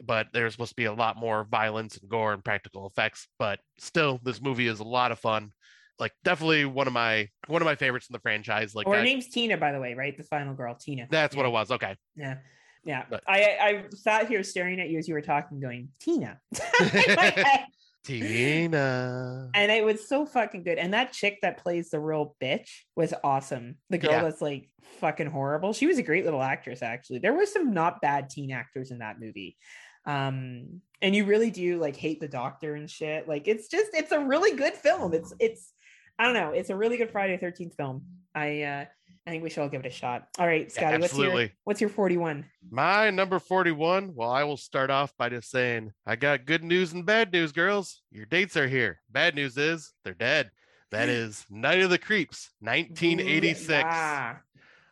But 0.02 0.28
there's 0.34 0.54
supposed 0.54 0.72
to 0.72 0.76
be 0.76 0.86
a 0.86 0.94
lot 0.94 1.18
more 1.18 1.44
violence 1.44 1.98
and 1.98 2.10
gore 2.10 2.34
and 2.34 2.44
practical 2.44 2.88
effects. 2.88 3.28
But 3.38 3.60
still, 3.78 4.20
this 4.24 4.42
movie 4.42 4.68
is 4.68 4.80
a 4.80 4.84
lot 4.84 5.12
of 5.12 5.20
fun. 5.20 5.52
Like, 6.00 6.14
definitely 6.24 6.66
one 6.66 6.88
of 6.88 6.94
my 6.94 7.28
one 7.48 7.62
of 7.62 7.66
my 7.66 7.76
favorites 7.76 8.08
in 8.10 8.14
the 8.14 8.20
franchise. 8.20 8.74
Like, 8.76 8.88
her 8.88 8.94
I- 8.96 9.04
name's 9.04 9.28
Tina, 9.28 9.58
by 9.58 9.72
the 9.72 9.80
way, 9.80 9.94
right? 9.94 10.16
The 10.18 10.24
final 10.24 10.54
girl, 10.54 10.76
Tina. 10.76 11.08
that's 11.10 11.36
what 11.36 11.46
it 11.46 11.50
was. 11.50 11.72
Okay. 11.72 11.96
Yeah. 12.16 12.38
Yeah. 12.86 13.04
But- 13.10 13.24
I, 13.28 13.58
I 13.62 13.84
sat 13.96 14.28
here 14.28 14.44
staring 14.44 14.80
at 14.80 14.90
you 14.90 14.98
as 15.00 15.08
you 15.08 15.14
were 15.14 15.22
talking, 15.22 15.60
going, 15.60 15.90
Tina. 16.00 16.40
In 16.80 17.16
my 17.16 17.34
head. 17.36 17.66
Tina. 18.06 19.50
and 19.54 19.72
it 19.72 19.84
was 19.84 20.08
so 20.08 20.26
fucking 20.26 20.64
good. 20.64 20.78
And 20.78 20.94
that 20.94 21.12
chick 21.12 21.40
that 21.42 21.58
plays 21.58 21.90
the 21.90 22.00
real 22.00 22.36
bitch 22.42 22.70
was 22.96 23.14
awesome. 23.24 23.76
The 23.90 23.98
girl 23.98 24.12
Yeah. 24.12 24.24
that's 24.24 24.42
like 24.42 24.70
fucking 25.00 25.28
horrible. 25.28 25.74
She 25.74 25.86
was 25.86 25.98
a 25.98 26.04
great 26.04 26.26
little 26.26 26.42
actress, 26.42 26.82
actually. 26.82 27.20
There 27.20 27.34
were 27.34 27.46
some 27.46 27.74
not 27.74 28.02
bad 28.02 28.30
teen 28.30 28.52
actors 28.52 28.92
in 28.92 29.00
that 29.00 29.20
movie. 29.20 29.58
Um, 30.06 30.82
and 31.02 31.16
you 31.16 31.26
really 31.26 31.52
do 31.52 31.78
like 31.80 31.96
hate 31.96 32.20
the 32.20 32.28
doctor 32.28 32.76
and 32.76 32.90
shit. 32.90 33.28
Like 33.28 33.48
it's 33.48 33.68
just 33.68 33.92
it's 33.94 34.12
a 34.12 34.20
really 34.20 34.56
good 34.56 34.74
film. 34.74 35.14
It's 35.14 35.34
it's 35.40 35.74
I 36.20 36.26
don't 36.26 36.34
know, 36.34 36.52
it's 36.52 36.70
a 36.70 36.76
really 36.76 36.98
good 36.98 37.12
Friday 37.12 37.38
13th 37.38 37.76
film. 37.76 38.04
I 38.36 38.62
uh 38.62 38.86
I 39.30 39.32
think 39.32 39.44
we 39.44 39.50
should 39.50 39.62
all 39.62 39.70
give 39.70 39.86
it 39.86 39.88
a 39.88 39.92
shot. 39.92 40.28
All 40.40 40.48
right, 40.48 40.72
Scotty, 40.72 40.98
what's 40.98 41.16
your 41.16 41.50
what's 41.64 41.82
your 41.82 41.90
41? 41.90 42.46
My 42.72 43.12
number 43.12 43.38
41. 43.38 44.14
Well, 44.16 44.32
I 44.32 44.44
will 44.44 44.58
start 44.58 44.90
off 44.90 45.14
by 45.18 45.30
just 45.30 45.52
saying, 45.52 45.92
I 46.06 46.16
got 46.16 46.46
good 46.46 46.64
news 46.64 46.94
and 46.94 47.06
bad 47.06 47.32
news, 47.32 47.52
girls. 47.52 48.02
Your 48.12 48.26
dates 48.26 48.58
are 48.58 48.68
here. 48.68 49.02
Bad 49.10 49.36
news 49.36 49.56
is 49.56 49.94
they're 50.04 50.16
dead. 50.16 50.50
That 50.92 51.10
is 51.10 51.46
Night 51.50 51.82
of 51.82 51.92
the 51.92 52.00
Creeps, 52.00 52.50
1986. 52.62 53.70
Yeah. 53.70 54.38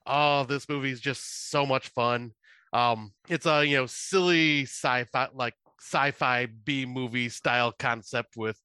Oh, 0.05 0.43
this 0.43 0.69
movie 0.69 0.91
is 0.91 1.01
just 1.01 1.49
so 1.49 1.65
much 1.65 1.89
fun. 1.89 2.31
Um, 2.73 3.13
it's 3.27 3.47
a 3.47 3.65
you 3.65 3.77
know 3.77 3.87
silly 3.87 4.63
sci-fi 4.63 5.29
like 5.33 5.55
sci-fi 5.79 6.47
B 6.65 6.85
movie 6.85 7.29
style 7.29 7.73
concept 7.77 8.35
with 8.35 8.59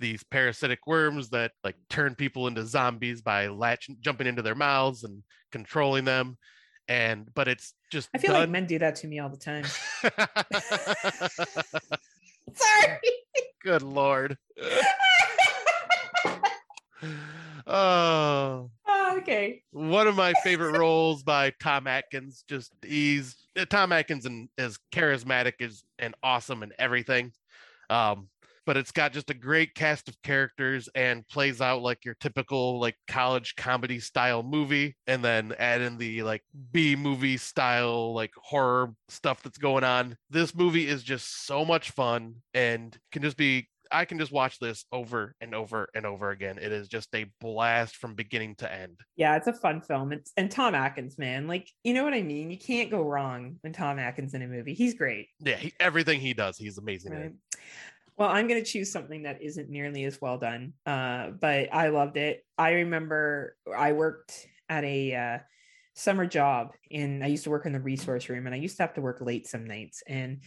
these 0.00 0.22
parasitic 0.24 0.86
worms 0.86 1.30
that 1.30 1.52
like 1.62 1.76
turn 1.88 2.14
people 2.14 2.46
into 2.46 2.64
zombies 2.64 3.22
by 3.22 3.48
latch 3.48 3.88
jumping 4.00 4.26
into 4.26 4.42
their 4.42 4.54
mouths 4.54 5.04
and 5.04 5.22
controlling 5.52 6.04
them. 6.04 6.36
And 6.88 7.32
but 7.34 7.48
it's 7.48 7.74
just 7.90 8.10
I 8.14 8.18
feel 8.18 8.32
like 8.32 8.50
men 8.50 8.66
do 8.66 8.78
that 8.78 8.96
to 8.96 9.06
me 9.06 9.18
all 9.18 9.30
the 9.30 9.36
time. 9.36 9.64
Sorry. 12.54 12.98
Good 13.62 13.82
lord. 13.82 14.36
oh, 17.66 18.70
Oh, 18.86 19.18
okay. 19.18 19.62
one 19.70 20.06
of 20.06 20.16
my 20.16 20.32
favorite 20.44 20.78
roles 20.78 21.22
by 21.22 21.52
Tom 21.60 21.86
Atkins. 21.86 22.44
Just 22.48 22.72
he's 22.82 23.36
Tom 23.70 23.92
Atkins 23.92 24.26
and 24.26 24.48
is 24.58 24.78
charismatic 24.92 25.54
is 25.60 25.84
and 25.98 26.14
awesome 26.22 26.62
and 26.62 26.72
everything. 26.78 27.32
Um, 27.90 28.28
but 28.66 28.78
it's 28.78 28.92
got 28.92 29.12
just 29.12 29.28
a 29.28 29.34
great 29.34 29.74
cast 29.74 30.08
of 30.08 30.20
characters 30.22 30.88
and 30.94 31.26
plays 31.28 31.60
out 31.60 31.82
like 31.82 32.02
your 32.04 32.14
typical 32.14 32.80
like 32.80 32.96
college 33.06 33.56
comedy 33.56 34.00
style 34.00 34.42
movie, 34.42 34.96
and 35.06 35.22
then 35.22 35.54
add 35.58 35.82
in 35.82 35.98
the 35.98 36.22
like 36.22 36.42
B 36.72 36.96
movie 36.96 37.36
style 37.36 38.14
like 38.14 38.30
horror 38.36 38.94
stuff 39.08 39.42
that's 39.42 39.58
going 39.58 39.84
on. 39.84 40.16
This 40.30 40.54
movie 40.54 40.88
is 40.88 41.02
just 41.02 41.46
so 41.46 41.64
much 41.64 41.90
fun 41.90 42.36
and 42.54 42.96
can 43.12 43.20
just 43.22 43.36
be 43.36 43.68
I 43.90 44.04
can 44.04 44.18
just 44.18 44.32
watch 44.32 44.58
this 44.58 44.84
over 44.92 45.34
and 45.40 45.54
over 45.54 45.88
and 45.94 46.06
over 46.06 46.30
again. 46.30 46.58
It 46.60 46.72
is 46.72 46.88
just 46.88 47.14
a 47.14 47.26
blast 47.40 47.96
from 47.96 48.14
beginning 48.14 48.56
to 48.56 48.72
end. 48.72 49.00
Yeah, 49.16 49.36
it's 49.36 49.46
a 49.46 49.52
fun 49.52 49.80
film. 49.80 50.12
It's 50.12 50.32
and 50.36 50.50
Tom 50.50 50.74
Atkins, 50.74 51.18
man. 51.18 51.46
Like, 51.46 51.68
you 51.82 51.94
know 51.94 52.04
what 52.04 52.14
I 52.14 52.22
mean? 52.22 52.50
You 52.50 52.58
can't 52.58 52.90
go 52.90 53.02
wrong 53.02 53.56
when 53.60 53.72
Tom 53.72 53.98
Atkins 53.98 54.34
in 54.34 54.42
a 54.42 54.48
movie. 54.48 54.74
He's 54.74 54.94
great. 54.94 55.28
Yeah, 55.40 55.56
he, 55.56 55.72
everything 55.80 56.20
he 56.20 56.34
does, 56.34 56.56
he's 56.56 56.78
amazing. 56.78 57.12
Right. 57.12 57.32
Well, 58.16 58.28
I'm 58.28 58.46
gonna 58.46 58.64
choose 58.64 58.92
something 58.92 59.24
that 59.24 59.42
isn't 59.42 59.68
nearly 59.68 60.04
as 60.04 60.20
well 60.20 60.38
done. 60.38 60.74
Uh, 60.86 61.30
but 61.30 61.72
I 61.72 61.88
loved 61.88 62.16
it. 62.16 62.44
I 62.56 62.72
remember 62.72 63.56
I 63.76 63.92
worked 63.92 64.46
at 64.68 64.84
a 64.84 65.14
uh 65.14 65.38
summer 65.94 66.26
job 66.26 66.72
and 66.90 67.22
I 67.22 67.28
used 67.28 67.44
to 67.44 67.50
work 67.50 67.66
in 67.66 67.72
the 67.72 67.80
resource 67.80 68.28
room 68.28 68.46
and 68.46 68.54
I 68.54 68.58
used 68.58 68.76
to 68.78 68.82
have 68.82 68.94
to 68.94 69.00
work 69.00 69.20
late 69.20 69.46
some 69.46 69.64
nights 69.64 70.02
and 70.06 70.40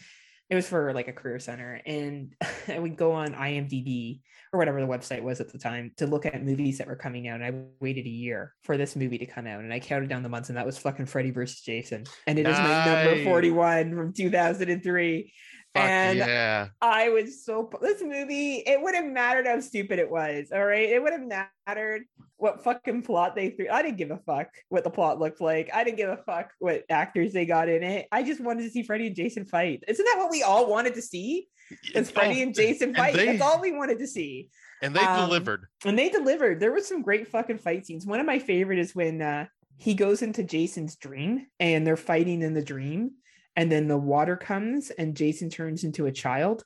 it 0.49 0.55
was 0.55 0.67
for 0.67 0.93
like 0.93 1.07
a 1.07 1.13
career 1.13 1.39
center 1.39 1.81
and 1.85 2.33
I 2.67 2.79
would 2.79 2.95
go 2.95 3.11
on 3.11 3.33
IMDb 3.33 4.21
or 4.53 4.57
whatever 4.57 4.79
the 4.79 4.87
website 4.87 5.21
was 5.21 5.41
at 5.41 5.51
the 5.51 5.57
time 5.57 5.91
to 5.97 6.07
look 6.07 6.25
at 6.25 6.43
movies 6.43 6.77
that 6.77 6.87
were 6.87 6.95
coming 6.95 7.27
out 7.27 7.41
and 7.41 7.45
I 7.45 7.65
waited 7.81 8.05
a 8.05 8.09
year 8.09 8.53
for 8.63 8.77
this 8.77 8.95
movie 8.95 9.17
to 9.17 9.25
come 9.25 9.45
out 9.45 9.61
and 9.61 9.73
I 9.73 9.79
counted 9.79 10.09
down 10.09 10.23
the 10.23 10.29
months 10.29 10.49
and 10.49 10.57
that 10.57 10.65
was 10.65 10.77
fucking 10.77 11.05
Freddy 11.07 11.31
versus 11.31 11.61
Jason 11.61 12.05
and 12.27 12.39
it 12.39 12.47
is 12.47 12.57
my 12.57 12.85
number 12.85 13.23
41 13.23 13.95
from 13.95 14.13
2003 14.13 15.21
Fuck 15.21 15.31
and 15.79 16.17
yeah. 16.19 16.67
I 16.81 17.09
was 17.09 17.43
so 17.45 17.69
this 17.81 18.01
movie. 18.01 18.63
It 18.65 18.81
would 18.81 18.95
have 18.95 19.05
mattered 19.05 19.47
how 19.47 19.59
stupid 19.59 19.99
it 19.99 20.09
was. 20.09 20.51
All 20.53 20.65
right, 20.65 20.89
it 20.89 21.01
would 21.01 21.13
have 21.13 21.47
mattered 21.67 22.03
what 22.37 22.63
fucking 22.63 23.01
plot 23.01 23.35
they 23.35 23.49
threw. 23.49 23.67
I 23.69 23.81
didn't 23.81 23.97
give 23.97 24.11
a 24.11 24.17
fuck 24.17 24.49
what 24.69 24.83
the 24.83 24.89
plot 24.89 25.19
looked 25.19 25.41
like. 25.41 25.69
I 25.73 25.83
didn't 25.83 25.97
give 25.97 26.09
a 26.09 26.17
fuck 26.17 26.51
what 26.59 26.83
actors 26.89 27.33
they 27.33 27.45
got 27.45 27.67
in 27.69 27.83
it. 27.83 28.07
I 28.11 28.23
just 28.23 28.39
wanted 28.41 28.63
to 28.63 28.69
see 28.69 28.83
Freddy 28.83 29.07
and 29.07 29.15
Jason 29.15 29.45
fight. 29.45 29.83
Isn't 29.87 30.05
that 30.05 30.17
what 30.19 30.29
we 30.31 30.43
all 30.43 30.69
wanted 30.69 30.93
to 30.95 31.01
see? 31.01 31.47
It's 31.95 32.11
Freddy 32.11 32.39
Oh, 32.39 32.43
and 32.43 32.55
Jason 32.55 32.89
and 32.89 32.97
fight. 32.97 33.13
they- 33.15 33.25
That's 33.25 33.41
all 33.41 33.59
we 33.59 33.71
wanted 33.73 33.99
to 33.99 34.07
see. 34.07 34.49
and 34.81 34.95
they 34.95 35.01
um, 35.01 35.25
delivered. 35.27 35.65
And 35.83 35.97
they 35.97 36.09
delivered. 36.09 36.59
There 36.59 36.71
was 36.71 36.87
some 36.87 37.01
great 37.01 37.27
fucking 37.27 37.57
fight 37.57 37.85
scenes. 37.85 38.05
One 38.05 38.19
of 38.19 38.25
my 38.25 38.39
favorite 38.39 38.79
is 38.79 38.93
when 38.95 39.21
uh, 39.21 39.47
he 39.77 39.95
goes 39.95 40.21
into 40.21 40.43
Jason's 40.43 40.95
dream 40.95 41.47
and 41.59 41.85
they're 41.85 41.97
fighting 41.97 42.41
in 42.43 42.53
the 42.53 42.63
dream. 42.63 43.11
And 43.57 43.69
then 43.69 43.87
the 43.89 43.97
water 43.97 44.37
comes 44.37 44.89
and 44.91 45.17
Jason 45.17 45.49
turns 45.49 45.83
into 45.83 46.05
a 46.05 46.11
child 46.13 46.63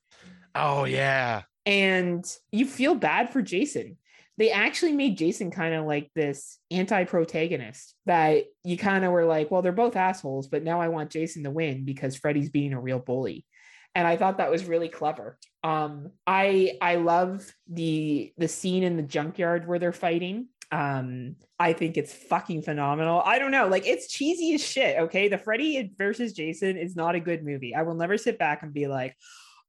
Oh 0.53 0.83
yeah. 0.83 1.43
and 1.65 2.23
you 2.51 2.65
feel 2.65 2.93
bad 2.93 3.31
for 3.31 3.41
Jason. 3.41 3.97
They 4.37 4.51
actually 4.51 4.93
made 4.93 5.17
Jason 5.17 5.51
kind 5.51 5.73
of 5.73 5.85
like 5.85 6.09
this 6.15 6.57
anti-protagonist 6.71 7.95
that 8.05 8.45
you 8.63 8.77
kind 8.77 9.05
of 9.05 9.11
were 9.11 9.25
like, 9.25 9.51
well, 9.51 9.61
they're 9.61 9.71
both 9.71 9.95
assholes, 9.95 10.47
but 10.47 10.63
now 10.63 10.81
I 10.81 10.87
want 10.87 11.11
Jason 11.11 11.43
to 11.43 11.51
win 11.51 11.85
because 11.85 12.15
Freddy's 12.15 12.49
being 12.49 12.73
a 12.73 12.79
real 12.81 12.99
bully. 12.99 13.45
And 13.93 14.07
I 14.07 14.15
thought 14.17 14.37
that 14.37 14.49
was 14.51 14.65
really 14.65 14.87
clever. 14.89 15.37
Um, 15.63 16.11
I 16.25 16.77
I 16.81 16.95
love 16.95 17.45
the 17.69 18.33
the 18.37 18.47
scene 18.47 18.83
in 18.83 18.95
the 18.95 19.03
junkyard 19.03 19.67
where 19.67 19.79
they're 19.79 19.91
fighting. 19.91 20.47
Um, 20.71 21.35
I 21.59 21.73
think 21.73 21.97
it's 21.97 22.13
fucking 22.13 22.61
phenomenal. 22.61 23.21
I 23.25 23.39
don't 23.39 23.51
know, 23.51 23.67
like 23.67 23.85
it's 23.85 24.07
cheesy 24.07 24.53
as 24.53 24.63
shit. 24.63 24.99
Okay, 24.99 25.27
the 25.27 25.37
Freddy 25.37 25.91
versus 25.97 26.33
Jason 26.33 26.77
is 26.77 26.95
not 26.95 27.15
a 27.15 27.19
good 27.19 27.43
movie. 27.43 27.75
I 27.75 27.81
will 27.81 27.95
never 27.95 28.17
sit 28.17 28.39
back 28.39 28.63
and 28.63 28.73
be 28.73 28.87
like, 28.87 29.15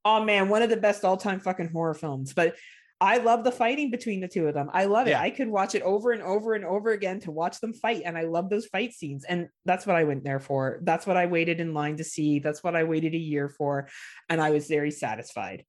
oh 0.04 0.24
man, 0.24 0.48
one 0.48 0.62
of 0.62 0.70
the 0.70 0.76
best 0.76 1.04
all-time 1.04 1.40
fucking 1.40 1.70
horror 1.70 1.94
films. 1.94 2.32
But 2.32 2.54
I 3.00 3.16
love 3.16 3.42
the 3.42 3.50
fighting 3.50 3.90
between 3.90 4.20
the 4.20 4.28
two 4.28 4.46
of 4.46 4.54
them. 4.54 4.70
I 4.72 4.84
love 4.84 5.08
it. 5.08 5.10
Yeah. 5.10 5.20
I 5.20 5.30
could 5.30 5.48
watch 5.48 5.74
it 5.74 5.82
over 5.82 6.12
and 6.12 6.22
over 6.22 6.54
and 6.54 6.64
over 6.64 6.92
again 6.92 7.18
to 7.20 7.32
watch 7.32 7.58
them 7.58 7.72
fight. 7.72 8.02
And 8.04 8.16
I 8.16 8.22
love 8.22 8.48
those 8.48 8.66
fight 8.66 8.92
scenes. 8.92 9.24
And 9.24 9.48
that's 9.64 9.88
what 9.88 9.96
I 9.96 10.04
went 10.04 10.22
there 10.22 10.38
for. 10.38 10.78
That's 10.82 11.04
what 11.04 11.16
I 11.16 11.26
waited 11.26 11.58
in 11.58 11.74
line 11.74 11.96
to 11.96 12.04
see. 12.04 12.38
That's 12.38 12.62
what 12.62 12.76
I 12.76 12.84
waited 12.84 13.12
a 13.14 13.18
year 13.18 13.48
for. 13.48 13.88
And 14.28 14.40
I 14.40 14.50
was 14.50 14.68
very 14.68 14.92
satisfied. 14.92 15.64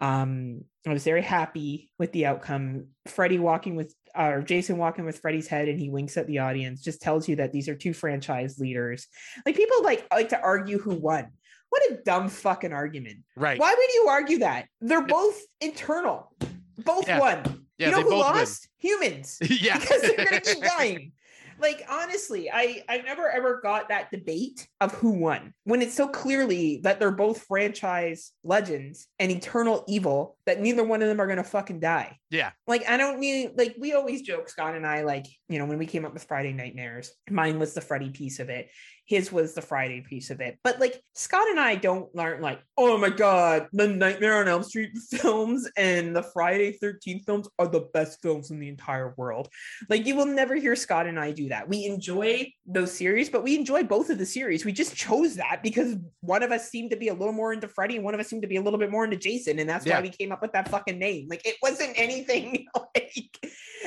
Um, 0.00 0.64
I 0.86 0.94
was 0.94 1.04
very 1.04 1.20
happy 1.20 1.90
with 1.98 2.12
the 2.12 2.24
outcome. 2.24 2.86
Freddy 3.06 3.38
walking 3.38 3.76
with 3.76 3.94
or 4.14 4.42
Jason 4.42 4.76
walking 4.78 5.04
with 5.04 5.18
Freddy's 5.20 5.46
head 5.48 5.68
and 5.68 5.78
he 5.78 5.90
winks 5.90 6.16
at 6.16 6.26
the 6.26 6.38
audience 6.38 6.82
just 6.82 7.00
tells 7.00 7.28
you 7.28 7.36
that 7.36 7.52
these 7.52 7.68
are 7.68 7.74
two 7.74 7.92
franchise 7.92 8.58
leaders. 8.58 9.06
Like 9.46 9.56
people 9.56 9.82
like 9.82 10.06
like 10.12 10.28
to 10.30 10.40
argue 10.40 10.78
who 10.78 10.94
won. 10.94 11.28
What 11.70 11.82
a 11.90 11.96
dumb 12.04 12.28
fucking 12.28 12.72
argument. 12.72 13.18
Right. 13.36 13.58
Why 13.60 13.74
would 13.76 13.94
you 13.94 14.06
argue 14.08 14.38
that? 14.38 14.66
They're 14.80 15.06
both 15.06 15.38
internal. 15.60 16.32
Both 16.78 17.06
Yeah. 17.08 17.18
won. 17.20 17.66
Yeah, 17.78 17.86
you 17.86 17.92
know 17.92 17.98
they 17.98 18.02
who 18.04 18.10
both 18.10 18.26
win. 18.26 18.36
lost? 18.36 18.68
Humans. 18.78 19.38
yeah. 19.60 19.78
Because 19.78 20.02
they're 20.02 20.24
gonna 20.24 20.40
keep 20.40 20.62
dying. 20.62 21.12
Like 21.60 21.84
honestly, 21.90 22.50
I 22.50 22.82
I 22.88 22.98
never 22.98 23.28
ever 23.30 23.60
got 23.60 23.88
that 23.88 24.10
debate 24.10 24.68
of 24.80 24.92
who 24.94 25.10
won 25.10 25.52
when 25.64 25.82
it's 25.82 25.94
so 25.94 26.08
clearly 26.08 26.80
that 26.84 26.98
they're 26.98 27.10
both 27.10 27.42
franchise 27.42 28.32
legends 28.44 29.06
and 29.18 29.30
eternal 29.30 29.84
evil 29.88 30.36
that 30.46 30.60
neither 30.60 30.84
one 30.84 31.02
of 31.02 31.08
them 31.08 31.20
are 31.20 31.26
gonna 31.26 31.44
fucking 31.44 31.80
die. 31.80 32.16
Yeah. 32.30 32.50
Like 32.66 32.88
I 32.88 32.96
don't 32.96 33.20
need 33.20 33.52
like 33.56 33.76
we 33.78 33.92
always 33.92 34.22
joke 34.22 34.48
Scott 34.48 34.74
and 34.74 34.86
I 34.86 35.02
like 35.02 35.26
you 35.48 35.58
know 35.58 35.66
when 35.66 35.78
we 35.78 35.86
came 35.86 36.04
up 36.04 36.14
with 36.14 36.24
Friday 36.24 36.52
Nightmares, 36.52 37.12
mine 37.30 37.58
was 37.58 37.74
the 37.74 37.80
Freddy 37.80 38.10
piece 38.10 38.38
of 38.38 38.48
it 38.48 38.68
his 39.08 39.32
was 39.32 39.54
the 39.54 39.62
Friday 39.62 40.02
piece 40.02 40.28
of 40.28 40.42
it. 40.42 40.58
But 40.62 40.78
like 40.80 41.02
Scott 41.14 41.48
and 41.48 41.58
I 41.58 41.76
don't 41.76 42.14
learn 42.14 42.42
like, 42.42 42.60
oh 42.76 42.98
my 42.98 43.08
god, 43.08 43.66
the 43.72 43.88
Nightmare 43.88 44.38
on 44.38 44.48
Elm 44.48 44.62
Street 44.62 44.90
films 45.10 45.66
and 45.78 46.14
the 46.14 46.22
Friday 46.22 46.76
13th 46.80 47.24
films 47.24 47.48
are 47.58 47.66
the 47.66 47.88
best 47.94 48.20
films 48.20 48.50
in 48.50 48.60
the 48.60 48.68
entire 48.68 49.14
world. 49.16 49.48
Like 49.88 50.06
you 50.06 50.14
will 50.14 50.26
never 50.26 50.54
hear 50.54 50.76
Scott 50.76 51.06
and 51.06 51.18
I 51.18 51.32
do 51.32 51.48
that. 51.48 51.70
We 51.70 51.86
enjoy 51.86 52.52
those 52.66 52.92
series, 52.92 53.30
but 53.30 53.42
we 53.42 53.56
enjoy 53.56 53.82
both 53.82 54.10
of 54.10 54.18
the 54.18 54.26
series. 54.26 54.66
We 54.66 54.72
just 54.72 54.94
chose 54.94 55.36
that 55.36 55.62
because 55.62 55.96
one 56.20 56.42
of 56.42 56.52
us 56.52 56.68
seemed 56.70 56.90
to 56.90 56.98
be 56.98 57.08
a 57.08 57.14
little 57.14 57.32
more 57.32 57.54
into 57.54 57.66
Freddy 57.66 57.96
and 57.96 58.04
one 58.04 58.12
of 58.12 58.20
us 58.20 58.28
seemed 58.28 58.42
to 58.42 58.48
be 58.48 58.56
a 58.56 58.62
little 58.62 58.78
bit 58.78 58.90
more 58.90 59.04
into 59.04 59.16
Jason. 59.16 59.58
And 59.58 59.68
that's 59.70 59.86
Yeah. 59.86 59.96
why 59.96 60.02
we 60.02 60.10
came 60.10 60.32
up 60.32 60.42
with 60.42 60.52
that 60.52 60.68
fucking 60.68 60.98
name. 60.98 61.28
Like 61.30 61.46
it 61.46 61.56
wasn't 61.62 61.94
anything 61.96 62.66
like 62.94 63.38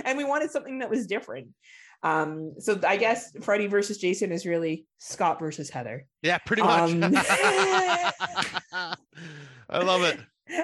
and 0.03 0.17
we 0.17 0.23
wanted 0.23 0.49
something 0.49 0.79
that 0.79 0.89
was 0.89 1.05
different. 1.05 1.49
Um, 2.03 2.53
so 2.59 2.79
I 2.85 2.97
guess 2.97 3.31
Freddy 3.41 3.67
versus 3.67 3.97
Jason 3.97 4.31
is 4.31 4.45
really 4.45 4.87
Scott 4.97 5.39
versus 5.39 5.69
Heather. 5.69 6.05
Yeah, 6.23 6.39
pretty 6.39 6.63
much. 6.63 6.91
Um, 6.91 7.03
I 9.69 9.83
love 9.83 10.03
it. 10.03 10.19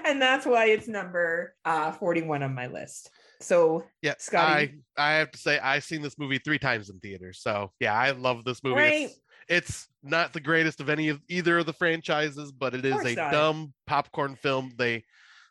And 0.06 0.22
that's 0.22 0.46
why 0.46 0.66
it's 0.70 0.88
number 0.88 1.56
uh 1.64 1.92
41 1.94 2.44
on 2.44 2.54
my 2.54 2.68
list. 2.68 3.10
So 3.40 3.86
Yeah, 4.02 4.16
Scotty. 4.18 4.82
I 4.98 5.12
I 5.12 5.14
have 5.14 5.32
to 5.32 5.38
say 5.38 5.60
I've 5.60 5.84
seen 5.84 6.02
this 6.02 6.18
movie 6.18 6.40
three 6.40 6.60
times 6.60 6.90
in 6.90 7.00
theaters. 7.00 7.40
So 7.42 7.72
yeah, 7.80 7.94
I 7.94 8.12
love 8.12 8.44
this 8.44 8.64
movie. 8.64 8.76
Right. 8.76 9.02
It's, 9.04 9.20
it's 9.48 9.88
not 10.04 10.34
the 10.34 10.42
greatest 10.42 10.82
of 10.82 10.90
any 10.90 11.10
of 11.10 11.22
either 11.30 11.60
of 11.60 11.66
the 11.66 11.74
franchises, 11.74 12.52
but 12.52 12.74
it 12.74 12.86
is 12.86 13.06
a 13.06 13.14
not. 13.16 13.32
dumb 13.32 13.74
popcorn 13.86 14.36
film. 14.36 14.74
They 14.78 15.04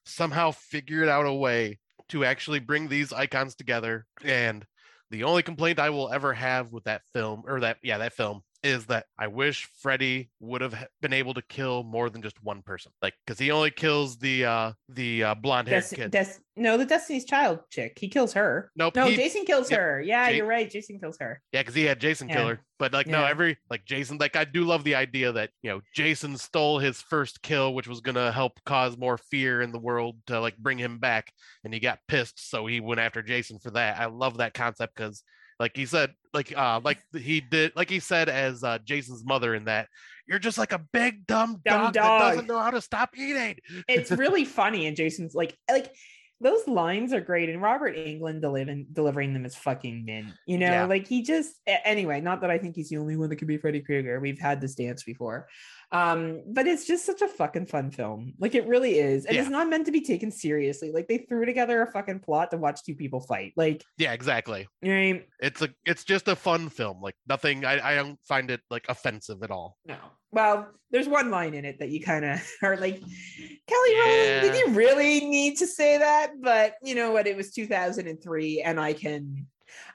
somehow 0.05 0.51
figured 0.51 1.09
out 1.09 1.27
a 1.27 1.33
way 1.33 1.79
to 2.11 2.25
actually 2.25 2.61
bring 2.61 2.89
these 2.89 3.13
icons 3.13 3.55
together. 3.55 4.07
And 4.23 4.65
the 5.11 5.25
only 5.25 5.43
complaint 5.43 5.79
I 5.79 5.91
will 5.91 6.13
ever 6.13 6.33
have 6.33 6.73
with 6.73 6.85
that 6.85 7.03
film, 7.15 7.45
or 7.47 7.61
that 7.61 7.79
yeah, 7.83 7.99
that 7.99 8.13
film, 8.13 8.43
is 8.67 8.87
that 8.87 9.07
I 9.19 9.29
wish 9.29 9.69
Freddy 9.81 10.31
would 10.41 10.61
have 10.61 10.75
been 11.01 11.13
able 11.13 11.35
to 11.35 11.43
kill 11.43 11.83
more 11.85 12.11
than 12.11 12.23
just 12.23 12.43
one 12.43 12.63
person. 12.63 12.93
Like, 13.01 13.15
because 13.25 13.39
he 13.39 13.51
only 13.51 13.71
kills 13.71 14.19
the 14.19 14.45
uh 14.45 14.73
the 14.89 15.25
uh, 15.25 15.35
blonde 15.35 15.69
haired 15.69 15.85
Des- 15.89 15.97
kid. 15.97 16.11
Des- 16.11 16.39
no, 16.57 16.77
the 16.79 16.87
Destiny's 16.87 17.25
Child 17.25 17.61
chick. 17.71 17.99
He 17.99 18.09
kills 18.09 18.33
her. 18.33 18.71
nope. 18.77 18.97
No, 18.97 19.07
he- 19.07 19.17
Jason 19.17 19.45
kills 19.45 19.71
yep, 19.71 19.79
her. 19.81 20.03
Yeah, 20.03 20.29
you're 20.31 20.47
right. 20.47 20.71
Jason 20.71 20.99
kills 20.99 21.19
her. 21.21 21.41
Yeah, 21.53 21.61
because 21.63 21.75
he 21.75 21.85
had 21.85 22.01
Jason 22.01 22.29
Yeah. 22.29 22.37
Killer, 22.37 22.61
but 22.79 22.93
like 22.93 23.07
no, 23.07 23.25
every 23.25 23.59
like 23.71 23.85
Jason, 23.85 24.19
like 24.19 24.37
I 24.37 24.45
do 24.45 24.65
love 24.65 24.83
the 24.85 24.95
idea 24.95 25.33
that 25.33 25.51
you 25.63 25.71
know 25.71 25.81
Jason 25.95 26.37
stole 26.37 26.79
his 26.79 27.01
first 27.01 27.43
kill, 27.43 27.75
which 27.75 27.89
was 27.89 28.01
gonna 28.01 28.33
help 28.33 28.59
cause 28.65 28.97
more 28.97 29.19
fear 29.19 29.63
in 29.63 29.71
the 29.73 29.79
world 29.79 30.17
to 30.27 30.41
like 30.41 30.57
bring 30.57 30.79
him 30.79 30.99
back, 30.99 31.31
and 31.65 31.73
he 31.73 31.81
got 31.81 31.99
pissed, 32.09 32.51
so 32.51 32.67
he 32.67 32.81
went 32.81 33.01
after 33.01 33.23
Jason 33.23 33.59
for 33.59 33.71
that. 33.73 34.01
I 34.01 34.07
love 34.07 34.39
that 34.39 34.55
concept 34.55 34.95
because, 34.97 35.23
like 35.59 35.77
he 35.77 35.87
said, 35.87 36.13
like 36.35 36.57
uh, 36.57 36.81
like 36.85 36.99
he 37.15 37.41
did, 37.41 37.73
like 37.77 37.91
he 37.91 38.01
said 38.01 38.29
as 38.29 38.63
uh, 38.63 38.79
Jason's 38.85 39.25
mother 39.25 39.55
in 39.55 39.65
that, 39.65 39.89
you're 40.29 40.39
just 40.39 40.59
like 40.59 40.73
a 40.73 40.81
big 40.93 41.27
dumb, 41.27 41.61
Dumb 41.65 41.93
dog, 41.93 41.95
that 41.95 42.19
doesn't 42.19 42.47
know 42.47 42.59
how 42.59 42.71
to 42.71 42.81
stop 42.81 43.11
eating. 43.17 43.57
It's 43.89 44.11
really 44.11 44.45
funny. 44.45 44.87
And 44.87 44.97
Jason's 44.97 45.35
like, 45.35 45.57
like 45.71 45.95
those 46.41 46.67
lines 46.69 47.13
are 47.15 47.21
great. 47.21 47.49
And 47.49 47.63
Robert 47.63 47.97
Englund 47.97 48.43
delivering 48.43 48.87
delivering 48.93 49.33
them 49.33 49.47
is 49.47 49.57
fucking 49.57 50.05
mint. 50.05 50.29
You 50.47 50.59
know, 50.59 50.67
Yeah. 50.67 50.85
like 50.85 51.07
he 51.07 51.23
just 51.23 51.55
anyway, 51.67 52.21
not 52.21 52.43
that 52.43 52.51
I 52.51 52.59
think 52.59 52.75
he's 52.77 52.91
the 52.91 52.99
only 52.99 53.17
one 53.17 53.31
that 53.31 53.37
could 53.37 53.49
be 53.49 53.57
Freddy 53.57 53.81
Krueger. 53.81 54.21
We've 54.21 54.39
had 54.39 54.61
this 54.61 54.75
dance 54.75 55.03
before. 55.05 55.49
Um, 55.93 56.43
but 56.47 56.67
it's 56.67 56.85
just 56.85 57.07
such 57.07 57.23
a 57.23 57.29
fucking 57.29 57.67
fun 57.67 57.91
film. 57.91 58.35
Like 58.39 58.55
it 58.55 58.67
really 58.67 58.99
is. 58.99 59.25
And 59.25 59.37
it's 59.37 59.49
not 59.49 59.69
meant 59.69 59.87
to 59.87 59.93
be 59.93 60.01
taken 60.01 60.31
seriously. 60.31 60.91
Like 60.93 61.07
they 61.09 61.19
threw 61.19 61.47
together 61.47 61.81
a 61.83 61.91
fucking 61.91 62.21
plot 62.21 62.51
to 62.51 62.57
watch 62.57 62.83
two 62.85 62.95
people 62.95 63.21
fight. 63.21 63.53
Like, 63.57 63.85
Yeah, 63.99 64.13
exactly. 64.13 64.67
you 64.83 64.89
know, 64.89 64.95
what 64.97 65.01
I 65.01 65.13
mean? 65.13 65.23
It's 65.41 65.63
a 65.63 65.69
it's 65.85 66.05
just 66.05 66.29
a 66.29 66.37
fun 66.37 66.69
film. 66.69 67.01
Like 67.01 67.15
nothing. 67.29 67.65
I 67.65 67.93
I 67.93 67.95
don't 67.95 68.19
find 68.27 68.51
it 68.51 68.61
like 68.71 68.87
offensive 68.89 69.43
at 69.43 69.51
all. 69.51 69.77
no. 69.87 69.97
Well, 70.33 70.69
there's 70.91 71.09
one 71.09 71.31
line 71.31 71.55
in 71.55 71.65
it 71.65 71.79
that 71.79 71.89
you 71.89 72.03
kind 72.03 72.25
of 72.25 72.47
are 72.63 72.77
like, 72.77 73.01
Kelly 73.01 73.97
Rowland, 73.97 74.43
did 74.43 74.67
you 74.67 74.75
really 74.75 75.21
need 75.21 75.57
to 75.59 75.67
say 75.67 75.97
that? 75.97 76.33
But 76.43 76.75
you 76.83 76.95
know 76.95 77.13
what? 77.13 77.27
It 77.27 77.37
was 77.37 77.53
2003, 77.53 78.61
and 78.61 78.79
I 78.79 78.93
can. 78.93 79.47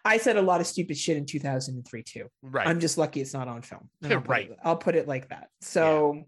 I 0.05 0.17
said 0.17 0.37
a 0.37 0.41
lot 0.41 0.61
of 0.61 0.67
stupid 0.67 0.97
shit 0.97 1.17
in 1.17 1.25
2003 1.25 2.03
too. 2.03 2.27
Right. 2.41 2.67
I'm 2.67 2.79
just 2.79 2.97
lucky 2.97 3.21
it's 3.21 3.33
not 3.33 3.47
on 3.47 3.61
film. 3.61 3.89
I'll 4.03 4.09
put 4.21 4.27
Right. 4.27 4.49
it- 4.51 4.57
I'll 4.63 4.77
put 4.77 4.95
it 4.95 5.07
like 5.07 5.29
that. 5.29 5.49
So 5.61 6.23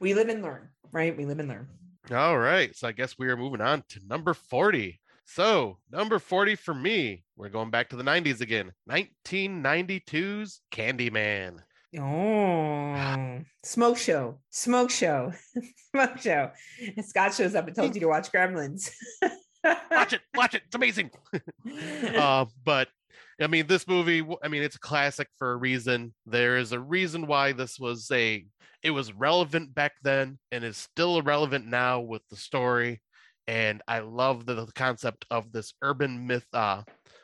we 0.00 0.14
live 0.14 0.28
and 0.28 0.42
learn, 0.42 0.68
right? 0.92 1.16
We 1.16 1.24
live 1.26 1.38
and 1.40 1.48
learn. 1.48 1.68
All 2.12 2.36
right. 2.38 2.74
So 2.76 2.86
I 2.88 2.92
guess 2.92 3.16
we 3.18 3.28
are 3.28 3.36
moving 3.36 3.60
on 3.60 3.82
to 3.90 4.00
number 4.06 4.34
40. 4.34 5.00
So, 5.26 5.78
number 5.90 6.18
40 6.18 6.54
for 6.54 6.74
me, 6.74 7.24
we're 7.34 7.48
going 7.48 7.70
back 7.70 7.88
to 7.88 7.96
the 7.96 8.02
90s 8.02 8.42
again. 8.42 8.72
1992's 8.90 10.60
Candyman. 10.70 11.60
Oh, 11.98 13.40
smoke 13.64 13.96
show, 13.96 14.40
smoke 14.50 14.90
show, 14.90 15.32
smoke 15.92 16.18
show. 16.18 16.50
Scott 17.02 17.32
shows 17.34 17.54
up 17.54 17.66
and 17.68 17.74
tells 17.74 17.94
you 17.94 18.00
to 18.02 18.08
watch 18.08 18.30
Gremlins. 18.32 18.90
Watch 19.90 20.12
it. 20.12 20.20
Watch 20.34 20.54
it. 20.54 20.62
It's 20.66 20.74
amazing. 20.74 21.10
uh, 22.16 22.44
but 22.64 22.88
I 23.40 23.46
mean, 23.46 23.66
this 23.66 23.88
movie. 23.88 24.24
I 24.42 24.48
mean, 24.48 24.62
it's 24.62 24.76
a 24.76 24.80
classic 24.80 25.28
for 25.38 25.52
a 25.52 25.56
reason. 25.56 26.14
There 26.26 26.56
is 26.56 26.72
a 26.72 26.80
reason 26.80 27.26
why 27.26 27.52
this 27.52 27.78
was 27.78 28.08
a, 28.12 28.44
it 28.82 28.90
was 28.90 29.12
relevant 29.12 29.74
back 29.74 29.92
then 30.02 30.38
and 30.52 30.62
is 30.64 30.76
still 30.76 31.20
relevant 31.22 31.66
now 31.66 32.00
with 32.00 32.22
the 32.30 32.36
story. 32.36 33.00
And 33.46 33.82
I 33.88 33.98
love 34.00 34.46
the, 34.46 34.54
the 34.54 34.72
concept 34.72 35.26
of 35.30 35.52
this 35.52 35.74
urban 35.82 36.26
myth, 36.26 36.46
uh, 36.52 36.82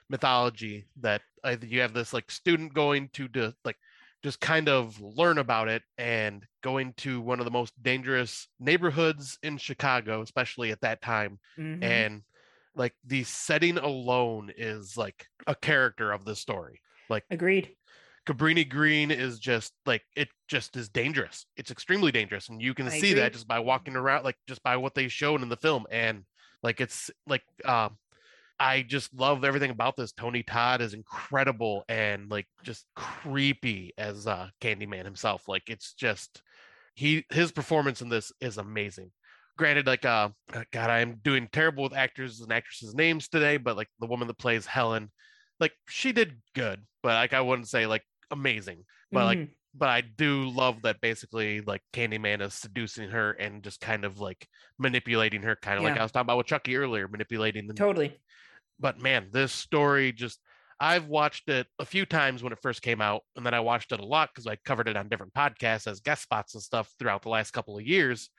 mythology 0.09 0.87
that 1.01 1.23
uh, 1.45 1.57
you 1.63 1.81
have 1.81 1.95
this 1.95 2.13
like 2.13 2.31
student 2.31 2.75
going 2.75 3.09
to 3.15 3.29
like 3.65 3.77
just 4.23 4.41
kind 4.41 4.69
of 4.69 5.01
learn 5.01 5.39
about 5.39 5.69
it 5.69 5.83
and 5.97 6.45
going 6.63 6.93
to 6.99 7.21
one 7.23 7.39
of 7.39 7.47
the 7.47 7.51
most 7.51 7.73
dangerous 7.83 8.49
neighborhoods 8.59 9.39
in 9.43 9.57
Chicago, 9.57 10.21
especially 10.21 10.73
at 10.73 10.81
that 10.83 11.01
time 11.01 11.39
Mhm. 11.59 11.83
and 11.83 12.23
like 12.75 12.95
the 13.05 13.25
setting 13.25 13.79
alone 13.79 14.51
is 14.57 14.97
like 14.97 15.27
a 15.47 15.55
character 15.55 16.13
of 16.13 16.25
the 16.25 16.37
story 16.37 16.81
like 17.09 17.25
Agreed. 17.31 17.75
cabrini 18.27 18.69
green 18.69 19.11
is 19.11 19.39
just 19.39 19.73
like 19.87 20.03
it 20.17 20.29
just 20.49 20.77
is 20.77 20.89
dangerous 20.89 21.47
it's 21.57 21.71
extremely 21.71 22.13
dangerous 22.13 22.49
and 22.49 22.63
you 22.63 22.75
can 22.75 22.87
I 22.87 22.91
see 22.91 23.11
agree. 23.11 23.21
that 23.21 23.33
just 23.33 23.49
by 23.49 23.59
walking 23.59 23.97
around 23.97 24.25
like 24.25 24.37
just 24.47 24.63
by 24.63 24.77
what 24.77 24.95
they 24.95 25.09
showed 25.09 25.43
in 25.43 25.49
the 25.49 25.57
film 25.57 25.87
and 25.91 26.25
like 26.63 26.81
it's 26.81 27.11
like 27.27 27.43
um 27.65 27.97
i 28.59 28.83
just 28.83 29.13
love 29.15 29.45
everything 29.45 29.71
about 29.71 29.97
this 29.97 30.13
tony 30.13 30.43
todd 30.43 30.81
is 30.81 30.95
incredible 30.95 31.85
and 31.89 32.31
like 32.31 32.47
just 32.63 32.87
creepy 32.95 33.93
as 33.99 34.27
uh 34.27 34.49
candyman 34.61 35.05
himself 35.05 35.49
like 35.49 35.65
it's 35.69 35.95
just 35.95 36.43
he 36.95 37.25
his 37.31 37.51
performance 37.51 38.03
in 38.03 38.09
this 38.11 38.33
is 38.41 38.59
amazing 38.59 39.11
granted 39.57 39.87
like 39.87 40.05
uh 40.05 40.29
uh, 40.55 40.65
god 40.73 40.91
i'm 40.91 41.17
doing 41.23 41.49
terrible 41.53 41.83
with 41.85 41.93
actors 41.95 42.41
and 42.41 42.53
actresses 42.53 42.95
names 42.95 43.29
today 43.29 43.57
but 43.57 43.77
like 43.77 43.89
the 44.01 44.07
woman 44.07 44.27
that 44.29 44.39
plays 44.39 44.67
helen 44.67 45.11
like 45.59 45.73
she 45.89 46.13
did 46.13 46.41
good 46.55 46.81
but 47.03 47.15
like 47.15 47.33
i 47.35 47.41
wouldn't 47.41 47.69
say 47.69 47.87
like 47.87 48.03
amazing 48.31 48.85
but 49.13 49.25
like 49.25 49.39
Mhm. 49.39 49.51
but 49.75 49.89
i 49.89 50.01
do 50.01 50.49
love 50.49 50.83
that 50.83 51.01
basically 51.01 51.61
like 51.61 51.83
candyman 51.93 52.41
is 52.41 52.55
seducing 52.55 53.11
her 53.11 53.33
and 53.33 53.63
just 53.63 53.81
kind 53.81 54.05
of 54.05 54.19
like 54.21 54.47
manipulating 54.79 55.43
her 55.43 55.57
kind 55.57 55.79
of 55.79 55.85
like 55.85 55.99
i 55.99 56.03
was 56.03 56.13
talking 56.13 56.27
about 56.27 56.39
with 56.39 56.47
chucky 56.47 56.77
earlier 56.77 57.07
manipulating 57.09 57.67
the 57.67 57.75
totally. 57.75 58.19
but 58.79 58.99
man, 58.99 59.29
this 59.31 59.53
story 59.53 60.13
just 60.13 60.41
I've 60.83 61.09
watched 61.09 61.51
it 61.51 61.67
a 61.79 61.85
few 61.85 62.07
times 62.07 62.43
when 62.43 62.55
it 62.55 62.59
first 62.63 62.81
came 62.81 63.03
out, 63.03 63.21
and 63.37 63.45
then 63.45 63.53
I 63.53 63.61
watched 63.61 63.93
it 63.93 64.01
a 64.01 64.05
lot 64.07 64.31
because 64.33 64.47
I 64.47 64.57
covered 64.65 64.89
it 64.89 64.97
on 64.97 65.11
different 65.11 65.35
podcasts 65.35 65.87
as 65.87 66.01
guest 66.01 66.23
spots 66.23 66.55
and 66.55 66.63
stuff 66.63 66.91
throughout 66.99 67.21
the 67.21 67.29
last 67.29 67.51
couple 67.51 67.77
of 67.77 67.85
years. 67.87 68.31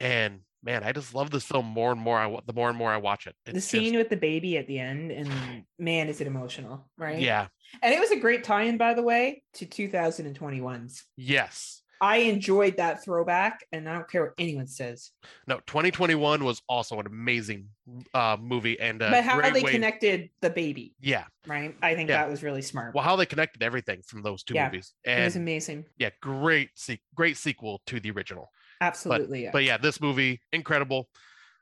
And 0.00 0.40
man, 0.62 0.82
I 0.82 0.92
just 0.92 1.14
love 1.14 1.30
this 1.30 1.44
film 1.44 1.66
more 1.66 1.92
and 1.92 2.00
more. 2.00 2.18
I 2.18 2.34
the 2.46 2.52
more 2.52 2.68
and 2.68 2.76
more 2.78 2.90
I 2.90 2.96
watch 2.96 3.26
it. 3.26 3.34
the 3.44 3.60
scene 3.60 3.84
just- 3.92 3.96
with 3.96 4.08
the 4.10 4.16
baby 4.16 4.56
at 4.58 4.66
the 4.66 4.78
end, 4.78 5.10
and 5.10 5.64
man, 5.78 6.08
is 6.08 6.20
it 6.20 6.26
emotional, 6.26 6.90
right? 6.98 7.18
yeah, 7.20 7.46
And 7.82 7.94
it 7.94 8.00
was 8.00 8.10
a 8.10 8.16
great 8.18 8.44
tie-in, 8.44 8.76
by 8.76 8.94
the 8.94 9.02
way, 9.02 9.42
to 9.54 9.66
2021's. 9.66 11.04
yes, 11.16 11.82
I 12.02 12.18
enjoyed 12.18 12.78
that 12.78 13.04
throwback, 13.04 13.62
and 13.72 13.86
I 13.86 13.92
don't 13.92 14.08
care 14.08 14.22
what 14.24 14.32
anyone 14.38 14.66
says. 14.66 15.10
no. 15.46 15.60
2021 15.66 16.42
was 16.44 16.62
also 16.66 16.98
an 16.98 17.06
amazing 17.06 17.68
uh, 18.14 18.38
movie 18.40 18.80
and 18.80 19.00
but 19.00 19.22
how 19.22 19.38
they 19.50 19.62
way. 19.62 19.70
connected 19.72 20.30
the 20.40 20.48
baby, 20.48 20.94
yeah, 21.00 21.24
right? 21.46 21.76
I 21.82 21.94
think 21.94 22.08
Yeah. 22.08 22.22
that 22.22 22.30
was 22.30 22.42
really 22.42 22.62
smart. 22.62 22.94
well, 22.94 23.04
how 23.04 23.16
they 23.16 23.26
connected 23.26 23.62
everything 23.62 24.00
from 24.02 24.22
those 24.22 24.42
two 24.42 24.54
Yeah, 24.54 24.66
movies, 24.66 24.94
it 25.04 25.24
was 25.24 25.36
amazing. 25.36 25.84
yeah, 25.98 26.08
great, 26.22 26.70
se- 26.74 27.00
great 27.14 27.36
sequel 27.36 27.82
to 27.86 28.00
the 28.00 28.10
original. 28.12 28.50
Absolutely. 28.80 29.44
yeah. 29.44 29.50
but 29.52 29.64
yeah, 29.64 29.76
this 29.76 30.00
movie 30.00 30.40
incredible. 30.52 31.08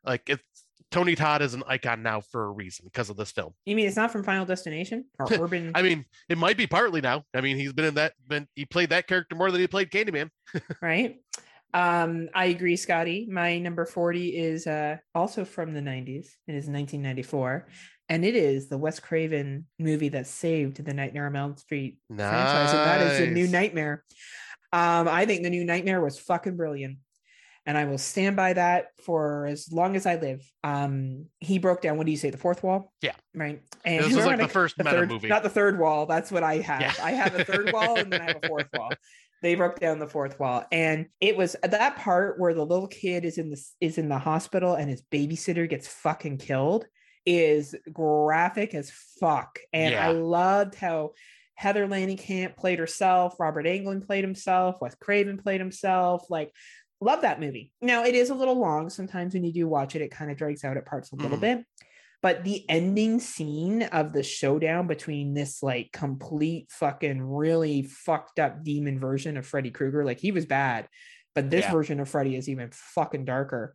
Like 0.04 0.22
it's 0.28 0.42
Tony 0.90 1.14
Todd 1.14 1.42
is 1.42 1.54
an 1.54 1.62
icon 1.66 2.02
now 2.02 2.20
for 2.20 2.44
a 2.44 2.50
reason 2.50 2.86
because 2.86 3.10
of 3.10 3.16
this 3.16 3.30
film. 3.30 3.52
You 3.66 3.76
mean 3.76 3.86
it's 3.86 3.96
not 3.96 4.10
from 4.10 4.22
Final 4.22 4.46
Destination 4.46 5.04
or 5.18 5.26
Urban? 5.32 5.72
I 5.74 5.82
mean, 5.82 6.04
it 6.28 6.38
might 6.38 6.56
be 6.56 6.66
partly 6.66 7.00
now. 7.00 7.24
I 7.34 7.40
mean, 7.40 7.56
he's 7.56 7.72
been 7.72 7.84
in 7.84 7.94
that, 7.94 8.14
been 8.26 8.46
he 8.54 8.64
played 8.64 8.90
that 8.90 9.06
character 9.06 9.36
more 9.36 9.50
than 9.50 9.60
he 9.60 9.66
played 9.66 9.90
Candyman. 9.90 10.30
right. 10.82 11.16
Um, 11.74 12.30
I 12.34 12.46
agree, 12.46 12.76
Scotty. 12.76 13.28
My 13.30 13.58
number 13.58 13.84
40 13.84 14.36
is 14.36 14.66
uh 14.66 14.96
also 15.14 15.44
from 15.44 15.74
the 15.74 15.80
90s. 15.80 16.28
It 16.46 16.54
is 16.54 16.66
1994. 16.68 17.68
And 18.10 18.24
it 18.24 18.34
is 18.34 18.68
the 18.68 18.78
Wes 18.78 19.00
Craven 19.00 19.66
movie 19.78 20.08
that 20.08 20.26
saved 20.26 20.82
the 20.82 20.94
Nightmare 20.94 21.26
on 21.26 21.36
Elm 21.36 21.56
Street 21.58 21.98
franchise. 22.08 22.72
And 22.72 22.78
that 22.78 23.00
is 23.02 23.18
the 23.18 23.26
new 23.26 23.46
nightmare. 23.46 24.02
Um, 24.72 25.08
I 25.08 25.26
think 25.26 25.42
the 25.42 25.50
new 25.50 25.64
nightmare 25.64 26.00
was 26.00 26.18
fucking 26.18 26.56
brilliant. 26.56 26.98
And 27.68 27.76
I 27.76 27.84
will 27.84 27.98
stand 27.98 28.34
by 28.34 28.54
that 28.54 28.86
for 29.04 29.44
as 29.46 29.70
long 29.70 29.94
as 29.94 30.06
I 30.06 30.16
live. 30.16 30.40
Um, 30.64 31.26
he 31.38 31.58
broke 31.58 31.82
down, 31.82 31.98
what 31.98 32.06
do 32.06 32.10
you 32.10 32.16
say, 32.16 32.30
the 32.30 32.38
fourth 32.38 32.62
wall? 32.62 32.94
Yeah. 33.02 33.12
Right. 33.34 33.60
And 33.84 34.04
This 34.06 34.14
was 34.14 34.24
like 34.26 34.38
the 34.38 34.48
first 34.48 34.78
the 34.78 34.84
meta 34.84 34.96
third, 34.96 35.08
movie. 35.10 35.28
not 35.28 35.42
the 35.42 35.50
third 35.50 35.78
wall. 35.78 36.06
That's 36.06 36.32
what 36.32 36.42
I 36.42 36.56
have. 36.56 36.80
Yeah. 36.80 36.94
I 37.02 37.10
have 37.10 37.34
a 37.34 37.44
third 37.44 37.70
wall 37.74 37.98
and 37.98 38.10
then 38.10 38.22
I 38.22 38.28
have 38.28 38.40
a 38.42 38.48
fourth 38.48 38.68
wall. 38.74 38.90
They 39.42 39.54
broke 39.54 39.78
down 39.78 39.98
the 39.98 40.08
fourth 40.08 40.40
wall, 40.40 40.64
and 40.72 41.06
it 41.20 41.36
was 41.36 41.54
that 41.62 41.94
part 41.94 42.40
where 42.40 42.54
the 42.54 42.66
little 42.66 42.88
kid 42.88 43.24
is 43.24 43.38
in 43.38 43.50
the 43.50 43.64
is 43.80 43.96
in 43.96 44.08
the 44.08 44.18
hospital 44.18 44.74
and 44.74 44.90
his 44.90 45.02
babysitter 45.12 45.68
gets 45.70 45.86
fucking 45.86 46.38
killed 46.38 46.86
is 47.24 47.76
graphic 47.92 48.74
as 48.74 48.90
fuck. 49.20 49.60
And 49.72 49.94
I 49.94 50.10
loved 50.10 50.74
how 50.74 51.12
Heather 51.58 51.88
Langenkamp 51.88 52.56
played 52.56 52.78
herself, 52.78 53.34
Robert 53.40 53.66
Englund 53.66 54.06
played 54.06 54.22
himself, 54.22 54.76
Wes 54.80 54.94
Craven 54.94 55.38
played 55.38 55.60
himself. 55.60 56.30
Like, 56.30 56.52
love 57.00 57.22
that 57.22 57.40
movie. 57.40 57.72
Now 57.80 58.04
it 58.04 58.14
is 58.14 58.30
a 58.30 58.34
little 58.34 58.58
long. 58.58 58.90
Sometimes 58.90 59.34
when 59.34 59.44
you 59.44 59.52
do 59.52 59.68
watch 59.68 59.94
it, 59.94 60.02
it 60.02 60.10
kind 60.10 60.30
of 60.30 60.36
drags 60.36 60.64
out 60.64 60.76
at 60.76 60.86
parts 60.86 61.12
a 61.12 61.16
little 61.16 61.38
Mhm. 61.38 61.40
bit. 61.40 61.64
But 62.20 62.42
the 62.42 62.68
ending 62.68 63.20
scene 63.20 63.84
of 63.84 64.12
the 64.12 64.24
showdown 64.24 64.88
between 64.88 65.34
this 65.34 65.62
like 65.62 65.92
complete 65.92 66.68
fucking 66.70 67.22
really 67.22 67.82
fucked 67.82 68.40
up 68.40 68.64
demon 68.64 68.98
version 68.98 69.36
of 69.36 69.46
Freddy 69.46 69.70
Krueger, 69.70 70.04
like 70.04 70.18
he 70.18 70.32
was 70.32 70.44
bad, 70.44 70.88
but 71.34 71.48
this 71.50 71.66
Yeah. 71.66 71.70
version 71.72 72.00
of 72.00 72.08
Freddy 72.08 72.34
is 72.34 72.48
even 72.48 72.70
fucking 72.72 73.24
darker. 73.24 73.74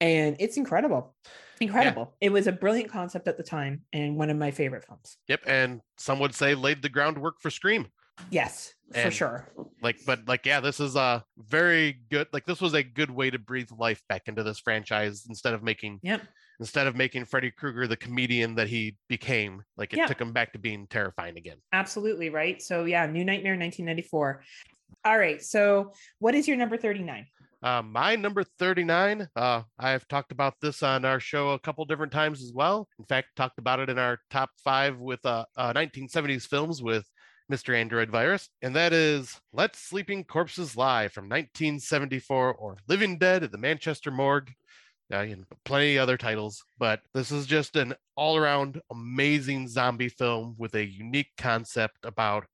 And 0.00 0.36
it's 0.40 0.56
incredible. 0.56 1.14
Incredible. 1.60 2.16
It 2.20 2.32
was 2.32 2.48
a 2.48 2.52
brilliant 2.52 2.90
concept 2.90 3.28
at 3.28 3.36
the 3.36 3.44
time 3.44 3.84
and 3.92 4.16
one 4.16 4.28
of 4.28 4.36
my 4.36 4.50
favorite 4.50 4.84
films. 4.84 5.16
Yep, 5.28 5.42
and 5.46 5.80
some 5.96 6.18
would 6.18 6.34
say 6.34 6.56
laid 6.56 6.82
the 6.82 6.88
groundwork 6.88 7.40
for 7.40 7.48
Scream. 7.48 7.86
Yes, 8.28 8.73
for 8.92 9.10
sure. 9.10 9.48
Like, 9.82 9.98
but 10.06 10.26
like, 10.26 10.46
yeah, 10.46 10.60
this 10.60 10.80
is 10.80 10.96
a 10.96 11.24
very 11.36 12.00
good. 12.10 12.28
Like, 12.32 12.44
this 12.46 12.60
was 12.60 12.74
a 12.74 12.82
good 12.82 13.10
way 13.10 13.30
to 13.30 13.38
breathe 13.38 13.68
life 13.78 14.02
back 14.08 14.22
into 14.26 14.42
this 14.42 14.58
franchise 14.58 15.26
instead 15.28 15.54
of 15.54 15.62
making 15.62 16.00
Yep. 16.02 16.22
instead 16.60 16.86
of 16.86 16.94
making 16.96 17.24
Freddy 17.24 17.50
Krueger 17.50 17.86
the 17.86 17.96
comedian 17.96 18.54
that 18.56 18.68
he 18.68 18.96
became. 19.08 19.62
Like, 19.76 19.92
it 19.92 19.98
Yeah. 19.98 20.06
took 20.06 20.20
him 20.20 20.32
back 20.32 20.52
to 20.52 20.58
being 20.58 20.86
terrifying 20.86 21.36
again. 21.36 21.58
Absolutely. 21.72 22.30
Right. 22.30 22.62
So, 22.62 22.84
yeah, 22.84 23.06
New 23.06 23.24
Nightmare 23.24 23.56
1994. 23.56 24.42
All 25.04 25.18
right. 25.18 25.42
So, 25.42 25.92
what 26.18 26.34
is 26.34 26.46
your 26.48 26.56
number 26.56 26.76
39? 26.76 27.26
Uh, 27.62 27.80
my 27.82 28.14
number 28.14 28.44
39, 28.58 29.26
uh, 29.36 29.62
I've 29.78 30.06
talked 30.06 30.32
about 30.32 30.54
this 30.60 30.82
on 30.82 31.06
our 31.06 31.18
show 31.18 31.50
a 31.50 31.58
couple 31.58 31.82
different 31.86 32.12
times 32.12 32.42
as 32.42 32.52
well. 32.52 32.86
In 32.98 33.06
fact, 33.06 33.28
talked 33.36 33.58
about 33.58 33.80
it 33.80 33.88
in 33.88 33.98
our 33.98 34.18
top 34.30 34.50
five 34.62 34.98
with 34.98 35.24
uh, 35.24 35.46
uh, 35.56 35.72
1970s 35.72 36.46
films 36.46 36.82
with 36.82 37.08
Mr. 37.52 37.74
Android 37.74 38.10
Virus. 38.10 38.48
And 38.62 38.74
that 38.76 38.92
is 38.92 39.40
Let 39.52 39.76
Sleeping 39.76 40.24
Corpses 40.24 40.76
Lie 40.76 41.08
from 41.08 41.24
1974 41.24 42.54
or 42.54 42.76
Living 42.88 43.18
Dead 43.18 43.42
at 43.42 43.52
the 43.52 43.58
Manchester 43.58 44.10
Morgue. 44.10 44.52
Uh, 45.12 45.18
and 45.18 45.44
plenty 45.66 45.98
other 45.98 46.16
titles, 46.16 46.64
but 46.78 47.00
this 47.12 47.30
is 47.30 47.44
just 47.44 47.76
an 47.76 47.94
all 48.16 48.38
around 48.38 48.80
amazing 48.90 49.68
zombie 49.68 50.08
film 50.08 50.54
with 50.56 50.74
a 50.74 50.84
unique 50.84 51.30
concept 51.36 51.98
about 52.04 52.46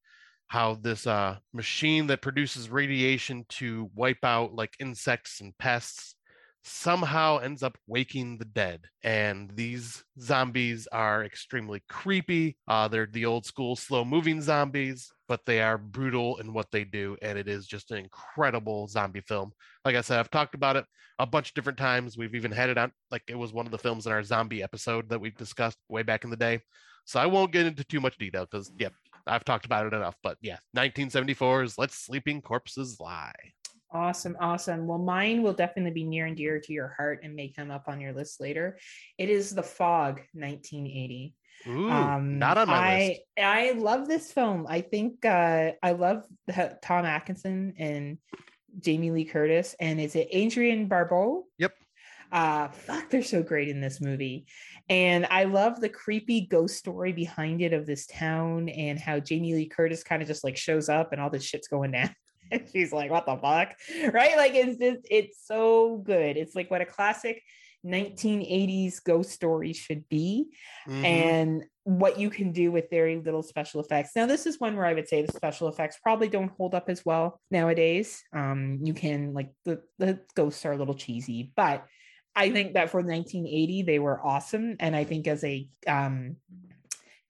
how 0.48 0.74
this 0.74 1.06
uh, 1.06 1.36
machine 1.52 2.08
that 2.08 2.22
produces 2.22 2.68
radiation 2.68 3.46
to 3.48 3.88
wipe 3.94 4.24
out 4.24 4.52
like 4.52 4.74
insects 4.80 5.40
and 5.40 5.56
pests 5.58 6.16
somehow 6.62 7.38
ends 7.38 7.62
up 7.62 7.76
waking 7.86 8.38
the 8.38 8.44
dead. 8.44 8.84
And 9.02 9.50
these 9.54 10.04
zombies 10.20 10.86
are 10.92 11.24
extremely 11.24 11.82
creepy. 11.88 12.56
Uh, 12.68 12.88
they're 12.88 13.08
the 13.10 13.26
old 13.26 13.46
school 13.46 13.76
slow 13.76 14.04
moving 14.04 14.40
zombies, 14.40 15.10
but 15.28 15.40
they 15.46 15.60
are 15.60 15.78
brutal 15.78 16.38
in 16.38 16.52
what 16.52 16.70
they 16.70 16.84
do. 16.84 17.16
And 17.22 17.38
it 17.38 17.48
is 17.48 17.66
just 17.66 17.90
an 17.90 17.98
incredible 17.98 18.88
zombie 18.88 19.22
film. 19.22 19.52
Like 19.84 19.96
I 19.96 20.00
said, 20.02 20.18
I've 20.18 20.30
talked 20.30 20.54
about 20.54 20.76
it 20.76 20.84
a 21.18 21.26
bunch 21.26 21.48
of 21.48 21.54
different 21.54 21.78
times. 21.78 22.16
We've 22.16 22.34
even 22.34 22.52
had 22.52 22.70
it 22.70 22.78
on, 22.78 22.92
like 23.10 23.22
it 23.28 23.38
was 23.38 23.52
one 23.52 23.66
of 23.66 23.72
the 23.72 23.78
films 23.78 24.06
in 24.06 24.12
our 24.12 24.22
zombie 24.22 24.62
episode 24.62 25.08
that 25.08 25.20
we've 25.20 25.36
discussed 25.36 25.78
way 25.88 26.02
back 26.02 26.24
in 26.24 26.30
the 26.30 26.36
day. 26.36 26.60
So 27.04 27.18
I 27.18 27.26
won't 27.26 27.52
get 27.52 27.66
into 27.66 27.84
too 27.84 28.00
much 28.00 28.18
detail 28.18 28.46
because, 28.50 28.70
yep, 28.78 28.92
I've 29.26 29.44
talked 29.44 29.64
about 29.64 29.86
it 29.86 29.94
enough. 29.94 30.16
But 30.22 30.38
yeah, 30.40 30.58
1974's 30.76 31.78
Let 31.78 31.90
Sleeping 31.92 32.42
Corpses 32.42 32.98
Lie. 33.00 33.32
Awesome, 33.92 34.36
awesome. 34.40 34.86
Well, 34.86 34.98
mine 34.98 35.42
will 35.42 35.52
definitely 35.52 35.90
be 35.90 36.04
near 36.04 36.26
and 36.26 36.36
dear 36.36 36.60
to 36.60 36.72
your 36.72 36.94
heart 36.96 37.20
and 37.24 37.34
may 37.34 37.48
come 37.48 37.70
up 37.70 37.84
on 37.88 38.00
your 38.00 38.12
list 38.12 38.40
later. 38.40 38.78
It 39.18 39.28
is 39.30 39.54
The 39.54 39.62
Fog, 39.64 40.20
1980. 40.32 41.34
Ooh, 41.66 41.88
not 41.88 42.56
on 42.56 42.68
my 42.68 42.74
Um, 42.76 42.84
I, 42.84 43.06
list. 43.08 43.20
I 43.38 43.70
love 43.72 44.08
this 44.08 44.32
film. 44.32 44.66
I 44.68 44.80
think 44.80 45.24
uh, 45.26 45.72
I 45.82 45.92
love 45.92 46.24
the, 46.46 46.78
Tom 46.82 47.04
Atkinson 47.04 47.74
and 47.78 48.18
Jamie 48.78 49.10
Lee 49.10 49.24
Curtis, 49.24 49.74
and 49.80 50.00
is 50.00 50.14
it 50.14 50.28
Adrienne 50.34 50.86
Barbeau? 50.86 51.46
Yep. 51.58 51.72
Uh, 52.32 52.68
fuck, 52.68 53.10
they're 53.10 53.24
so 53.24 53.42
great 53.42 53.68
in 53.68 53.80
this 53.80 54.00
movie. 54.00 54.46
And 54.88 55.26
I 55.30 55.44
love 55.44 55.80
the 55.80 55.88
creepy 55.88 56.42
ghost 56.42 56.76
story 56.76 57.12
behind 57.12 57.60
it 57.60 57.72
of 57.72 57.86
this 57.86 58.06
town 58.06 58.68
and 58.68 58.98
how 59.00 59.18
Jamie 59.18 59.54
Lee 59.54 59.66
Curtis 59.66 60.04
kind 60.04 60.22
of 60.22 60.28
just 60.28 60.44
like 60.44 60.56
shows 60.56 60.88
up 60.88 61.12
and 61.12 61.20
all 61.20 61.30
this 61.30 61.42
shit's 61.44 61.68
going 61.68 61.90
down. 61.90 62.14
She's 62.72 62.92
like, 62.92 63.10
what 63.10 63.26
the 63.26 63.36
fuck? 63.36 63.74
Right? 64.12 64.36
Like 64.36 64.54
it's 64.54 64.78
just, 64.78 65.06
it's 65.10 65.46
so 65.46 65.98
good. 65.98 66.36
It's 66.36 66.54
like 66.54 66.70
what 66.70 66.80
a 66.80 66.86
classic 66.86 67.42
1980s 67.86 69.02
ghost 69.02 69.30
story 69.30 69.72
should 69.72 70.08
be 70.08 70.46
Mhm. 70.86 71.04
and 71.04 71.64
what 71.84 72.18
you 72.18 72.28
can 72.30 72.52
do 72.52 72.70
with 72.70 72.90
very 72.90 73.16
little 73.16 73.42
special 73.42 73.80
effects. 73.80 74.10
Now, 74.14 74.26
this 74.26 74.44
is 74.46 74.60
one 74.60 74.76
where 74.76 74.84
I 74.86 74.92
would 74.92 75.08
say 75.08 75.22
the 75.22 75.32
special 75.32 75.66
effects 75.68 75.98
probably 76.02 76.28
don't 76.28 76.52
hold 76.52 76.74
up 76.74 76.88
as 76.90 77.04
well 77.04 77.40
nowadays. 77.50 78.22
Um, 78.34 78.78
you 78.82 78.92
can 78.94 79.32
like 79.32 79.50
the 79.64 79.82
the 79.98 80.20
ghosts 80.36 80.64
are 80.66 80.72
a 80.72 80.76
little 80.76 80.94
cheesy, 80.94 81.52
but 81.56 81.86
I 82.36 82.50
think 82.50 82.74
that 82.74 82.90
for 82.90 83.02
1980 83.02 83.82
they 83.82 83.98
were 83.98 84.24
awesome, 84.24 84.76
and 84.78 84.94
I 84.94 85.04
think 85.04 85.26
as 85.26 85.42
a 85.42 85.66
um 85.88 86.36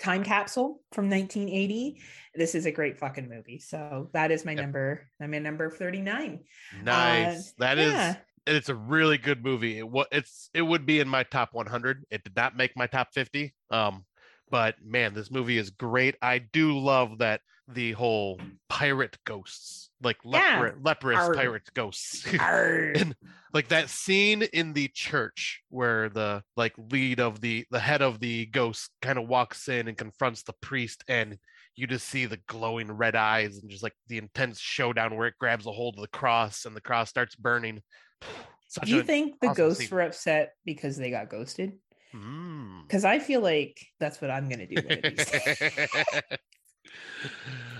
time 0.01 0.25
capsule 0.25 0.81
from 0.93 1.11
1980 1.11 2.01
this 2.35 2.55
is 2.55 2.65
a 2.67 2.73
great 2.73 2.99
fucking 2.99 3.29
movie 3.29 3.59
so 3.59 4.09
that 4.13 4.31
is 4.31 4.45
my 4.45 4.53
Yep. 4.53 4.61
number 4.63 5.07
i'm 5.21 5.35
in 5.35 5.43
number 5.43 5.71
39 5.71 6.41
nice. 6.83 7.53
That 7.59 7.79
is, 7.79 7.93
uh, 7.93 7.97
yeah. 7.97 8.15
it's 8.47 8.69
a 8.69 8.75
really 8.75 9.19
good 9.19 9.45
movie. 9.45 9.79
It 9.79 9.89
what 9.89 10.09
it's 10.11 10.49
it 10.55 10.63
would 10.63 10.87
be 10.87 11.01
in 11.01 11.09
my 11.09 11.23
top 11.25 11.51
100. 11.53 12.05
It 12.11 12.25
did 12.25 12.35
not 12.35 12.57
make 12.57 12.77
my 12.77 12.87
top 12.87 13.09
50. 13.13 13.55
Um, 13.71 14.05
but 14.51 14.77
man, 14.83 15.15
this 15.15 15.31
movie 15.31 15.59
is 15.59 15.71
great. 15.71 16.17
I 16.23 16.39
do 16.39 16.79
love 16.79 17.19
that 17.19 17.41
the 17.69 17.93
whole 17.93 18.41
pirate 18.69 19.19
ghosts, 19.25 19.90
like 20.03 20.19
Yeah. 20.25 20.61
leper- 20.61 20.79
leprous 20.83 21.19
Arr. 21.19 21.35
pirate 21.35 21.69
ghosts. 21.75 22.27
And 22.41 23.15
like 23.53 23.69
that 23.69 23.89
scene 23.91 24.43
in 24.43 24.73
the 24.73 24.89
church 24.89 25.63
where 25.69 26.09
the 26.09 26.43
like 26.57 26.75
lead 26.91 27.21
of 27.21 27.41
the 27.41 27.67
the 27.71 27.81
head 27.81 28.03
of 28.03 28.21
the 28.21 28.47
ghost 28.47 28.91
kind 29.03 29.19
of 29.19 29.29
walks 29.29 29.69
in 29.69 29.89
and 29.89 29.97
confronts 29.99 30.43
the 30.43 30.55
priest 30.61 31.05
and 31.09 31.39
you 31.77 31.87
just 31.87 32.09
see 32.09 32.27
the 32.27 32.39
glowing 32.47 32.91
red 32.93 33.17
eyes 33.17 33.59
and 33.59 33.71
just 33.71 33.83
like 33.83 33.95
the 34.09 34.19
intense 34.19 34.59
showdown 34.61 35.17
where 35.17 35.29
it 35.29 35.35
grabs 35.41 35.67
a 35.67 35.73
hold 35.73 35.97
of 35.97 36.03
the 36.03 36.09
cross 36.09 36.65
and 36.67 36.75
the 36.77 36.81
cross 36.81 37.09
starts 37.09 37.35
burning 37.37 37.83
Such 38.69 38.87
do 38.87 38.95
you 38.97 39.03
think 39.03 39.41
the 39.41 39.49
awesome 39.49 39.57
ghosts 39.65 39.81
scene. 39.81 39.89
were 39.97 40.03
upset 40.03 40.53
because 40.65 40.97
they 40.97 41.11
got 41.11 41.29
ghosted 41.29 41.73
Mm. 42.13 42.83
because 42.89 43.05
i 43.05 43.21
feel 43.21 43.41
like 43.41 43.79
that's 44.01 44.21
what 44.21 44.33
i'm 44.33 44.49
gonna 44.49 44.67
do 44.67 44.75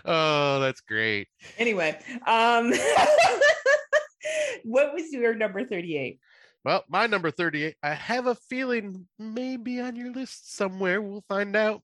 one 0.05 0.15
of 0.15 0.21
these 0.21 0.25
days. 0.25 0.57
oh 0.57 0.61
that's 0.61 0.81
great. 0.83 1.29
Anyway 1.59 1.99
um 2.27 2.73
what 4.65 4.93
was 4.95 5.11
your 5.13 5.35
number 5.35 5.65
38 5.65 6.19
well 6.65 6.85
my 6.89 7.07
number 7.07 7.31
38 7.31 7.75
i 7.83 7.95
have 7.95 8.27
a 8.27 8.35
feeling 8.35 9.07
maybe 9.19 9.81
on 9.81 9.97
your 9.97 10.13
list 10.13 10.55
somewhere 10.57 11.01
we'll 11.01 11.25
find 11.29 11.57
out. 11.57 11.83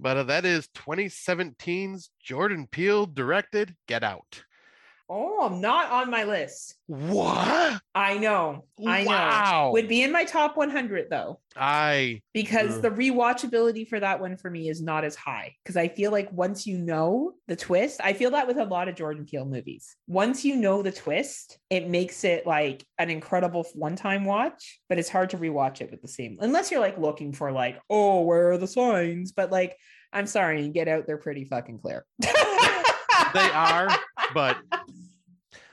But 0.00 0.16
uh, 0.16 0.22
that 0.24 0.44
is 0.44 0.68
2017's 0.76 2.10
jordan 2.22 2.68
peele 2.70 3.06
directed 3.06 3.74
get 3.86 4.02
out 4.04 4.42
Oh, 5.10 5.46
I'm 5.46 5.60
not 5.60 5.90
on 5.90 6.10
my 6.10 6.24
list. 6.24 6.74
What? 6.86 7.80
I 7.94 8.18
know. 8.18 8.66
I 8.86 9.04
know. 9.04 9.70
Would 9.72 9.88
be 9.88 10.02
in 10.02 10.12
my 10.12 10.24
top 10.24 10.56
100 10.56 11.08
though, 11.10 11.40
I 11.56 12.20
because 12.34 12.76
Ugh. 12.76 12.82
the 12.82 12.90
rewatchability 12.90 13.88
for 13.88 13.98
that 14.00 14.20
one 14.20 14.36
for 14.36 14.50
me 14.50 14.68
is 14.68 14.82
not 14.82 15.04
as 15.04 15.16
high. 15.16 15.54
Because 15.62 15.76
I 15.76 15.88
feel 15.88 16.12
like 16.12 16.30
once 16.30 16.66
you 16.66 16.78
know 16.78 17.32
the 17.46 17.56
twist, 17.56 18.00
I 18.02 18.12
feel 18.12 18.32
that 18.32 18.46
with 18.46 18.58
a 18.58 18.64
lot 18.64 18.88
of 18.88 18.96
Jordan 18.96 19.24
Peele 19.24 19.46
movies. 19.46 19.96
Once 20.06 20.44
you 20.44 20.56
know 20.56 20.82
the 20.82 20.92
twist, 20.92 21.58
it 21.70 21.88
makes 21.88 22.24
it 22.24 22.46
like 22.46 22.86
an 22.98 23.08
incredible 23.08 23.66
one 23.74 23.96
time 23.96 24.24
watch, 24.24 24.80
but 24.88 24.98
it's 24.98 25.08
hard 25.08 25.30
to 25.30 25.38
rewatch 25.38 25.80
it 25.80 25.90
with 25.90 26.02
the 26.02 26.08
same, 26.08 26.36
unless 26.40 26.70
you're 26.70 26.80
like 26.80 26.98
looking 26.98 27.32
for 27.32 27.50
like, 27.50 27.80
oh, 27.88 28.22
where 28.22 28.52
are 28.52 28.58
the 28.58 28.66
signs? 28.66 29.32
But 29.32 29.50
like, 29.50 29.76
I'm 30.12 30.26
sorry, 30.26 30.68
get 30.68 30.88
out, 30.88 31.06
they're 31.06 31.18
pretty 31.18 31.44
fucking 31.44 31.80
clear. 31.80 32.04
they 33.34 33.50
are, 33.50 33.88
but 34.34 34.56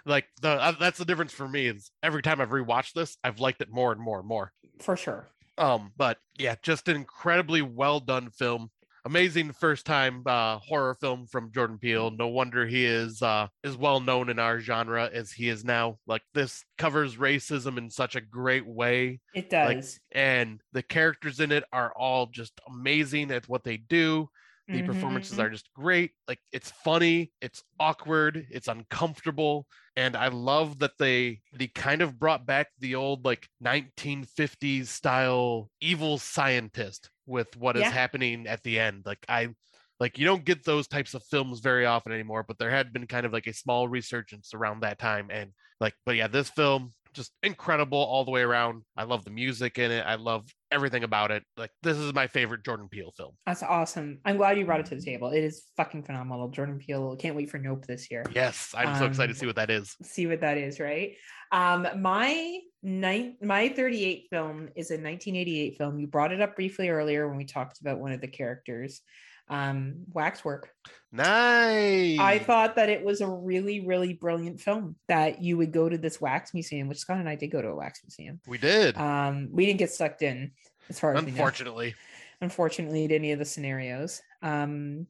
like 0.06 0.26
the 0.42 0.50
uh, 0.50 0.74
that's 0.80 0.98
the 0.98 1.06
difference 1.06 1.34
for 1.34 1.48
me 1.48 1.68
is 1.68 1.92
every 2.04 2.22
time 2.22 2.40
I've 2.42 2.50
rewatched 2.50 2.94
this, 2.94 3.18
I've 3.24 3.40
liked 3.40 3.62
it 3.62 3.70
more 3.72 3.92
and 3.92 4.02
more 4.02 4.20
and 4.20 4.28
more. 4.28 4.52
for 4.80 4.96
sure. 4.96 5.28
Um, 5.58 5.94
but 5.98 6.18
yeah, 6.38 6.56
just 6.62 6.88
an 6.90 6.96
incredibly 6.98 7.62
well 7.62 8.00
done 8.00 8.30
film. 8.30 8.70
Amazing 9.06 9.52
first 9.54 9.86
time 9.86 10.24
uh, 10.26 10.58
horror 10.58 10.96
film 11.00 11.28
from 11.28 11.52
Jordan 11.52 11.78
Peele. 11.78 12.10
No 12.10 12.28
wonder 12.28 12.66
he 12.66 12.86
is 12.86 13.22
uh, 13.22 13.48
as 13.64 13.78
well 13.78 14.00
known 14.00 14.30
in 14.30 14.40
our 14.40 14.60
genre 14.60 15.08
as 15.14 15.32
he 15.32 15.48
is 15.48 15.64
now. 15.64 16.00
Like 16.08 16.24
this 16.34 16.64
covers 16.80 17.16
racism 17.16 17.78
in 17.78 17.92
such 17.92 18.16
a 18.16 18.22
great 18.22 18.66
way, 18.66 19.20
It 19.36 19.52
Like, 19.54 19.78
does. 19.78 20.00
and 20.12 20.60
the 20.74 20.82
characters 20.82 21.40
in 21.40 21.52
it 21.52 21.64
are 21.72 21.94
all 21.96 22.26
just 22.26 22.60
amazing 22.68 23.30
at 23.32 23.48
what 23.48 23.64
they 23.64 23.78
do. 23.78 24.28
The 24.72 24.82
Mhm, 24.82 24.84
performances 24.84 25.40
mhm. 25.40 25.40
are 25.40 25.50
just 25.50 25.72
great. 25.74 26.12
Like 26.28 26.40
it's 26.52 26.72
funny, 26.72 27.32
it's 27.42 27.64
awkward, 27.80 28.48
it's 28.50 28.68
uncomfortable, 28.68 29.68
and 29.96 30.16
I 30.18 30.28
love 30.28 30.80
that 30.80 30.98
they 31.00 31.42
they 31.54 31.68
kind 31.68 32.02
of 32.02 32.20
brought 32.20 32.46
back 32.46 32.70
the 32.80 32.96
old 32.96 33.24
like 33.26 33.48
1950s 33.62 34.90
style 34.90 35.72
evil 35.82 36.18
scientist 36.18 37.12
with 37.26 37.56
what 37.56 37.78
is 37.78 37.90
Yeah. 37.90 37.92
happening 37.92 38.48
at 38.48 38.64
the 38.64 38.80
end. 38.80 39.04
Like 39.06 39.26
I 39.30 39.56
like 40.00 40.18
you 40.18 40.26
don't 40.26 40.46
get 40.46 40.66
those 40.66 40.88
types 40.88 41.14
of 41.14 41.24
films 41.24 41.60
very 41.60 41.86
often 41.86 42.12
anymore, 42.12 42.44
but 42.44 42.58
there 42.58 42.70
had 42.72 42.92
been 42.92 43.08
kind 43.08 43.26
of 43.26 43.34
like 43.34 43.48
a 43.48 43.54
small 43.54 43.88
resurgence 43.88 44.54
around 44.54 44.82
that 44.82 45.00
time 45.00 45.30
and 45.32 45.54
like 45.80 45.94
but 46.06 46.16
yeah, 46.16 46.28
this 46.28 46.50
film 46.50 46.92
just 47.16 47.32
incredible 47.42 47.98
all 47.98 48.26
the 48.26 48.32
way 48.32 48.42
around. 48.42 48.84
I 48.96 49.04
love 49.06 49.24
the 49.24 49.32
music 49.32 49.78
in 49.80 49.90
it. 49.92 50.06
I 50.06 50.16
love 50.16 50.46
everything 50.72 51.04
about 51.04 51.32
it. 51.32 51.44
Like 51.58 51.72
this 51.82 51.98
is 51.98 52.14
my 52.14 52.28
favorite 52.28 52.64
Jordan 52.64 52.88
Peele 52.90 53.14
film. 53.18 53.32
That's 53.46 53.64
awesome. 53.64 54.20
I'm 54.26 54.38
glad 54.38 54.58
you 54.58 54.66
brought 54.66 54.82
it 54.82 54.86
to 54.88 54.96
the 54.96 55.02
table. 55.02 55.30
It 55.32 55.44
is 55.44 55.64
fucking 55.78 56.04
phenomenal. 56.04 56.50
Jordan 56.50 56.78
Peele. 56.78 57.16
Can't 57.16 57.36
wait 57.36 57.50
for 57.50 57.58
Nope 57.58 57.86
this 57.86 58.12
year. 58.12 58.24
Yes, 58.34 58.74
I'm 58.78 58.98
so 59.00 59.06
excited 59.06 59.32
Um, 59.32 59.34
to 59.34 59.40
see 59.40 59.46
what 59.48 59.56
that 59.56 59.70
is. 59.70 59.96
See 60.04 60.28
what 60.28 60.42
that 60.42 60.58
is, 60.58 60.80
right? 60.80 61.14
Um, 61.52 61.88
my 62.02 62.60
nine, 62.84 63.38
my 63.42 63.70
38 63.70 64.28
film 64.30 64.70
is 64.76 64.92
a 64.92 64.96
1988 64.96 65.78
film. 65.78 66.00
You 66.00 66.08
brought 66.08 66.32
it 66.34 66.42
up 66.42 66.56
briefly 66.56 66.90
earlier 66.90 67.28
when 67.28 67.38
we 67.38 67.46
talked 67.46 67.80
about 67.82 68.00
one 68.00 68.12
of 68.12 68.22
the 68.22 68.28
characters, 68.28 69.02
um, 69.48 69.96
Waxwork. 70.12 70.70
Nice. 71.12 72.20
I 72.20 72.40
thought 72.40 72.76
that 72.76 72.90
it 72.90 73.04
was 73.04 73.22
a 73.22 73.28
really, 73.28 73.86
really 73.86 74.14
brilliant 74.14 74.60
film 74.60 74.96
that 75.08 75.42
you 75.42 75.58
would 75.58 75.72
go 75.72 75.88
to 75.88 75.98
this 75.98 76.20
wax 76.20 76.54
museum, 76.54 76.88
which 76.88 76.98
Scott 76.98 77.18
and 77.18 77.30
I 77.30 77.36
did 77.36 77.52
go 77.52 77.62
to 77.62 77.70
a 77.70 77.76
wax 77.76 78.02
museum. 78.04 78.40
we 78.48 78.58
did. 78.58 78.98
Um, 78.98 79.50
we 79.52 79.66
didn't 79.66 79.80
get 79.80 79.92
sucked 79.92 80.22
in 80.22 80.52
as 80.90 81.00
far 81.00 81.16
as 81.16 81.24
Unfortunately. 81.24 81.96
unfortunately, 82.42 83.08
to 83.08 83.16
any 83.16 83.32
of 83.32 83.40
the 83.40 83.46
scenarios. 83.46 84.22
Um, 84.42 85.08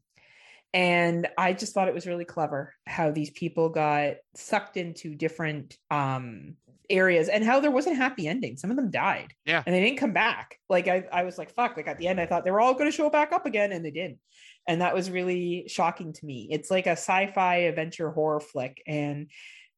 and 0.73 1.27
I 1.37 1.53
just 1.53 1.73
thought 1.73 1.87
it 1.87 1.93
was 1.93 2.05
really 2.05 2.25
clever 2.25 2.73
how 2.85 3.09
these 3.11 3.29
people 3.29 3.69
got 3.69 4.15
sucked 4.35 4.75
into 4.75 5.15
different 5.15 5.77
um, 5.89 6.55
areas 6.89 7.29
and 7.29 7.43
how 7.43 7.59
there 7.59 7.71
wasn't 7.71 7.95
a 7.95 7.97
happy 7.97 8.27
ending. 8.27 8.57
Some 8.57 8.71
of 8.71 8.77
them 8.77 8.91
died. 8.91 9.33
Yeah. 9.45 9.63
And 9.65 9.73
they 9.73 9.81
didn't 9.81 9.99
come 9.99 10.13
back. 10.13 10.57
Like 10.69 10.87
I, 10.87 11.05
I 11.11 11.23
was 11.23 11.37
like, 11.37 11.53
fuck, 11.53 11.77
like 11.77 11.87
at 11.87 11.97
the 11.97 12.07
end, 12.07 12.19
I 12.19 12.25
thought 12.25 12.45
they 12.45 12.51
were 12.51 12.61
all 12.61 12.73
going 12.73 12.89
to 12.89 12.95
show 12.95 13.09
back 13.09 13.31
up 13.31 13.45
again 13.45 13.71
and 13.71 13.85
they 13.85 13.91
didn't. 13.91 14.19
And 14.67 14.81
that 14.81 14.95
was 14.95 15.11
really 15.11 15.65
shocking 15.67 16.13
to 16.13 16.25
me. 16.25 16.47
It's 16.51 16.71
like 16.71 16.87
a 16.87 16.91
sci-fi 16.91 17.55
adventure 17.57 18.11
horror 18.11 18.39
flick. 18.39 18.81
And 18.87 19.29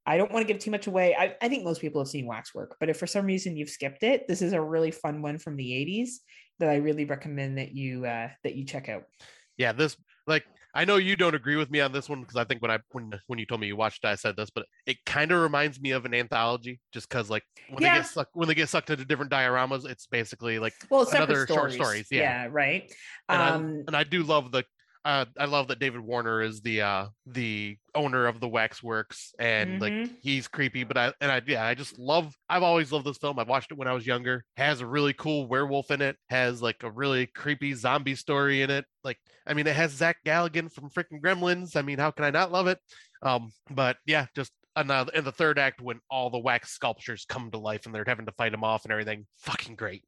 I 0.06 0.16
don't 0.16 0.32
want 0.32 0.48
to 0.48 0.52
give 0.52 0.62
too 0.62 0.72
much 0.72 0.88
away. 0.88 1.16
I, 1.16 1.36
I 1.42 1.50
think 1.50 1.66
most 1.66 1.82
people 1.82 2.00
have 2.00 2.08
seen 2.08 2.26
Waxwork, 2.26 2.78
but 2.80 2.90
if 2.90 2.98
for 2.98 3.08
some 3.08 3.26
reason 3.26 3.58
you've 3.58 3.70
skipped 3.70 4.04
it, 4.04 4.28
this 4.28 4.42
is 4.42 4.54
a 4.54 4.62
really 4.62 4.92
fun 4.92 5.22
one 5.22 5.38
from 5.38 5.58
the 5.58 5.70
80s 5.70 6.10
that 6.60 6.70
I 6.70 6.78
really 6.78 7.06
recommend 7.06 7.58
that 7.58 7.76
you 7.76 8.06
uh 8.06 8.30
that 8.44 8.56
you 8.56 8.66
check 8.66 8.90
out. 8.90 9.04
Yeah, 9.58 9.74
this 9.74 9.98
like 10.26 10.46
I 10.74 10.86
know 10.86 10.98
you 10.98 11.16
don't 11.16 11.34
agree 11.36 11.56
with 11.56 11.72
me 11.72 11.80
on 11.82 11.92
this 11.92 12.08
one 12.10 12.22
because 12.22 12.36
I 12.36 12.44
think 12.44 12.62
when 12.62 12.70
I 12.72 12.80
when 12.92 13.12
when 13.28 13.40
you 13.40 13.46
told 13.46 13.62
me 13.62 13.68
you 13.68 13.76
watched 13.76 14.04
it, 14.04 14.08
I 14.08 14.16
said 14.16 14.36
this, 14.38 14.50
but 14.50 14.66
it 14.86 14.98
kind 15.06 15.32
of 15.32 15.42
reminds 15.42 15.80
me 15.80 15.92
of 15.92 16.06
an 16.06 16.14
anthology 16.14 16.80
just 16.94 17.10
because 17.10 17.30
like 17.30 17.44
when 17.70 17.82
they 17.84 17.90
get 17.90 18.06
sucked 18.06 18.32
when 18.34 18.48
they 18.48 18.56
get 18.56 18.70
sucked 18.70 18.90
into 18.90 19.06
different 19.06 19.32
dioramas, 19.32 19.86
it's 19.90 20.06
basically 20.08 20.60
like 20.60 20.74
Well, 20.90 21.08
Another 21.10 21.48
short 21.48 21.72
stories. 21.72 21.76
stories, 21.76 22.08
yeah. 22.12 22.48
right. 22.52 22.92
And 23.30 23.42
I- 23.42 23.50
um 23.50 23.84
and 23.88 23.96
I 23.96 24.04
do 24.04 24.24
love 24.24 24.52
the 24.52 24.64
uh, 25.06 25.26
I 25.40 25.46
love 25.46 25.68
that 25.70 25.80
David 25.80 26.02
Warner 26.02 26.42
is 26.42 26.62
the 26.62 26.82
uh 26.82 27.08
the 27.26 27.78
owner 27.96 28.28
of 28.28 28.40
the 28.40 28.48
Waxworks 28.48 29.34
and 29.40 29.82
like 29.82 29.94
mhm. 29.94 30.12
he's 30.22 30.48
creepy 30.48 30.84
but 30.84 30.98
i 30.98 31.14
and 31.20 31.32
i 31.32 31.42
yeah 31.48 31.66
i 31.66 31.74
just 31.74 31.98
love 31.98 32.36
i've 32.48 32.64
always 32.64 32.92
loved 32.92 33.06
this 33.06 33.18
film. 33.18 33.40
I've 33.40 33.48
watched 33.48 33.72
it 33.72 33.78
when 33.78 33.88
i 33.88 33.94
was 33.94 34.06
younger. 34.06 34.44
Has 34.56 34.82
a 34.82 34.86
really 34.86 35.14
cool 35.14 35.48
werewolf 35.48 35.92
in 35.92 36.02
it 36.02 36.16
has 36.30 36.62
like 36.62 36.84
a 36.84 36.92
really 36.92 37.26
creepy 37.28 37.74
zombie 37.74 38.16
story 38.16 38.62
in 38.62 38.70
it. 38.70 38.86
Like 39.04 39.18
i 39.46 39.54
mean 39.54 39.68
it 39.68 39.76
has 39.76 39.92
zach 39.92 40.18
galligan 40.26 40.72
from 40.72 40.90
freaking 40.90 41.22
gremlins. 41.22 41.76
I 41.76 41.82
mean 41.82 42.00
how 42.00 42.12
can 42.12 42.26
i 42.26 42.30
not 42.30 42.52
love 42.52 42.68
it? 42.68 42.80
Um 43.22 43.52
but 43.70 43.98
yeah 44.06 44.28
just 44.36 44.52
another 44.76 45.12
in 45.14 45.24
the 45.24 45.32
third 45.32 45.58
act 45.58 45.82
when 45.82 46.00
all 46.10 46.30
the 46.30 46.38
wax 46.38 46.72
sculptures 46.72 47.26
come 47.28 47.50
to 47.52 47.58
life 47.58 47.86
and 47.86 47.96
they're 47.96 48.04
having 48.06 48.28
to 48.28 48.34
fight 48.34 48.52
them 48.52 48.64
off 48.64 48.86
and 48.86 48.92
everything. 48.92 49.26
Fucking 49.40 49.76
great 49.76 50.04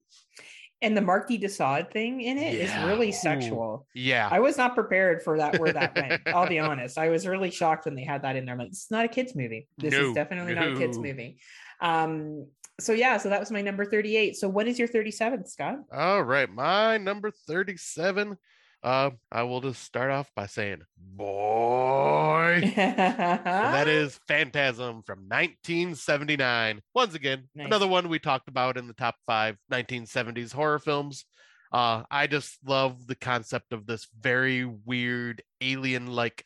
and 0.82 0.96
the 0.96 1.02
Marquis 1.02 1.38
de 1.38 1.50
Sade 1.50 1.92
thing 1.92 2.22
in 2.22 2.38
it 2.38 2.54
is 2.56 2.70
Yeah. 2.70 2.88
really 2.88 3.10
Ooh. 3.10 3.14
sexual. 3.14 3.86
yeah 3.94 4.28
I 4.32 4.40
was 4.40 4.58
not 4.58 4.76
prepared 4.76 5.22
for 5.24 5.38
that 5.38 5.60
where 5.60 5.74
that 5.74 5.96
went. 5.96 6.22
I'll 6.28 6.48
be 6.48 6.60
honest. 6.60 6.98
I 6.98 7.10
was 7.10 7.28
really 7.28 7.52
shocked 7.52 7.86
when 7.86 7.96
they 7.96 8.04
had 8.06 8.22
that 8.24 8.36
in 8.36 8.46
there. 8.46 8.54
I'm 8.54 8.60
like, 8.60 8.70
it's 8.70 8.90
not 8.92 9.06
a 9.06 9.10
kids 9.10 9.36
movie. 9.36 9.68
This 9.78 9.94
No, 9.94 10.10
is 10.10 10.14
definitely 10.16 10.54
not 10.56 10.70
a 10.70 10.78
kids 10.78 10.98
movie. 10.98 11.40
Um, 11.82 12.48
so 12.80 12.94
yeah, 12.94 13.18
so 13.18 13.30
that 13.30 13.40
was 13.42 13.52
my 13.52 13.62
number 13.62 13.84
38. 13.84 14.38
So 14.38 14.48
what 14.48 14.68
is 14.68 14.80
your 14.80 14.88
37, 14.88 15.46
Scott? 15.48 15.80
all 15.92 16.24
right 16.24 16.50
my 16.50 16.98
number 16.98 17.30
37 17.48 18.38
uh 18.84 19.10
i 19.32 19.44
will 19.44 19.62
just 19.62 19.84
start 19.84 20.10
off 20.12 20.32
by 20.36 20.46
saying 20.46 20.82
boy 20.98 22.62
that 22.76 23.88
is 23.88 24.20
Phantasm 24.28 25.04
from 25.04 25.20
1979. 25.28 26.82
Once 26.96 27.14
again, 27.14 27.44
Nice. 27.56 27.68
another 27.68 27.88
one 27.88 28.10
we 28.10 28.20
talked 28.20 28.48
about 28.48 28.78
in 28.78 28.88
the 28.88 28.94
top 28.94 29.16
five 29.28 29.58
1970s 29.72 30.54
horror 30.54 30.80
films. 30.80 31.26
Uh, 31.72 32.04
I 32.10 32.28
just 32.28 32.58
love 32.66 33.06
the 33.06 33.16
concept 33.16 33.74
of 33.74 33.86
this 33.86 34.08
very 34.20 34.66
weird 34.66 35.44
alien 35.62 36.08
like 36.08 36.44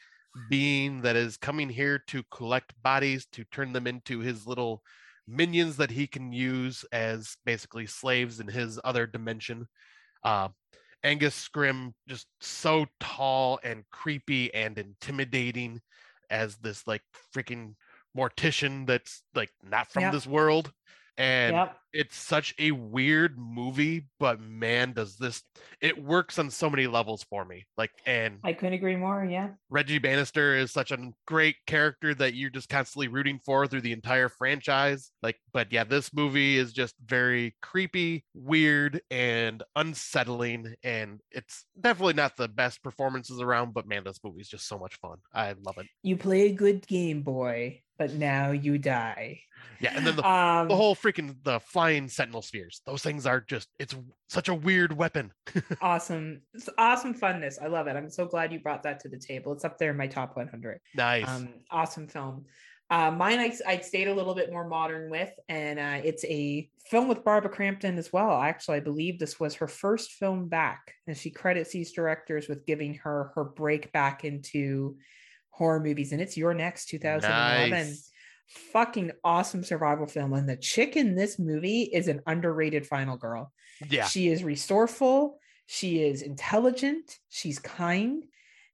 being 0.50 1.02
that 1.04 1.16
is 1.16 1.38
coming 1.38 1.70
here 1.70 2.04
to 2.08 2.24
collect 2.32 2.74
bodies 2.82 3.28
to 3.34 3.46
turn 3.46 3.72
them 3.72 3.88
into 3.88 4.20
his 4.20 4.46
little 4.48 4.82
minions 5.28 5.78
that 5.78 5.92
he 5.92 6.08
can 6.08 6.34
use 6.34 6.84
as 6.92 7.38
basically 7.46 7.86
slaves 7.86 8.40
in 8.40 8.48
his 8.48 8.80
other 8.84 9.06
dimension. 9.08 9.68
Uh, 10.24 10.50
Angus 11.04 11.36
Scrimm, 11.50 11.94
just 12.08 12.28
so 12.40 12.86
tall 13.00 13.60
and 13.64 13.84
creepy 13.92 14.54
and 14.54 14.78
intimidating 14.78 15.82
as 16.30 16.58
this 16.58 16.88
like 16.88 17.02
freaking 17.36 17.76
mortician 18.18 18.88
that's 18.88 19.24
like 19.36 19.52
not 19.64 19.92
from 19.92 20.04
Yep. 20.04 20.12
this 20.14 20.28
world. 20.28 20.72
And 21.18 21.56
Yep. 21.56 21.78
it's 21.94 22.18
such 22.18 22.56
a 22.58 22.72
weird 22.72 23.38
movie, 23.38 24.08
but 24.20 24.40
man, 24.40 24.94
does 24.94 25.18
this 25.18 25.44
it 25.80 26.02
works 26.02 26.40
on 26.40 26.50
so 26.50 26.70
many 26.70 26.88
levels 26.88 27.24
for 27.24 27.44
me. 27.44 27.66
Like, 27.78 27.92
and 28.06 28.40
I 28.44 28.54
couldn't 28.54 28.74
agree 28.74 28.96
more. 28.96 29.24
Yeah. 29.26 29.50
Reggie 29.70 30.00
Bannister 30.00 30.56
is 30.56 30.72
such 30.72 30.92
a 30.92 31.12
great 31.28 31.58
character 31.68 32.16
that 32.16 32.36
you're 32.36 32.50
just 32.50 32.70
constantly 32.70 33.10
rooting 33.10 33.40
for 33.46 33.68
through 33.68 33.82
the 33.82 33.92
entire 33.92 34.30
franchise. 34.30 35.12
Like, 35.22 35.36
but 35.52 35.72
yeah, 35.74 35.84
this 35.84 36.14
movie 36.14 36.58
is 36.58 36.72
just 36.72 36.96
very 37.06 37.56
creepy, 37.62 38.24
weird, 38.34 39.02
and 39.12 39.62
unsettling. 39.76 40.74
And 40.84 41.20
it's 41.32 41.66
definitely 41.80 42.14
not 42.14 42.38
the 42.38 42.48
best 42.48 42.82
performances 42.82 43.42
around, 43.42 43.74
but 43.74 43.86
man, 43.86 44.04
this 44.06 44.20
movie 44.24 44.42
is 44.42 44.50
just 44.50 44.68
so 44.68 44.80
much 44.80 44.96
fun. 44.96 45.18
I 45.34 45.54
love 45.62 45.78
it. 45.78 45.88
You 46.02 46.16
play 46.16 46.44
a 46.44 46.54
good 46.54 46.88
game, 46.88 47.24
boy, 47.24 47.82
but 47.98 48.14
now 48.14 48.52
you 48.52 48.78
die. 48.78 49.42
Yeah, 49.80 49.94
and 49.96 50.08
then 50.08 50.16
the 50.16 50.28
um, 50.28 50.68
the 50.70 50.76
whole 50.76 50.96
freaking 50.96 51.36
the 51.44 51.60
flying 51.60 52.08
sentinel 52.08 52.42
spheres. 52.42 52.82
Those 52.86 53.02
things 53.02 53.26
are 53.26 53.42
just 53.42 53.68
it's 53.80 53.96
such 54.30 54.48
a 54.48 54.56
weird 54.56 54.96
weapon. 54.96 55.32
awesome, 55.82 56.42
it's 56.54 56.70
awesome 56.78 57.14
funness. 57.14 57.62
I 57.62 57.68
love 57.68 57.88
it. 57.88 57.96
I'm 57.96 58.10
so 58.10 58.26
glad 58.26 58.54
you 58.54 58.60
brought 58.60 58.84
that 58.84 59.02
to 59.02 59.10
the 59.10 59.20
table. 59.20 59.52
It's 59.52 59.66
up 59.66 59.78
there 59.78 59.92
in 59.92 59.98
my 59.98 60.08
top 60.08 60.38
100. 60.38 60.80
Nice. 60.96 61.28
Um, 61.28 61.50
awesome 61.70 62.08
film. 62.08 62.46
Uh, 62.90 63.10
mine, 63.12 63.40
I, 63.40 63.52
I 63.66 63.80
stayed 63.80 64.08
a 64.08 64.14
little 64.14 64.36
bit 64.36 64.52
more 64.52 64.68
modern 64.68 65.10
with, 65.10 65.32
and 65.50 65.80
uh, 65.80 66.00
it's 66.04 66.24
a 66.26 66.70
film 66.90 67.08
with 67.08 67.24
Barbara 67.24 67.50
Crampton 67.50 67.98
as 67.98 68.14
well. 68.14 68.40
Actually, 68.40 68.78
I 68.78 68.82
believe 68.82 69.18
this 69.18 69.40
was 69.40 69.56
her 69.56 69.68
first 69.68 70.12
film 70.12 70.48
back, 70.48 70.94
and 71.08 71.18
she 71.18 71.32
credits 71.32 71.72
these 71.72 71.92
directors 71.92 72.48
with 72.48 72.66
giving 72.66 72.94
her 72.96 73.32
her 73.36 73.46
break 73.46 73.92
back 73.94 74.24
into 74.24 74.98
horror 75.54 75.80
movies, 75.80 76.12
and 76.12 76.22
it's 76.22 76.36
You're 76.36 76.54
Next 76.54 76.88
2011. 76.88 77.70
Nice. 77.70 78.12
Fucking 78.72 79.12
awesome 79.24 79.64
survival 79.64 80.08
film. 80.08 80.34
And 80.34 80.50
the 80.50 80.58
chick 80.58 80.96
in 80.98 81.16
this 81.16 81.40
movie 81.40 81.84
is 81.84 82.08
an 82.08 82.22
underrated 82.28 82.86
final 82.86 83.18
girl. 83.18 83.52
Yeah. 83.90 84.06
She 84.06 84.28
is 84.28 84.44
resourceful. 84.44 85.40
She 85.68 86.04
is 86.04 86.22
intelligent. 86.22 87.18
She's 87.30 87.60
kind. 87.60 88.24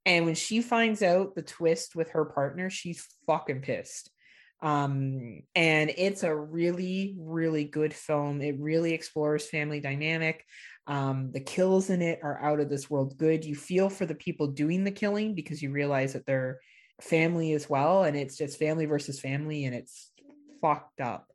And 0.06 0.24
when 0.24 0.34
she 0.34 0.62
finds 0.62 1.02
out 1.02 1.34
the 1.34 1.42
twist 1.42 1.94
with 1.94 2.10
her 2.10 2.24
partner, 2.24 2.70
she's 2.70 3.06
fucking 3.26 3.60
pissed. 3.60 4.10
Um, 4.62 5.42
and 5.54 5.92
it's 5.96 6.22
a 6.22 6.34
really, 6.34 7.16
really 7.18 7.64
good 7.64 7.94
film. 7.94 8.40
It 8.40 8.58
really 8.58 8.92
explores 8.92 9.48
family 9.48 9.80
dynamic. 9.80 10.44
Um, 10.86 11.30
the 11.32 11.40
kills 11.40 11.90
in 11.90 12.02
it 12.02 12.20
are 12.22 12.42
out 12.42 12.60
of 12.60 12.68
this 12.68 12.90
world 12.90 13.16
good. 13.16 13.44
You 13.44 13.54
feel 13.54 13.88
for 13.88 14.06
the 14.06 14.14
people 14.14 14.48
doing 14.48 14.84
the 14.84 14.90
killing 14.90 15.34
because 15.34 15.62
you 15.62 15.70
realize 15.70 16.14
that 16.14 16.26
they're 16.26 16.58
family 17.00 17.52
as 17.52 17.68
well. 17.68 18.04
And 18.04 18.16
it's 18.16 18.36
just 18.36 18.58
family 18.58 18.86
versus 18.86 19.20
family, 19.20 19.64
and 19.64 19.74
it's 19.74 20.10
fucked 20.60 21.00
up. 21.00 21.26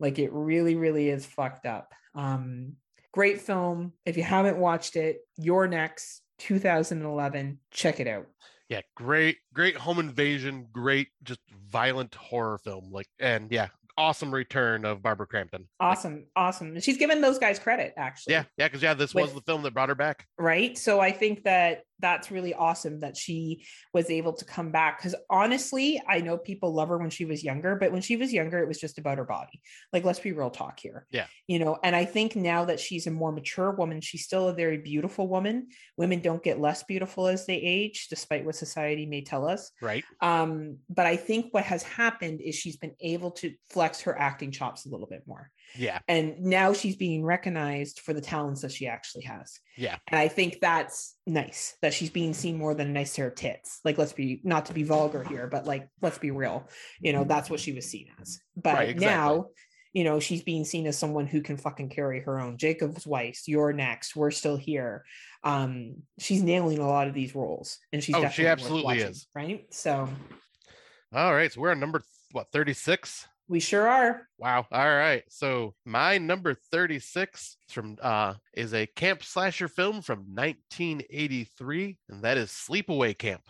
Like 0.00 0.18
it 0.18 0.32
really, 0.32 0.74
really 0.74 1.08
is 1.08 1.24
fucked 1.24 1.66
up. 1.66 1.92
Um, 2.14 2.74
great 3.12 3.40
film. 3.40 3.92
If 4.04 4.16
you 4.16 4.22
haven't 4.24 4.58
watched 4.58 4.96
it, 4.96 5.18
You're 5.36 5.68
Next 5.68 6.22
2011, 6.38 7.58
check 7.70 8.00
it 8.00 8.08
out. 8.08 8.26
Yeah, 8.68 8.80
great, 8.96 9.38
great 9.52 9.76
home 9.76 9.98
invasion, 10.00 10.66
great 10.72 11.08
just 11.22 11.40
violent 11.70 12.14
horror 12.14 12.58
film. 12.58 12.90
Like, 12.90 13.06
and 13.20 13.52
yeah, 13.52 13.68
awesome 13.96 14.34
return 14.34 14.84
of 14.84 15.02
Barbara 15.02 15.26
Crampton. 15.26 15.68
Awesome, 15.78 16.26
awesome. 16.34 16.80
She's 16.80 16.96
given 16.96 17.20
those 17.20 17.38
guys 17.38 17.58
credit, 17.58 17.92
actually. 17.96 18.32
Yeah, 18.32 18.44
yeah, 18.56 18.66
because 18.66 18.82
yeah, 18.82 18.94
this 18.94 19.14
was 19.14 19.32
the 19.34 19.42
film 19.42 19.62
that 19.62 19.74
brought 19.74 19.90
her 19.90 19.94
back. 19.94 20.26
right 20.38 20.76
so 20.76 20.98
i 21.00 21.12
think 21.12 21.44
that 21.44 21.82
that's 22.04 22.30
really 22.30 22.52
awesome 22.52 23.00
that 23.00 23.16
she 23.16 23.64
was 23.94 24.10
able 24.10 24.34
to 24.34 24.44
come 24.44 24.70
back 24.70 24.98
because 24.98 25.14
honestly 25.30 25.98
i 26.06 26.20
know 26.20 26.36
people 26.36 26.74
love 26.74 26.90
her 26.90 26.98
when 26.98 27.08
she 27.08 27.24
was 27.24 27.42
younger 27.42 27.76
but 27.76 27.92
when 27.92 28.02
she 28.02 28.16
was 28.16 28.30
younger 28.30 28.58
it 28.58 28.68
was 28.68 28.78
just 28.78 28.98
about 28.98 29.16
her 29.16 29.24
body. 29.24 29.62
Like 29.90 30.04
let's 30.04 30.18
be 30.18 30.32
real 30.32 30.50
talk 30.50 30.78
here. 30.78 31.06
Yeah. 31.10 31.26
you 31.46 31.58
know 31.58 31.78
and 31.82 31.96
i 31.96 32.04
think 32.04 32.36
now 32.36 32.66
that 32.66 32.78
she's 32.78 33.06
a 33.06 33.10
more 33.10 33.32
mature 33.32 33.70
woman 33.70 34.02
she's 34.02 34.24
still 34.24 34.48
a 34.48 34.54
very 34.54 34.76
beautiful 34.76 35.28
woman. 35.28 35.68
Women 35.96 36.20
don't 36.20 36.42
get 36.42 36.60
less 36.60 36.82
beautiful 36.82 37.26
as 37.26 37.46
they 37.46 37.56
age 37.56 38.08
despite 38.08 38.44
what 38.44 38.56
society 38.56 39.06
may 39.06 39.22
tell 39.22 39.48
us. 39.48 39.70
Right. 39.80 40.04
um 40.20 40.76
but 40.90 41.06
i 41.06 41.16
think 41.16 41.54
what 41.54 41.64
has 41.64 41.82
happened 41.82 42.42
is 42.42 42.54
she's 42.54 42.76
been 42.76 42.96
able 43.00 43.30
to 43.40 43.54
flex 43.70 44.02
her 44.02 44.14
acting 44.18 44.50
chops 44.50 44.84
a 44.84 44.90
little 44.90 45.06
bit 45.06 45.22
more 45.26 45.50
Yeah. 45.76 45.98
and 46.08 46.38
now 46.40 46.72
she's 46.72 46.96
being 46.96 47.24
recognized 47.24 48.00
for 48.00 48.12
the 48.12 48.20
talents 48.20 48.62
that 48.62 48.70
she 48.72 48.86
actually 48.86 49.24
has 49.24 49.58
Yeah. 49.76 49.96
and 50.08 50.18
i 50.20 50.28
think 50.28 50.58
that's 50.60 51.16
nice 51.26 51.76
that 51.82 51.92
she's 51.94 52.10
being 52.10 52.32
seen 52.34 52.56
more 52.58 52.74
than 52.74 52.88
a 52.88 52.92
nice 52.92 53.16
pair 53.16 53.26
of 53.28 53.34
tits 53.34 53.80
like 53.84 53.98
let's 53.98 54.12
be 54.12 54.40
not 54.44 54.66
to 54.66 54.72
be 54.74 54.82
vulgar 54.84 55.24
here 55.24 55.46
but 55.48 55.66
like 55.66 55.88
let's 56.00 56.18
be 56.18 56.30
real 56.30 56.68
you 57.00 57.12
know 57.12 57.24
that's 57.24 57.50
what 57.50 57.60
she 57.60 57.72
was 57.72 57.88
seen 57.90 58.06
as 58.20 58.38
but 58.56 58.74
Right, 58.74 58.88
exactly. 58.90 59.06
now 59.36 59.46
you 59.92 60.04
know 60.04 60.20
she's 60.20 60.42
being 60.42 60.64
seen 60.64 60.86
as 60.86 60.98
someone 60.98 61.26
who 61.26 61.40
can 61.40 61.56
fucking 61.56 61.88
carry 61.88 62.20
her 62.20 62.40
own 62.40 62.56
Jakob's 62.56 63.06
Wife 63.06 63.42
you're 63.46 63.72
next 63.72 64.14
we're 64.16 64.30
still 64.32 64.56
here 64.56 65.04
um 65.44 65.96
she's 66.18 66.42
nailing 66.42 66.78
a 66.78 66.86
lot 66.88 67.08
of 67.08 67.14
these 67.14 67.34
roles 67.34 67.78
and 67.92 68.02
she's 68.02 68.14
Oh, 68.14 68.20
she 68.28 68.42
definitely 68.42 68.44
worth 68.44 68.52
absolutely 68.52 68.84
watching, 68.84 69.10
is. 69.10 69.28
right 69.34 69.66
so 69.74 70.08
All 71.12 71.32
right. 71.34 71.52
So 71.52 71.60
we're 71.60 71.70
on 71.70 71.78
number 71.80 72.02
what 72.32 72.50
36. 72.52 73.28
We 73.48 73.60
sure 73.60 73.88
are 73.88 74.28
Wow. 74.38 74.66
All 74.72 74.94
right. 74.96 75.22
So 75.28 75.74
my 75.84 76.18
number 76.18 76.54
36 76.54 77.56
from 77.68 77.96
uh 78.02 78.34
is 78.52 78.74
a 78.74 78.86
camp 78.86 79.22
slasher 79.22 79.68
film 79.68 80.02
from 80.02 80.26
1983, 80.34 81.98
and 82.08 82.22
that 82.24 82.36
is 82.36 82.50
Sleepaway 82.50 83.16
Camp. 83.16 83.48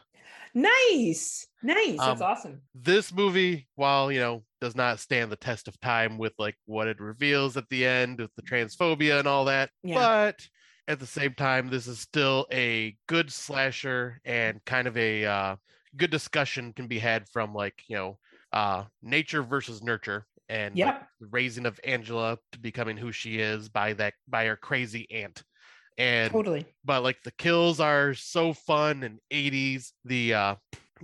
nice 0.55 1.47
nice 1.63 2.05
that's 2.05 2.21
Um, 2.21 2.21
awesome 2.21 2.63
This 2.75 3.13
movie, 3.13 3.69
while 3.77 4.11
you 4.13 4.21
know, 4.21 4.45
does 4.61 4.75
not 4.77 5.01
stand 5.01 5.31
the 5.31 5.37
test 5.37 5.69
of 5.69 5.79
time 5.81 6.19
with 6.19 6.33
like 6.39 6.57
what 6.67 6.89
it 6.89 7.01
reveals 7.01 7.57
at 7.57 7.69
the 7.69 7.87
end 7.87 8.21
with 8.21 8.35
the 8.37 8.43
transphobia 8.43 9.19
and 9.19 9.29
all 9.29 9.45
that, 9.47 9.71
Yeah. 9.83 9.95
but 9.95 10.49
at 10.89 11.01
the 11.01 11.07
same 11.07 11.35
time, 11.35 11.69
this 11.69 11.87
is 11.87 12.01
still 12.01 12.47
a 12.53 12.97
good 13.07 13.33
slasher 13.33 14.21
and 14.25 14.65
kind 14.67 14.87
of 14.89 14.97
a 14.97 15.25
uh, 15.25 15.57
good 15.97 16.11
discussion 16.11 16.73
can 16.73 16.89
be 16.89 16.99
had 16.99 17.29
from 17.29 17.55
like 17.55 17.83
you 17.89 17.97
know 17.97 18.19
uh, 18.55 18.85
nature 19.03 19.43
versus 19.43 19.83
nurture 19.83 20.27
and 20.49 20.77
like, 20.77 21.01
the 21.21 21.27
raising 21.27 21.67
of 21.67 21.81
Angela 21.85 22.39
to 22.53 22.59
becoming 22.59 22.97
who 22.97 23.11
she 23.11 23.39
is 23.39 23.69
by 23.69 23.93
that 23.95 24.15
by 24.29 24.47
her 24.47 24.57
crazy 24.57 25.07
aunt. 25.11 25.43
And 25.99 26.33
totally 26.33 26.65
but 26.85 27.03
like 27.03 27.19
the 27.25 27.33
kills 27.33 27.81
are 27.81 28.15
so 28.15 28.53
fun 28.53 29.03
and 29.03 29.19
80s. 29.33 29.91
The 30.05 30.35
uh 30.35 30.55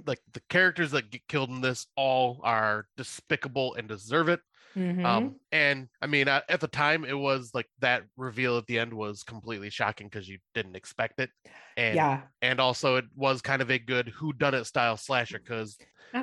like 0.06 0.20
the 0.32 0.42
characters 0.48 0.92
that 0.92 1.10
get 1.10 1.26
killed 1.28 1.50
in 1.50 1.60
this 1.60 1.86
all 1.96 2.40
are 2.44 2.86
despicable 2.96 3.74
and 3.74 3.88
deserve 3.88 4.28
it. 4.28 4.40
Mhm. 4.76 5.04
Um 5.04 5.36
and 5.52 5.88
I 6.00 6.06
mean 6.06 6.28
at, 6.28 6.44
at 6.48 6.60
the 6.60 6.68
time 6.68 7.04
it 7.04 7.18
was 7.18 7.52
like 7.54 7.68
that 7.80 8.04
reveal 8.16 8.58
at 8.58 8.66
the 8.66 8.78
end 8.78 8.92
was 8.94 9.22
completely 9.22 9.70
shocking 9.70 10.08
because 10.08 10.28
you 10.28 10.38
didn't 10.54 10.76
expect 10.76 11.20
it. 11.20 11.30
And 11.76 11.96
yeah 11.96 12.28
and 12.42 12.60
also 12.60 12.96
it 12.96 13.04
was 13.14 13.42
kind 13.42 13.62
of 13.62 13.70
a 13.70 13.78
good 13.78 14.08
who 14.08 14.32
done 14.32 14.54
it 14.54 14.64
style 14.64 14.96
slasher 14.96 15.38
because 15.38 15.76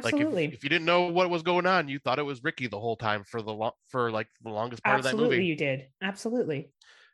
like 0.03 0.19
if, 0.19 0.27
absolutely 0.27 0.47
if 0.51 0.63
you 0.63 0.69
didn't 0.69 0.85
know 0.85 1.07
what 1.07 1.29
was 1.29 1.43
going 1.43 1.65
on 1.65 1.87
you 1.87 1.99
thought 1.99 2.19
it 2.19 2.23
was 2.23 2.43
Ricky 2.43 2.67
the 2.67 2.79
whole 2.79 2.95
time 2.97 3.23
for 3.23 3.41
the 3.41 3.53
lo- 3.53 3.75
for 3.87 4.11
like 4.11 4.27
the 4.41 4.49
longest 4.49 4.83
part 4.83 4.99
of 4.99 5.03
that 5.05 5.15
movie. 5.17 5.45
you 5.45 5.55
did 5.55 5.87
absolutely 6.01 6.71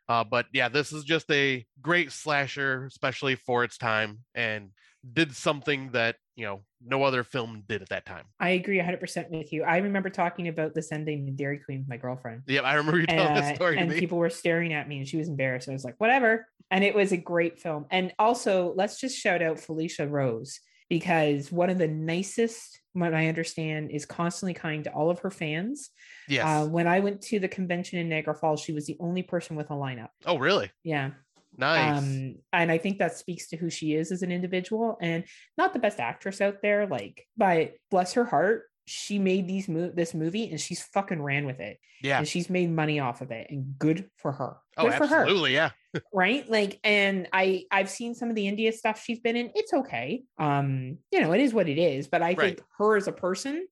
Uh, 0.08 0.22
but 0.24 0.46
yeah, 0.52 0.68
this 0.68 0.92
is 0.92 1.04
just 1.04 1.30
a 1.30 1.64
great 1.80 2.12
slasher, 2.12 2.84
especially 2.86 3.36
for 3.36 3.64
its 3.64 3.78
time, 3.78 4.24
and 4.34 4.70
did 5.12 5.34
something 5.34 5.90
that 5.92 6.16
you 6.36 6.44
know 6.46 6.62
no 6.86 7.02
other 7.02 7.24
film 7.24 7.62
did 7.68 7.82
at 7.82 7.88
that 7.90 8.06
time. 8.06 8.24
I 8.40 8.50
agree 8.50 8.78
100% 8.78 9.30
with 9.30 9.52
you. 9.52 9.62
I 9.62 9.78
remember 9.78 10.10
talking 10.10 10.48
about 10.48 10.74
this 10.74 10.92
ending 10.92 11.28
in 11.28 11.36
Dairy 11.36 11.58
Queen 11.58 11.80
with 11.80 11.88
my 11.88 11.96
girlfriend. 11.96 12.42
Yeah, 12.46 12.60
I 12.62 12.74
remember 12.74 13.00
you 13.00 13.06
telling 13.06 13.32
Uh, 13.36 13.40
that 13.40 13.56
story 13.56 13.76
to 13.76 13.82
and 13.82 13.92
people 13.92 14.18
were 14.18 14.30
staring 14.30 14.72
at 14.72 14.88
me 14.88 14.98
and 14.98 15.08
she 15.08 15.16
was 15.16 15.28
embarrassed. 15.28 15.68
I 15.68 15.72
was 15.72 15.84
like, 15.84 15.94
whatever. 15.98 16.46
And 16.70 16.84
it 16.84 16.94
was 16.94 17.12
a 17.12 17.16
great 17.16 17.58
film. 17.60 17.86
And 17.90 18.12
also, 18.18 18.74
let's 18.76 19.00
just 19.00 19.18
shout 19.18 19.42
out 19.42 19.56
Felissa 19.58 20.10
Rose 20.10 20.60
because 20.90 21.50
one 21.50 21.70
of 21.70 21.78
the 21.78 21.88
nicest, 21.88 22.80
what 22.92 23.14
I 23.14 23.28
understand, 23.28 23.90
is 23.90 24.04
constantly 24.04 24.54
kind 24.54 24.84
to 24.84 24.90
all 24.90 25.10
of 25.10 25.20
her 25.20 25.30
fans. 25.30 25.90
yes. 26.28 26.44
Uh, 26.44 26.66
when 26.68 26.86
I 26.86 27.00
went 27.00 27.22
to 27.22 27.38
the 27.38 27.48
convention 27.48 27.98
in 27.98 28.08
Niagara 28.08 28.34
Falls, 28.34 28.60
she 28.60 28.72
was 28.72 28.86
the 28.86 28.96
only 29.00 29.22
person 29.22 29.56
with 29.56 29.70
a 29.70 29.74
lineup. 29.74 30.08
oh, 30.26 30.38
really? 30.38 30.70
Yeah. 30.82 31.10
Nice. 31.56 31.98
Um, 31.98 32.36
and 32.52 32.70
I 32.70 32.78
think 32.78 32.98
that 32.98 33.16
speaks 33.16 33.48
to 33.48 33.56
who 33.56 33.70
she 33.70 33.94
is 33.94 34.10
as 34.12 34.22
an 34.22 34.32
individual 34.32 34.98
and 35.00 35.24
not 35.58 35.72
the 35.72 35.78
best 35.78 36.00
actress 36.00 36.40
out 36.40 36.62
there, 36.62 36.86
like, 36.86 37.26
but 37.36 37.74
bless 37.90 38.14
her 38.14 38.24
heart, 38.24 38.64
she 38.86 39.18
made 39.18 39.48
these 39.48 39.66
mo- 39.68 39.92
this 39.94 40.12
movie 40.14 40.50
and 40.50 40.60
she's 40.60 40.82
fucking 40.82 41.22
ran 41.22 41.46
with 41.46 41.60
it. 41.60 41.78
yeah. 42.02 42.18
And 42.18 42.28
she's 42.28 42.50
made 42.50 42.70
money 42.70 43.00
off 43.00 43.22
of 43.22 43.30
it 43.30 43.46
and 43.50 43.78
good 43.78 44.10
for 44.18 44.32
her. 44.32 44.56
Oh, 44.76 44.84
Good 44.84 44.94
for 44.94 45.06
her. 45.06 45.20
absolutely. 45.22 45.54
Yeah. 45.54 45.70
Right. 46.12 46.50
Like, 46.50 46.80
and 46.82 47.28
I 47.32 47.66
I've 47.70 47.88
seen 47.88 48.16
some 48.16 48.28
of 48.28 48.34
the 48.34 48.48
India 48.48 48.72
stuff 48.72 49.00
she's 49.00 49.20
been 49.20 49.36
in. 49.36 49.52
It's 49.54 49.72
okay. 49.72 50.24
Um, 50.38 50.98
you 51.12 51.20
know, 51.20 51.30
it 51.32 51.40
is 51.40 51.54
what 51.54 51.68
it 51.68 51.78
is, 51.78 52.08
but 52.08 52.20
I 52.20 52.30
Right. 52.30 52.38
think 52.56 52.62
her 52.78 52.96
as 52.96 53.06
a 53.06 53.12
person 53.12 53.64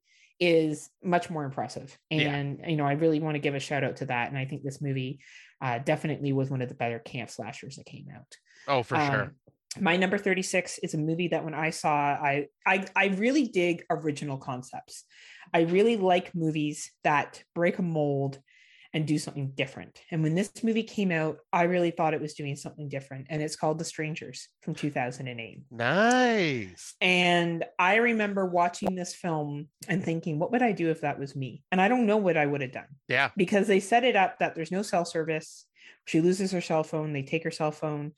is 0.42 0.90
much 1.04 1.30
more 1.30 1.44
impressive. 1.44 1.96
Yeah. 2.10 2.34
And 2.34 2.58
you 2.66 2.76
know, 2.76 2.84
I 2.84 2.94
really 2.94 3.20
want 3.20 3.36
to 3.36 3.40
give 3.40 3.54
a 3.54 3.60
shout 3.60 3.84
out 3.84 3.96
to 3.98 4.06
that. 4.06 4.28
And 4.28 4.36
I 4.36 4.44
think 4.44 4.64
this 4.64 4.82
movie 4.82 5.20
uh, 5.60 5.78
definitely 5.78 6.32
was 6.32 6.50
one 6.50 6.60
of 6.60 6.68
the 6.68 6.74
better 6.74 6.98
camp 6.98 7.30
slashers 7.30 7.76
that 7.76 7.86
came 7.86 8.06
out. 8.12 8.36
Oh, 8.66 8.82
for 8.82 8.96
sure. 8.96 9.22
Um, 9.22 9.30
my 9.80 9.96
number 9.96 10.18
36 10.18 10.80
is 10.82 10.94
a 10.94 10.98
movie 10.98 11.28
that 11.28 11.44
when 11.44 11.54
I 11.54 11.70
saw, 11.70 11.94
I, 11.94 12.48
I 12.66 12.86
I 12.96 13.06
really 13.06 13.46
dig 13.46 13.84
original 13.88 14.36
concepts. 14.36 15.04
I 15.54 15.60
really 15.60 15.96
like 15.96 16.34
movies 16.34 16.90
that 17.04 17.44
break 17.54 17.78
a 17.78 17.82
mold 17.82 18.40
and 18.94 19.06
do 19.06 19.18
something 19.18 19.52
different. 19.54 20.00
And 20.10 20.22
when 20.22 20.34
this 20.34 20.62
movie 20.62 20.82
came 20.82 21.10
out, 21.10 21.38
I 21.52 21.62
really 21.62 21.90
thought 21.90 22.14
it 22.14 22.20
was 22.20 22.34
doing 22.34 22.56
something 22.56 22.88
different. 22.88 23.26
And 23.30 23.42
it's 23.42 23.56
called 23.56 23.78
The 23.78 23.84
Strangers 23.84 24.48
from 24.60 24.74
2008. 24.74 25.62
Nice. 25.70 26.94
And 27.00 27.64
I 27.78 27.96
remember 27.96 28.44
watching 28.46 28.94
this 28.94 29.14
film 29.14 29.68
and 29.88 30.04
thinking, 30.04 30.38
what 30.38 30.52
would 30.52 30.62
I 30.62 30.72
do 30.72 30.90
if 30.90 31.00
that 31.00 31.18
was 31.18 31.34
me? 31.34 31.62
And 31.72 31.80
I 31.80 31.88
don't 31.88 32.06
know 32.06 32.18
what 32.18 32.36
I 32.36 32.46
would 32.46 32.60
have 32.60 32.72
done 32.72 32.88
Yeah. 33.08 33.30
because 33.36 33.66
they 33.66 33.80
set 33.80 34.04
it 34.04 34.16
up 34.16 34.38
that 34.38 34.54
there's 34.54 34.72
no 34.72 34.82
cell 34.82 35.04
service. 35.04 35.66
She 36.04 36.20
loses 36.20 36.52
her 36.52 36.60
cell 36.60 36.84
phone, 36.84 37.12
they 37.12 37.22
take 37.22 37.44
her 37.44 37.50
cell 37.50 37.72
phone, 37.72 38.12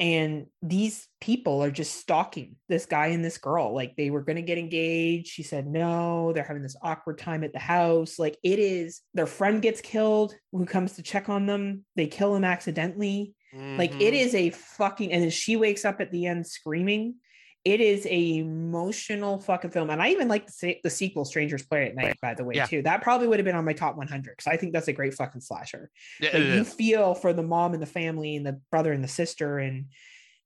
and 0.00 0.46
these 0.62 1.08
people 1.20 1.62
are 1.62 1.70
just 1.70 1.96
stalking 1.96 2.56
this 2.68 2.86
guy 2.86 3.08
and 3.08 3.24
this 3.24 3.38
girl. 3.38 3.74
Like 3.74 3.96
they 3.96 4.10
were 4.10 4.22
going 4.22 4.36
to 4.36 4.42
get 4.42 4.58
engaged. 4.58 5.28
She 5.28 5.42
said 5.42 5.66
no. 5.66 6.32
They're 6.32 6.44
having 6.44 6.62
this 6.62 6.76
awkward 6.82 7.18
time 7.18 7.42
at 7.42 7.52
the 7.52 7.58
house. 7.58 8.18
Like 8.18 8.38
it 8.44 8.58
is 8.58 9.00
their 9.14 9.26
friend 9.26 9.60
gets 9.60 9.80
killed 9.80 10.34
who 10.52 10.64
comes 10.66 10.92
to 10.94 11.02
check 11.02 11.28
on 11.28 11.46
them. 11.46 11.84
They 11.96 12.06
kill 12.06 12.34
him 12.36 12.44
accidentally. 12.44 13.34
Like 13.52 13.92
it 14.00 14.14
Mhm. 14.14 14.20
is 14.26 14.34
a 14.34 14.50
fucking, 14.50 15.10
and 15.12 15.22
then 15.22 15.30
she 15.30 15.56
wakes 15.56 15.84
up 15.84 16.00
at 16.00 16.12
the 16.12 16.26
end 16.26 16.46
screaming. 16.46 17.14
It 17.64 17.80
is 17.80 18.06
a 18.06 18.38
emotional 18.38 19.40
fucking 19.40 19.70
film, 19.70 19.90
and 19.90 20.00
I 20.00 20.10
even 20.10 20.28
like 20.28 20.46
the 20.46 20.78
the 20.82 20.90
sequel, 20.90 21.24
"Strangers 21.24 21.64
Prey 21.66 21.88
at 21.88 21.94
Night." 21.96 22.16
By 22.22 22.34
the 22.34 22.44
way, 22.44 22.54
Yeah. 22.54 22.66
too, 22.66 22.82
that 22.82 23.02
probably 23.02 23.26
would 23.28 23.38
have 23.38 23.44
been 23.44 23.56
on 23.56 23.64
my 23.64 23.72
top 23.72 23.96
100 23.96 24.36
because 24.36 24.46
I 24.46 24.56
think 24.56 24.72
that's 24.72 24.88
a 24.88 24.92
great 24.92 25.14
fucking 25.14 25.40
slasher. 25.40 25.90
Yeah, 26.20 26.30
Like 26.34 26.42
you 26.54 26.64
feel 26.64 27.14
for 27.14 27.32
the 27.32 27.42
mom 27.42 27.74
and 27.74 27.82
the 27.82 27.86
family 27.86 28.36
and 28.36 28.46
the 28.46 28.60
brother 28.70 28.92
and 28.92 29.02
the 29.02 29.08
sister, 29.08 29.58
and 29.58 29.86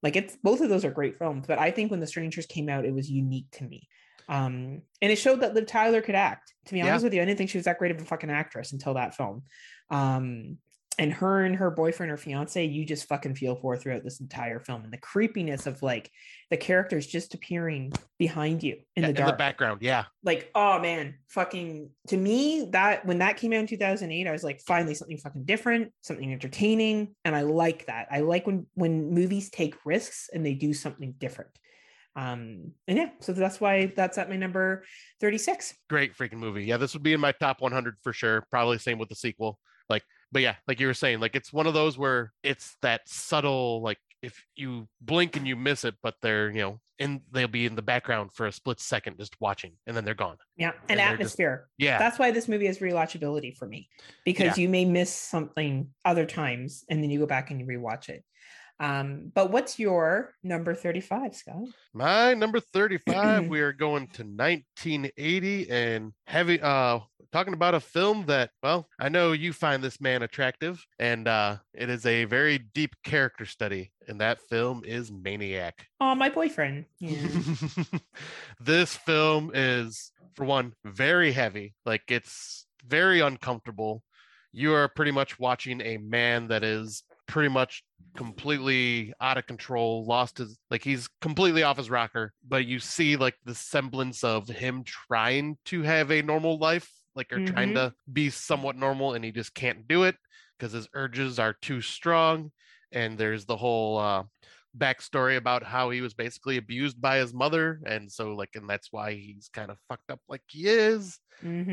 like 0.02 0.16
it's 0.16 0.36
both 0.42 0.60
of 0.62 0.68
those 0.70 0.84
are 0.84 0.90
great 0.90 1.16
films. 1.16 1.46
But 1.46 1.58
I 1.58 1.70
think 1.70 1.90
when 1.90 2.00
The 2.00 2.06
Strangers 2.06 2.46
came 2.46 2.68
out, 2.68 2.84
it 2.84 2.94
was 2.94 3.10
unique 3.10 3.50
to 3.52 3.64
me. 3.64 3.88
Um, 4.28 4.82
and 5.02 5.12
it 5.12 5.16
showed 5.16 5.40
that 5.42 5.54
Liv 5.54 5.66
Tyler 5.66 6.00
could 6.00 6.14
act. 6.14 6.54
To 6.66 6.72
be 6.72 6.78
Yeah. 6.78 6.88
honest 6.88 7.04
with 7.04 7.12
you, 7.14 7.20
I 7.22 7.24
didn't 7.24 7.38
think 7.38 7.50
she 7.50 7.58
was 7.58 7.66
that 7.66 7.78
great 7.78 7.90
of 7.90 8.00
a 8.00 8.04
fucking 8.04 8.30
actress 8.30 8.72
until 8.72 8.94
that 8.94 9.14
film. 9.14 9.42
Um, 9.90 10.58
and 11.02 11.12
her 11.12 11.44
and 11.44 11.56
her 11.56 11.68
boyfriend 11.70 12.12
or 12.12 12.16
fiance, 12.16 12.64
you 12.64 12.84
just 12.84 13.08
fucking 13.08 13.34
feel 13.34 13.56
for 13.56 13.76
throughout 13.76 14.04
this 14.04 14.20
entire 14.20 14.60
film, 14.60 14.84
and 14.84 14.92
the 14.92 14.98
creepiness 14.98 15.66
of 15.66 15.82
like 15.82 16.08
the 16.50 16.56
characters 16.56 17.06
just 17.06 17.34
appearing 17.34 17.92
behind 18.18 18.62
you 18.62 18.76
in 18.94 19.02
Yeah, 19.02 19.08
the 19.08 19.12
dark. 19.14 19.38
background. 19.38 19.82
Yeah. 19.82 20.04
like, 20.22 20.50
oh 20.54 20.78
man, 20.78 21.14
fucking 21.28 21.90
to 22.08 22.16
me, 22.16 22.68
that 22.70 23.04
when 23.04 23.18
that 23.18 23.36
came 23.36 23.52
out 23.52 23.58
in 23.60 23.66
2008, 23.66 24.26
I 24.28 24.30
was 24.30 24.44
like, 24.44 24.60
finally 24.60 24.94
something 24.94 25.18
fucking 25.18 25.44
different, 25.44 25.92
something 26.02 26.32
entertaining. 26.32 27.16
And 27.24 27.34
I 27.34 27.42
like 27.42 27.86
that. 27.86 28.06
I 28.10 28.20
like 28.20 28.46
when 28.46 28.66
when 28.74 29.12
movies 29.12 29.50
take 29.50 29.74
risks 29.84 30.30
and 30.32 30.46
they 30.46 30.54
do 30.54 30.72
something 30.72 31.14
different. 31.18 31.50
Um, 32.14 32.72
and 32.86 32.98
yeah, 32.98 33.08
so 33.20 33.32
that's 33.32 33.60
why 33.60 33.86
that's 33.96 34.18
at 34.18 34.28
my 34.28 34.36
number 34.36 34.84
36. 35.20 35.74
Great 35.88 36.14
freaking 36.16 36.34
movie. 36.34 36.64
Yeah, 36.64 36.76
this 36.76 36.92
would 36.92 37.02
be 37.02 37.14
in 37.14 37.20
my 37.20 37.32
top 37.32 37.60
100 37.60 37.96
for 38.02 38.12
sure. 38.12 38.46
Probably 38.50 38.78
same 38.78 38.98
with 38.98 39.08
the 39.08 39.16
sequel. 39.16 39.58
Like, 39.88 40.02
but 40.32 40.42
yeah, 40.42 40.56
like 40.66 40.80
you 40.80 40.86
were 40.86 40.94
saying, 40.94 41.20
like 41.20 41.36
it's 41.36 41.52
one 41.52 41.66
of 41.66 41.74
those 41.74 41.96
where 41.98 42.32
it's 42.42 42.76
that 42.82 43.02
subtle, 43.06 43.82
like 43.82 43.98
if 44.22 44.42
you 44.56 44.88
blink 45.00 45.36
and 45.36 45.46
you 45.46 45.56
miss 45.56 45.84
it, 45.84 45.94
but 46.02 46.14
they're, 46.22 46.50
you 46.50 46.60
know, 46.60 46.80
and 46.98 47.20
they'll 47.32 47.48
be 47.48 47.66
in 47.66 47.74
the 47.74 47.82
background 47.82 48.32
for 48.32 48.46
a 48.46 48.52
split 48.52 48.78
second 48.78 49.18
just 49.18 49.34
watching 49.40 49.72
and 49.86 49.96
then 49.96 50.04
they're 50.04 50.14
gone. 50.14 50.36
Yeah, 50.56 50.70
And 50.88 50.92
and 50.92 51.00
they're 51.00 51.06
just- 51.08 51.14
atmosphere. 51.14 51.68
Yeah. 51.76 51.98
That's 51.98 52.18
why 52.18 52.30
this 52.30 52.46
movie 52.48 52.66
has 52.66 52.78
rewatchability 52.78 53.56
for 53.56 53.66
me 53.66 53.88
because 54.24 54.56
you 54.56 54.68
may 54.68 54.84
miss 54.84 55.12
something 55.12 55.88
other 56.04 56.24
times 56.24 56.84
and 56.88 57.02
then 57.02 57.10
you 57.10 57.18
go 57.18 57.26
back 57.26 57.50
and 57.50 57.60
you 57.60 57.66
rewatch 57.66 58.08
it. 58.08 58.24
Um, 58.82 59.30
but 59.32 59.52
what's 59.52 59.78
your 59.78 60.34
number 60.42 60.74
35, 60.74 61.36
Scott? 61.36 61.68
My 61.94 62.34
number 62.34 62.58
35, 62.58 63.46
we 63.48 63.60
are 63.60 63.72
going 63.72 64.08
to 64.08 64.24
1980 64.24 65.70
and 65.70 66.12
heavy 66.26 66.60
uh 66.60 66.98
talking 67.30 67.54
about 67.54 67.74
a 67.74 67.80
film 67.80 68.26
that, 68.26 68.50
well, 68.62 68.88
I 69.00 69.08
know 69.08 69.32
you 69.32 69.54
find 69.54 69.82
this 69.82 70.00
man 70.00 70.22
attractive, 70.22 70.84
and 70.98 71.28
uh 71.28 71.58
it 71.72 71.90
is 71.90 72.04
a 72.06 72.24
very 72.24 72.58
deep 72.58 72.96
character 73.04 73.46
study, 73.46 73.92
and 74.08 74.20
that 74.20 74.40
film 74.50 74.82
is 74.84 75.12
Maniac. 75.12 75.86
Oh, 76.00 76.16
my 76.16 76.28
boyfriend. 76.28 76.86
Yeah. 76.98 77.28
this 78.60 78.96
film 78.96 79.52
is 79.54 80.10
for 80.34 80.44
one 80.44 80.72
very 80.84 81.30
heavy 81.30 81.74
like 81.84 82.02
it's 82.08 82.66
very 82.86 83.20
uncomfortable 83.20 84.02
you 84.52 84.74
are 84.74 84.88
pretty 84.88 85.10
much 85.10 85.38
watching 85.38 85.80
a 85.82 85.98
man 85.98 86.48
that 86.48 86.62
is 86.62 87.04
pretty 87.26 87.48
much 87.48 87.82
completely 88.16 89.12
out 89.20 89.38
of 89.38 89.46
control 89.46 90.04
lost 90.06 90.38
his 90.38 90.58
like 90.70 90.84
he's 90.84 91.08
completely 91.22 91.62
off 91.62 91.78
his 91.78 91.88
rocker 91.90 92.34
but 92.46 92.66
you 92.66 92.78
see 92.78 93.16
like 93.16 93.36
the 93.44 93.54
semblance 93.54 94.22
of 94.22 94.46
him 94.48 94.84
trying 94.84 95.56
to 95.64 95.82
have 95.82 96.10
a 96.10 96.20
normal 96.22 96.58
life 96.58 96.90
like 97.14 97.32
or 97.32 97.40
trying 97.40 97.72
Mhm. 97.72 97.74
to 97.74 97.92
be 98.12 98.28
somewhat 98.28 98.76
normal 98.76 99.14
and 99.14 99.24
he 99.24 99.32
just 99.32 99.54
can't 99.54 99.88
do 99.88 100.02
it 100.04 100.16
because 100.58 100.72
his 100.72 100.88
urges 100.94 101.38
are 101.38 101.54
too 101.62 101.80
strong 101.80 102.50
and 102.92 103.16
there's 103.16 103.46
the 103.46 103.56
whole 103.56 103.98
uh 103.98 104.22
backstory 104.76 105.36
about 105.36 105.62
how 105.62 105.90
he 105.90 106.00
was 106.00 106.14
basically 106.14 106.56
abused 106.56 107.00
by 107.00 107.18
his 107.18 107.34
mother 107.34 107.80
and 107.86 108.10
so 108.10 108.34
like 108.34 108.50
and 108.54 108.68
that's 108.68 108.90
why 108.90 109.12
he's 109.12 109.50
kind 109.52 109.70
of 109.70 109.78
fucked 109.88 110.10
up 110.10 110.20
like 110.28 110.42
he 110.48 110.66
is 110.66 111.18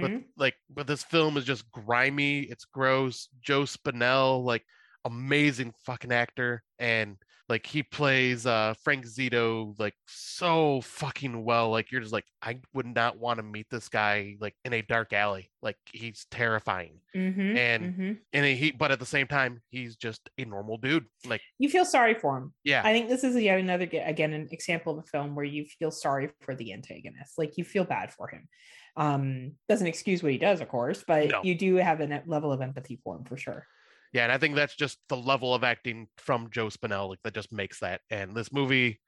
but 0.02 0.12
Mhm. 0.12 0.30
like 0.38 0.56
but 0.70 0.88
this 0.88 1.04
film 1.04 1.38
is 1.38 1.46
just 1.46 1.70
grimy 1.72 2.42
it's 2.42 2.66
gross 2.66 3.30
joe 3.42 3.64
spinell 3.64 4.44
like 4.44 4.64
amazing 5.06 5.74
fucking 5.86 6.12
actor 6.12 6.64
and 6.78 7.18
like 7.48 7.66
he 7.66 7.82
plays 7.82 8.46
uh 8.46 8.74
frank 8.84 9.06
zito 9.06 9.74
like 9.80 9.96
so 10.08 10.82
fucking 10.82 11.44
well 11.44 11.70
like 11.72 11.92
you're 11.92 12.02
just 12.02 12.14
like 12.14 12.26
i 12.44 12.60
would 12.74 12.86
not 12.86 13.18
want 13.18 13.38
to 13.38 13.44
meet 13.44 13.66
this 13.72 13.90
guy 13.90 14.36
like 14.40 14.54
in 14.66 14.74
a 14.74 14.82
dark 14.84 15.14
alley 15.14 15.50
like 15.64 15.78
he's 15.92 16.26
terrifying 16.30 17.00
Mhm. 17.16 17.58
and- 17.58 17.96
Mhm. 17.96 18.18
and 18.34 18.46
he 18.46 18.72
but 18.72 18.92
at 18.92 19.00
the 19.00 19.06
same 19.06 19.26
time 19.26 19.62
he's 19.70 19.96
just 19.96 20.30
a 20.38 20.46
normal 20.46 20.78
dude 20.78 21.06
like 21.26 21.42
you 21.58 21.70
feel 21.70 21.86
sorry 21.86 22.14
for 22.14 22.38
him. 22.38 22.54
yeah 22.64 22.82
I 22.86 22.92
think 22.94 23.10
this 23.10 23.24
is 23.24 23.36
yet 23.36 23.58
another 23.60 23.90
again 24.04 24.34
an 24.34 24.50
example 24.52 25.00
of 25.00 25.06
a 25.06 25.08
film 25.08 25.34
where 25.34 25.46
you 25.46 25.66
feel 25.66 25.92
sorry 25.92 26.30
for 26.42 26.56
the 26.56 26.72
antagonist, 26.74 27.38
like 27.38 27.58
you 27.58 27.64
feel 27.64 27.84
bad 27.84 28.14
for 28.14 28.28
him. 28.28 28.48
Um, 28.96 29.54
doesn't 29.70 29.88
excuse 29.88 30.22
what 30.22 30.32
he 30.32 30.38
does, 30.38 30.62
of 30.62 30.68
course, 30.68 31.04
but 31.08 31.30
No. 31.30 31.42
you 31.44 31.56
do 31.56 31.76
have 31.76 32.02
a 32.02 32.22
level 32.26 32.52
of 32.52 32.62
empathy 32.62 33.00
for 33.04 33.16
him 33.18 33.24
for 33.24 33.38
sure. 33.38 33.66
Yeah, 34.12 34.24
and 34.24 34.32
I 34.32 34.38
think 34.38 34.56
that's 34.56 34.76
just 34.76 34.98
the 35.08 35.18
level 35.18 35.54
of 35.54 35.64
acting 35.64 36.08
from 36.18 36.50
Joe 36.52 36.68
Spinell, 36.68 37.10
like 37.10 37.20
that 37.24 37.34
just 37.34 37.52
makes 37.52 37.80
that. 37.80 38.02
And 38.10 38.36
this 38.36 38.52
movie, 38.52 39.00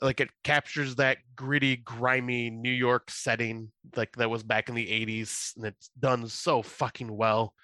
like 0.00 0.20
it 0.20 0.30
captures 0.44 0.96
that 0.96 1.18
gritty, 1.34 1.76
grimy 1.76 2.50
New 2.50 2.72
York 2.72 3.10
setting, 3.10 3.72
like 3.96 4.14
that 4.16 4.30
was 4.30 4.42
back 4.42 4.68
in 4.68 4.74
the 4.74 4.86
'80s, 4.86 5.52
and 5.56 5.66
it's 5.66 5.90
done 5.98 6.26
so 6.28 6.62
fucking 6.62 7.14
well. 7.14 7.54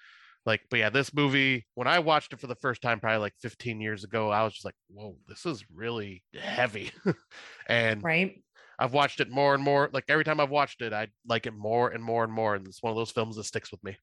Like, 0.45 0.61
but 0.71 0.79
yeah, 0.79 0.89
this 0.89 1.13
movie, 1.13 1.67
when 1.75 1.87
I 1.87 1.99
watched 1.99 2.33
it 2.33 2.39
for 2.39 2.47
the 2.47 2.55
first 2.55 2.81
time, 2.81 2.99
probably 2.99 3.19
like 3.19 3.33
15 3.39 3.81
years 3.81 4.03
ago, 4.03 4.31
I 4.31 4.43
was 4.43 4.53
just 4.53 4.65
like, 4.65 4.75
"Whoa, 4.87 5.15
this 5.27 5.45
is 5.45 5.63
really 5.71 6.23
heavy." 6.33 6.91
and 7.67 8.01
Right? 8.01 8.41
I've 8.79 8.93
watched 8.93 9.19
it 9.19 9.29
more 9.29 9.53
and 9.53 9.63
more. 9.63 9.89
Like 9.91 10.05
every 10.07 10.23
time 10.23 10.39
I've 10.39 10.49
watched 10.49 10.81
it, 10.81 10.93
I 10.93 11.07
like 11.27 11.45
it 11.45 11.53
more 11.53 11.89
and 11.89 12.03
more 12.03 12.23
and 12.23 12.31
more. 12.31 12.55
And 12.55 12.65
it's 12.65 12.81
one 12.81 12.91
of 12.91 12.97
those 12.97 13.11
films 13.11 13.35
that 13.35 13.43
sticks 13.43 13.71
with 13.71 13.83
me. 13.83 13.97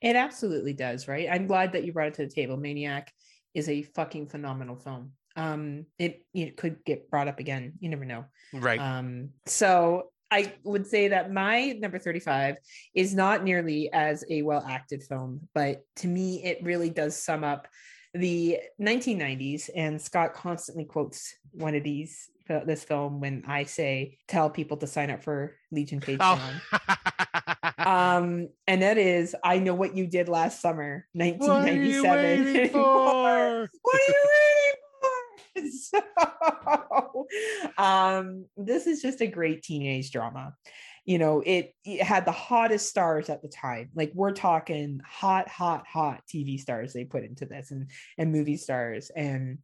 It 0.00 0.16
absolutely 0.16 0.72
does, 0.72 1.06
right? 1.06 1.28
I'm 1.30 1.46
glad 1.46 1.72
that 1.72 1.84
you 1.84 1.92
brought 1.92 2.08
it 2.08 2.14
to 2.14 2.26
the 2.26 2.32
table. 2.32 2.56
Maniac 2.56 3.12
is 3.54 3.68
a 3.68 3.82
fucking 3.82 4.28
phenomenal 4.28 4.76
film. 4.76 5.12
Um, 5.36 5.86
it 5.98 6.26
it 6.34 6.56
could 6.56 6.84
get 6.84 7.10
brought 7.10 7.28
up 7.28 7.38
again. 7.38 7.74
You 7.80 7.90
never 7.90 8.04
know. 8.04 8.24
Right. 8.52 8.80
Um, 8.80 9.30
so 9.46 10.10
I 10.30 10.54
would 10.64 10.86
say 10.86 11.08
that 11.08 11.30
my 11.30 11.72
number 11.72 11.98
35 11.98 12.56
is 12.94 13.14
not 13.14 13.44
nearly 13.44 13.92
as 13.92 14.24
a 14.30 14.40
well 14.40 14.64
acted 14.66 15.02
film, 15.02 15.46
but 15.54 15.82
to 15.96 16.06
me, 16.06 16.42
it 16.42 16.58
really 16.62 16.88
does 16.88 17.14
sum 17.16 17.44
up 17.44 17.68
the 18.14 18.58
1990s. 18.80 19.68
And 19.74 20.00
Scott 20.00 20.32
constantly 20.32 20.84
quotes 20.84 21.34
one 21.52 21.74
of 21.74 21.82
these 21.82 22.30
this 22.48 22.84
film 22.84 23.20
when 23.20 23.44
I 23.46 23.64
say 23.64 24.18
tell 24.28 24.50
people 24.50 24.76
to 24.78 24.86
sign 24.86 25.10
up 25.10 25.22
for 25.22 25.56
Legion 25.70 26.00
Patreon. 26.02 26.60
oh. 26.72 26.88
Um, 27.78 28.48
and 28.66 28.82
that 28.82 28.98
is 28.98 29.34
I 29.42 29.58
know 29.58 29.74
what 29.74 29.96
you 29.96 30.06
did 30.06 30.28
last 30.28 30.60
summer, 30.60 31.06
What 31.12 31.24
are 31.24 31.72
you 31.72 32.02
1997. 32.02 32.44
waiting 32.54 32.70
for? 32.70 33.68
what 33.82 34.00
are 34.00 34.08
you 34.08 34.24
waiting 34.28 34.72
for? 34.80 35.18
So, 35.92 37.26
um, 37.78 38.46
this 38.56 38.86
is 38.86 39.02
just 39.02 39.20
a 39.20 39.26
great 39.26 39.62
teenage 39.62 40.10
drama. 40.10 40.54
You 41.04 41.18
know, 41.18 41.42
it, 41.44 41.74
it 41.84 42.02
had 42.02 42.24
the 42.24 42.32
hottest 42.32 42.88
stars 42.88 43.28
at 43.28 43.42
the 43.42 43.48
time. 43.48 43.90
Like 43.94 44.12
we're 44.14 44.32
talking 44.32 45.00
hot, 45.04 45.48
hot, 45.48 45.86
hot 45.86 46.22
TV 46.32 46.58
stars 46.58 46.92
they 46.92 47.04
put 47.04 47.24
into 47.24 47.44
this 47.44 47.70
and 47.70 47.90
and 48.16 48.32
movie 48.32 48.56
stars. 48.56 49.10
And 49.14 49.58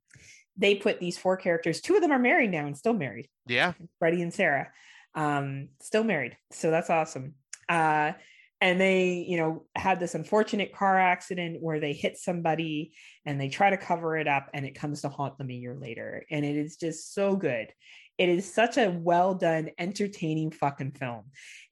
they 0.59 0.75
put 0.75 1.01
these 1.01 1.17
four 1.17 1.37
characters, 1.37 1.81
two 1.81 1.95
of 1.95 2.03
them 2.03 2.13
are 2.13 2.19
married 2.19 2.51
now 2.51 2.67
and 2.67 2.77
still 2.77 2.93
married. 2.93 3.29
Yeah. 3.47 3.73
Freddie 3.99 4.23
and 4.23 4.35
Sarah, 4.35 4.69
um, 5.15 5.69
still 5.81 6.05
married. 6.05 6.37
So 6.51 6.71
that's 6.71 6.91
awesome. 6.91 7.35
Uh, 7.69 8.13
and 8.61 8.81
they, 8.81 9.25
you 9.29 9.37
know, 9.37 9.67
had 9.77 10.01
this 10.01 10.17
unfortunate 10.17 10.75
car 10.75 10.99
accident 10.99 11.59
where 11.63 11.79
they 11.79 11.93
hit 11.93 12.19
somebody 12.19 12.93
and 13.25 13.41
they 13.41 13.49
try 13.49 13.71
to 13.71 13.77
cover 13.77 14.17
it 14.17 14.27
up 14.27 14.49
and 14.53 14.67
it 14.67 14.75
comes 14.75 15.03
to 15.03 15.09
haunt 15.09 15.39
them 15.39 15.51
a 15.51 15.55
year 15.55 15.77
later. 15.77 16.27
And 16.31 16.45
it 16.45 16.57
is 16.57 16.77
just 16.77 17.15
so 17.15 17.37
good. 17.37 17.69
It 18.19 18.29
is 18.29 18.53
such 18.53 18.77
a 18.77 18.91
well 18.91 19.33
done, 19.33 19.71
entertaining 19.79 20.51
fucking 20.51 20.93
film. 20.93 21.27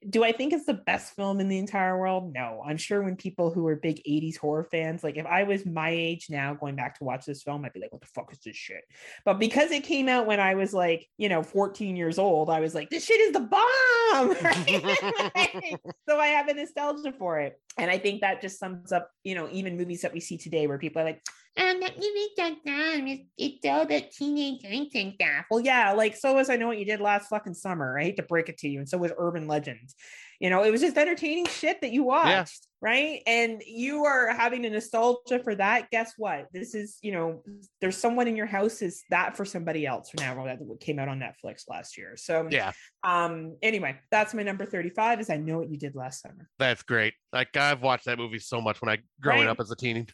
Do 0.09 0.23
I 0.23 0.31
think 0.31 0.53
it's 0.53 0.65
the 0.65 0.75
best 0.75 1.13
film 1.13 1.41
in 1.41 1.49
the 1.49 1.57
entire 1.57 1.99
world? 1.99 2.33
No. 2.33 2.63
I'm 2.65 2.77
sure 2.77 3.01
when 3.01 3.17
people 3.17 3.51
who 3.51 3.67
are 3.67 3.75
big 3.75 4.01
80s 4.07 4.37
horror 4.37 4.63
fans, 4.63 5.03
like 5.03 5.17
if 5.17 5.25
I 5.25 5.43
was 5.43 5.65
my 5.65 5.89
age 5.89 6.27
now 6.29 6.53
going 6.53 6.77
back 6.77 6.97
to 6.99 7.03
watch 7.03 7.25
this 7.25 7.43
film, 7.43 7.65
I'd 7.65 7.73
be 7.73 7.81
like, 7.81 7.91
what 7.91 8.01
the 8.01 8.07
fuck 8.07 8.31
is 8.31 8.39
this 8.39 8.55
shit? 8.55 8.83
But 9.25 9.39
because 9.39 9.71
it 9.71 9.83
came 9.83 10.07
out 10.07 10.25
when 10.25 10.39
I 10.39 10.55
was 10.55 10.73
like, 10.73 11.07
you 11.17 11.27
know, 11.27 11.43
14 11.43 11.97
years 11.97 12.17
old, 12.17 12.49
I 12.49 12.61
was 12.61 12.73
like, 12.73 12.89
this 12.89 13.03
shit 13.03 13.19
is 13.19 13.33
the 13.33 13.41
bomb. 13.41 14.29
right? 14.41 15.75
so 16.07 16.17
I 16.17 16.27
have 16.27 16.47
a 16.47 16.53
nostalgia 16.53 17.11
for 17.11 17.39
it. 17.39 17.59
And 17.77 17.91
I 17.91 17.97
think 17.97 18.21
that 18.21 18.41
just 18.41 18.57
sums 18.57 18.93
up, 18.93 19.11
you 19.23 19.35
know, 19.35 19.49
even 19.51 19.75
movies 19.75 20.01
that 20.01 20.13
we 20.13 20.21
see 20.21 20.37
today 20.37 20.65
where 20.67 20.79
people 20.79 21.01
are 21.01 21.05
like, 21.05 21.21
um, 21.57 21.79
that 21.79 21.95
movie 21.95 22.27
that 22.37 22.55
down. 22.65 23.07
It's, 23.07 23.23
it's 23.37 23.65
all 23.65 23.81
about 23.81 24.11
teenage 24.11 24.61
angst 24.63 24.95
and 24.95 25.13
stuff. 25.13 25.45
Well, 25.49 25.59
yeah, 25.61 25.93
like 25.93 26.15
so 26.15 26.35
was 26.35 26.49
I 26.49 26.55
know 26.57 26.67
what 26.67 26.77
you 26.79 26.85
did 26.85 27.01
last 27.01 27.27
fucking 27.29 27.53
summer. 27.55 27.97
I 27.99 28.03
hate 28.03 28.17
to 28.17 28.23
break 28.23 28.49
it 28.49 28.57
to 28.59 28.69
you, 28.69 28.79
and 28.79 28.87
so 28.89 28.97
was 28.97 29.11
Urban 29.17 29.47
Legends. 29.47 29.95
You 30.39 30.51
know, 30.51 30.63
it 30.63 30.69
was 30.71 30.81
just 30.81 30.95
entertaining 30.97 31.47
shit 31.47 31.81
that 31.81 31.91
you 31.91 32.03
watched, 32.03 32.67
right? 32.79 33.23
And 33.25 33.59
you 33.65 34.03
are 34.05 34.27
having 34.31 34.65
a 34.67 34.69
nostalgia 34.69 35.39
for 35.43 35.55
that. 35.55 35.89
Guess 35.89 36.13
what? 36.15 36.45
This 36.53 36.75
is, 36.75 36.99
you 37.01 37.11
know, 37.11 37.41
there's 37.81 37.97
someone 37.97 38.27
in 38.27 38.35
your 38.35 38.45
house 38.45 38.83
is 38.83 39.03
that 39.09 39.35
for 39.35 39.45
somebody 39.45 39.87
else 39.87 40.11
for 40.11 40.17
now 40.21 40.35
that 40.45 40.59
came 40.79 40.99
out 40.99 41.07
on 41.07 41.19
Netflix 41.19 41.63
last 41.67 41.97
year. 41.97 42.15
So 42.17 42.47
Yeah. 42.51 42.71
um 43.03 43.57
anyway, 43.63 43.97
that's 44.11 44.35
my 44.35 44.43
number 44.43 44.63
35 44.67 45.21
is 45.21 45.31
I 45.31 45.37
know 45.37 45.57
what 45.57 45.71
you 45.71 45.77
did 45.79 45.95
last 45.95 46.21
summer. 46.21 46.47
That's 46.59 46.83
great. 46.83 47.15
Like 47.33 47.57
I've 47.57 47.81
watched 47.81 48.05
that 48.05 48.19
movie 48.19 48.37
so 48.37 48.61
much 48.61 48.79
when 48.79 48.89
I 48.89 48.99
growing 49.19 49.47
Right. 49.47 49.49
up 49.49 49.59
as 49.59 49.71
a 49.71 49.75
teen. 49.75 50.05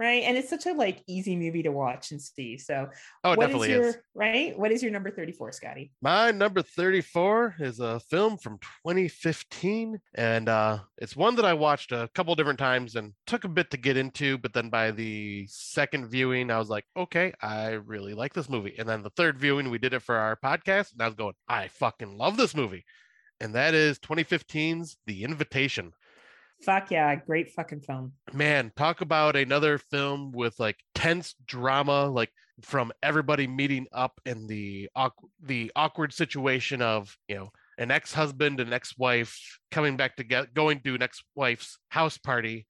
Right? 0.00 0.22
And 0.24 0.36
it's 0.38 0.48
such 0.48 0.64
a 0.66 0.72
like 0.72 1.02
easy 1.06 1.36
movie 1.36 1.62
to 1.62 1.70
watch 1.70 2.10
and 2.10 2.20
see. 2.20 2.56
So, 2.56 2.88
Oh, 3.22 3.32
it 3.32 3.36
what 3.36 3.44
definitely 3.46 3.70
your 3.72 3.88
is. 3.88 3.98
right? 4.14 4.58
What 4.58 4.72
is 4.72 4.82
your 4.82 4.90
number 4.90 5.10
34, 5.10 5.52
Scotty? 5.52 5.92
My 6.00 6.30
number 6.30 6.62
34 6.62 7.56
is 7.60 7.80
a 7.80 8.00
film 8.00 8.38
from 8.38 8.58
2015. 8.86 10.00
And 10.14 10.48
uh, 10.48 10.78
it's 10.96 11.14
one 11.14 11.36
that 11.36 11.44
I 11.44 11.52
watched 11.52 11.92
a 11.92 12.08
couple 12.14 12.34
different 12.34 12.58
times 12.58 12.96
and 12.96 13.12
took 13.26 13.44
a 13.44 13.48
bit 13.48 13.70
to 13.72 13.76
get 13.76 13.98
into. 13.98 14.38
But 14.38 14.54
then 14.54 14.70
by 14.70 14.90
the 14.90 15.46
second 15.48 16.08
viewing, 16.08 16.50
I 16.50 16.58
was 16.58 16.70
like, 16.70 16.86
okay, 16.96 17.34
I 17.42 17.72
really 17.72 18.14
like 18.14 18.32
this 18.32 18.48
movie. 18.48 18.74
And 18.78 18.88
then 18.88 19.02
the 19.02 19.10
third 19.10 19.38
viewing, 19.38 19.68
we 19.70 19.78
did 19.78 19.92
it 19.92 20.02
for 20.02 20.16
our 20.16 20.36
podcast. 20.36 20.92
And 20.94 21.02
I 21.02 21.06
was 21.06 21.14
going, 21.14 21.34
I 21.46 21.68
fucking 21.68 22.16
love 22.16 22.38
this 22.38 22.56
movie. 22.56 22.84
And 23.38 23.54
that 23.54 23.74
is 23.74 23.98
2015's 23.98 24.96
The 25.06 25.24
Invitation. 25.24 25.92
Fuck 26.62 26.90
yeah, 26.90 27.14
great 27.14 27.50
fucking 27.52 27.80
film. 27.80 28.12
man 28.32 28.70
talk 28.76 29.00
about 29.00 29.36
another 29.36 29.78
film 29.78 30.30
with 30.32 30.54
like 30.58 30.76
tense 30.94 31.34
drama 31.46 32.06
like 32.06 32.30
from 32.62 32.92
everybody 33.02 33.46
meeting 33.46 33.86
up 33.92 34.20
in 34.26 34.46
the 34.46 34.88
the 35.42 35.72
awkward 35.74 36.12
situation 36.12 36.82
of 36.82 37.16
you 37.28 37.36
know 37.36 37.50
an 37.78 37.90
ex-husband 37.90 38.60
and 38.60 38.74
ex-wife 38.74 39.58
coming 39.70 39.96
back 39.96 40.14
together 40.16 40.46
going 40.54 40.80
to 40.80 40.94
an 40.94 41.02
ex-wife's 41.02 41.78
house 41.88 42.18
party 42.18 42.66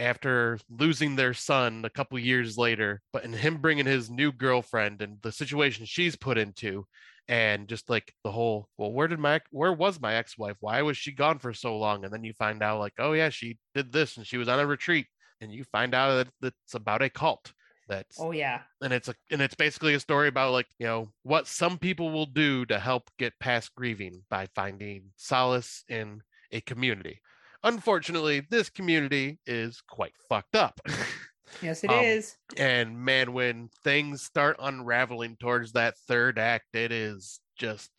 after 0.00 0.58
losing 0.68 1.14
their 1.14 1.34
son 1.34 1.84
a 1.84 1.90
couple 1.90 2.18
years 2.18 2.56
later 2.58 3.00
but 3.12 3.24
in 3.24 3.32
him 3.32 3.58
bringing 3.58 3.86
his 3.86 4.10
new 4.10 4.32
girlfriend 4.32 5.00
and 5.00 5.18
the 5.22 5.30
situation 5.30 5.84
she's 5.84 6.16
put 6.16 6.38
into 6.38 6.84
and 7.28 7.68
just 7.68 7.90
like 7.90 8.12
the 8.24 8.32
whole 8.32 8.68
well 8.78 8.90
where 8.92 9.06
did 9.06 9.18
my 9.18 9.40
where 9.50 9.72
was 9.72 10.00
my 10.00 10.14
ex-wife? 10.14 10.56
Why 10.60 10.82
was 10.82 10.96
she 10.96 11.12
gone 11.12 11.38
for 11.38 11.52
so 11.52 11.76
long? 11.76 12.04
And 12.04 12.12
then 12.12 12.24
you 12.24 12.32
find 12.32 12.62
out 12.62 12.80
like 12.80 12.94
oh 12.98 13.12
yeah 13.12 13.28
she 13.28 13.58
did 13.74 13.92
this 13.92 14.16
and 14.16 14.26
she 14.26 14.38
was 14.38 14.48
on 14.48 14.60
a 14.60 14.66
retreat. 14.66 15.06
And 15.40 15.52
you 15.52 15.64
find 15.64 15.94
out 15.94 16.26
that 16.40 16.54
it's 16.64 16.74
about 16.74 17.02
a 17.02 17.08
cult 17.10 17.52
that's 17.88 18.18
Oh 18.20 18.32
yeah. 18.32 18.60
and 18.82 18.92
it's 18.92 19.08
a 19.08 19.14
and 19.30 19.40
it's 19.40 19.54
basically 19.54 19.94
a 19.94 20.00
story 20.00 20.28
about 20.28 20.52
like 20.52 20.66
you 20.78 20.86
know 20.86 21.10
what 21.22 21.46
some 21.46 21.78
people 21.78 22.10
will 22.10 22.26
do 22.26 22.64
to 22.66 22.78
help 22.78 23.10
get 23.18 23.38
past 23.40 23.74
grieving 23.74 24.22
by 24.30 24.46
finding 24.54 25.10
solace 25.16 25.84
in 25.88 26.20
a 26.52 26.60
community. 26.62 27.20
Unfortunately 27.62 28.42
this 28.50 28.68
community 28.70 29.38
is 29.46 29.82
quite 29.88 30.12
fucked 30.28 30.56
up 30.56 30.80
Yes, 31.62 31.84
it 31.84 31.90
Um, 31.90 32.04
is. 32.04 32.36
and 32.56 32.98
man 32.98 33.32
when 33.32 33.68
things 33.82 34.22
start 34.22 34.56
unraveling 34.58 35.36
towards 35.36 35.72
that 35.72 35.96
third 36.06 36.38
act 36.38 36.74
it 36.74 36.92
is 36.92 37.40
just 37.56 37.90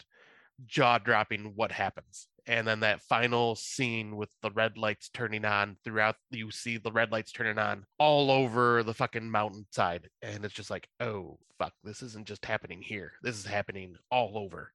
jaw-dropping 0.65 1.55
what 1.55 1.71
happens. 1.71 2.27
And 2.45 2.67
then 2.67 2.79
that 2.79 3.01
final 3.03 3.55
scene 3.55 4.15
with 4.15 4.29
the 4.41 4.49
red 4.51 4.77
lights 4.77 5.09
turning 5.09 5.45
on 5.45 5.77
throughout 5.83 6.15
you 6.31 6.49
see 6.51 6.77
the 6.77 6.91
red 6.91 7.11
lights 7.11 7.31
turning 7.31 7.59
on 7.59 7.85
all 7.99 8.31
over 8.31 8.81
the 8.83 8.93
fucking 8.93 9.29
mountainside. 9.29 10.09
And 10.21 10.43
it's 10.43 10.53
just 10.53 10.69
like 10.69 10.87
oh 10.99 11.37
fuck 11.59 11.73
this 11.83 12.01
isn't 12.01 12.27
just 12.27 12.45
happening 12.45 12.81
here. 12.81 13.13
This 13.21 13.37
is 13.37 13.45
happening 13.45 13.95
all 14.09 14.37
over 14.37 14.71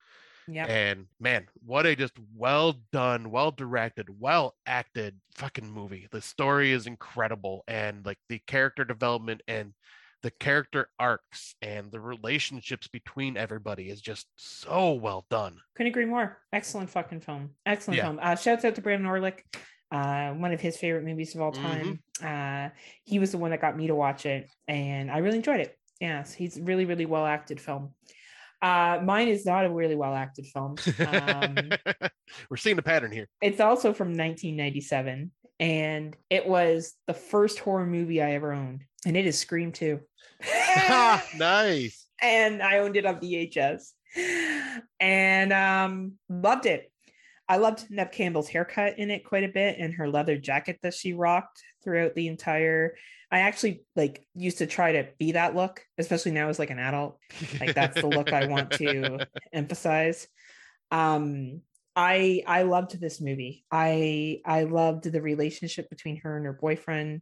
Yeah. 0.46 0.66
and 0.66 1.06
man, 1.18 1.46
what 1.64 1.86
a 1.86 1.96
just 1.96 2.12
well 2.36 2.74
done, 2.92 3.30
well 3.30 3.50
directed, 3.50 4.08
well 4.20 4.54
acted 4.66 5.18
fucking 5.34 5.70
movie. 5.70 6.08
The 6.10 6.20
story 6.20 6.72
is 6.72 6.86
incredible 6.86 7.64
and 7.66 8.04
like 8.04 8.18
the 8.28 8.40
character 8.46 8.84
development 8.84 9.42
and 9.48 9.72
the 10.22 10.30
character 10.30 10.88
arcs 10.98 11.54
and 11.60 11.90
the 11.92 12.00
relationships 12.00 12.88
between 12.88 13.36
everybody 13.36 13.90
is 13.90 14.00
just 14.00 14.26
so 14.36 14.92
well 14.92 15.26
done. 15.30 15.58
Couldn't 15.76 15.90
agree 15.92 16.06
more. 16.06 16.38
Excellent 16.52 16.88
fucking 16.88 17.20
film. 17.20 17.50
Excellent 17.66 17.98
Yeah. 17.98 18.04
film. 18.04 18.18
Uh, 18.22 18.34
shouts 18.36 18.64
out 18.64 18.74
to 18.76 18.80
Brandon 18.80 19.10
Orlick. 19.10 19.40
Uh, 19.90 20.32
one 20.32 20.52
of 20.52 20.60
his 20.60 20.76
favorite 20.78 21.04
movies 21.04 21.34
of 21.34 21.42
all 21.42 21.52
Mhm. 21.52 21.62
time. 21.62 22.02
Uh, 22.22 22.74
he 23.04 23.18
was 23.18 23.32
the 23.32 23.38
one 23.38 23.50
that 23.50 23.60
got 23.60 23.76
me 23.76 23.86
to 23.86 23.94
watch 23.94 24.24
it, 24.26 24.48
and 24.66 25.10
I 25.10 25.18
really 25.18 25.36
enjoyed 25.36 25.60
it. 25.60 25.78
Yes, 26.00 26.32
he's 26.32 26.58
really, 26.58 26.84
really 26.86 27.06
well 27.06 27.26
acted 27.26 27.60
film. 27.60 27.94
Uh, 28.64 28.98
mine 29.04 29.28
is 29.28 29.44
not 29.44 29.66
a 29.66 29.70
really 29.70 29.94
well 29.94 30.14
acted 30.14 30.46
film. 30.46 30.76
Um, 31.06 31.56
We're 32.48 32.56
seeing 32.56 32.78
a 32.78 32.82
pattern 32.82 33.12
here. 33.12 33.28
it's 33.42 33.60
also 33.60 33.92
from 33.92 34.08
1997, 34.08 35.30
and 35.60 36.16
it 36.30 36.46
was 36.46 36.94
the 37.06 37.12
first 37.12 37.58
horror 37.58 37.84
movie 37.84 38.22
I 38.22 38.32
ever 38.32 38.52
owned, 38.54 38.84
and 39.04 39.16
it 39.18 39.26
is 39.26 39.38
Scream 39.38 39.70
2. 39.70 40.00
nice. 41.36 42.06
and 42.22 42.62
I 42.62 42.78
owned 42.78 42.96
it 42.96 43.04
on 43.04 43.20
VHS 43.20 43.92
and 44.98 45.52
um 45.52 46.14
loved 46.30 46.64
it. 46.66 46.90
I 47.54 47.58
loved 47.58 47.88
Neve 47.88 48.10
Campbell's 48.10 48.48
haircut 48.48 48.98
in 48.98 49.12
it 49.12 49.24
quite 49.24 49.44
a 49.44 49.48
bit 49.48 49.76
and 49.78 49.94
her 49.94 50.08
leather 50.08 50.36
jacket 50.36 50.80
that 50.82 50.92
she 50.92 51.12
rocked 51.12 51.62
throughout 51.84 52.16
the 52.16 52.26
entire 52.26 52.96
I 53.30 53.40
actually 53.40 53.84
like 53.94 54.26
used 54.34 54.58
to 54.58 54.66
try 54.66 54.90
to 54.90 55.06
be 55.20 55.32
that 55.32 55.54
look, 55.54 55.80
especially 55.96 56.32
now 56.32 56.48
as 56.48 56.58
like 56.58 56.70
an 56.70 56.80
adult. 56.80 57.20
Like 57.60 57.76
that's 57.76 58.00
the 58.00 58.08
look 58.08 58.32
I 58.32 58.46
want 58.46 58.72
to 58.72 59.28
emphasize. 59.52 60.26
Um 60.90 61.60
I 61.94 62.42
I 62.44 62.62
loved 62.62 63.00
this 63.00 63.20
movie. 63.20 63.64
I 63.70 64.40
I 64.44 64.64
loved 64.64 65.04
the 65.04 65.22
relationship 65.22 65.88
between 65.90 66.16
her 66.22 66.36
and 66.36 66.46
her 66.46 66.58
boyfriend. 66.60 67.20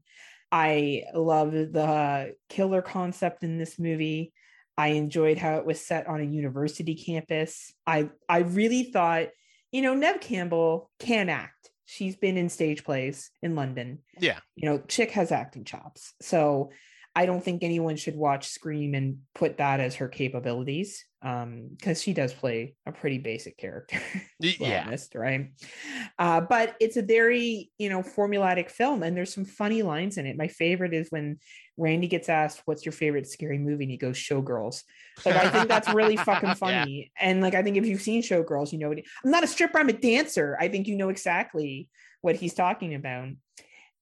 I 0.51 1.03
loved 1.13 1.75
the 1.75 2.37
killer 2.49 2.81
concept 2.81 3.45
in 3.45 3.59
this 3.59 3.79
movie. 3.79 4.33
I 4.79 4.89
enjoyed 4.89 5.37
how 5.37 5.57
it 5.57 5.67
was 5.67 5.85
set 5.85 6.07
on 6.07 6.23
a 6.23 6.25
university 6.25 6.95
campus. 6.95 7.75
I 7.87 8.09
I 8.31 8.39
really 8.39 8.85
thought, 8.85 9.29
you 9.73 9.83
know, 9.83 9.95
Neve 9.95 10.21
Campbell 10.21 10.91
can 11.01 11.29
act. 11.29 11.71
She's 11.85 12.15
been 12.15 12.37
in 12.37 12.49
stage 12.49 12.85
plays 12.85 13.31
in 13.43 13.55
London. 13.57 13.99
Yeah. 14.19 14.39
You 14.55 14.69
know, 14.69 14.79
chick 14.87 15.11
has 15.13 15.33
acting 15.33 15.65
chops. 15.65 16.15
So 16.21 16.71
I 17.15 17.27
don't 17.27 17.45
think 17.45 17.63
anyone 17.63 17.97
should 17.97 18.17
watch 18.17 18.49
Scream 18.49 18.95
and 18.95 19.19
put 19.35 19.59
that 19.59 19.81
as 19.81 19.97
her 19.97 20.09
capabilities. 20.09 21.05
Um, 21.25 21.69
because 21.71 22.03
she 22.03 22.15
does 22.15 22.33
play 22.35 22.75
a 22.85 22.91
pretty 22.91 23.19
basic 23.19 23.57
character. 23.57 24.01
Y- 24.41 24.53
to 24.53 24.59
be 24.59 24.65
yeah. 24.65 24.85
honest, 24.85 25.15
right? 25.15 25.53
Uh, 26.19 26.41
but 26.41 26.75
it's 26.81 26.97
a 26.97 27.03
very, 27.03 27.71
you 27.79 27.89
know, 27.89 28.03
formulaic 28.03 28.69
film, 28.71 29.05
and 29.05 29.17
there's 29.17 29.33
some 29.33 29.45
funny 29.45 29.83
lines 29.83 30.17
in 30.19 30.27
it. 30.27 30.37
My 30.37 30.49
favorite 30.49 30.93
is 30.93 31.11
when 31.11 31.39
Randy 31.77 32.09
gets 32.09 32.29
asked, 32.29 32.63
"What's 32.65 32.85
your 32.85 32.93
favorite 32.93 33.29
scary 33.29 33.59
movie?" 33.59 33.85
and 33.85 33.91
he 33.93 33.99
goes, 33.99 34.17
"Showgirls." 34.17 34.83
Like 35.25 35.37
I 35.37 35.49
think 35.49 35.69
that's 35.69 35.89
really 35.95 36.17
fucking 36.17 36.49
Yeah. 36.49 36.55
funny. 36.55 37.13
And 37.21 37.41
like 37.41 37.55
I 37.55 37.63
think 37.63 37.77
if 37.77 37.87
you've 37.87 38.03
seen 38.03 38.23
Showgirls, 38.23 38.73
you 38.73 38.79
know 38.79 38.91
I'm 38.91 39.31
not 39.31 39.45
a 39.45 39.47
stripper, 39.47 39.79
I'm 39.79 39.89
a 39.91 39.93
dancer. 39.93 40.57
I 40.61 40.67
think 40.67 40.89
you 40.89 40.97
know 40.97 41.09
exactly 41.09 41.89
what 42.21 42.35
he's 42.35 42.55
talking 42.55 42.95
about. 42.97 43.29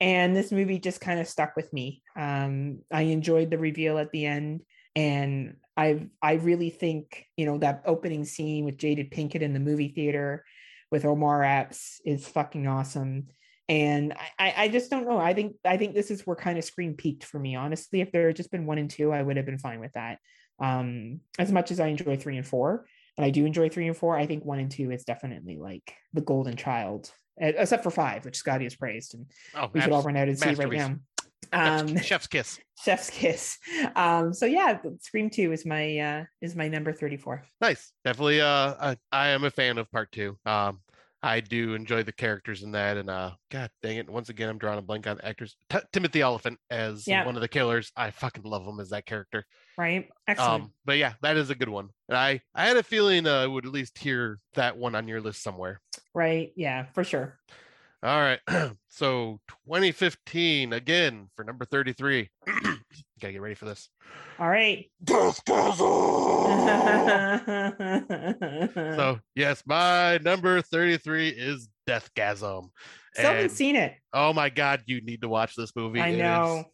And 0.00 0.34
this 0.34 0.50
movie 0.50 0.78
just 0.78 1.00
kind 1.00 1.20
of 1.20 1.28
stuck 1.28 1.56
with 1.56 1.72
me. 1.72 2.02
Um, 2.16 2.80
I 2.90 3.02
enjoyed 3.02 3.50
the 3.50 3.58
reveal 3.58 3.98
at 3.98 4.10
the 4.12 4.24
end, 4.26 4.62
and 4.96 5.56
I 5.76 6.06
I 6.22 6.34
really 6.34 6.70
think 6.70 7.26
you 7.36 7.46
know 7.46 7.58
that 7.58 7.82
opening 7.86 8.24
scene 8.24 8.64
with 8.64 8.78
Jada 8.78 9.12
Pinkett 9.12 9.42
in 9.42 9.52
the 9.52 9.60
movie 9.60 9.88
theater 9.88 10.44
with 10.90 11.04
Omar 11.04 11.44
Epps 11.44 12.00
is 12.04 12.26
fucking 12.26 12.66
awesome. 12.66 13.28
And 13.68 14.14
I, 14.38 14.54
I- 14.56 14.68
just 14.68 14.90
don't 14.90 15.06
know. 15.06 15.18
I 15.18 15.34
think 15.34 15.56
I 15.64 15.76
think 15.76 15.94
this 15.94 16.10
is 16.10 16.26
where 16.26 16.36
kind 16.36 16.58
of 16.58 16.64
Scream 16.64 16.94
peaked 16.94 17.24
for 17.24 17.38
me. 17.38 17.54
Honestly, 17.54 18.00
if 18.00 18.10
there 18.10 18.26
had 18.26 18.36
just 18.36 18.50
been 18.50 18.66
one 18.66 18.78
and 18.78 18.90
two, 18.90 19.12
I 19.12 19.22
would 19.22 19.36
have 19.36 19.46
been 19.46 19.58
fine 19.58 19.80
with 19.80 19.92
that. 19.92 20.18
Um, 20.58 21.20
as 21.38 21.52
much 21.52 21.70
as 21.70 21.78
I 21.78 21.86
enjoy 21.88 22.16
three 22.16 22.36
and 22.36 22.46
four, 22.46 22.86
and 23.16 23.24
I 23.24 23.30
do 23.30 23.46
enjoy 23.46 23.68
three 23.68 23.86
and 23.86 23.96
four, 23.96 24.16
I 24.16 24.26
think 24.26 24.44
one 24.44 24.58
and 24.58 24.70
two 24.70 24.90
is 24.90 25.04
definitely 25.04 25.58
like 25.58 25.94
the 26.12 26.20
golden 26.20 26.56
child, 26.56 27.10
except 27.40 27.82
for 27.82 27.90
five, 27.90 28.24
which 28.24 28.36
Scotty 28.36 28.64
has 28.64 28.76
praised, 28.76 29.14
and 29.14 29.26
Oh, 29.54 29.70
we 29.72 29.80
should 29.80 29.92
all 29.92 30.02
run 30.02 30.16
out 30.16 30.28
and 30.28 30.38
see 30.38 30.54
right 30.54 30.70
now. 30.70 30.96
Um, 31.52 31.96
chef's, 32.02 32.26
kiss. 32.28 32.60
chef's 32.80 33.10
kiss. 33.10 33.58
Um, 33.96 34.32
so 34.32 34.46
yeah, 34.46 34.78
Scream 35.00 35.30
Two 35.30 35.52
is 35.52 35.66
my 35.66 35.98
uh 35.98 36.24
is 36.40 36.54
my 36.54 36.68
number 36.68 36.92
thirty 36.92 37.16
four. 37.16 37.42
Nice. 37.60 37.92
Definitely 38.04 38.40
uh 38.40 38.74
I, 38.80 38.96
I 39.10 39.28
am 39.28 39.44
a 39.44 39.50
fan 39.50 39.78
of 39.78 39.90
part 39.90 40.12
two. 40.12 40.38
Um 40.46 40.80
I 41.22 41.40
do 41.40 41.74
enjoy 41.74 42.02
the 42.02 42.12
characters 42.12 42.62
in 42.62 42.72
that 42.72 42.96
and 42.96 43.10
uh 43.10 43.32
god 43.50 43.70
dang 43.82 43.98
it 43.98 44.08
once 44.08 44.30
again 44.30 44.48
I'm 44.48 44.58
drawing 44.58 44.78
a 44.78 44.82
blank 44.82 45.06
on 45.06 45.18
the 45.18 45.26
actors. 45.26 45.56
T- 45.68 45.78
Timothy 45.92 46.22
Olyphant 46.22 46.58
as 46.70 47.06
Yeah. 47.06 47.26
one 47.26 47.36
of 47.36 47.42
the 47.42 47.48
killers. 47.48 47.92
I 47.96 48.10
fucking 48.10 48.42
love 48.44 48.64
him 48.66 48.80
as 48.80 48.90
that 48.90 49.04
character. 49.06 49.44
Right, 49.76 50.08
excellent. 50.26 50.64
Um 50.64 50.72
but 50.84 50.96
yeah, 50.98 51.14
that 51.22 51.36
is 51.36 51.50
a 51.50 51.54
good 51.54 51.68
one. 51.68 51.90
And 52.08 52.16
I 52.16 52.40
I 52.54 52.66
had 52.66 52.76
a 52.78 52.82
feeling 52.82 53.26
uh, 53.26 53.42
I 53.42 53.46
would 53.46 53.66
at 53.66 53.72
least 53.72 53.98
hear 53.98 54.38
that 54.54 54.76
one 54.76 54.94
on 54.94 55.08
your 55.08 55.20
list 55.20 55.42
somewhere. 55.42 55.80
right, 56.14 56.52
yeah, 56.56 56.86
for 56.94 57.04
sure. 57.04 57.38
All 58.02 58.18
right. 58.18 58.40
so 58.88 59.40
2015 59.66 60.72
again 60.72 61.28
for 61.36 61.44
number 61.44 61.66
33. 61.66 62.30
Gotta 63.20 63.32
get 63.32 63.42
ready 63.42 63.54
for 63.54 63.66
this. 63.66 63.88
All 64.38 64.48
right. 64.48 64.90
So 68.96 69.18
yes, 69.34 69.62
my 69.66 70.18
number 70.18 70.60
33 70.62 71.28
is 71.28 71.68
Deathgasm. 71.88 72.68
Still 73.14 73.24
haven't 73.32 73.50
seen 73.50 73.76
it. 73.76 73.94
Oh 74.12 74.32
my 74.32 74.48
god, 74.50 74.82
you 74.86 75.00
need 75.02 75.22
to 75.22 75.28
watch 75.28 75.54
this 75.56 75.74
movie. 75.74 76.00
I 76.00 76.08
It 76.08 76.12
is- 76.14 76.18
know. 76.20 76.64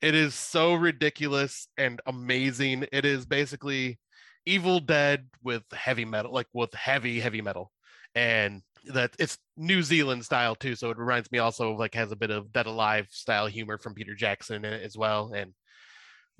it 0.00 0.14
is 0.14 0.34
so 0.34 0.74
ridiculous 0.74 1.68
and 1.76 2.00
amazing. 2.06 2.86
It 2.92 3.04
is 3.04 3.26
basically 3.26 3.98
Evil 4.46 4.80
Dead 4.80 5.28
with 5.42 5.62
heavy 5.72 6.04
metal, 6.04 6.32
like 6.32 6.48
with 6.52 6.72
heavy, 6.74 7.20
heavy 7.20 7.40
metal. 7.42 7.70
And 8.14 8.62
that 8.92 9.12
it's 9.18 9.38
New 9.56 9.82
Zealand 9.82 10.24
style 10.24 10.54
too. 10.56 10.74
So 10.74 10.90
it 10.90 10.98
reminds 10.98 11.30
me 11.30 11.38
also 11.38 11.72
of 11.72 11.78
like 11.78 11.94
has 11.94 12.10
a 12.10 12.16
bit 12.16 12.30
of 12.30 12.52
Dead 12.52 12.66
Alive 12.66 13.06
style 13.10 13.46
humor 13.46 13.78
from 13.78 13.94
Peter 13.94 14.14
Jackson 14.14 14.64
as 14.64 14.96
well. 14.96 15.32
And 15.34 15.52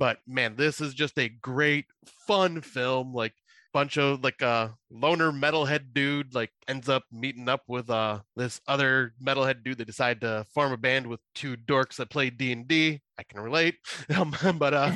but 0.02 0.18
man, 0.26 0.56
this 0.56 0.80
is 0.80 0.94
just 0.94 1.16
a 1.16 1.28
great 1.28 1.84
fun 2.26 2.60
film. 2.60 3.14
Like 3.14 3.34
bunch 3.72 3.96
of 3.96 4.22
like 4.24 4.42
a 4.42 4.46
uh, 4.46 4.68
loner 4.90 5.30
metalhead 5.30 5.94
dude 5.94 6.34
like 6.34 6.50
ends 6.68 6.90
up 6.90 7.04
meeting 7.10 7.48
up 7.48 7.62
with 7.68 7.88
uh 7.88 8.18
this 8.36 8.60
other 8.68 9.14
metalhead 9.24 9.64
dude 9.64 9.78
they 9.78 9.84
decide 9.84 10.20
to 10.20 10.44
form 10.52 10.72
a 10.72 10.76
band 10.76 11.06
with 11.06 11.20
two 11.34 11.56
dorks 11.56 11.96
that 11.96 12.10
play 12.10 12.28
d&d 12.28 13.00
i 13.18 13.22
can 13.22 13.40
relate 13.40 13.76
um, 14.14 14.34
but 14.58 14.74
uh 14.74 14.92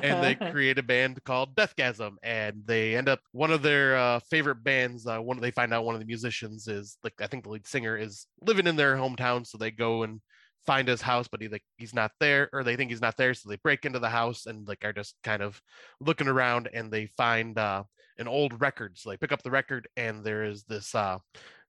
and 0.00 0.22
they 0.22 0.34
create 0.52 0.78
a 0.78 0.82
band 0.82 1.18
called 1.24 1.56
deathgasm 1.56 2.12
and 2.22 2.62
they 2.66 2.94
end 2.94 3.08
up 3.08 3.18
one 3.32 3.50
of 3.50 3.62
their 3.62 3.96
uh 3.96 4.20
favorite 4.30 4.62
bands 4.62 5.04
uh 5.08 5.18
one 5.18 5.40
they 5.40 5.50
find 5.50 5.74
out 5.74 5.84
one 5.84 5.96
of 5.96 6.00
the 6.00 6.06
musicians 6.06 6.68
is 6.68 6.98
like 7.02 7.14
i 7.20 7.26
think 7.26 7.42
the 7.42 7.50
lead 7.50 7.66
singer 7.66 7.96
is 7.96 8.28
living 8.42 8.68
in 8.68 8.76
their 8.76 8.94
hometown 8.94 9.44
so 9.44 9.58
they 9.58 9.72
go 9.72 10.04
and 10.04 10.20
find 10.66 10.88
his 10.88 11.00
house, 11.00 11.28
but 11.28 11.40
he 11.40 11.48
like 11.48 11.64
he's 11.76 11.94
not 11.94 12.12
there, 12.20 12.48
or 12.52 12.64
they 12.64 12.76
think 12.76 12.90
he's 12.90 13.00
not 13.00 13.16
there, 13.16 13.34
so 13.34 13.48
they 13.48 13.56
break 13.56 13.84
into 13.84 13.98
the 13.98 14.08
house 14.08 14.46
and 14.46 14.66
like 14.66 14.84
are 14.84 14.92
just 14.92 15.14
kind 15.22 15.42
of 15.42 15.60
looking 16.00 16.28
around, 16.28 16.68
and 16.72 16.90
they 16.90 17.06
find 17.16 17.58
uh, 17.58 17.84
an 18.18 18.28
old 18.28 18.60
record. 18.60 18.98
So 18.98 19.10
they 19.10 19.16
pick 19.16 19.32
up 19.32 19.42
the 19.42 19.50
record, 19.50 19.88
and 19.96 20.24
there 20.24 20.44
is 20.44 20.64
this 20.64 20.94
uh, 20.94 21.18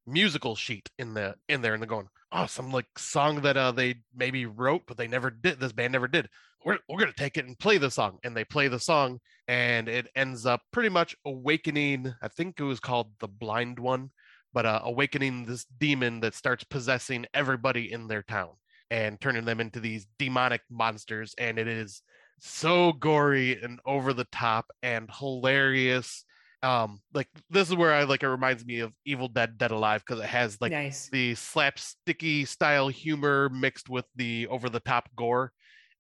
musical 0.06 0.56
sheet 0.56 0.90
in 0.98 1.14
the 1.14 1.36
in 1.48 1.62
there, 1.62 1.74
and 1.74 1.82
they're 1.82 1.88
going, 1.88 2.10
"Oh, 2.32 2.46
some 2.48 2.72
like 2.72 2.88
song 2.98 3.42
that 3.42 3.58
uh, 3.58 3.72
they 3.72 3.96
maybe 4.16 4.46
wrote, 4.46 4.84
but 4.88 4.98
they 4.98 5.08
never 5.08 5.30
did. 5.30 5.60
This 5.60 5.74
band 5.74 5.94
never 5.94 6.08
did. 6.08 6.30
We're 6.66 6.80
we're 6.90 7.00
gonna 7.00 7.14
take 7.14 7.38
it 7.38 7.46
and 7.46 7.58
play 7.60 7.78
the 7.78 7.92
song." 7.92 8.20
And 8.24 8.36
they 8.36 8.46
play 8.46 8.68
the 8.68 8.80
song, 8.80 9.20
and 9.48 9.88
it 9.88 10.08
ends 10.16 10.46
up 10.46 10.62
pretty 10.72 10.90
much 10.90 11.16
awakening. 11.26 12.14
I 12.22 12.28
think 12.30 12.60
it 12.60 12.64
was 12.64 12.80
called 12.80 13.12
the 13.20 13.28
Blind 13.28 13.80
One 13.80 14.12
but 14.54 14.66
uh, 14.66 14.80
awakening 14.86 15.46
this 15.46 15.66
demon 15.78 16.22
that 16.22 16.34
starts 16.34 16.64
possessing 16.64 17.26
everybody 17.34 17.92
in 17.92 18.08
their 18.08 18.24
town 18.24 18.50
and 18.92 19.20
turning 19.20 19.46
them 19.46 19.60
into 19.60 19.80
these 19.80 20.08
demonic 20.18 20.62
monsters. 20.70 21.34
And 21.38 21.60
it 21.60 21.68
is 21.68 22.02
so 22.40 22.94
gory 22.94 23.62
and 23.62 23.80
over 23.86 24.14
the 24.14 24.28
top 24.32 24.66
and 24.84 25.10
hilarious. 25.12 26.24
Um, 26.64 27.00
like 27.14 27.28
this 27.50 27.70
is 27.70 27.76
where 27.76 27.94
I 27.94 28.04
like 28.04 28.24
it 28.24 28.30
reminds 28.30 28.66
me 28.66 28.80
of 28.80 28.92
Evil 29.06 29.28
Dead 29.28 29.58
Dead 29.58 29.72
Alive 29.72 30.04
because 30.06 30.24
it 30.24 30.28
has 30.28 30.60
like 30.60 30.72
nice. 30.72 31.10
the 31.12 31.34
slapsticky 31.34 32.48
style 32.48 32.88
humor 32.88 33.50
mixed 33.50 33.90
with 33.90 34.06
the 34.16 34.48
over 34.48 34.70
the 34.70 34.80
top 34.80 35.10
gore. 35.16 35.52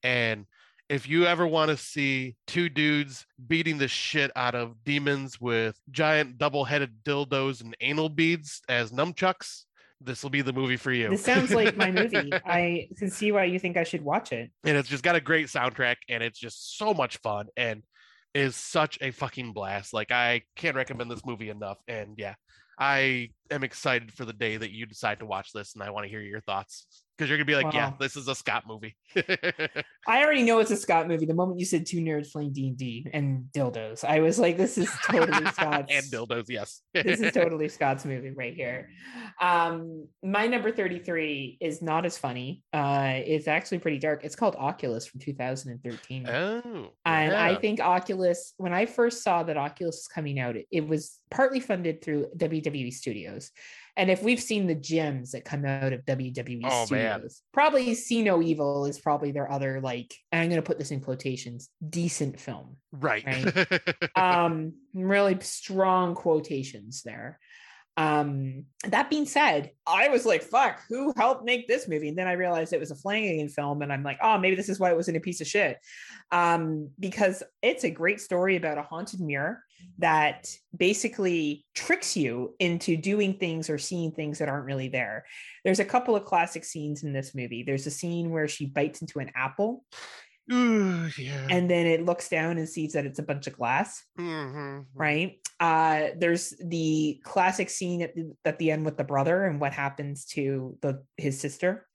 And 0.03 0.45
if 0.89 1.07
you 1.07 1.26
ever 1.26 1.45
want 1.45 1.69
to 1.69 1.77
see 1.77 2.35
two 2.47 2.69
dudes 2.69 3.26
beating 3.47 3.77
the 3.77 3.88
shit 3.88 4.31
out 4.35 4.55
of 4.55 4.84
demons 4.84 5.39
with 5.39 5.77
giant 5.91 6.38
double 6.38 6.64
headed 6.64 7.03
dildos 7.03 7.61
and 7.61 7.76
anal 7.81 8.09
beads 8.09 8.61
as 8.69 8.91
nunchucks, 8.91 9.65
this 10.01 10.23
will 10.23 10.29
be 10.29 10.41
the 10.41 10.53
movie 10.53 10.77
for 10.77 10.91
you. 10.91 11.09
This 11.09 11.23
sounds 11.23 11.53
like 11.53 11.75
my 11.75 11.91
movie. 11.91 12.31
I 12.45 12.87
can 12.97 13.09
see 13.09 13.31
why 13.31 13.45
you 13.45 13.59
think 13.59 13.77
I 13.77 13.83
should 13.83 14.01
watch 14.01 14.31
it. 14.31 14.51
And 14.63 14.77
it's 14.77 14.89
just 14.89 15.03
got 15.03 15.15
a 15.15 15.21
great 15.21 15.47
soundtrack 15.47 15.95
and 16.09 16.23
it's 16.23 16.39
just 16.39 16.77
so 16.77 16.93
much 16.93 17.17
fun 17.17 17.47
and 17.57 17.83
is 18.33 18.55
such 18.55 18.97
a 19.01 19.11
fucking 19.11 19.53
blast. 19.53 19.93
Like 19.93 20.11
I 20.11 20.43
can't 20.55 20.75
recommend 20.75 21.09
this 21.09 21.25
movie 21.25 21.49
enough. 21.49 21.77
And 21.87 22.15
yeah, 22.17 22.35
I 22.79 23.29
am 23.51 23.63
excited 23.63 24.13
for 24.13 24.25
the 24.25 24.33
day 24.33 24.57
that 24.57 24.71
you 24.71 24.85
decide 24.85 25.19
to 25.19 25.25
watch 25.25 25.51
this 25.53 25.73
and 25.73 25.83
I 25.83 25.89
want 25.89 26.05
to 26.05 26.09
hear 26.09 26.21
your 26.21 26.41
thoughts 26.41 27.03
because 27.17 27.29
you're 27.29 27.37
gonna 27.37 27.45
be 27.45 27.55
like, 27.55 27.65
wow. 27.65 27.71
yeah, 27.73 27.93
this 27.99 28.15
is 28.15 28.27
a 28.27 28.35
Scott 28.35 28.65
movie. 28.67 28.95
I 30.07 30.23
already 30.23 30.43
know 30.43 30.59
it's 30.59 30.71
a 30.71 30.77
Scott 30.77 31.07
movie. 31.07 31.25
The 31.25 31.33
moment 31.33 31.59
you 31.59 31.65
said 31.65 31.85
two 31.85 31.97
nerds 31.97 32.31
playing 32.31 32.53
D 32.53 32.67
and 32.67 32.77
D 32.77 33.07
and 33.11 33.45
dildos, 33.51 34.03
I 34.03 34.19
was 34.19 34.37
like, 34.37 34.57
this 34.57 34.77
is 34.77 34.89
totally 35.03 35.45
Scott's 35.51 35.91
and 35.91 36.05
dildos. 36.05 36.45
Yes, 36.47 36.81
this 36.93 37.19
is 37.19 37.31
totally 37.33 37.69
Scott's 37.69 38.05
movie 38.05 38.31
right 38.31 38.53
here. 38.53 38.89
Um, 39.41 40.07
my 40.23 40.47
number 40.47 40.71
thirty 40.71 40.99
three 40.99 41.57
is 41.59 41.81
not 41.81 42.05
as 42.05 42.17
funny. 42.17 42.61
Uh, 42.71 43.13
it's 43.25 43.47
actually 43.47 43.79
pretty 43.79 43.99
dark. 43.99 44.23
It's 44.23 44.35
called 44.35 44.55
Oculus 44.55 45.07
from 45.07 45.19
2013. 45.19 46.27
Oh, 46.27 46.91
and 47.05 47.31
yeah. 47.31 47.45
I 47.45 47.55
think 47.55 47.79
Oculus. 47.79 48.53
When 48.57 48.73
I 48.73 48.85
first 48.85 49.23
saw 49.23 49.43
that 49.43 49.57
Oculus 49.57 49.95
was 49.95 50.07
coming 50.07 50.39
out, 50.39 50.55
it, 50.55 50.67
it 50.71 50.87
was 50.87 51.19
partly 51.31 51.59
funded 51.59 52.03
through 52.03 52.27
WWE 52.37 52.93
Studios 52.93 53.36
and 53.97 54.11
if 54.11 54.22
we've 54.22 54.39
seen 54.39 54.68
the 54.68 54.76
gems 54.76 55.31
that 55.31 55.43
come 55.43 55.65
out 55.65 55.91
of 55.91 56.05
WWE 56.05 56.61
oh, 56.65 56.85
studios, 56.85 56.91
man. 56.91 57.30
probably 57.51 57.95
See 57.95 58.22
No 58.22 58.41
Evil 58.43 58.85
is 58.85 58.99
probably 58.99 59.31
their 59.31 59.51
other 59.51 59.81
like, 59.81 60.14
I'm 60.31 60.49
going 60.49 60.61
to 60.61 60.65
put 60.65 60.77
this 60.77 60.91
in 60.91 61.01
quotations, 61.01 61.69
decent 61.89 62.39
film. 62.39 62.77
Right. 62.91 63.26
right? 63.26 63.81
um, 64.15 64.73
really 64.93 65.38
strong 65.41 66.14
quotations 66.14 67.01
there. 67.03 67.39
Um, 67.97 68.65
that 68.83 69.09
being 69.09 69.25
said, 69.25 69.71
I 69.87 70.09
was 70.09 70.23
like, 70.23 70.43
fuck, 70.43 70.81
who 70.87 71.13
helped 71.17 71.43
make 71.43 71.67
this 71.67 71.87
movie? 71.87 72.09
And 72.09 72.17
then 72.17 72.27
I 72.27 72.33
realized 72.33 72.71
it 72.71 72.79
was 72.79 72.91
a 72.91 72.95
Flanagan 72.95 73.49
film, 73.49 73.81
and 73.81 73.91
I'm 73.91 74.03
like, 74.03 74.19
oh, 74.21 74.37
maybe 74.37 74.55
this 74.55 74.69
is 74.69 74.79
why 74.79 74.91
it 74.91 74.95
wasn't 74.95 75.17
a 75.17 75.21
piece 75.21 75.41
of 75.41 75.47
shit. 75.47 75.77
Um, 76.31 76.91
because 76.99 77.41
it's 77.63 77.83
a 77.83 77.89
great 77.89 78.21
story 78.21 78.55
about 78.55 78.77
a 78.77 78.83
haunted 78.83 79.19
mirror 79.19 79.63
that 79.97 80.47
basically 80.75 81.65
tricks 81.73 82.15
you 82.15 82.53
into 82.59 82.97
doing 82.97 83.33
things 83.33 83.69
or 83.69 83.79
seeing 83.79 84.11
things 84.11 84.37
that 84.39 84.49
aren't 84.49 84.65
really 84.65 84.89
there. 84.89 85.25
There's 85.63 85.79
a 85.79 85.85
couple 85.85 86.15
of 86.15 86.23
classic 86.23 86.65
scenes 86.65 87.03
in 87.03 87.13
this 87.13 87.33
movie. 87.33 87.63
There's 87.63 87.87
a 87.87 87.91
scene 87.91 88.29
where 88.29 88.47
she 88.47 88.67
bites 88.67 89.01
into 89.01 89.19
an 89.19 89.31
apple 89.35 89.83
Ooh, 90.51 91.09
yeah. 91.17 91.47
And 91.49 91.69
then 91.69 91.85
it 91.85 92.05
looks 92.05 92.29
down 92.29 92.57
and 92.57 92.67
sees 92.67 92.93
that 92.93 93.05
it's 93.05 93.19
a 93.19 93.23
bunch 93.23 93.47
of 93.47 93.53
glass. 93.53 94.03
Mm-hmm. 94.19 94.81
Right. 94.93 95.39
Uh, 95.59 96.09
there's 96.17 96.53
the 96.63 97.19
classic 97.23 97.69
scene 97.69 98.01
at 98.01 98.15
the, 98.15 98.33
at 98.45 98.59
the 98.59 98.71
end 98.71 98.85
with 98.85 98.97
the 98.97 99.03
brother 99.03 99.45
and 99.45 99.59
what 99.59 99.73
happens 99.73 100.25
to 100.25 100.77
the 100.81 101.03
his 101.17 101.39
sister. 101.39 101.87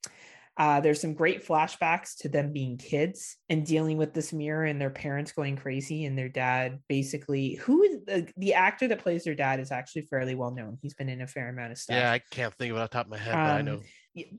Uh, 0.55 0.79
there's 0.79 1.01
some 1.01 1.15
great 1.15 1.45
flashbacks 1.45 2.15
to 2.19 2.29
them 2.29 2.53
being 2.53 2.77
kids 2.77 3.37
and 3.49 3.65
dealing 3.65 3.97
with 3.97 4.13
this 4.13 4.31
mirror 4.31 4.65
and 4.65 4.79
their 4.79 4.91
parents 4.91 5.31
going 5.31 5.55
crazy 5.55 6.05
and 6.05 6.15
their 6.15 6.29
dad 6.29 6.77
basically 6.87 7.55
who 7.55 7.81
is 7.81 7.97
the, 8.05 8.27
the 8.37 8.53
actor 8.53 8.87
that 8.87 8.99
plays 8.99 9.23
their 9.23 9.33
dad 9.33 9.59
is 9.59 9.71
actually 9.71 10.03
fairly 10.03 10.35
well 10.35 10.51
known. 10.51 10.77
He's 10.79 10.93
been 10.93 11.09
in 11.09 11.21
a 11.21 11.27
fair 11.27 11.49
amount 11.49 11.71
of 11.71 11.79
stuff. 11.79 11.95
Yeah, 11.95 12.11
I 12.11 12.21
can't 12.29 12.53
think 12.53 12.71
of 12.71 12.77
it 12.77 12.81
off 12.81 12.91
the 12.91 12.97
top 12.97 13.07
of 13.07 13.11
my 13.11 13.17
head, 13.17 13.33
um, 13.33 13.41
but 13.41 13.51
I 13.51 13.61
know. 13.63 13.81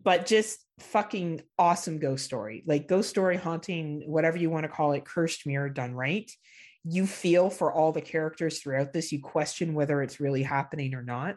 But 0.03 0.27
just 0.27 0.65
fucking 0.79 1.41
awesome 1.57 2.01
ghost 2.01 2.25
story 2.25 2.65
like 2.67 2.89
ghost 2.89 3.09
story 3.09 3.37
haunting 3.37 4.03
whatever 4.07 4.37
you 4.37 4.51
want 4.51 4.65
to 4.65 4.69
call 4.69 4.93
it 4.93 5.05
cursed 5.05 5.47
mirror 5.47 5.69
done 5.69 5.95
right. 5.95 6.31
You 6.85 7.07
feel 7.07 7.49
for 7.49 7.73
all 7.73 7.93
the 7.93 8.01
characters 8.01 8.61
throughout 8.61 8.93
this 8.93 9.11
you 9.13 9.21
question 9.21 9.75
whether 9.75 10.03
it's 10.03 10.21
really 10.21 10.43
happening 10.43 10.95
or 10.95 11.03
not. 11.03 11.37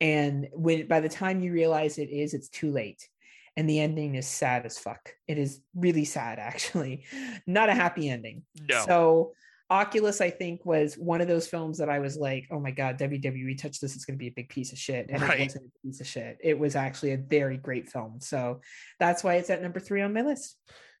And 0.00 0.48
when 0.52 0.88
by 0.88 1.00
the 1.00 1.08
time 1.08 1.40
you 1.40 1.52
realize 1.52 1.98
it 1.98 2.10
is 2.10 2.34
it's 2.34 2.48
too 2.48 2.70
late. 2.70 3.08
And 3.56 3.70
the 3.70 3.78
ending 3.78 4.16
is 4.16 4.26
sad 4.26 4.66
as 4.66 4.78
fuck. 4.78 5.12
It 5.28 5.38
is 5.38 5.60
really 5.74 6.04
sad 6.04 6.38
actually. 6.40 7.04
Not 7.46 7.68
a 7.68 7.74
happy 7.74 8.08
ending. 8.08 8.42
No. 8.68 8.84
so 8.84 9.32
Oculus, 9.70 10.20
I 10.20 10.30
think, 10.30 10.64
was 10.66 10.94
one 10.96 11.20
of 11.20 11.28
those 11.28 11.46
films 11.46 11.78
that 11.78 11.88
I 11.88 11.98
was 11.98 12.16
like, 12.16 12.46
oh 12.50 12.60
my 12.60 12.70
God, 12.70 12.98
WWE 12.98 13.56
touched 13.60 13.80
this, 13.80 13.96
it's 13.96 14.04
going 14.04 14.16
to 14.16 14.22
be 14.22 14.28
a 14.28 14.32
big 14.32 14.48
piece 14.48 14.72
of 14.72 14.78
shit. 14.78 15.06
And 15.08 15.22
right. 15.22 15.40
it 15.40 15.42
wasn't 15.44 15.66
a 15.66 15.86
piece 15.86 16.00
of 16.00 16.06
shit. 16.06 16.38
It 16.42 16.58
was 16.58 16.76
actually 16.76 17.12
a 17.12 17.16
very 17.16 17.56
great 17.56 17.88
film. 17.88 18.20
So 18.20 18.60
that's 19.00 19.24
why 19.24 19.36
it's 19.36 19.50
at 19.50 19.62
number 19.62 19.80
three 19.80 20.02
on 20.02 20.12
my 20.12 20.22
list. 20.22 20.56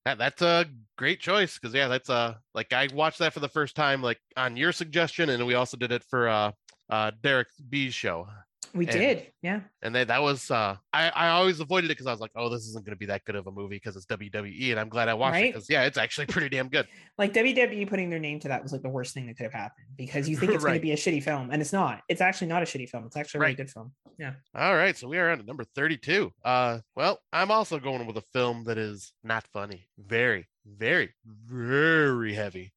That, 0.06 0.18
that's 0.18 0.42
a 0.42 0.66
great 0.96 1.20
choice 1.20 1.58
because, 1.58 1.74
yeah, 1.74 1.88
that's 1.88 2.10
uh, 2.10 2.34
like 2.54 2.72
I 2.72 2.88
watched 2.94 3.18
that 3.18 3.32
for 3.32 3.40
the 3.40 3.48
first 3.48 3.76
time, 3.76 4.02
like 4.02 4.20
on 4.36 4.56
your 4.56 4.72
suggestion. 4.72 5.30
And 5.30 5.46
we 5.46 5.54
also 5.54 5.76
did 5.76 5.92
it 5.92 6.04
for 6.04 6.28
uh, 6.28 6.52
uh, 6.90 7.10
Derek 7.22 7.48
B's 7.68 7.94
show. 7.94 8.26
We 8.74 8.86
and, 8.88 8.92
did, 8.92 9.26
yeah. 9.40 9.60
And 9.82 9.94
they, 9.94 10.02
that 10.02 10.20
was 10.20 10.50
uh 10.50 10.76
I, 10.92 11.08
I 11.10 11.28
always 11.28 11.60
avoided 11.60 11.86
it 11.86 11.94
because 11.94 12.08
I 12.08 12.10
was 12.10 12.20
like, 12.20 12.32
oh, 12.34 12.48
this 12.48 12.66
isn't 12.66 12.84
gonna 12.84 12.96
be 12.96 13.06
that 13.06 13.24
good 13.24 13.36
of 13.36 13.46
a 13.46 13.52
movie 13.52 13.76
because 13.76 13.94
it's 13.94 14.06
WWE, 14.06 14.72
and 14.72 14.80
I'm 14.80 14.88
glad 14.88 15.08
I 15.08 15.14
watched 15.14 15.34
right? 15.34 15.44
it 15.46 15.52
because 15.54 15.70
yeah, 15.70 15.84
it's 15.84 15.96
actually 15.96 16.26
pretty 16.28 16.48
damn 16.48 16.68
good. 16.68 16.88
like 17.16 17.32
WWE 17.32 17.88
putting 17.88 18.10
their 18.10 18.18
name 18.18 18.40
to 18.40 18.48
that 18.48 18.62
was 18.62 18.72
like 18.72 18.82
the 18.82 18.88
worst 18.88 19.14
thing 19.14 19.26
that 19.28 19.36
could 19.36 19.44
have 19.44 19.52
happened 19.52 19.86
because 19.96 20.28
you 20.28 20.36
think 20.36 20.52
it's 20.54 20.64
right. 20.64 20.72
gonna 20.72 20.80
be 20.80 20.90
a 20.90 20.96
shitty 20.96 21.22
film, 21.22 21.50
and 21.52 21.62
it's 21.62 21.72
not. 21.72 22.02
It's 22.08 22.20
actually 22.20 22.48
not 22.48 22.62
a 22.62 22.66
shitty 22.66 22.88
film. 22.88 23.06
It's 23.06 23.16
actually 23.16 23.38
a 23.38 23.42
really 23.42 23.54
good 23.54 23.70
film. 23.70 23.92
Yeah. 24.18 24.32
All 24.54 24.74
right, 24.74 24.96
so 24.96 25.06
we 25.06 25.18
are 25.18 25.30
on 25.30 25.38
to 25.38 25.44
number 25.44 25.64
32. 25.76 26.32
Uh 26.44 26.80
well, 26.96 27.20
I'm 27.32 27.52
also 27.52 27.78
going 27.78 28.06
with 28.06 28.16
a 28.16 28.24
film 28.32 28.64
that 28.64 28.78
is 28.78 29.12
not 29.22 29.46
funny. 29.52 29.86
Very, 29.98 30.48
very, 30.66 31.14
very 31.24 32.34
heavy. 32.34 32.72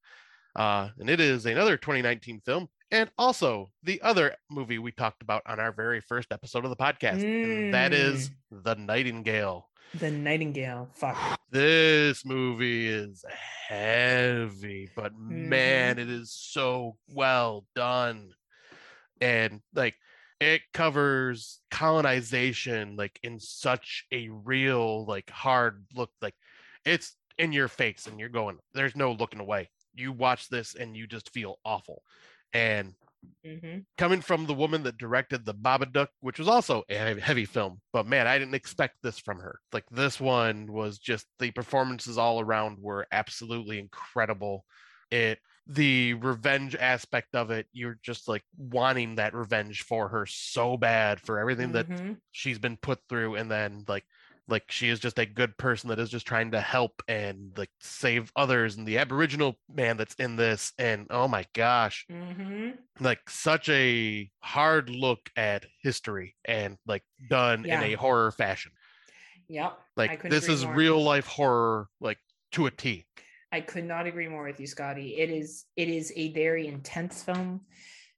Uh, 0.55 0.89
and 0.97 1.09
it 1.09 1.19
is 1.19 1.45
another 1.45 1.77
2019 1.77 2.41
film 2.43 2.67
and 2.91 3.09
also 3.17 3.71
the 3.83 4.01
other 4.01 4.35
movie 4.49 4.79
we 4.79 4.91
talked 4.91 5.21
about 5.21 5.43
on 5.45 5.59
our 5.59 5.71
very 5.71 6.01
first 6.01 6.31
episode 6.31 6.63
of 6.63 6.69
the 6.69 6.75
podcast. 6.75 7.21
Mm. 7.21 7.71
that 7.71 7.93
is 7.93 8.29
mm. 8.29 8.63
The 8.63 8.75
Nightingale. 8.75 9.69
The 9.95 10.11
Nightingale. 10.11 10.89
Fuck. 10.93 11.17
This 11.49 12.25
movie 12.25 12.87
is 12.87 13.23
heavy, 13.69 14.89
but 14.93 15.13
mm. 15.13 15.47
man, 15.47 15.97
it 15.97 16.09
is 16.09 16.33
so 16.33 16.97
well 17.13 17.65
done. 17.73 18.31
And 19.21 19.61
like 19.73 19.95
it 20.39 20.61
covers 20.73 21.59
colonization 21.71 22.95
like 22.95 23.19
in 23.23 23.39
such 23.39 24.05
a 24.11 24.29
real 24.29 25.05
like 25.05 25.29
hard 25.29 25.85
look 25.95 26.11
like 26.21 26.35
it's 26.85 27.15
in 27.37 27.51
your 27.51 27.67
face 27.67 28.07
and 28.07 28.19
you're 28.19 28.29
going 28.29 28.57
there's 28.73 28.95
no 28.95 29.11
looking 29.13 29.39
away 29.39 29.69
you 29.95 30.11
watch 30.11 30.47
this 30.49 30.75
and 30.75 30.95
you 30.95 31.07
just 31.07 31.33
feel 31.33 31.57
awful 31.65 32.03
and 32.53 32.95
Mhm. 33.45 33.85
coming 33.97 34.21
from 34.21 34.45
the 34.45 34.53
woman 34.53 34.83
that 34.83 34.97
directed 34.97 35.45
the 35.45 35.53
Babadook, 35.53 36.09
which 36.19 36.39
was 36.39 36.47
also 36.47 36.83
a 36.89 36.95
heavy- 37.19 37.45
film, 37.45 37.81
but 37.93 38.05
man, 38.05 38.27
I 38.27 38.37
didn't 38.37 38.55
expect 38.55 38.97
this 39.01 39.19
from 39.19 39.39
her. 39.39 39.59
Like 39.73 39.85
this 39.89 40.19
one 40.19 40.71
was 40.71 40.99
just 40.99 41.27
the 41.39 41.51
performances 41.51 42.17
all 42.17 42.39
around 42.39 42.79
were 42.79 43.07
absolutely 43.11 43.79
incredible. 43.79 44.65
It 45.11 45.39
the 45.69 46.13
revenge 46.13 46.75
aspect 46.75 47.35
of 47.35 47.51
it, 47.51 47.67
you're 47.73 47.99
just 48.01 48.27
like 48.29 48.43
wanting 48.57 49.15
that 49.15 49.33
revenge 49.33 49.81
for 49.83 50.07
her 50.09 50.25
so 50.25 50.77
bad 50.77 51.19
for 51.19 51.39
everything 51.39 51.73
that 51.73 51.87
Mhm. 51.89 52.21
she's 52.31 52.59
been 52.59 52.77
put 52.77 53.01
through 53.09 53.35
and 53.35 53.51
then 53.51 53.83
like 53.87 54.05
like 54.47 54.71
she 54.71 54.89
is 54.89 54.99
just 54.99 55.19
a 55.19 55.25
good 55.25 55.57
person 55.57 55.89
that 55.89 55.99
is 55.99 56.09
just 56.09 56.25
trying 56.25 56.51
to 56.51 56.61
help 56.61 57.03
and 57.07 57.51
like 57.57 57.69
save 57.79 58.31
others 58.35 58.77
and 58.77 58.87
the 58.87 58.97
aboriginal 58.97 59.55
man 59.73 59.97
that's 59.97 60.15
in 60.15 60.35
this 60.35 60.73
and 60.77 61.07
oh 61.09 61.27
my 61.27 61.45
gosh 61.53 62.05
Mhm. 62.09 62.77
like 62.99 63.29
such 63.29 63.69
a 63.69 64.29
hard 64.39 64.89
look 64.89 65.29
at 65.35 65.65
history 65.81 66.35
and 66.45 66.77
like 66.85 67.03
done 67.29 67.65
in 67.65 67.81
a 67.83 67.93
horror 67.93 68.31
fashion 68.31 68.71
Yep. 69.49 69.79
Like 69.95 70.23
this 70.23 70.49
is 70.49 70.65
more. 70.65 70.75
real 70.75 71.01
life 71.03 71.25
horror 71.27 71.87
like 72.01 72.19
to 72.51 72.65
a 72.65 72.71
t 72.71 73.05
I 73.51 73.61
could 73.61 73.85
not 73.85 74.05
agree 74.05 74.27
more 74.27 74.43
with 74.43 74.59
you, 74.59 74.67
Scotty. 74.67 75.15
It 75.15 75.29
is 75.29 75.65
it 75.77 75.87
is 75.87 76.11
a 76.17 76.33
very 76.33 76.67
intense 76.67 77.23
film. 77.23 77.61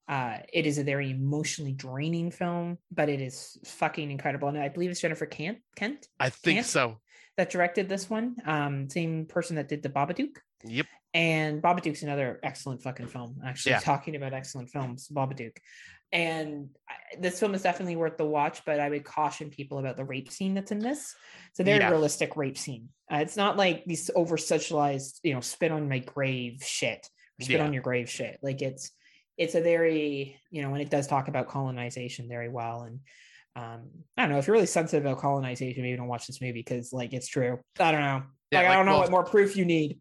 Uh, 0.09 0.39
it 0.51 0.65
is 0.65 0.79
a 0.79 0.83
very 0.83 1.11
emotionally 1.11 1.71
draining 1.71 2.31
film, 2.31 2.79
but 2.91 3.09
it 3.09 3.21
is 3.21 3.59
fucking 3.63 4.09
incredible. 4.09 4.47
And 4.47 4.57
I 4.57 4.67
believe 4.67 4.89
it's 4.89 4.99
Jennifer 5.01 5.27
Kent 5.27 5.59
Kent 5.75 6.07
i 6.19 6.29
think 6.31 6.55
Can't- 6.57 6.65
so 6.65 6.97
that 7.37 7.51
directed 7.51 7.87
this 7.87 8.09
one. 8.09 8.35
Um, 8.45 8.89
same 8.89 9.25
person 9.27 9.55
that 9.57 9.69
did 9.69 9.83
the 9.83 9.89
Babadook. 9.89 10.35
yep 10.65 10.87
And 11.13 11.61
Babadook's 11.61 12.01
another 12.03 12.39
excellent 12.43 12.81
fucking 12.81 13.07
film. 13.07 13.39
Actually, 13.45 13.73
Yeah. 13.73 13.79
talking 13.79 14.15
about 14.15 14.33
excellent 14.33 14.69
films, 14.69 15.07
Babadook. 15.09 15.55
And 16.11 16.69
I, 16.89 16.95
this 17.19 17.39
film 17.39 17.53
is 17.53 17.61
definitely 17.61 17.95
worth 17.95 18.17
the 18.17 18.25
watch, 18.25 18.65
but 18.65 18.79
I 18.79 18.89
would 18.89 19.03
caution 19.05 19.51
people 19.51 19.77
about 19.77 19.95
the 19.95 20.03
rape 20.05 20.31
scene 20.31 20.55
that's 20.55 20.71
in 20.71 20.79
this. 20.79 21.15
It's 21.51 21.59
a 21.59 21.63
very 21.63 21.77
Yeah. 21.79 21.91
realistic 21.91 22.35
rape 22.35 22.57
scene. 22.57 22.89
Uh, 23.13 23.17
it's 23.17 23.37
not 23.37 23.57
like 23.57 23.85
these 23.85 24.09
over 24.15 24.35
sexualized, 24.35 25.19
you 25.23 25.33
know, 25.35 25.39
spit 25.41 25.71
on 25.71 25.87
my 25.87 25.99
grave 25.99 26.63
shit, 26.63 27.07
or 27.39 27.43
spit 27.45 27.57
Yeah. 27.59 27.65
on 27.65 27.73
your 27.73 27.83
grave 27.83 28.09
shit. 28.09 28.39
Like 28.41 28.61
it's 28.63 28.91
it's 29.39 29.55
a 29.55 29.61
very, 29.61 30.39
you 30.51 30.61
know, 30.61 30.73
and 30.73 30.81
it 30.81 30.89
does 30.89 31.07
talk 31.07 31.29
about 31.29 31.47
colonization 31.47 32.27
very 32.27 32.49
well. 32.49 32.83
And 32.83 32.99
um, 33.55 33.89
I 34.17 34.23
don't 34.23 34.31
know 34.31 34.37
if 34.37 34.45
you're 34.45 34.53
really 34.53 34.67
sensitive 34.67 35.05
about 35.05 35.19
colonization, 35.19 35.81
maybe 35.81 35.97
don't 35.97 36.07
watch 36.07 36.27
this 36.27 36.41
movie 36.41 36.59
because 36.59 36.93
like 36.93 37.13
it's 37.13 37.27
true. 37.27 37.59
I 37.79 37.91
don't 37.91 38.01
know. 38.01 38.23
Yeah, 38.51 38.59
like, 38.59 38.69
I 38.69 38.75
don't 38.75 38.85
know 38.85 38.91
well- 38.93 39.01
what 39.01 39.11
more 39.11 39.23
proof 39.23 39.55
you 39.55 39.65
need. 39.65 39.99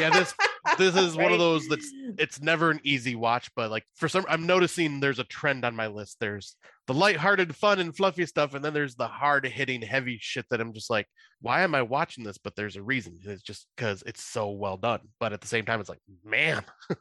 yeah 0.00 0.10
this 0.10 0.34
this 0.76 0.96
is 1.02 1.16
one 1.16 1.32
of 1.32 1.38
those 1.38 1.66
that's 1.68 1.90
it's 2.18 2.42
never 2.42 2.70
an 2.70 2.80
easy 2.82 3.14
watch 3.14 3.48
but 3.56 3.70
like 3.70 3.84
for 3.94 4.08
some 4.08 4.26
i'm 4.28 4.46
noticing 4.46 5.00
there's 5.00 5.18
a 5.18 5.24
trend 5.24 5.64
on 5.64 5.74
my 5.74 5.86
list 5.86 6.16
there's 6.20 6.56
the 6.86 6.94
lighthearted 6.94 7.54
fun 7.54 7.78
and 7.78 7.96
fluffy 7.96 8.24
stuff 8.26 8.54
and 8.54 8.64
then 8.64 8.72
there's 8.72 8.94
the 8.94 9.06
hard 9.06 9.44
hitting 9.46 9.82
heavy 9.82 10.18
shit 10.20 10.44
that 10.50 10.60
i'm 10.60 10.72
just 10.72 10.90
like 10.90 11.06
why 11.40 11.62
am 11.62 11.74
i 11.74 11.82
watching 11.82 12.24
this 12.24 12.38
but 12.38 12.54
there's 12.56 12.76
a 12.76 12.82
reason 12.82 13.18
it's 13.24 13.42
just 13.42 13.66
because 13.76 14.02
it's 14.06 14.22
so 14.22 14.50
well 14.50 14.76
done 14.76 15.00
but 15.18 15.32
at 15.32 15.40
the 15.40 15.48
same 15.48 15.64
time 15.64 15.80
it's 15.80 15.88
like 15.88 16.00
man 16.24 16.62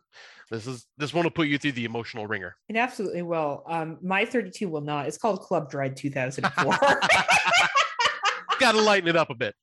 this 0.52 0.68
is 0.68 0.86
this 0.98 1.14
one 1.14 1.24
will 1.24 1.32
put 1.32 1.48
you 1.48 1.58
through 1.58 1.72
the 1.72 1.86
emotional 1.86 2.28
wringer 2.28 2.56
It 2.70 2.76
absolutely 2.76 3.24
will. 3.24 3.64
Um, 3.68 3.98
my 4.02 4.26
32 4.26 4.70
will 4.70 4.82
not. 4.82 5.08
It's 5.08 5.18
called 5.18 5.42
Club 5.42 5.70
Dread 5.70 5.98
2004. 5.98 6.78
gotta 8.60 8.80
lighten 8.80 9.10
it 9.10 9.16
up 9.16 9.30
a 9.30 9.36
bit 9.36 9.56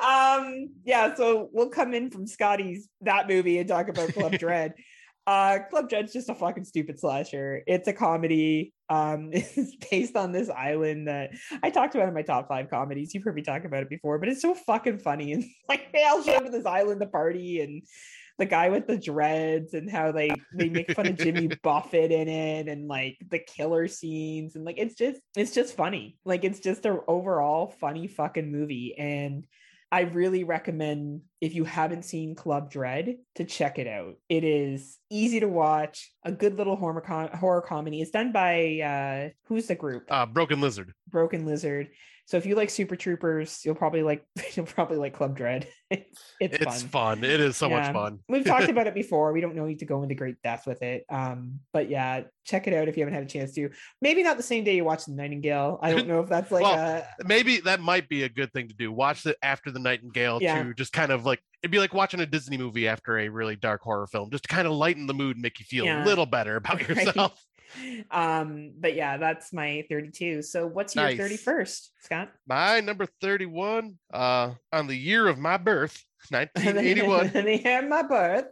um, 0.00 0.70
yeah, 0.84 1.14
so 1.14 1.50
we'll 1.52 1.68
come 1.68 1.92
in 1.92 2.10
from 2.10 2.26
Scotty's 2.26 2.88
that 3.02 3.28
movie 3.28 3.58
and 3.58 3.68
talk 3.68 3.88
about 3.88 4.12
Club 4.12 4.32
Dread. 4.38 4.74
Uh, 5.26 5.60
Club 5.70 5.88
Dread's 5.88 6.12
just 6.12 6.28
a 6.28 6.34
fucking 6.34 6.64
stupid 6.64 6.98
slasher. 6.98 7.62
It's 7.66 7.88
a 7.88 7.92
comedy. 7.92 8.72
Um, 8.88 9.30
it's 9.32 9.76
based 9.90 10.16
on 10.16 10.32
this 10.32 10.50
island 10.50 11.08
that 11.08 11.30
I 11.62 11.70
talked 11.70 11.94
about 11.94 12.08
in 12.08 12.14
my 12.14 12.22
top 12.22 12.48
five 12.48 12.70
comedies. 12.70 13.14
You've 13.14 13.24
heard 13.24 13.36
me 13.36 13.42
talk 13.42 13.64
about 13.64 13.82
it 13.82 13.90
before, 13.90 14.18
but 14.18 14.28
it's 14.28 14.42
so 14.42 14.54
fucking 14.54 14.98
funny. 14.98 15.32
And 15.32 15.44
like 15.68 15.92
they 15.92 16.04
all 16.04 16.22
show 16.22 16.34
up 16.34 16.46
at 16.46 16.52
this 16.52 16.66
island 16.66 17.00
to 17.00 17.06
party 17.06 17.60
and 17.60 17.82
the 18.38 18.46
guy 18.46 18.70
with 18.70 18.86
the 18.86 18.96
dreads 18.96 19.74
and 19.74 19.90
how 19.90 20.12
they 20.12 20.30
they 20.54 20.70
make 20.70 20.90
fun 20.92 21.06
of 21.06 21.18
Jimmy 21.18 21.48
Buffett 21.62 22.10
in 22.10 22.26
it 22.26 22.68
and 22.68 22.88
like 22.88 23.18
the 23.28 23.38
killer 23.38 23.86
scenes 23.86 24.56
and 24.56 24.64
like 24.64 24.78
it's 24.78 24.94
just 24.94 25.20
it's 25.36 25.52
just 25.52 25.76
funny. 25.76 26.16
Like 26.24 26.42
it's 26.42 26.58
just 26.58 26.86
an 26.86 27.00
overall 27.06 27.68
funny 27.80 28.08
fucking 28.08 28.50
movie 28.50 28.96
and 28.98 29.46
I 29.92 30.02
really 30.02 30.44
recommend 30.44 31.22
if 31.40 31.54
you 31.54 31.64
haven't 31.64 32.04
seen 32.04 32.34
Club 32.36 32.70
Dread 32.70 33.16
to 33.34 33.44
check 33.44 33.78
it 33.78 33.88
out. 33.88 34.14
It 34.28 34.44
is 34.44 34.98
easy 35.10 35.40
to 35.40 35.48
watch, 35.48 36.12
a 36.24 36.30
good 36.30 36.56
little 36.56 36.76
horror 36.76 37.00
com- 37.00 37.30
horror 37.30 37.62
comedy. 37.62 38.00
It's 38.00 38.10
done 38.12 38.30
by 38.32 38.80
uh 38.80 39.28
who's 39.46 39.66
the 39.66 39.74
group? 39.74 40.04
uh 40.08 40.26
broken 40.26 40.60
lizard 40.60 40.92
Broken 41.08 41.44
Lizard. 41.44 41.88
So 42.30 42.36
if 42.36 42.46
you 42.46 42.54
like 42.54 42.70
Super 42.70 42.94
Troopers, 42.94 43.60
you'll 43.64 43.74
probably 43.74 44.04
like 44.04 44.24
you'll 44.54 44.64
probably 44.66 44.98
like 44.98 45.14
Club 45.14 45.36
Dread. 45.36 45.66
It's 45.92 46.20
it's, 46.40 46.56
it's, 46.58 46.82
fun. 46.84 47.16
fun. 47.18 47.24
it 47.24 47.40
is 47.40 47.56
so 47.56 47.68
Yeah. 47.68 47.80
much 47.80 47.92
fun 47.92 48.20
We've 48.28 48.44
talked 48.44 48.68
about 48.70 48.86
it 48.86 48.94
before. 48.94 49.32
We 49.32 49.40
don't 49.40 49.56
know 49.56 49.66
need 49.66 49.80
to 49.80 49.84
go 49.84 50.04
into 50.04 50.14
great 50.14 50.40
depth 50.40 50.64
with 50.64 50.82
it. 50.82 51.04
Um, 51.10 51.58
but 51.72 51.90
yeah, 51.90 52.22
check 52.46 52.68
it 52.68 52.72
out 52.72 52.86
if 52.86 52.96
you 52.96 53.00
haven't 53.02 53.14
had 53.14 53.24
a 53.24 53.26
chance 53.26 53.52
to. 53.54 53.70
Maybe 54.00 54.22
not 54.22 54.36
the 54.36 54.42
same 54.44 54.62
day 54.62 54.76
you 54.76 54.84
watch 54.84 55.06
the 55.06 55.12
Nightingale. 55.12 55.80
I 55.82 55.90
don't 55.92 56.06
know 56.06 56.20
if 56.20 56.28
that's 56.28 56.52
like 56.52 56.62
Well, 56.62 56.76
a 57.20 57.24
maybe 57.24 57.58
that 57.62 57.80
might 57.80 58.08
be 58.08 58.22
a 58.22 58.28
good 58.28 58.52
thing 58.52 58.68
to 58.68 58.74
do. 58.74 58.92
Watch 58.92 59.26
it 59.26 59.36
after 59.42 59.72
the 59.72 59.80
Nightingale 59.80 60.38
Yeah. 60.40 60.62
to 60.62 60.74
just 60.74 60.92
kind 60.92 61.10
of 61.10 61.26
like 61.26 61.40
it'd 61.62 61.72
be 61.72 61.80
like 61.80 61.92
watching 61.92 62.20
a 62.20 62.26
Disney 62.26 62.56
movie 62.56 62.86
after 62.86 63.18
a 63.18 63.28
really 63.28 63.56
dark 63.56 63.82
horror 63.82 64.06
film, 64.06 64.30
just 64.30 64.44
to 64.44 64.48
kind 64.48 64.68
of 64.68 64.72
lighten 64.74 65.06
the 65.08 65.12
mood, 65.14 65.36
and 65.36 65.42
make 65.42 65.58
you 65.58 65.66
feel 65.66 65.84
Yeah. 65.86 66.04
a 66.04 66.06
little 66.06 66.24
better 66.24 66.54
about 66.54 66.88
Right. 66.88 67.32
Um, 68.10 68.72
but 68.78 68.94
yeah, 68.94 69.16
that's 69.16 69.52
my 69.52 69.84
32. 69.88 70.42
So 70.42 70.66
what's 70.66 70.94
your 70.94 71.04
Nice. 71.04 71.18
31st, 71.18 71.88
Scott? 72.00 72.32
My 72.46 72.80
number 72.80 73.06
31, 73.20 73.98
uh, 74.12 74.52
on 74.72 74.86
the 74.86 74.96
year 74.96 75.28
of 75.28 75.38
my 75.38 75.56
birth, 75.56 76.04
1981, 76.30 77.32
the 77.32 77.62
year 77.62 77.78
of 77.82 77.88
my 77.88 78.02
birth. 78.02 78.46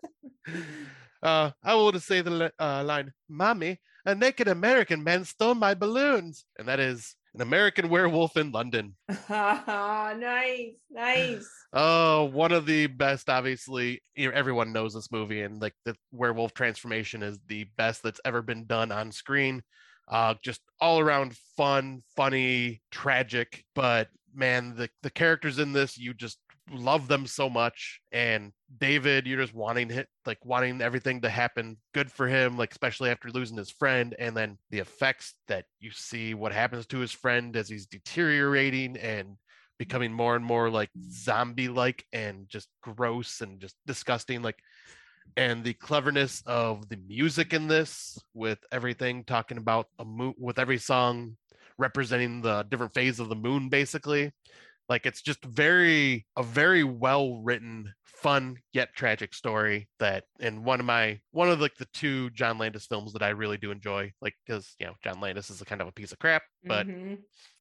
uh, 1.23 1.51
I 1.63 1.75
want 1.75 1.95
to 1.95 2.01
say 2.01 2.21
the 2.21 2.53
uh, 2.59 2.83
line, 2.85 3.13
Mommy, 3.29 3.81
a 4.07 4.15
naked 4.15 4.49
American 4.49 5.03
man 5.05 5.25
stole 5.25 5.55
my 5.55 5.75
balloons. 5.75 6.45
And 6.59 6.69
that 6.69 6.81
is 6.81 7.15
an 7.35 7.41
American 7.41 7.89
werewolf 7.89 8.37
in 8.37 8.51
London. 8.53 8.95
nice, 9.29 10.73
nice. 10.91 11.49
Oh, 11.73 12.25
one 12.25 12.53
of 12.53 12.67
the 12.67 12.87
best. 12.87 13.29
Obviously, 13.29 14.01
everyone 14.17 14.73
knows 14.73 14.95
this 14.95 15.13
movie, 15.13 15.43
and 15.43 15.61
like 15.61 15.75
the 15.85 15.95
werewolf 16.13 16.55
transformation 16.55 17.23
is 17.23 17.39
the 17.47 17.65
best 17.77 18.03
that's 18.03 18.21
ever 18.25 18.43
been 18.43 18.67
done 18.67 18.91
on 18.91 19.13
screen. 19.13 19.63
Uh, 20.09 20.35
just 20.43 20.63
all 20.81 20.99
around 20.99 21.37
fun, 21.57 22.03
funny, 22.17 22.81
tragic. 22.91 23.65
But 23.75 24.09
man, 24.35 24.75
the 24.77 24.89
the 25.03 25.11
characters 25.11 25.59
in 25.59 25.73
this, 25.73 25.99
you 25.99 26.15
just 26.15 26.39
love 26.71 27.09
them 27.09 27.27
so 27.27 27.49
much. 27.49 28.01
And 28.13 28.53
David, 28.79 29.27
you're 29.27 29.41
just 29.41 29.55
wanting 29.55 29.91
it, 29.91 30.09
like 30.27 30.39
wanting 30.45 30.81
everything 30.81 31.21
to 31.23 31.29
happen 31.29 31.77
good 31.95 32.11
for 32.11 32.27
him, 32.27 32.57
like 32.57 32.71
especially 32.71 33.11
after 33.11 33.31
losing 33.31 33.57
his 33.57 33.71
friend, 33.71 34.15
and 34.19 34.37
then 34.37 34.59
the 34.71 34.79
effects 34.79 35.35
that 35.49 35.65
you 35.81 35.91
see 35.91 36.35
what 36.35 36.53
happens 36.53 36.87
to 36.87 36.99
his 36.99 37.13
friend 37.13 37.57
as 37.57 37.69
he's 37.69 37.87
deteriorating 37.87 38.97
and 38.97 39.37
becoming 39.79 40.13
more 40.13 40.37
and 40.37 40.45
more 40.45 40.69
like 40.69 40.91
zombie 41.11 41.69
like 41.69 42.05
and 42.13 42.49
just 42.49 42.69
gross 42.83 43.41
and 43.41 43.61
just 43.61 43.77
disgusting 43.87 44.43
like 44.43 44.59
and 45.37 45.63
the 45.63 45.75
cleverness 45.75 46.43
of 46.47 46.89
the 46.89 46.99
music 47.07 47.53
in 47.53 47.69
this 47.69 48.19
with 48.35 48.59
everything 48.73 49.23
talking 49.25 49.57
about 49.57 49.87
a 50.01 50.05
moon 50.05 50.35
with 50.37 50.59
every 50.59 50.79
song 50.79 51.37
representing 51.79 52.43
the 52.43 52.65
different 52.65 52.93
phase 52.93 53.21
of 53.21 53.29
the 53.29 53.37
moon 53.37 53.69
basically 53.69 54.33
like 54.89 55.07
it's 55.07 55.23
just 55.23 55.45
very 55.45 56.27
a 56.37 56.43
very 56.43 56.85
well 56.85 57.37
written 57.43 57.93
fun 58.05 58.57
yet 58.73 58.95
tragic 58.97 59.33
story 59.35 59.89
that 59.99 60.25
in 60.41 60.65
one 60.65 60.81
of 60.81 60.87
my 60.87 61.21
one 61.31 61.49
of 61.49 61.61
like 61.61 61.77
the 61.77 61.87
two 61.93 62.31
john 62.31 62.59
landis 62.59 62.87
films 62.87 63.13
that 63.13 63.23
i 63.23 63.29
really 63.29 63.57
do 63.57 63.71
enjoy 63.71 64.11
like 64.21 64.35
because 64.47 64.75
you 64.81 64.87
know 64.87 64.95
john 65.05 65.21
landis 65.21 65.51
is 65.51 65.61
a 65.61 65.65
kind 65.65 65.81
of 65.81 65.87
a 65.89 65.93
piece 65.93 66.13
of 66.13 66.19
crap 66.19 66.43
but 66.67 66.87
Mhm. 66.87 67.19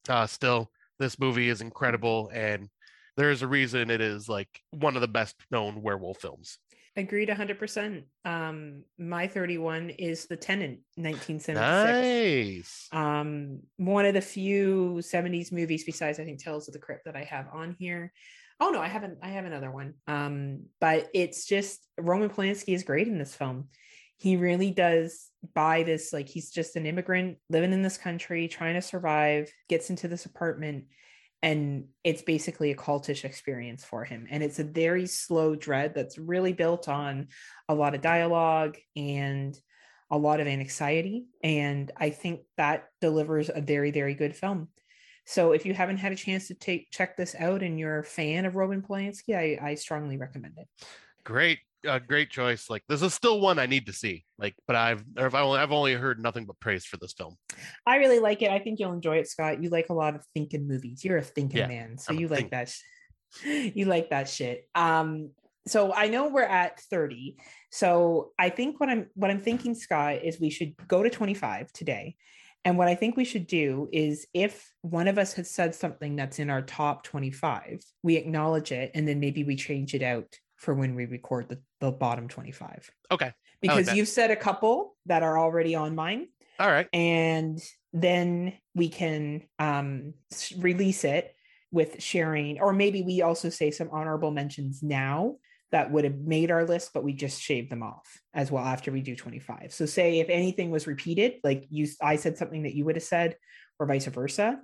uh, 0.10 0.26
still 0.26 0.72
this 1.00 1.20
movie 1.20 1.50
is 1.50 1.62
incredible 1.62 2.30
and 2.34 2.70
there's 3.18 3.42
a 3.42 3.48
reason 3.48 3.90
it 3.92 4.02
is 4.02 4.30
like 4.30 4.62
one 4.72 4.96
of 4.96 5.02
the 5.02 5.08
best 5.08 5.36
known 5.52 5.82
werewolf 5.82 6.18
films 6.20 6.60
agreed 7.02 7.30
100%. 7.30 8.04
Um, 8.26 8.84
my 8.98 9.28
31 9.28 9.92
is 9.92 10.26
The 10.26 10.38
Tenant, 10.38 10.80
1976. 10.96 11.58
nice 12.58 12.88
um 12.92 13.60
one 13.78 14.06
of 14.06 14.14
the 14.14 14.22
few 14.22 14.96
70s 15.00 15.52
movies 15.52 15.84
besides 15.84 16.20
i 16.20 16.24
think 16.24 16.40
tales 16.40 16.68
of 16.68 16.74
the 16.74 16.80
crypt 16.80 17.06
that 17.06 17.16
i 17.16 17.24
have 17.24 17.48
on 17.52 17.76
here 17.80 18.12
oh 18.60 18.70
no 18.70 18.80
i 18.82 18.88
haven't 18.88 19.18
i 19.22 19.30
have 19.30 19.46
another 19.46 19.72
one 19.72 19.94
um 20.08 20.62
but 20.80 21.10
it's 21.14 21.46
just 21.46 21.86
roman 21.98 22.30
polanski 22.30 22.74
is 22.74 22.84
great 22.84 23.08
in 23.08 23.18
this 23.18 23.36
film 23.36 23.68
he 24.18 24.36
really 24.36 24.72
does 24.72 25.30
buy 25.54 25.84
this 25.84 26.12
like 26.12 26.28
he's 26.28 26.50
just 26.50 26.76
an 26.76 26.86
immigrant 26.86 27.38
living 27.50 27.74
in 27.74 27.82
this 27.82 27.98
country 27.98 28.48
trying 28.48 28.74
to 28.74 28.82
survive 28.82 29.52
gets 29.70 29.90
into 29.90 30.08
this 30.08 30.26
apartment 30.26 30.86
and 31.42 31.86
it's 32.04 32.22
basically 32.22 32.72
a 32.72 32.76
cultish 32.76 33.24
experience 33.24 33.86
for 33.86 34.04
him 34.04 34.26
and 34.32 34.42
it's 34.42 34.58
a 34.58 34.64
very 34.64 35.06
slow 35.06 35.56
dread 35.56 35.94
that's 35.94 36.18
really 36.18 36.52
built 36.52 36.90
on 36.90 37.28
a 37.70 37.76
lot 37.76 37.94
of 37.94 38.02
dialogue 38.02 38.78
and 38.96 39.58
a 40.10 40.18
lot 40.18 40.40
of 40.40 40.48
anxiety. 40.48 41.26
And 41.44 41.92
I 41.98 42.10
think 42.12 42.42
that 42.58 42.86
delivers 43.02 43.50
a 43.54 43.62
very, 43.62 43.92
very 43.92 44.14
good 44.14 44.36
film. 44.36 44.70
So 45.26 45.52
if 45.52 45.66
you 45.66 45.74
haven't 45.74 45.98
had 45.98 46.14
a 46.14 46.16
chance 46.16 46.48
to 46.48 46.54
take 46.54 46.90
check 46.92 47.18
this 47.18 47.36
out 47.38 47.62
and 47.62 47.78
you're 47.78 48.00
a 48.00 48.04
fan 48.04 48.46
of 48.46 48.56
Roman 48.56 48.82
Polanski, 48.82 49.36
I, 49.36 49.72
I 49.72 49.76
strongly 49.76 50.18
recommend 50.18 50.54
it. 50.58 50.68
Great, 51.26 51.60
uh, 51.88 52.00
great 52.00 52.30
choice. 52.30 52.70
Like 52.70 52.84
this 52.88 53.02
is 53.02 53.14
still 53.14 53.42
one 53.42 53.60
I 53.60 53.66
need 53.66 53.86
to 53.88 53.94
see. 53.94 54.26
Like, 54.38 54.56
but 54.68 54.76
I've 54.76 55.04
I've 55.18 55.36
only 55.36 55.60
I've 55.60 55.72
only 55.72 55.94
heard 55.94 56.22
nothing 56.22 56.46
but 56.46 56.60
praise 56.60 56.86
for 56.86 56.98
this 56.98 57.14
film. 57.14 57.36
I 57.86 57.98
really 57.98 58.20
like 58.20 58.42
it. 58.42 58.50
I 58.52 58.60
think 58.60 58.80
you'll 58.80 58.94
enjoy 58.94 59.18
it, 59.18 59.28
Scott. 59.28 59.62
You 59.62 59.70
like 59.70 59.90
a 59.90 59.94
lot 59.94 60.16
of 60.16 60.24
thinking 60.34 60.68
movies. 60.68 61.04
You're 61.04 61.18
a 61.18 61.22
thinking 61.22 61.58
Yeah, 61.60 61.68
man, 61.68 61.98
so 61.98 62.14
I'm 62.14 62.20
you 62.20 62.28
like 62.28 62.40
think- 62.40 62.52
that. 62.52 62.70
sh- 62.70 62.82
You 63.76 63.86
like 63.86 64.10
that 64.12 64.30
shit. 64.30 64.70
Um, 64.74 65.32
so 65.68 65.94
I 65.94 66.08
know 66.08 66.30
we're 66.30 66.44
at 66.44 66.80
30. 66.80 67.36
So 67.72 68.32
I 68.40 68.50
think 68.50 68.80
what 68.80 68.90
I'm 68.90 69.08
what 69.16 69.30
I'm 69.32 69.42
thinking, 69.42 69.76
Scott, 69.76 70.24
is 70.24 70.40
we 70.40 70.50
should 70.50 70.76
go 70.88 71.04
to 71.04 71.10
25 71.10 71.72
today. 71.74 72.16
And 72.66 72.78
what 72.78 72.88
I 72.88 72.96
think 72.96 73.16
we 73.16 73.24
should 73.26 73.48
do 73.48 73.88
is 73.94 74.28
if 74.34 74.72
one 74.82 75.08
of 75.08 75.18
us 75.18 75.34
has 75.34 75.50
said 75.50 75.76
something 75.76 76.16
that's 76.16 76.40
in 76.40 76.50
our 76.50 76.62
top 76.62 77.04
25, 77.04 77.82
we 78.04 78.16
acknowledge 78.16 78.72
it 78.72 78.92
and 78.94 79.08
then 79.08 79.20
maybe 79.20 79.44
we 79.44 79.56
change 79.56 79.94
it 79.94 80.02
out 80.04 80.36
for 80.58 80.74
when 80.74 80.96
we 80.96 81.06
record 81.06 81.50
the, 81.50 81.60
the 81.80 81.92
bottom 81.92 82.28
25. 82.28 82.90
Okay, 83.12 83.32
Because 83.62 83.94
you've 83.94 84.08
said 84.08 84.32
a 84.32 84.36
couple 84.36 84.96
that 85.06 85.24
are 85.24 85.38
already 85.38 85.76
on 85.76 85.96
mine. 85.96 86.28
All 86.60 86.68
right. 86.68 86.88
and 86.92 87.60
then 87.94 88.54
we 88.74 88.90
can 88.90 89.44
um, 89.60 90.16
release 90.58 91.04
it 91.04 91.36
with 91.72 92.02
sharing 92.02 92.60
or 92.60 92.74
maybe 92.74 93.04
we 93.04 93.22
also 93.22 93.50
say 93.50 93.70
some 93.70 93.90
honorable 93.92 94.32
mentions 94.32 94.82
now 94.82 95.36
that 95.72 95.92
would 95.92 96.04
have 96.04 96.18
made 96.18 96.50
our 96.50 96.66
list 96.66 96.92
but 96.94 97.04
we 97.04 97.14
just 97.14 97.40
shaved 97.42 97.70
them 97.70 97.84
off 97.84 98.22
as 98.34 98.50
well 98.50 98.64
after 98.64 98.92
we 98.92 99.02
do 99.02 99.16
25 99.16 99.72
so 99.72 99.86
say 99.86 100.20
if 100.20 100.30
anything 100.30 100.72
was 100.72 100.88
repeated 100.88 101.34
like 101.44 101.66
you 101.70 101.86
i 102.02 102.16
said 102.16 102.38
something 102.38 102.64
that 102.64 102.74
you 102.74 102.86
would 102.86 102.96
have 102.96 103.04
said 103.04 103.36
or 103.80 103.86
vice 103.86 104.06
versa. 104.06 104.60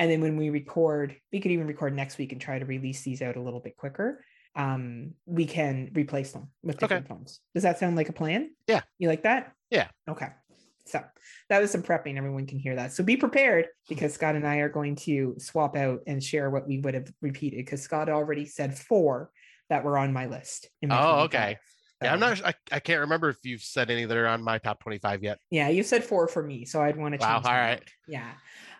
And 0.00 0.10
then 0.10 0.20
when 0.20 0.36
we 0.36 0.50
record 0.50 1.16
we 1.32 1.40
could 1.40 1.50
even 1.50 1.66
record 1.66 1.94
next 1.94 2.18
week 2.18 2.32
and 2.32 2.40
try 2.40 2.58
to 2.58 2.64
release 2.64 3.02
these 3.02 3.22
out 3.22 3.36
a 3.36 3.42
little 3.42 3.60
bit 3.60 3.76
quicker 3.76 4.24
um 4.58 5.14
we 5.24 5.46
can 5.46 5.90
replace 5.94 6.32
them 6.32 6.48
with 6.62 6.76
Okay. 6.76 6.86
different 6.86 7.08
films 7.08 7.40
does 7.54 7.62
that 7.62 7.78
sound 7.78 7.96
like 7.96 8.08
a 8.10 8.12
plan 8.12 8.50
Yeah. 8.66 8.82
you 8.98 9.08
like 9.08 9.22
that 9.22 9.52
Yeah. 9.70 9.88
okay 10.10 10.28
so 10.84 11.04
that 11.50 11.60
was 11.60 11.70
some 11.70 11.82
prepping. 11.82 12.16
Everyone 12.16 12.46
can 12.46 12.58
hear 12.58 12.74
that. 12.76 12.94
So 12.94 13.04
be 13.04 13.18
prepared 13.18 13.66
because 13.90 14.14
Scott 14.14 14.36
and 14.36 14.46
I 14.46 14.56
are 14.60 14.70
going 14.70 14.96
to 14.96 15.34
swap 15.36 15.76
out 15.76 16.00
and 16.06 16.24
share 16.24 16.48
what 16.48 16.66
we 16.66 16.78
would 16.78 16.94
have 16.94 17.12
repeated 17.20 17.58
because 17.58 17.82
Scott 17.82 18.08
already 18.08 18.46
said 18.46 18.74
four 18.78 19.30
that 19.68 19.84
were 19.84 19.98
on 19.98 20.14
my 20.14 20.24
list. 20.24 20.70
Oh, 20.84 20.86
25. 20.86 21.24
okay. 21.26 21.58
Yeah, 22.00 22.12
I'm 22.14 22.20
not. 22.20 22.42
I, 22.42 22.54
I 22.72 22.80
can't 22.80 23.00
remember 23.00 23.28
if 23.28 23.36
you've 23.44 23.60
said 23.60 23.90
any 23.90 24.06
that 24.06 24.16
are 24.16 24.26
on 24.28 24.42
my 24.42 24.56
top 24.56 24.80
25 24.82 25.22
yet. 25.22 25.36
Yeah, 25.50 25.68
you 25.68 25.82
said 25.82 26.04
four 26.04 26.26
for 26.26 26.42
me, 26.42 26.64
so 26.64 26.80
I'd 26.80 26.96
want 26.96 27.12
to 27.12 27.20
Wow, 27.20 27.42
all 27.44 27.52
right. 27.52 27.72
out. 27.72 27.82
Yeah. 28.08 28.30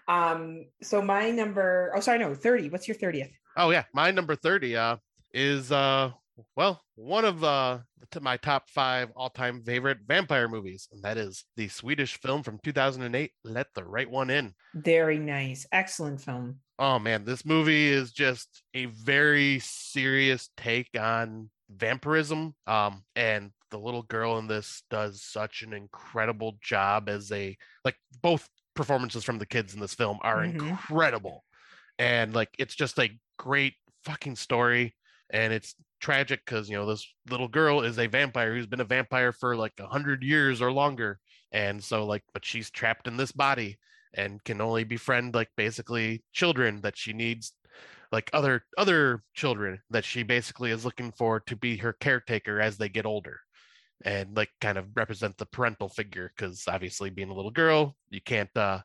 Um. 0.09 0.65
So 0.83 1.03
my 1.03 1.31
number. 1.31 1.93
Oh, 1.95 2.01
sorry, 2.01 2.21
no, 2.21 2.35
thirty. 2.35 2.71
What's 2.71 2.89
your 2.89 2.97
thirtieth? 2.97 3.33
Oh 3.55 3.69
yeah, 3.69 3.85
my 3.93 4.13
number 4.13 4.35
30 4.35 4.77
uh 4.77 4.97
is 5.33 5.71
uh 5.73 6.13
well 6.57 6.83
one 6.95 7.25
of 7.25 7.43
uh 7.45 7.81
my 8.21 8.37
top 8.37 8.71
five 8.71 9.11
all-time 9.17 9.63
favorite 9.63 9.99
vampire 10.07 10.49
movies, 10.49 10.89
and 10.93 11.03
that 11.03 11.19
is 11.19 11.45
the 11.57 11.69
Swedish 11.69 12.19
film 12.21 12.43
from 12.43 12.59
2008, 12.63 13.33
Let 13.45 13.67
the 13.75 13.85
Right 13.85 14.11
One 14.11 14.31
In. 14.31 14.55
Very 14.75 15.19
nice, 15.19 15.67
excellent 15.73 16.21
film. 16.21 16.61
Oh 16.79 16.99
man, 16.99 17.25
this 17.25 17.45
movie 17.45 17.89
is 17.89 18.13
just 18.13 18.63
a 18.75 18.87
very 18.87 19.59
serious 19.59 20.51
take 20.57 20.89
on 20.99 21.51
vampirism. 21.71 22.55
Um, 22.67 23.05
and 23.17 23.51
the 23.71 23.79
little 23.79 24.05
girl 24.05 24.39
in 24.39 24.47
this 24.47 24.85
does 24.89 25.23
such 25.23 25.63
an 25.63 25.73
incredible 25.73 26.57
job 26.63 27.09
as 27.09 27.31
a 27.33 27.57
like 27.85 27.97
both 28.23 28.49
performances 28.75 29.25
from 29.25 29.39
the 29.39 29.47
kids 29.47 29.75
in 29.75 29.81
this 29.81 29.95
film 29.95 30.19
are 30.23 30.39
Mhm. 30.39 30.55
incredible. 30.55 31.45
And 31.99 32.35
like 32.35 32.51
it's 32.59 32.77
just 32.77 32.99
a 32.99 33.11
great 33.39 33.75
fucking 34.05 34.37
story. 34.37 34.95
And 35.31 35.53
it's 35.53 35.75
tragic 36.01 36.41
because 36.45 36.71
you 36.71 36.77
know 36.77 36.87
this 36.87 37.07
little 37.31 37.49
girl 37.49 37.83
is 37.83 37.99
a 37.99 38.07
vampire 38.07 38.55
who's 38.55 38.67
been 38.67 38.81
a 38.81 38.85
vampire 38.85 39.33
for 39.33 39.57
like 39.57 39.75
a 39.79 39.87
hundred 39.87 40.23
years 40.23 40.63
or 40.63 40.73
longer. 40.73 41.19
And 41.53 41.83
so 41.83 42.07
like, 42.07 42.23
but 42.33 42.45
she's 42.45 42.71
trapped 42.71 43.07
in 43.07 43.17
this 43.17 43.33
body 43.33 43.79
and 44.15 44.43
can 44.45 44.61
only 44.61 44.85
befriend 44.85 45.35
like 45.35 45.51
basically 45.57 46.23
children 46.33 46.81
that 46.83 46.97
she 46.97 47.13
needs 47.13 47.53
like 48.11 48.31
other 48.33 48.65
other 48.77 49.23
children 49.35 49.81
that 49.91 50.05
she 50.05 50.23
basically 50.23 50.71
is 50.71 50.85
looking 50.85 51.13
for 51.13 51.41
to 51.41 51.57
be 51.57 51.77
her 51.77 51.93
caretaker 51.93 52.61
as 52.61 52.77
they 52.77 52.89
get 52.89 53.07
older 53.07 53.41
and 54.05 54.37
like 54.37 54.51
kind 54.61 54.79
of 54.79 54.87
represent 54.95 55.37
the 55.37 55.47
parental 55.47 55.89
figure 55.89 56.33
because 56.37 56.65
obviously 56.69 57.11
being 57.11 57.31
a 57.31 57.35
little 57.35 57.51
girl 57.51 57.95
you 58.11 58.21
can't 58.21 58.55
uh 58.57 58.79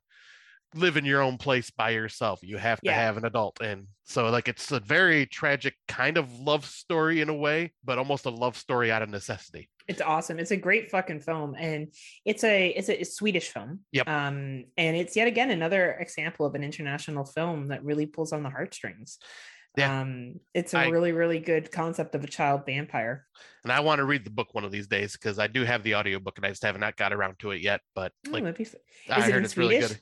live 0.75 0.97
in 0.97 1.05
your 1.05 1.21
own 1.21 1.37
place 1.37 1.69
by 1.69 1.89
yourself 1.91 2.39
you 2.43 2.57
have 2.57 2.79
to 2.81 2.89
Yeah. 2.89 2.95
have 2.95 3.17
an 3.17 3.25
adult 3.25 3.61
and 3.61 3.87
so 4.03 4.29
like 4.29 4.47
it's 4.47 4.71
a 4.71 4.79
very 4.79 5.25
tragic 5.25 5.75
kind 5.87 6.17
of 6.17 6.31
love 6.39 6.65
story 6.65 7.21
in 7.21 7.29
a 7.29 7.33
way 7.33 7.73
but 7.83 7.97
almost 7.97 8.25
a 8.25 8.29
love 8.29 8.57
story 8.57 8.91
out 8.91 9.01
of 9.01 9.09
necessity 9.09 9.69
It's 9.87 10.01
awesome. 10.01 10.39
It's 10.39 10.51
a 10.51 10.57
great 10.57 10.89
fucking 10.91 11.19
film, 11.21 11.55
and 11.59 11.91
it's 12.23 12.43
a 12.45 12.69
it's 12.69 12.87
a, 12.87 13.01
it's 13.01 13.15
Swedish 13.15 13.49
film. 13.49 13.81
Yep. 13.91 14.07
Um, 14.07 14.63
and 14.77 14.95
it's 14.95 15.13
yet 15.17 15.27
again 15.27 15.51
another 15.51 15.91
example 15.99 16.45
of 16.45 16.55
an 16.55 16.63
international 16.63 17.25
film 17.25 17.67
that 17.67 17.83
really 17.83 18.05
pulls 18.05 18.31
on 18.31 18.43
the 18.43 18.49
heartstrings. 18.49 19.17
Yeah. 19.75 19.99
Um, 20.01 20.39
it's 20.53 20.73
a 20.73 20.77
I- 20.79 20.87
really 20.87 21.11
really 21.11 21.39
good 21.39 21.69
concept 21.69 22.15
of 22.15 22.23
a 22.23 22.27
child 22.27 22.61
vampire. 22.65 23.25
and 23.65 23.73
i 23.73 23.79
want 23.81 23.99
to 23.99 24.05
read 24.05 24.23
the 24.23 24.29
book 24.29 24.53
one 24.53 24.63
of 24.63 24.71
these 24.71 24.87
days 24.87 25.13
because 25.13 25.37
i 25.39 25.47
do 25.47 25.63
have 25.65 25.81
the 25.83 25.95
audiobook 25.95 26.37
and 26.37 26.45
i 26.45 26.49
just 26.49 26.63
have 26.63 26.79
not 26.79 26.95
got 26.95 27.11
around 27.11 27.35
to 27.39 27.51
it 27.51 27.61
yet 27.61 27.81
but 27.95 28.11
Oh, 28.27 28.31
like 28.31 28.43
that'd 28.43 28.57
be 28.57 28.63
f- 28.65 28.75
i 29.09 29.19
Is 29.19 29.27
it 29.27 29.31
heard 29.33 29.43
it's 29.43 29.57
really 29.57 29.79
good 29.79 29.99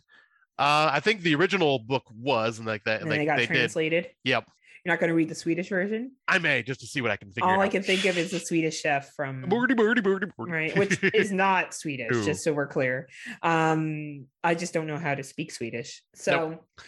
uh 0.62 0.90
i 0.94 1.00
think 1.00 1.22
the 1.22 1.34
original 1.36 1.80
book 1.80 2.04
was 2.16 2.60
and 2.60 2.68
like 2.68 2.84
that 2.84 3.02
and 3.02 3.10
like 3.10 3.18
then 3.18 3.22
it 3.24 3.26
got 3.26 3.38
they 3.38 3.46
did 3.48 3.54
translated. 3.54 4.10
yep 4.24 4.46
You're 4.84 4.94
not 4.94 5.00
going 5.00 5.10
to 5.10 5.14
read 5.14 5.30
the 5.30 5.36
Swedish 5.36 5.70
version. 5.70 6.14
i 6.28 6.40
may 6.40 6.64
just 6.64 6.80
to 6.80 6.88
see 6.88 7.02
what 7.02 7.12
i 7.12 7.16
can 7.16 7.32
figure 7.32 7.48
All 7.48 7.60
I 7.62 7.68
can 7.68 7.84
think 7.84 8.04
of 8.06 8.18
is 8.18 8.32
the 8.32 8.40
Swedish 8.40 8.82
chef 8.82 9.14
from 9.16 9.42
Birdie, 9.48 9.76
birdie, 9.76 10.02
birdie, 10.02 10.28
right, 10.40 10.76
which 10.76 10.98
is 11.14 11.32
not 11.46 11.74
Swedish. 11.76 12.10
No. 12.12 12.24
Just 12.26 12.44
so 12.44 12.52
we're 12.54 12.68
clear. 12.68 13.08
Um, 13.44 14.26
I 14.44 14.56
just 14.56 14.74
don't 14.74 14.88
know 14.88 14.98
how 14.98 15.14
to 15.14 15.24
speak 15.24 15.52
Swedish. 15.52 16.02
So. 16.16 16.60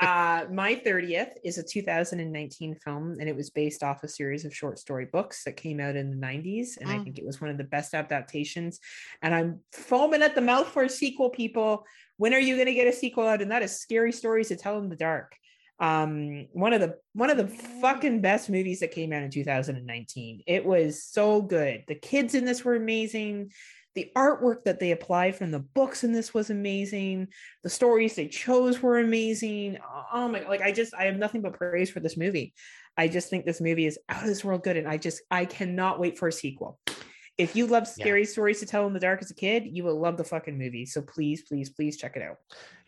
uh, 0.00 0.44
my 0.50 0.74
30th 0.84 1.32
is 1.44 1.58
a 1.58 1.62
2019 1.62 2.74
film, 2.84 3.16
and 3.20 3.28
it 3.28 3.36
was 3.36 3.50
based 3.50 3.82
off 3.84 4.02
a 4.02 4.08
series 4.08 4.44
of 4.44 4.54
short 4.54 4.78
story 4.80 5.06
books 5.06 5.44
that 5.44 5.56
came 5.56 5.78
out 5.80 5.94
in 5.96 6.10
the 6.10 6.16
90s. 6.16 6.76
And 6.80 6.90
I 6.90 6.98
Mm. 6.98 7.04
think 7.04 7.18
it 7.18 7.24
was 7.26 7.40
one 7.40 7.50
of 7.50 7.58
the 7.58 7.64
best 7.64 7.94
adaptations. 7.94 8.80
And 9.22 9.32
I'm 9.34 9.60
foaming 9.72 10.22
at 10.22 10.34
the 10.34 10.40
mouth 10.40 10.66
for 10.68 10.82
a 10.82 10.88
sequel, 10.88 11.30
people. 11.30 11.84
When 12.16 12.34
are 12.34 12.40
you 12.40 12.56
going 12.56 12.66
to 12.66 12.74
get 12.74 12.88
a 12.88 12.92
sequel 12.92 13.26
out? 13.28 13.42
And 13.42 13.50
that 13.52 13.62
is 13.62 13.78
Scary 13.78 14.10
Stories 14.12 14.48
to 14.48 14.56
Tell 14.56 14.78
in 14.78 14.88
the 14.88 14.96
Dark. 14.96 15.36
Um, 15.80 16.48
one 16.52 16.72
of 16.72 16.80
the 16.80 16.96
one 17.12 17.30
of 17.30 17.36
the 17.36 17.46
fucking 17.46 18.20
best 18.20 18.50
movies 18.50 18.80
that 18.80 18.90
came 18.90 19.12
out 19.12 19.22
in 19.22 19.30
2019. 19.30 20.42
It 20.46 20.64
was 20.64 21.04
so 21.04 21.40
good. 21.40 21.84
The 21.86 21.94
kids 21.94 22.34
in 22.34 22.44
this 22.44 22.64
were 22.64 22.74
amazing. 22.74 23.52
The 23.94 24.10
artwork 24.16 24.64
that 24.64 24.78
they 24.78 24.92
applied 24.92 25.34
from 25.36 25.50
the 25.50 25.58
books 25.60 26.04
in 26.04 26.12
this 26.12 26.32
was 26.32 26.50
amazing 26.50 27.28
the 27.64 27.70
stories 27.70 28.14
they 28.14 28.28
chose 28.28 28.80
were 28.80 28.98
amazing. 28.98 29.78
Oh 30.12 30.28
my 30.28 30.40
god, 30.40 30.48
like 30.48 30.62
I 30.62 30.72
just 30.72 30.94
I 30.94 31.04
have 31.04 31.16
nothing 31.16 31.42
but 31.42 31.54
praise 31.54 31.90
for 31.90 32.00
this 32.00 32.16
movie. 32.16 32.54
I 32.96 33.08
just 33.08 33.30
think 33.30 33.44
this 33.44 33.60
movie 33.60 33.86
is 33.86 33.98
out 34.08 34.22
of 34.22 34.28
this 34.28 34.44
world 34.44 34.64
good 34.64 34.76
and 34.76 34.88
I 34.88 34.96
just 34.96 35.22
I 35.30 35.44
cannot 35.44 36.00
wait 36.00 36.18
for 36.18 36.28
a 36.28 36.32
sequel. 36.32 36.78
If 37.38 37.54
you 37.54 37.66
love 37.66 37.84
Yeah. 37.84 38.04
scary 38.04 38.24
stories 38.24 38.58
to 38.60 38.66
tell 38.66 38.86
in 38.88 38.92
the 38.92 39.00
dark 39.00 39.22
as 39.22 39.30
a 39.30 39.34
kid, 39.34 39.64
you 39.64 39.84
will 39.84 39.98
love 39.98 40.16
the 40.16 40.24
fucking 40.24 40.58
movie. 40.58 40.84
So 40.84 41.00
please, 41.00 41.42
please, 41.42 41.70
please 41.70 41.96
check 41.96 42.16
it 42.16 42.22
out. 42.22 42.36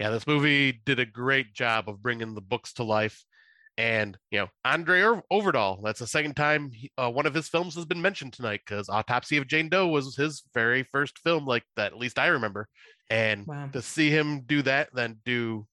yeah, 0.00 0.10
this 0.10 0.26
movie 0.26 0.72
did 0.72 0.98
a 0.98 1.06
great 1.06 1.52
job 1.52 1.88
of 1.88 2.02
bringing 2.02 2.34
the 2.34 2.40
books 2.40 2.72
to 2.74 2.82
life. 2.82 3.24
And, 3.78 4.18
you 4.30 4.38
know, 4.40 4.48
André 4.66 5.22
Øvredal, 5.30 5.82
that's 5.84 6.00
the 6.00 6.06
second 6.06 6.34
time 6.34 6.70
he, 6.72 6.90
uh, 6.98 7.10
one 7.10 7.26
of 7.26 7.34
his 7.34 7.48
films 7.48 7.74
has 7.76 7.84
been 7.84 8.02
mentioned 8.02 8.32
tonight 8.32 8.60
because 8.66 8.88
Autopsy 8.88 9.36
of 9.36 9.46
Jane 9.46 9.68
Doe 9.68 9.86
was 9.88 10.16
his 10.16 10.42
very 10.52 10.82
first 10.82 11.18
film, 11.20 11.46
like 11.46 11.62
that, 11.76 11.92
at 11.92 11.98
least 11.98 12.18
I 12.18 12.26
remember. 12.26 12.68
And 13.08 13.46
Wow. 13.46 13.68
to 13.72 13.80
see 13.80 14.10
him 14.10 14.40
do 14.42 14.62
that, 14.62 14.88
then 14.92 15.20
do 15.24 15.66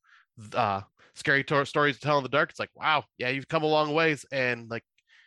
uh, 0.53 0.81
Scary 1.15 1.43
Tor- 1.43 1.65
Stories 1.65 1.95
to 1.95 2.01
Tell 2.01 2.17
in 2.17 2.23
the 2.23 2.29
Dark, 2.29 2.51
it's 2.51 2.59
like, 2.59 2.69
wow, 2.75 3.05
yeah, 3.17 3.29
you've 3.29 3.47
come 3.47 3.63
a 3.63 3.67
long 3.67 3.93
ways. 3.93 4.25
And 4.31 4.69
like, 4.69 4.83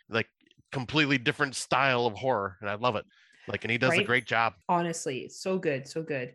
like 0.09 0.29
completely 0.73 1.19
different 1.19 1.57
style 1.57 2.07
of 2.07 2.15
horror. 2.15 2.57
And 2.61 2.71
I 2.71 2.75
love 2.75 2.97
it. 2.97 3.05
Like, 3.51 3.65
and 3.65 3.71
he 3.71 3.79
does 3.79 3.99
a 3.99 4.05
great 4.05 4.27
job. 4.27 4.55
Honestly, 4.69 5.29
so 5.29 5.59
good, 5.59 5.87
so 5.87 6.03
good. 6.03 6.35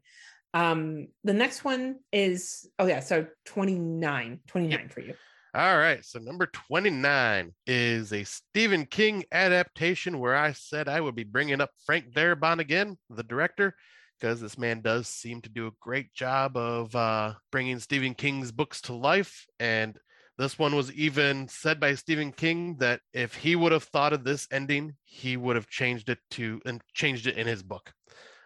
Um, 0.54 1.08
the 1.24 1.34
next 1.34 1.64
one 1.64 1.98
is 2.12 2.70
oh 2.80 2.88
yeah, 2.88 3.02
so 3.02 3.28
29, 3.46 4.40
29 4.48 4.90
for 4.90 5.02
you. 5.02 5.14
All 5.56 5.78
right. 5.78 6.04
So 6.04 6.20
number 6.20 6.48
29 6.48 7.54
is 7.66 8.12
a 8.12 8.26
Stephen 8.26 8.86
King 8.86 9.24
adaptation 9.32 10.20
where 10.20 10.36
I 10.36 10.52
said 10.52 10.90
I 10.90 11.00
would 11.00 11.16
be 11.16 11.24
bringing 11.24 11.62
up 11.62 11.70
Frank 11.86 12.12
Darabont 12.14 12.60
again, 12.60 12.98
the 13.10 13.24
director, 13.24 13.74
because 14.20 14.42
this 14.42 14.58
man 14.58 14.82
does 14.82 15.08
seem 15.08 15.42
to 15.44 15.50
do 15.50 15.68
a 15.68 15.72
great 15.80 16.14
job 16.14 16.58
of 16.58 16.94
uh, 16.94 17.36
bringing 17.54 17.80
Stephen 17.80 18.14
King's 18.16 18.52
books 18.52 18.82
to 18.82 18.94
life. 18.94 19.46
And 19.58 19.98
this 20.38 20.60
one 20.60 20.76
was 20.76 20.92
even 20.94 21.48
said 21.48 21.80
by 21.80 21.96
Stephen 21.96 22.32
King 22.32 22.78
that 22.80 23.00
if 23.14 23.36
he 23.36 23.56
would 23.56 23.72
have 23.72 23.84
thought 23.84 24.14
of 24.14 24.24
this 24.24 24.48
ending, 24.52 24.96
he 25.04 25.38
would 25.38 25.56
have 25.56 25.68
changed 25.68 26.10
it 26.10 26.20
to 26.32 26.62
and 26.66 26.82
changed 26.94 27.28
it 27.28 27.38
in 27.38 27.48
his 27.48 27.64
book. 27.64 27.94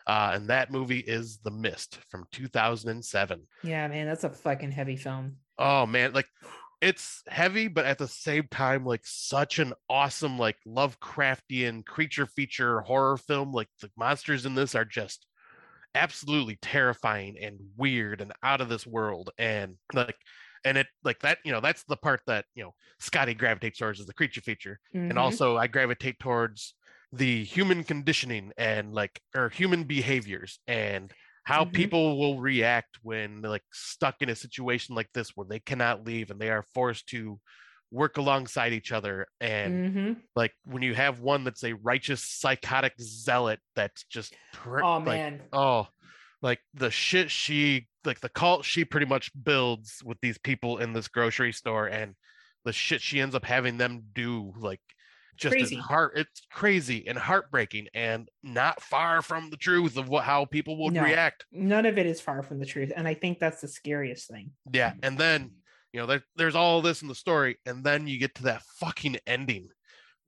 Uh, 0.05 0.31
and 0.33 0.47
that 0.47 0.71
movie 0.71 0.99
is 0.99 1.39
The 1.43 1.51
Mist 1.51 1.99
from 2.09 2.25
2007. 2.31 3.41
Yeah, 3.63 3.87
man, 3.87 4.07
that's 4.07 4.23
a 4.23 4.29
fucking 4.29 4.71
heavy 4.71 4.95
film. 4.95 5.37
Oh 5.57 5.85
man, 5.85 6.13
like 6.13 6.27
it's 6.81 7.21
heavy, 7.27 7.67
but 7.67 7.85
at 7.85 7.97
the 7.97 8.07
same 8.07 8.47
time, 8.49 8.85
like 8.85 9.01
such 9.03 9.59
an 9.59 9.73
awesome, 9.89 10.39
like 10.39 10.57
Lovecraftian 10.67 11.85
creature 11.85 12.25
feature 12.25 12.81
horror 12.81 13.17
film. 13.17 13.51
Like 13.51 13.67
the 13.81 13.91
monsters 13.97 14.45
in 14.45 14.55
this 14.55 14.75
are 14.75 14.85
just 14.85 15.25
absolutely 15.95 16.57
terrifying 16.61 17.37
and 17.41 17.59
weird 17.77 18.21
and 18.21 18.31
out 18.43 18.61
of 18.61 18.69
this 18.69 18.87
world. 18.87 19.31
And 19.37 19.75
like 19.93 20.15
and 20.65 20.77
it 20.77 20.87
like 21.03 21.19
that 21.19 21.39
you 21.43 21.51
know 21.51 21.61
that's 21.61 21.83
the 21.85 21.97
part 21.97 22.21
that 22.27 22.45
you 22.55 22.63
know 22.63 22.71
scotty 22.99 23.33
gravitates 23.33 23.79
towards 23.79 23.99
is 23.99 24.05
the 24.05 24.13
creature 24.13 24.41
feature 24.41 24.79
Mhm. 24.93 25.09
and 25.09 25.17
also 25.17 25.57
i 25.57 25.67
gravitate 25.67 26.19
towards 26.19 26.75
the 27.11 27.43
human 27.43 27.83
conditioning 27.83 28.51
and 28.57 28.93
like 28.93 29.21
or 29.35 29.49
human 29.49 29.83
behaviors 29.83 30.59
and 30.67 31.13
how 31.45 31.63
Mhm. 31.63 31.65
people 31.65 32.19
will 32.19 32.39
react 32.39 32.99
when 33.01 33.41
they're 33.41 33.49
like 33.49 33.63
stuck 33.71 34.21
in 34.21 34.29
a 34.29 34.35
situation 34.35 34.93
like 34.95 35.09
this 35.13 35.31
where 35.35 35.47
they 35.49 35.59
cannot 35.59 36.05
leave 36.05 36.29
and 36.29 36.39
they 36.39 36.51
are 36.51 36.61
forced 36.73 37.07
to 37.07 37.39
work 37.91 38.17
alongside 38.17 38.73
each 38.73 38.91
other 38.91 39.27
and 39.41 39.81
Mhm. 39.85 40.21
like 40.35 40.53
when 40.63 40.83
you 40.83 40.93
have 40.93 41.19
one 41.19 41.43
that's 41.43 41.63
a 41.63 41.73
righteous 41.73 42.23
psychotic 42.23 42.93
zealot 43.01 43.59
that's 43.75 44.03
just 44.05 44.35
Oh 44.81 44.99
like, 45.05 45.23
man. 45.23 45.49
oh 45.53 45.87
like 46.41 46.59
the 46.73 46.89
shit 46.91 47.29
she 47.31 47.87
like 48.05 48.19
the 48.21 48.29
cult 48.29 48.63
she 48.65 48.85
pretty 48.85 49.05
much 49.05 49.31
builds 49.43 50.01
with 50.03 50.17
these 50.21 50.37
people 50.37 50.77
in 50.77 50.93
this 50.93 51.07
grocery 51.07 51.51
store 51.51 51.87
and 51.87 52.15
the 52.65 52.71
shit 52.73 53.01
she 53.01 53.19
ends 53.19 53.35
up 53.35 53.45
having 53.45 53.77
them 53.77 54.03
do 54.13 54.53
like 54.57 54.79
just 55.37 55.53
Crazy. 55.53 55.75
heart 55.77 56.13
it's 56.15 56.41
crazy 56.51 57.07
and 57.07 57.17
heartbreaking 57.17 57.87
and 57.93 58.27
not 58.43 58.81
far 58.81 59.21
from 59.21 59.49
the 59.49 59.57
truth 59.57 59.95
of 59.97 60.09
what 60.09 60.23
how 60.25 60.43
people 60.45 60.77
would 60.83 60.93
No. 60.93 61.03
react 61.03 61.45
None 61.51 61.85
of 61.85 61.97
it 61.97 62.05
is 62.05 62.19
far 62.19 62.43
from 62.43 62.59
the 62.59 62.65
truth. 62.65 62.91
And 62.95 63.07
I 63.07 63.13
think 63.13 63.39
that's 63.39 63.61
the 63.61 63.67
scariest 63.69 64.29
thing. 64.29 64.51
yeah 64.73 64.93
and 65.03 65.17
then 65.17 65.51
you 65.93 65.99
know 65.99 66.05
there, 66.05 66.23
there's 66.35 66.55
all 66.55 66.81
this 66.81 67.01
in 67.01 67.07
the 67.07 67.15
story 67.15 67.57
and 67.65 67.83
then 67.83 68.07
you 68.07 68.19
get 68.19 68.35
to 68.35 68.43
that 68.43 68.61
fucking 68.79 69.17
ending 69.25 69.69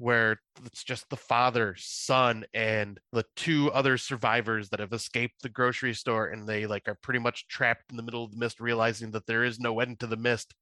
where 0.01 0.41
it's 0.65 0.83
just 0.83 1.07
the 1.11 1.15
father 1.15 1.75
son 1.77 2.43
and 2.55 2.99
the 3.11 3.23
two 3.35 3.71
other 3.71 3.99
survivors 3.99 4.69
that 4.69 4.79
have 4.79 4.93
escaped 4.93 5.35
the 5.43 5.49
grocery 5.49 5.93
store 5.93 6.29
and 6.29 6.47
they 6.47 6.65
like 6.65 6.87
are 6.87 6.97
pretty 7.03 7.19
much 7.19 7.47
trapped 7.47 7.83
in 7.91 7.97
the 7.97 8.03
middle 8.03 8.23
of 8.23 8.31
the 8.31 8.37
mist 8.37 8.59
realizing 8.59 9.11
that 9.11 9.27
there 9.27 9.43
is 9.43 9.59
no 9.59 9.79
end 9.79 9.99
to 9.99 10.07
the 10.07 10.17
mist. 10.17 10.55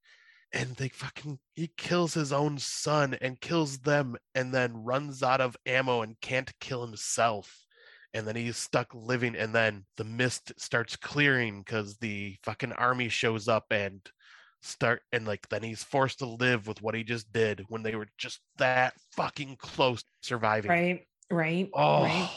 And 0.52 0.76
they 0.76 0.88
fucking 0.88 1.38
he 1.54 1.70
kills 1.78 2.12
his 2.12 2.34
own 2.34 2.58
son 2.58 3.16
and 3.22 3.40
kills 3.40 3.78
them 3.78 4.16
and 4.34 4.52
then 4.52 4.84
runs 4.84 5.22
out 5.22 5.40
of 5.40 5.56
ammo 5.64 6.02
and 6.02 6.20
can't 6.20 6.52
kill 6.60 6.84
himself. 6.84 7.64
And 8.12 8.28
then 8.28 8.36
he's 8.36 8.58
stuck 8.58 8.88
living 8.94 9.36
and 9.36 9.54
then 9.54 9.86
the 9.96 10.04
mist 10.04 10.52
starts 10.58 10.96
clearing 10.96 11.62
because 11.62 11.96
the 11.96 12.36
fucking 12.42 12.72
army 12.72 13.08
shows 13.08 13.48
up 13.48 13.64
and 13.70 14.02
start 14.62 15.02
and 15.12 15.26
like 15.26 15.48
then 15.48 15.62
he's 15.62 15.82
forced 15.84 16.18
to 16.18 16.26
live 16.26 16.66
with 16.66 16.82
what 16.82 16.94
he 16.94 17.02
just 17.04 17.32
did 17.32 17.64
when 17.68 17.82
they 17.82 17.96
were 17.96 18.08
just 18.18 18.40
that 18.58 18.94
fucking 19.12 19.56
close 19.56 20.02
to 20.02 20.08
surviving 20.22 20.70
Right. 20.70 21.06
Right. 21.30 21.70
oh 21.74 22.02
Right. 22.02 22.30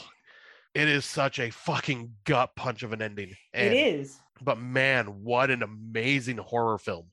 it 0.74 0.88
is 0.88 1.04
such 1.04 1.38
a 1.38 1.50
fucking 1.50 2.14
gut 2.24 2.50
punch 2.56 2.82
of 2.82 2.92
an 2.92 3.02
ending 3.02 3.34
It 3.58 3.72
and 3.72 3.72
is. 3.72 4.20
but 4.42 4.58
man, 4.58 5.06
what 5.24 5.50
an 5.50 5.62
amazing 5.62 6.38
horror 6.38 6.78
film. 6.78 7.10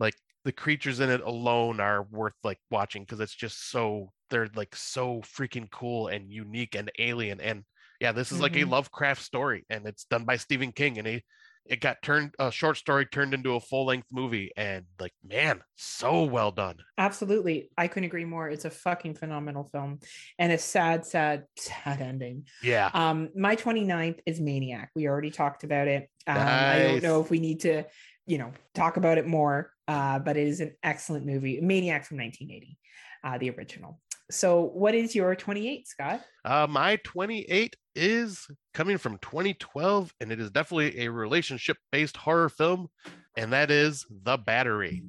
Like 0.00 0.14
the 0.44 0.52
creatures 0.52 1.00
in 1.00 1.10
it 1.10 1.20
alone 1.20 1.80
are 1.80 2.02
worth 2.04 2.34
like 2.44 2.58
watching 2.70 3.02
because 3.04 3.20
it's 3.20 3.34
just 3.34 3.70
so 3.70 4.12
they're 4.30 4.48
like 4.56 4.74
so 4.76 5.20
freaking 5.22 5.70
cool 5.70 6.08
and 6.08 6.32
unique 6.32 6.74
and 6.74 6.90
alien. 6.98 7.40
And 7.40 7.64
yeah, 8.00 8.12
this 8.12 8.32
is 8.32 8.40
like 8.40 8.56
a 8.56 8.64
Mhm. 8.64 8.70
Lovecraft 8.70 9.22
story 9.22 9.64
and 9.70 9.86
it's 9.86 10.04
done 10.04 10.24
by 10.24 10.36
Stephen 10.36 10.72
King 10.72 10.98
and 10.98 11.06
he 11.06 11.24
it 11.66 11.80
got 11.80 12.02
turned 12.02 12.34
a 12.38 12.50
short 12.50 12.76
story 12.76 13.06
turned 13.06 13.34
into 13.34 13.54
a 13.54 13.60
full 13.60 13.86
length 13.86 14.08
movie 14.10 14.50
and 14.56 14.84
like 14.98 15.12
man, 15.26 15.62
so 15.76 16.24
well 16.24 16.50
done. 16.50 16.76
Absolutely. 16.98 17.70
I 17.78 17.88
couldn't 17.88 18.06
agree 18.06 18.24
more. 18.24 18.48
It's 18.48 18.64
a 18.64 18.70
fucking 18.70 19.14
phenomenal 19.14 19.68
film 19.72 20.00
and 20.38 20.52
a 20.52 20.58
sad, 20.58 21.06
sad, 21.06 21.44
sad 21.56 22.00
ending. 22.00 22.46
Yeah. 22.62 22.90
Um, 22.92 23.30
my 23.36 23.56
29th 23.56 24.20
is 24.26 24.40
Maniac. 24.40 24.90
We 24.94 25.08
already 25.08 25.30
talked 25.30 25.64
about 25.64 25.88
it. 25.88 26.08
Um, 26.26 26.38
I 26.38 26.78
don't 26.78 27.02
know 27.02 27.20
if 27.20 27.30
we 27.30 27.38
need 27.38 27.60
to, 27.60 27.84
you 28.26 28.38
know, 28.38 28.52
talk 28.74 28.96
about 28.96 29.18
it 29.18 29.26
more, 29.26 29.72
uh, 29.88 30.18
but 30.18 30.36
it 30.36 30.48
is 30.48 30.60
an 30.60 30.74
excellent 30.82 31.26
movie. 31.26 31.60
Maniac 31.60 32.04
from 32.04 32.18
1980, 32.18 32.78
uh, 33.24 33.38
the 33.38 33.50
original. 33.50 34.00
So, 34.32 34.70
what 34.72 34.94
is 34.94 35.14
your 35.14 35.34
28, 35.36 35.86
Scott? 35.86 36.22
Uh, 36.42 36.66
my 36.68 36.96
28 37.04 37.76
is 37.94 38.46
coming 38.72 38.96
from 38.96 39.18
2012, 39.18 40.14
and 40.20 40.32
it 40.32 40.40
is 40.40 40.50
definitely 40.50 41.00
a 41.00 41.10
relationship 41.10 41.76
based 41.90 42.16
horror 42.16 42.48
film, 42.48 42.88
and 43.36 43.52
that 43.52 43.70
is 43.70 44.06
The 44.24 44.38
Battery. 44.38 45.02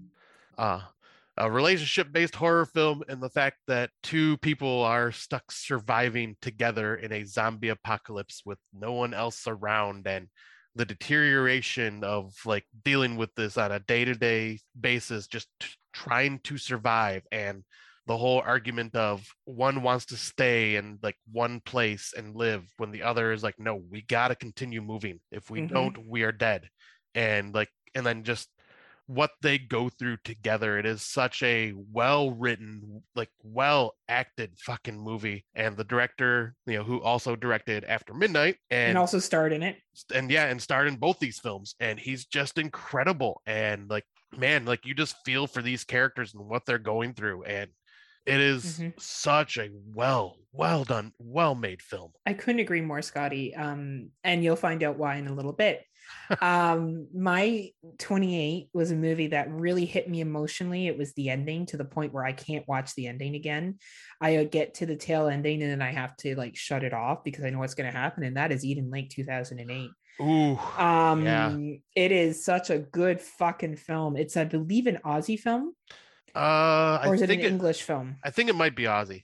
Uh, 0.58 0.82
a 1.38 1.50
relationship 1.50 2.12
based 2.12 2.36
horror 2.36 2.66
film, 2.66 3.02
and 3.08 3.24
the 3.24 3.30
fact 3.30 3.60
that 3.68 3.91
two 4.04 4.36
people 4.38 4.84
are 4.84 5.14
stuck 5.14 5.54
surviving 5.54 6.36
together 6.41 6.95
in 6.95 7.14
a 7.14 7.24
zombie 7.24 7.70
apocalypse 7.70 8.41
with 8.45 8.60
no 8.74 8.91
one 8.91 9.14
else 9.14 9.48
around, 9.48 10.06
and 10.06 10.28
the 10.76 10.86
deterioration 10.86 12.04
of 12.04 12.34
like 12.45 12.66
dealing 12.84 13.16
with 13.16 13.34
this 13.36 13.58
on 13.58 13.72
a 13.72 13.80
day 13.80 14.04
to 14.04 14.16
day 14.16 14.60
basis, 14.80 15.28
just 15.28 15.48
t- 15.62 15.70
trying 15.94 16.40
to 16.40 16.58
survive 16.58 17.24
and 17.32 17.64
the 18.06 18.18
whole 18.18 18.42
argument 18.42 18.96
of 18.96 19.26
one 19.46 19.82
wants 19.82 20.06
to 20.08 20.18
stay 20.18 20.76
in 20.76 21.00
like 21.02 21.18
one 21.32 21.62
place 21.62 22.14
and 22.16 22.36
live 22.36 22.66
when 22.78 22.92
the 22.92 23.04
other 23.04 23.32
is 23.32 23.44
like 23.44 23.60
no 23.60 23.76
we 23.76 24.02
got 24.02 24.30
to 24.30 24.36
continue 24.36 24.82
moving. 24.82 25.20
If 25.32 25.50
we 25.50 25.62
Mhm. 25.62 25.70
don't 25.70 25.98
we 26.08 26.24
are 26.24 26.32
dead. 26.32 26.70
And 27.16 27.54
like 27.54 27.70
and 27.96 28.06
then 28.06 28.24
just 28.24 28.50
what 29.08 29.32
they 29.42 29.58
go 29.58 29.90
through 29.90 30.18
together. 30.24 30.80
It 30.80 30.86
is 30.86 31.02
such 31.02 31.44
a 31.44 31.74
well 31.76 32.32
written 32.32 33.04
like 33.16 33.30
well 33.44 33.94
acted 34.08 34.58
fucking 34.60 34.98
movie. 35.00 35.46
And 35.56 35.76
the 35.78 35.84
director 35.84 36.56
you 36.66 36.78
know 36.78 36.84
who 36.84 37.02
also 37.02 37.36
directed 37.36 37.84
after 37.86 38.14
midnight 38.14 38.58
And, 38.70 38.90
and 38.92 38.98
also 38.98 39.20
starred 39.20 39.54
in 39.54 39.64
it. 39.64 39.78
and 40.14 40.32
yeah 40.32 40.46
and 40.46 40.62
starred 40.62 40.88
in 40.88 40.96
both 40.98 41.20
these 41.20 41.40
films. 41.40 41.76
And 41.80 42.00
he's 42.00 42.26
just 42.26 42.58
incredible. 42.58 43.42
And 43.46 43.90
like 43.90 44.06
man 44.38 44.66
like 44.66 44.86
you 44.86 44.94
just 44.94 45.16
feel 45.26 45.48
for 45.48 45.62
these 45.62 45.84
characters 45.84 46.34
and 46.34 46.46
what 46.50 46.66
they're 46.66 46.80
going 46.80 47.14
through. 47.14 47.44
And 47.44 47.70
it 48.26 48.40
is 48.40 48.80
Mhm. 48.80 48.94
such 49.00 49.58
a 49.58 49.70
well 49.94 50.38
well 50.52 50.84
done 50.84 51.12
well 51.18 51.56
made 51.56 51.82
film 51.82 52.12
I 52.26 52.34
couldn't 52.34 52.62
agree 52.62 52.82
more, 52.82 53.02
Scotty. 53.02 53.54
Um, 53.56 54.12
and 54.24 54.44
you'll 54.44 54.56
find 54.56 54.84
out 54.84 54.98
why 54.98 55.16
in 55.16 55.28
a 55.28 55.34
little 55.34 55.52
bit. 55.54 55.84
um, 56.41 57.08
my 57.14 57.70
28 57.98 58.68
was 58.74 58.91
a 58.91 58.95
movie 58.95 59.28
that 59.28 59.50
really 59.52 59.86
hit 59.86 60.10
me 60.10 60.22
emotionally. 60.22 60.88
It 60.88 60.98
was 60.98 61.14
the 61.14 61.30
ending 61.30 61.66
to 61.68 61.78
the 61.78 61.86
point 61.86 62.14
where 62.14 62.26
I 62.26 62.34
can't 62.34 62.68
watch 62.68 62.94
the 62.95 63.08
ending 63.08 63.36
again. 63.36 63.80
I 64.22 64.38
uh, 64.38 64.44
get 64.44 64.76
to 64.76 64.86
the 64.86 64.95
tail 64.95 65.28
ending 65.28 65.62
and 65.64 65.72
then 65.72 65.82
I 65.82 65.91
have 65.91 66.16
to 66.18 66.36
like 66.36 66.56
shut 66.56 66.84
it 66.84 66.94
off 66.94 67.24
because 67.24 67.44
I 67.45 67.50
know 67.50 67.60
what's 67.60 67.74
going 67.74 67.91
to 67.91 67.98
happen. 67.98 68.24
And 68.24 68.38
that 68.38 68.52
is 68.52 68.64
Eden 68.64 68.90
Lake 68.91 69.10
2008. 69.10 69.90
ooh 70.22 70.58
Um, 70.78 71.26
Yeah. 71.26 71.58
it 71.95 72.12
is 72.12 72.44
such 72.45 72.70
a 72.70 72.80
good 72.80 73.20
fucking 73.22 73.78
film. 73.78 74.16
It's, 74.18 74.38
I 74.38 74.44
believe, 74.44 74.88
an 74.88 75.00
Aussie 75.04 75.40
film, 75.40 75.74
uh 76.35 76.99
or 77.05 77.11
i 77.11 77.14
is 77.14 77.22
it 77.22 77.30
an 77.30 77.39
it, 77.39 77.45
English 77.45 77.81
film? 77.84 78.15
i 78.23 78.30
think 78.30 78.49
it 78.49 78.55
might 78.55 78.76
be 78.76 78.84
Aussie. 78.84 79.23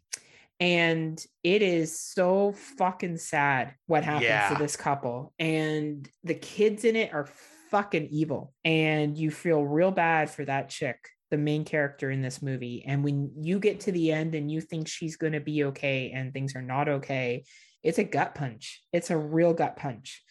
and 0.59 1.23
it 1.43 1.61
is 1.61 1.99
so 1.99 2.53
fucking 2.77 3.17
sad 3.17 3.73
what 3.87 4.03
happens 4.03 4.25
Yeah. 4.25 4.49
to 4.49 4.55
this 4.61 4.75
couple 4.75 5.33
and 5.39 6.07
the 6.23 6.35
kids 6.35 6.85
in 6.85 6.95
it 6.95 7.13
are 7.13 7.27
fucking 7.71 8.07
evil 8.11 8.53
and 8.63 9.17
you 9.17 9.31
feel 9.31 9.63
real 9.63 9.91
bad 9.91 10.29
for 10.29 10.45
that 10.45 10.69
chick 10.69 10.97
the 11.31 11.37
main 11.37 11.63
character 11.63 12.09
in 12.09 12.21
this 12.21 12.41
movie 12.41 12.83
and 12.87 13.03
when 13.03 13.31
you 13.39 13.59
get 13.59 13.81
to 13.81 13.91
the 13.91 14.11
end 14.11 14.33
and 14.35 14.51
you 14.51 14.61
think 14.61 14.87
she's 14.87 15.15
going 15.17 15.33
to 15.33 15.39
be 15.39 15.63
okay 15.65 16.11
and 16.13 16.33
things 16.33 16.55
are 16.55 16.61
not 16.63 16.89
okay 16.89 17.43
it's 17.83 17.99
a 17.99 18.03
gut 18.03 18.33
punch 18.35 18.81
it's 18.91 19.11
a 19.11 19.17
real 19.17 19.53
gut 19.53 19.77
punch 19.77 20.23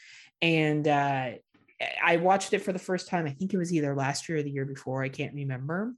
and 0.42 0.86
uh 0.86 1.30
I 2.04 2.16
watched 2.16 2.52
it 2.54 2.58
for 2.58 2.72
the 2.72 2.78
first 2.80 3.06
time. 3.06 3.24
I 3.24 3.30
think 3.30 3.54
it 3.54 3.56
was 3.56 3.72
either 3.72 3.94
last 3.94 4.28
year 4.28 4.38
or 4.38 4.42
the 4.42 4.50
year 4.50 4.64
before. 4.64 5.04
I 5.04 5.08
can't 5.08 5.32
remember. 5.32 5.94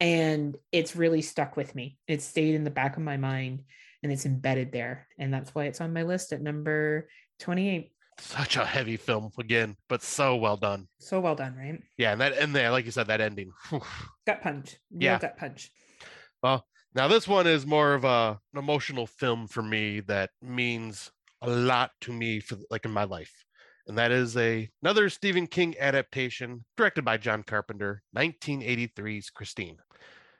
And 0.00 0.56
it's 0.72 0.96
really 0.96 1.22
stuck 1.22 1.56
with 1.56 1.74
me. 1.74 1.98
It 2.08 2.20
stayed 2.22 2.54
in 2.54 2.64
the 2.64 2.70
back 2.70 2.96
of 2.96 3.02
my 3.02 3.16
mind 3.16 3.62
and 4.02 4.12
it's 4.12 4.26
embedded 4.26 4.72
there. 4.72 5.06
And 5.18 5.32
that's 5.32 5.54
why 5.54 5.64
it's 5.64 5.80
on 5.80 5.92
my 5.92 6.02
list 6.02 6.32
at 6.32 6.42
number 6.42 7.08
28. 7.40 7.90
such 8.18 8.56
a 8.56 8.64
heavy 8.64 8.96
film 8.96 9.28
again 9.40 9.76
but 9.88 10.00
so 10.00 10.36
well 10.36 10.56
done 10.56 10.86
So 11.00 11.18
well 11.18 11.34
done, 11.34 11.56
right? 11.56 11.82
yeah 11.98 12.12
and 12.12 12.20
that 12.20 12.32
and 12.38 12.54
there 12.54 12.70
like 12.70 12.84
you 12.84 12.92
said 12.92 13.08
that 13.08 13.20
ending. 13.20 13.50
Gut 14.26 14.40
punch. 14.42 14.76
Real 14.92 15.02
Yeah. 15.02 15.18
gut 15.18 15.36
punch. 15.36 15.70
Well 16.42 16.64
now 16.94 17.08
this 17.08 17.26
one 17.26 17.46
is 17.48 17.66
more 17.66 17.94
of 17.94 18.04
a 18.04 18.38
an 18.52 18.58
emotional 18.58 19.06
film 19.06 19.48
for 19.48 19.62
me 19.62 20.00
that 20.06 20.30
means 20.42 21.10
a 21.42 21.50
lot 21.50 21.90
to 22.02 22.12
me 22.12 22.40
for 22.40 22.56
like 22.70 22.84
in 22.84 22.92
my 22.92 23.04
life. 23.04 23.43
And 23.86 23.98
that 23.98 24.10
is 24.12 24.36
a 24.36 24.68
another 24.82 25.08
Stephen 25.10 25.46
King 25.46 25.74
adaptation 25.78 26.64
directed 26.76 27.04
by 27.04 27.16
John 27.18 27.42
Carpenter, 27.42 28.02
1983's 28.16 29.30
Christine. 29.30 29.76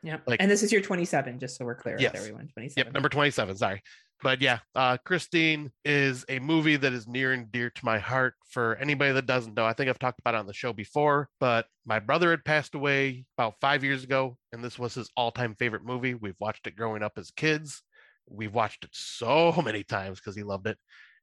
Yeah. 0.02 0.18
Like- 0.26 0.40
and 0.40 0.50
this 0.50 0.62
is 0.62 0.72
your 0.72 0.80
27, 0.80 1.38
just 1.38 1.56
so 1.56 1.64
we're 1.64 1.74
clear 1.74 1.96
Yes. 1.98 2.12
with 2.12 2.20
everyone. 2.22 2.48
27. 2.54 2.86
Yep, 2.88 2.94
number 2.94 3.08
27, 3.08 3.56
sorry. 3.56 3.82
but 4.22 4.40
yeah, 4.40 4.60
uh, 4.74 4.96
Christine 5.04 5.70
is 5.84 6.24
a 6.30 6.38
movie 6.38 6.76
that 6.76 6.92
is 6.94 7.06
near 7.06 7.32
and 7.32 7.50
dear 7.52 7.68
to 7.68 7.84
my 7.84 7.98
heart. 7.98 8.34
For 8.48 8.76
anybody 8.76 9.12
that 9.12 9.26
doesn't 9.26 9.54
know, 9.54 9.66
I 9.66 9.72
think 9.74 9.90
I've 9.90 9.98
talked 9.98 10.20
about 10.20 10.34
it 10.34 10.38
on 10.38 10.46
the 10.46 10.54
show 10.54 10.72
before, 10.72 11.28
but 11.40 11.66
my 11.84 11.98
brother 11.98 12.30
had 12.30 12.44
passed 12.44 12.74
away 12.74 13.26
about 13.36 13.56
five 13.60 13.84
years 13.84 14.04
ago, 14.04 14.38
and 14.52 14.62
this 14.64 14.78
was 14.78 14.94
his 14.94 15.10
all 15.16 15.30
time 15.32 15.54
favorite 15.58 15.84
movie. 15.84 16.14
We've 16.14 16.36
watched 16.38 16.66
it 16.66 16.76
growing 16.76 17.02
up 17.02 17.12
as 17.18 17.30
kids. 17.32 17.82
We've 18.26 18.54
watched 18.54 18.84
it 18.84 18.90
so 18.94 19.52
many 19.62 19.84
times 19.84 20.20
because 20.20 20.36
he 20.36 20.42
loved 20.42 20.66
it. 20.68 20.78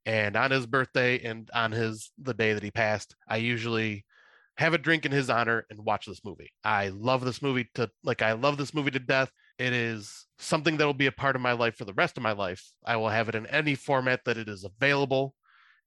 And 0.05 0.35
on 0.35 0.51
his 0.51 0.65
birthday 0.65 1.19
and 1.19 1.49
on 1.53 1.71
his 1.71 2.11
the 2.17 2.33
day 2.33 2.53
that 2.53 2.63
he 2.63 2.71
passed, 2.71 3.15
I 3.27 3.37
usually 3.37 4.05
have 4.57 4.73
a 4.73 4.77
drink 4.77 5.05
in 5.05 5.11
his 5.11 5.29
honor 5.29 5.65
and 5.69 5.85
watch 5.85 6.05
this 6.05 6.23
movie. 6.23 6.51
I 6.63 6.89
love 6.89 7.23
this 7.23 7.41
movie 7.41 7.69
to 7.75 7.89
like 8.03 8.21
I 8.21 8.33
love 8.33 8.57
this 8.57 8.73
movie 8.73 8.91
to 8.91 8.99
death. 8.99 9.31
It 9.57 9.73
is 9.73 10.25
something 10.39 10.77
that 10.77 10.85
will 10.85 10.93
be 10.93 11.07
a 11.07 11.11
part 11.11 11.35
of 11.35 11.41
my 11.41 11.53
life 11.53 11.75
for 11.75 11.85
the 11.85 11.93
rest 11.93 12.17
of 12.17 12.23
my 12.23 12.31
life. 12.31 12.71
I 12.85 12.95
will 12.97 13.09
have 13.09 13.29
it 13.29 13.35
in 13.35 13.45
any 13.47 13.75
format 13.75 14.21
that 14.25 14.37
it 14.37 14.49
is 14.49 14.63
available. 14.63 15.35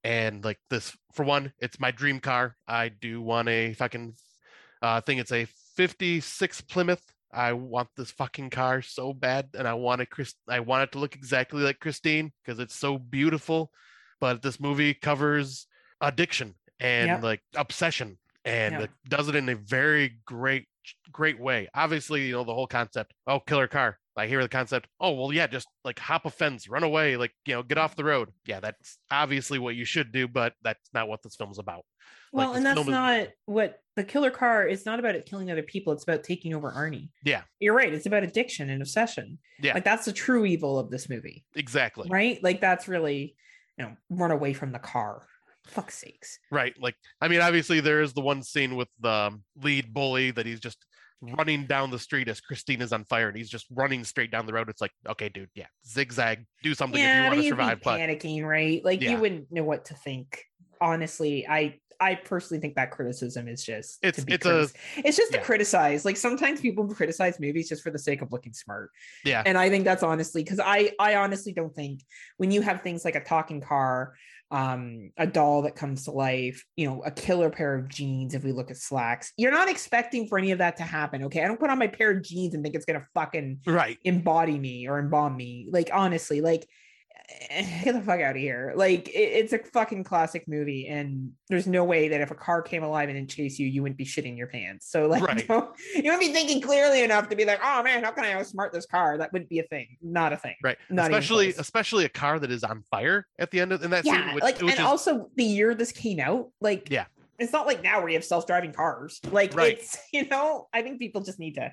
And 0.04 0.44
like 0.44 0.58
this, 0.70 0.96
for 1.14 1.24
one, 1.24 1.52
it's 1.58 1.80
my 1.80 1.90
dream 1.90 2.20
car. 2.20 2.56
I 2.68 2.90
do 2.90 3.22
want 3.22 3.48
a 3.48 3.72
fucking, 3.72 4.14
uh, 4.82 4.88
I 4.88 5.00
think 5.00 5.20
it's 5.20 5.32
a 5.32 5.46
56 5.76 6.60
Plymouth. 6.62 7.02
I 7.32 7.54
want 7.54 7.88
this 7.96 8.12
fucking 8.12 8.50
car 8.50 8.80
so 8.80 9.12
bad, 9.12 9.48
and 9.58 9.66
I 9.66 9.74
want 9.74 10.02
it, 10.02 10.10
Chris. 10.10 10.34
I 10.48 10.60
want 10.60 10.84
it 10.84 10.92
to 10.92 10.98
look 10.98 11.16
exactly 11.16 11.62
like 11.62 11.80
Christine 11.80 12.32
because 12.44 12.60
it's 12.60 12.76
so 12.76 12.96
beautiful. 12.96 13.72
But 14.24 14.40
this 14.40 14.58
movie 14.58 14.94
covers 14.94 15.66
addiction 16.00 16.54
and 16.80 17.08
Yep. 17.08 17.22
like 17.22 17.42
obsession, 17.56 18.16
and 18.46 18.72
Yep. 18.80 18.90
does 19.06 19.28
it 19.28 19.34
in 19.34 19.50
a 19.50 19.54
very 19.54 20.16
great 20.24 20.66
great 21.12 21.38
way. 21.38 21.68
Obviously, 21.74 22.26
you 22.28 22.32
know, 22.32 22.44
the 22.44 22.54
whole 22.54 22.66
concept, 22.66 23.12
oh, 23.26 23.40
killer 23.40 23.68
car. 23.68 23.98
I 24.16 24.26
hear 24.26 24.40
the 24.42 24.48
concept, 24.48 24.88
oh, 25.00 25.12
well, 25.12 25.30
yeah, 25.32 25.46
just 25.46 25.66
like 25.84 25.98
hop 25.98 26.24
a 26.24 26.30
fence, 26.30 26.68
run 26.68 26.84
away, 26.84 27.16
like, 27.18 27.32
you 27.46 27.52
know, 27.54 27.62
get 27.62 27.76
off 27.78 27.96
the 27.96 28.04
road. 28.04 28.30
Yeah, 28.46 28.60
that's 28.60 28.98
obviously 29.10 29.58
what 29.58 29.76
you 29.76 29.84
should 29.84 30.10
do, 30.12 30.26
but 30.26 30.54
that's 30.62 30.88
not 30.94 31.06
what 31.08 31.22
this 31.22 31.36
film's 31.36 31.58
about. 31.58 31.84
Well, 32.32 32.50
this 32.50 32.56
and 32.58 32.66
that's 32.66 32.80
is- 32.80 32.86
not 32.86 33.28
what 33.44 33.80
the 33.96 34.04
killer 34.04 34.30
car 34.30 34.66
is 34.66 34.86
not 34.86 34.98
about 34.98 35.14
it 35.16 35.26
killing 35.26 35.50
other 35.50 35.62
people. 35.62 35.92
It's 35.92 36.02
about 36.04 36.22
taking 36.24 36.54
over 36.54 36.70
Arnie. 36.72 37.10
Yeah. 37.24 37.42
You're 37.60 37.74
right. 37.74 37.92
It's 37.92 38.06
about 38.06 38.22
addiction 38.24 38.70
and 38.70 38.80
obsession. 38.80 39.38
Yeah. 39.60 39.74
Like 39.74 39.84
that's 39.84 40.06
the 40.06 40.12
true 40.14 40.44
evil 40.46 40.78
of 40.78 40.90
this 40.90 41.10
movie. 41.10 41.44
Exactly. 41.54 42.08
Right? 42.10 42.42
Like 42.42 42.60
that's 42.62 42.88
really, 42.88 43.36
you 43.78 43.84
know, 43.84 43.96
run 44.10 44.30
away 44.30 44.52
from 44.52 44.72
the 44.72 44.78
car. 44.78 45.26
Fuck's 45.66 45.94
sakes. 45.98 46.38
Right. 46.50 46.74
Like, 46.78 46.94
I 47.20 47.28
mean, 47.28 47.40
obviously, 47.40 47.80
there 47.80 48.02
is 48.02 48.12
the 48.12 48.20
one 48.20 48.42
scene 48.42 48.76
with 48.76 48.88
the 49.00 49.08
um, 49.10 49.44
lead 49.62 49.94
bully 49.94 50.30
that 50.32 50.44
he's 50.46 50.60
just 50.60 50.84
running 51.22 51.64
down 51.66 51.90
the 51.90 51.98
street 51.98 52.28
as 52.28 52.40
Christine 52.40 52.82
is 52.82 52.92
on 52.92 53.04
fire 53.04 53.28
and 53.28 53.36
he's 53.36 53.48
just 53.48 53.66
running 53.70 54.04
straight 54.04 54.30
down 54.30 54.44
the 54.44 54.52
road. 54.52 54.68
It's 54.68 54.82
like, 54.82 54.92
okay, 55.08 55.30
dude, 55.30 55.48
yeah, 55.54 55.66
zigzag, 55.86 56.44
do 56.62 56.74
something 56.74 57.00
if 57.00 57.16
you 57.16 57.22
want 57.22 57.34
to 57.40 57.48
survive. 57.48 57.78
be 57.78 57.84
But 57.84 58.00
panicking, 58.00 58.44
right? 58.44 58.84
Like 58.84 59.00
Yeah. 59.00 59.12
you 59.12 59.18
wouldn't 59.18 59.50
know 59.50 59.64
what 59.64 59.86
to 59.86 59.94
think. 59.94 60.44
Honestly, 60.82 61.46
I 61.48 61.78
I 62.00 62.14
personally 62.16 62.60
think 62.60 62.76
that 62.76 62.90
criticism 62.90 63.48
is 63.48 63.64
just 63.64 63.98
It's- 64.02 64.20
to 64.20 64.26
be 64.26 64.34
it's 64.34 64.46
a- 64.46 64.68
it's 64.96 65.16
just 65.16 65.32
yeah. 65.32 65.38
to 65.38 65.44
criticize. 65.44 66.04
Like 66.04 66.16
sometimes 66.16 66.60
people 66.60 66.86
criticize 66.88 67.40
movies 67.40 67.68
just 67.68 67.82
for 67.82 67.90
the 67.90 67.98
sake 67.98 68.22
of 68.22 68.32
looking 68.32 68.52
smart. 68.52 68.90
Yeah. 69.24 69.42
And 69.44 69.56
I 69.58 69.68
think 69.68 69.84
that's 69.84 70.02
honestly 70.02 70.42
because 70.42 70.60
I 70.60 70.92
I 70.98 71.16
honestly 71.16 71.52
don't 71.52 71.74
think 71.74 72.02
when 72.36 72.50
you 72.50 72.62
have 72.62 72.82
things 72.82 73.04
like 73.04 73.16
a 73.16 73.24
talking 73.24 73.60
car, 73.60 74.14
um, 74.50 75.10
a 75.16 75.26
doll 75.26 75.62
that 75.62 75.74
comes 75.74 76.04
to 76.04 76.12
life, 76.12 76.64
you 76.76 76.86
know, 76.86 77.02
a 77.02 77.10
killer 77.10 77.50
pair 77.50 77.74
of 77.74 77.88
jeans, 77.88 78.34
if 78.34 78.44
we 78.44 78.52
look 78.52 78.70
at 78.70 78.76
Slaxx, 78.76 79.30
you're 79.36 79.50
not 79.50 79.68
expecting 79.68 80.28
for 80.28 80.38
any 80.38 80.52
of 80.52 80.58
that 80.58 80.76
to 80.76 80.82
happen. 80.84 81.24
Okay. 81.24 81.42
I 81.42 81.48
don't 81.48 81.58
put 81.58 81.70
on 81.70 81.78
my 81.78 81.88
pair 81.88 82.10
of 82.12 82.22
jeans 82.22 82.54
and 82.54 82.62
think 82.62 82.74
it's 82.76 82.84
gonna 82.84 83.06
fucking 83.14 83.60
right. 83.66 83.98
embody 84.04 84.58
me 84.58 84.86
or 84.86 84.98
embalm 84.98 85.36
me. 85.36 85.68
Like 85.70 85.90
honestly, 85.92 86.40
like 86.40 86.68
get 87.84 87.94
the 87.94 88.02
fuck 88.02 88.20
out 88.20 88.36
of 88.36 88.40
here. 88.42 88.72
Like 88.76 89.08
it- 89.08 89.12
it's 89.12 89.52
a 89.52 89.58
fucking 89.58 90.04
classic 90.04 90.44
movie, 90.46 90.88
and 90.88 91.32
there's 91.48 91.66
no 91.66 91.84
way 91.84 92.08
that 92.08 92.20
if 92.20 92.30
a 92.30 92.34
car 92.34 92.60
came 92.62 92.82
alive 92.82 93.08
and 93.08 93.16
didn't 93.16 93.30
chase 93.30 93.58
you, 93.58 93.66
you 93.66 93.82
wouldn't 93.82 93.96
be 93.98 94.04
shitting 94.04 94.36
your 94.36 94.46
pants. 94.46 94.90
So 94.90 95.06
like, 95.06 95.22
Right. 95.22 95.46
don't- 95.48 95.70
you 95.94 96.02
wouldn't 96.02 96.20
be 96.20 96.32
thinking 96.32 96.60
clearly 96.60 97.02
enough 97.02 97.28
to 97.30 97.36
be 97.36 97.44
like, 97.44 97.60
oh 97.62 97.82
man, 97.82 98.04
how 98.04 98.10
can 98.10 98.24
I 98.24 98.32
outsmart 98.32 98.72
this 98.72 98.86
car? 98.86 99.16
That 99.18 99.32
wouldn't 99.32 99.48
be 99.48 99.58
a 99.60 99.64
thing. 99.64 99.96
Not 100.02 100.32
a 100.32 100.36
thing. 100.36 100.56
Right. 100.62 100.76
Not 100.90 101.06
especially, 101.10 101.50
especially 101.54 102.04
a 102.04 102.08
car 102.10 102.38
that 102.38 102.50
is 102.50 102.62
on 102.64 102.82
fire 102.90 103.26
at 103.38 103.50
the 103.50 103.60
end 103.60 103.72
of 103.72 103.82
in 103.82 103.90
that 103.90 104.04
Yeah, 104.04 104.26
scene. 104.26 104.34
Which, 104.34 104.44
like, 104.44 104.56
which 104.60 104.72
and 104.72 104.80
is, 104.80 104.86
also 104.86 105.30
the 105.36 105.44
year 105.44 105.74
this 105.74 105.92
came 105.92 106.20
out, 106.20 106.50
like, 106.60 106.88
Yeah. 106.90 107.06
it's 107.38 107.52
not 107.52 107.66
like 107.66 107.82
now 107.82 108.00
where 108.00 108.08
you 108.10 108.16
have 108.16 108.24
self-driving 108.24 108.72
cars. 108.74 109.20
Like, 109.30 109.54
Right. 109.54 109.78
it's 109.78 109.96
you 110.12 110.26
know, 110.28 110.68
I 110.74 110.82
think 110.82 110.98
people 110.98 111.22
just 111.22 111.38
need 111.38 111.54
to 111.54 111.72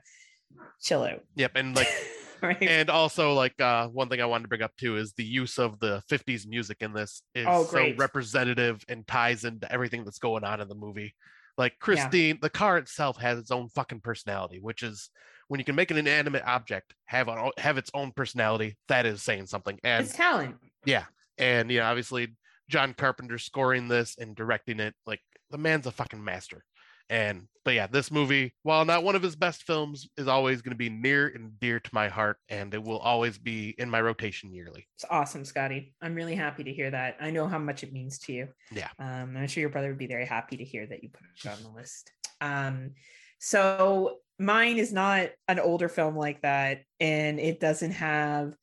chill 0.82 1.04
out. 1.04 1.22
yep. 1.36 1.52
And 1.56 1.76
like, 1.76 1.88
right? 2.48 2.62
and 2.62 2.90
also 2.90 3.34
like 3.34 3.60
uh 3.62 3.88
one 3.88 4.10
thing 4.10 4.22
i 4.22 4.26
wanted 4.26 4.44
to 4.44 4.48
bring 4.50 4.62
up 4.62 4.76
too 4.78 4.98
is 4.98 5.14
the 5.14 5.24
use 5.24 5.58
of 5.60 5.80
the 5.80 6.02
50s 6.10 6.48
music 6.48 6.78
in 6.82 6.94
this 6.94 7.22
is 7.36 7.46
Oh, 7.48 7.64
so 7.66 7.94
representative 7.98 8.84
and 8.90 9.06
ties 9.08 9.44
into 9.46 9.72
everything 9.72 10.04
that's 10.04 10.20
going 10.20 10.44
on 10.44 10.62
in 10.62 10.68
the 10.68 10.76
movie. 10.76 11.14
Like 11.58 11.78
christine 11.80 12.40
the 12.42 12.50
car 12.50 12.78
itself 12.78 13.18
has 13.22 13.38
its 13.38 13.52
own 13.52 13.70
fucking 13.70 14.02
personality 14.02 14.60
which 14.60 14.84
is 14.84 15.10
when 15.48 15.60
you 15.60 15.66
can 15.66 15.76
make 15.76 15.92
an 15.92 15.98
inanimate 15.98 16.44
object 16.46 16.94
have 17.06 17.30
have 17.58 17.78
its 17.78 17.92
own 17.94 18.12
personality 18.14 18.78
that 18.88 19.06
is 19.06 19.22
saying 19.22 19.48
something. 19.48 19.78
And 19.84 20.06
it's 20.06 20.16
talent. 20.16 20.56
yeah. 20.86 21.06
And 21.38 21.70
you 21.72 21.80
know 21.80 21.86
obviously 21.86 22.36
john 22.70 22.94
carpenter 22.94 23.38
scoring 23.38 23.90
this 23.90 24.16
and 24.18 24.34
directing 24.36 24.80
it 24.80 24.94
like 25.06 25.20
the 25.50 25.58
man's 25.58 25.88
a 25.88 25.92
fucking 25.92 26.24
master 26.24 26.64
and 27.12 27.44
but 27.64 27.76
yeah 27.76 27.86
this 27.86 28.10
movie 28.10 28.52
while 28.64 28.86
not 28.86 29.04
one 29.04 29.16
of 29.16 29.22
his 29.22 29.36
best 29.36 29.64
films 29.64 30.10
is 30.18 30.28
always 30.28 30.62
going 30.62 30.72
to 30.72 30.78
be 30.78 30.90
near 30.90 31.28
and 31.28 31.60
dear 31.60 31.80
to 31.80 31.90
my 31.94 32.08
heart 32.08 32.38
and 32.50 32.74
it 32.74 32.82
will 32.82 32.98
always 32.98 33.38
be 33.38 33.76
in 33.78 33.90
my 33.90 34.02
rotation 34.02 34.52
yearly 34.52 34.88
It's 34.96 35.06
awesome, 35.10 35.46
Scotty. 35.46 35.94
I'm 36.02 36.16
really 36.16 36.36
happy 36.36 36.64
to 36.64 36.74
hear 36.74 36.90
that. 36.90 37.18
I 37.20 37.30
know 37.30 37.48
how 37.48 37.60
much 37.60 37.84
it 37.84 37.94
means 37.94 38.18
to 38.20 38.34
you. 38.34 38.48
Yeah. 38.72 38.88
Um, 38.98 39.36
I'm 39.38 39.48
sure 39.48 39.62
your 39.62 39.70
brother 39.70 39.90
would 39.90 39.98
be 39.98 40.08
very 40.08 40.26
happy 40.26 40.58
to 40.58 40.64
hear 40.64 40.88
that 40.88 41.04
you 41.04 41.10
put 41.10 41.24
it 41.44 41.50
on 41.50 41.62
the 41.62 41.70
list. 41.70 42.12
Um, 42.40 42.92
so 43.40 44.18
mine 44.40 44.78
is 44.78 44.94
not 44.94 45.30
an 45.48 45.60
older 45.60 45.90
film 45.90 46.16
like 46.16 46.42
that, 46.42 46.84
and 47.00 47.40
it 47.40 47.60
doesn't 47.60 47.92
have 47.92 48.56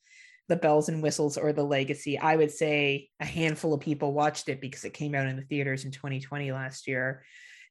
the 0.49 0.57
bells 0.57 0.89
and 0.89 1.03
whistles 1.03 1.37
or 1.37 1.53
the 1.53 1.65
legacy. 1.65 2.19
I 2.19 2.37
would 2.37 2.51
say 2.51 3.11
a 3.20 3.25
handful 3.25 3.75
of 3.75 3.81
people 3.81 4.12
watched 4.12 4.49
it 4.49 4.61
because 4.61 4.85
it 4.85 4.95
came 4.95 5.15
out 5.15 5.27
in 5.27 5.37
the 5.37 5.43
theaters 5.43 5.85
in 5.85 5.91
2020 5.91 6.53
last 6.53 6.87
year. 6.87 7.23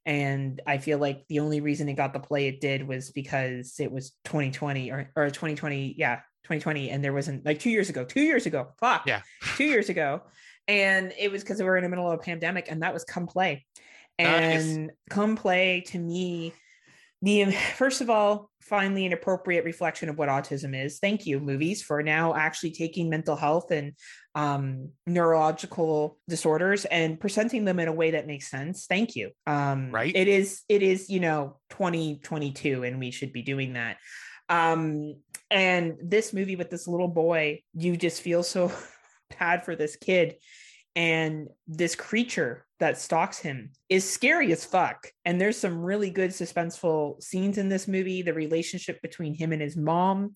And 0.07 0.61
I 0.65 0.77
feel 0.77 0.99
like 0.99 1.25
the 1.27 1.41
only 1.41 1.59
reason 1.59 1.89
it 1.89 1.95
got 1.95 2.13
the 2.13 2.19
play 2.19 2.47
it 2.47 2.61
did 2.61 2.87
was 2.87 3.11
because 3.11 3.75
it 3.79 3.91
was 3.91 4.11
2020 4.23 4.89
or, 4.89 5.11
or 5.17 5.25
2020, 5.27 5.95
yeah, 5.97 6.21
2020. 6.45 6.89
And 6.91 7.03
there 7.03 7.11
wasn't 7.11 7.45
like 7.45 7.59
two 7.59 7.69
years 7.69 7.89
ago, 7.89 8.05
two 8.05 8.21
years 8.21 8.45
ago, 8.45 8.69
fuck, 8.79 9.03
Yeah. 9.05 9.21
two 9.57 9.65
years 9.65 9.89
ago. 9.89 10.21
And 10.69 11.13
it 11.19 11.29
was 11.29 11.43
because 11.43 11.59
we 11.59 11.65
were 11.65 11.75
in 11.75 11.83
the 11.83 11.89
middle 11.89 12.09
of 12.09 12.17
a 12.19 12.23
pandemic, 12.23 12.71
and 12.71 12.83
that 12.83 12.93
was 12.93 13.03
Come 13.03 13.27
Play. 13.27 13.65
Nice. 14.17 14.63
And 14.63 14.91
Come 15.09 15.35
Play 15.35 15.81
to 15.87 15.99
me, 15.99 16.53
the 17.21 17.51
first 17.75 18.01
of 18.01 18.09
all, 18.09 18.49
finally 18.61 19.05
an 19.05 19.13
appropriate 19.13 19.65
reflection 19.65 20.09
of 20.09 20.17
what 20.17 20.29
autism 20.29 20.75
is. 20.75 20.99
Thank 20.99 21.25
you, 21.25 21.39
movies, 21.39 21.81
for 21.81 22.03
now 22.03 22.35
actually 22.35 22.71
taking 22.71 23.09
mental 23.09 23.35
health 23.35 23.71
and 23.71 23.93
um, 24.35 24.89
neurological 25.07 26.17
disorders 26.27 26.85
and 26.85 27.19
presenting 27.19 27.65
them 27.65 27.79
in 27.79 27.87
a 27.87 27.93
way 27.93 28.11
that 28.11 28.27
makes 28.27 28.49
sense. 28.49 28.85
Thank 28.87 29.15
you. 29.15 29.31
Um, 29.47 29.91
Right. 29.91 30.15
It 30.15 30.27
is. 30.27 30.61
It 30.69 30.83
is. 30.83 31.09
You 31.09 31.19
know, 31.19 31.57
2022, 31.71 32.83
and 32.83 32.99
we 32.99 33.11
should 33.11 33.33
be 33.33 33.41
doing 33.41 33.73
that. 33.73 33.97
Um, 34.49 35.15
and 35.49 35.95
this 36.03 36.33
movie 36.33 36.55
with 36.55 36.69
this 36.69 36.87
little 36.87 37.07
boy, 37.07 37.61
you 37.73 37.97
just 37.97 38.21
feel 38.21 38.43
so 38.43 38.71
bad 39.39 39.65
for 39.65 39.75
this 39.75 39.95
kid 39.95 40.35
and 40.97 41.47
this 41.67 41.95
creature 41.95 42.65
that 42.79 42.97
stalks 42.97 43.37
him 43.37 43.71
is 43.87 44.09
scary 44.09 44.51
as 44.51 44.65
fuck. 44.65 45.07
And 45.25 45.39
there's 45.39 45.57
some 45.57 45.83
really 45.83 46.09
good 46.09 46.31
suspenseful 46.31 47.21
scenes 47.21 47.59
in 47.59 47.69
this 47.69 47.87
movie. 47.87 48.23
The 48.23 48.33
relationship 48.33 48.99
between 49.03 49.35
him 49.35 49.51
and 49.51 49.61
his 49.61 49.77
mom 49.77 50.33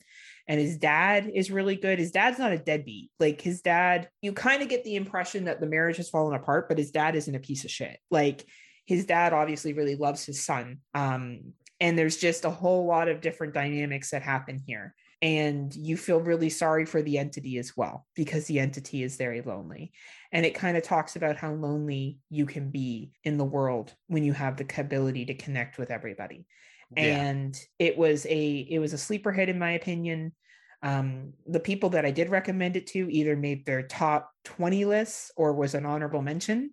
and 0.48 0.62
his 0.62 0.78
dad 0.78 1.32
is 1.34 1.50
really 1.50 1.76
good. 1.76 1.98
His 1.98 2.12
dad's 2.12 2.38
not 2.38 2.52
a 2.52 2.60
deadbeat. 2.60 3.10
Like 3.20 3.42
his 3.42 3.62
dad, 3.62 4.10
you 4.22 4.34
kind 4.34 4.62
of 4.62 4.70
get 4.70 4.84
the 4.84 4.98
impression 4.98 5.46
that 5.46 5.62
the 5.62 5.68
marriage 5.68 5.98
has 5.98 6.12
fallen 6.12 6.36
apart, 6.36 6.70
but 6.70 6.78
his 6.78 6.92
dad 6.92 7.16
isn't 7.16 7.36
a 7.36 7.40
piece 7.40 7.64
of 7.66 7.72
shit. 7.72 7.98
Like 8.12 8.46
his 8.86 9.06
dad 9.06 9.34
obviously 9.34 9.74
really 9.74 9.96
loves 9.96 10.24
his 10.24 10.44
son. 10.44 10.78
Um, 10.94 11.54
and 11.80 11.98
there's 11.98 12.18
just 12.18 12.46
a 12.46 12.52
whole 12.52 12.86
lot 12.86 13.08
of 13.08 13.22
different 13.22 13.56
dynamics 13.56 14.12
that 14.12 14.22
happen 14.22 14.60
here 14.68 14.94
and 15.22 15.74
you 15.76 15.98
feel 15.98 16.20
really 16.20 16.50
sorry 16.50 16.86
for 16.86 17.02
the 17.02 17.20
entity 17.20 17.60
as 17.60 17.78
well 17.78 18.08
because 18.16 18.46
the 18.46 18.60
entity 18.60 19.04
is 19.04 19.18
very 19.18 19.42
lonely. 19.42 19.92
And 20.32 20.46
it 20.46 20.56
kind 20.56 20.78
of 20.78 20.84
talks 20.84 21.16
about 21.16 21.38
how 21.38 21.54
lonely 21.54 22.18
you 22.30 22.46
can 22.46 22.72
be 22.72 23.12
in 23.24 23.38
the 23.38 23.46
world 23.46 23.94
when 24.08 24.24
you 24.24 24.34
have 24.34 24.58
the 24.58 24.66
ability 24.78 25.26
to 25.26 25.36
connect 25.36 25.78
with 25.78 25.92
everybody. 25.92 26.48
Yeah. 26.96 27.04
And 27.04 27.60
it 27.78 27.98
was 27.98 28.26
a 28.26 28.68
it 28.70 28.80
was 28.80 28.94
a 28.94 28.98
sleeper 28.98 29.32
hit 29.32 29.50
in 29.50 29.60
my 29.60 29.72
opinion. 29.72 30.34
Um 30.82 31.34
the 31.46 31.60
people 31.60 31.92
that 31.92 32.06
i 32.06 32.12
did 32.12 32.30
recommend 32.30 32.76
it 32.76 32.88
to 32.88 33.14
either 33.14 33.36
made 33.36 33.66
their 33.66 33.84
top 33.84 34.32
20 34.46 34.86
lists 34.86 35.32
or 35.38 35.54
was 35.54 35.76
an 35.76 35.86
honorable 35.86 36.24
mention. 36.24 36.72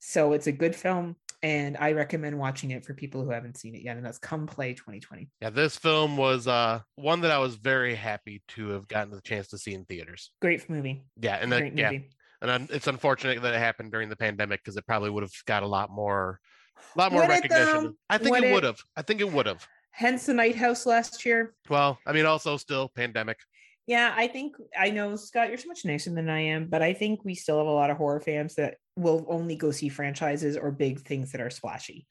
So 0.00 0.32
it's 0.32 0.48
a 0.48 0.52
good 0.52 0.74
film 0.74 1.16
and 1.42 1.76
I 1.78 1.92
recommend 1.92 2.38
watching 2.38 2.70
it 2.70 2.84
for 2.84 2.94
people 2.94 3.22
who 3.22 3.30
haven't 3.30 3.56
seen 3.58 3.74
it 3.74 3.82
yet. 3.82 3.96
And 3.96 4.04
that's 4.04 4.18
Come 4.18 4.46
Play 4.46 4.74
2020. 4.74 5.28
Yeah, 5.40 5.50
this 5.50 5.76
film 5.76 6.16
was 6.16 6.48
uh 6.48 6.80
one 6.96 7.20
that 7.22 7.30
I 7.30 7.38
was 7.38 7.56
very 7.56 7.94
happy 7.94 8.42
to 8.48 8.70
have 8.70 8.88
gotten 8.88 9.10
the 9.12 9.20
chance 9.20 9.48
to 9.48 9.58
see 9.58 9.74
in 9.74 9.84
theaters. 9.84 10.30
Great 10.40 10.68
movie. 10.68 11.04
Yeah, 11.20 11.36
and 11.36 11.78
yeah, 11.78 11.92
and 12.42 12.70
it's 12.70 12.86
unfortunate 12.86 13.40
that 13.42 13.54
it 13.54 13.58
happened 13.58 13.92
during 13.92 14.08
the 14.08 14.16
pandemic 14.16 14.62
because 14.62 14.76
it 14.76 14.86
probably 14.86 15.10
would 15.10 15.22
have 15.22 15.32
got 15.46 15.62
a 15.62 15.66
lot 15.66 15.90
more, 15.90 16.40
a 16.94 16.98
lot 16.98 17.12
more 17.12 17.22
Would 17.22 17.30
recognition. 17.30 17.84
though? 17.84 17.92
I 18.10 18.18
think 18.18 18.30
Would 18.30 18.44
it 18.44 18.50
it? 18.50 18.54
would 18.54 18.64
have. 18.64 18.78
I 18.96 19.02
think 19.02 19.20
it 19.20 19.30
would 19.30 19.46
have. 19.46 19.66
Hence 19.90 20.26
the 20.26 20.34
Night 20.34 20.56
House 20.56 20.84
last 20.84 21.24
year. 21.24 21.54
Well, 21.70 21.98
I 22.06 22.12
mean, 22.12 22.26
also 22.26 22.56
still 22.58 22.90
pandemic. 22.94 23.38
Yeah, 23.86 24.12
I 24.16 24.26
think 24.26 24.56
I 24.78 24.90
know 24.90 25.16
Scott, 25.16 25.48
you're 25.48 25.58
so 25.58 25.68
much 25.68 25.84
nicer 25.84 26.10
than 26.10 26.28
I 26.28 26.40
am, 26.40 26.66
but 26.68 26.82
I 26.82 26.92
think 26.92 27.24
we 27.24 27.34
still 27.34 27.58
have 27.58 27.66
a 27.66 27.70
lot 27.70 27.90
of 27.90 27.96
horror 27.96 28.20
fans 28.20 28.56
that 28.56 28.76
will 28.96 29.26
only 29.28 29.56
go 29.56 29.70
see 29.70 29.88
franchises 29.88 30.56
or 30.56 30.70
big 30.70 31.00
things 31.00 31.32
that 31.32 31.40
are 31.40 31.50
splashy. 31.50 32.06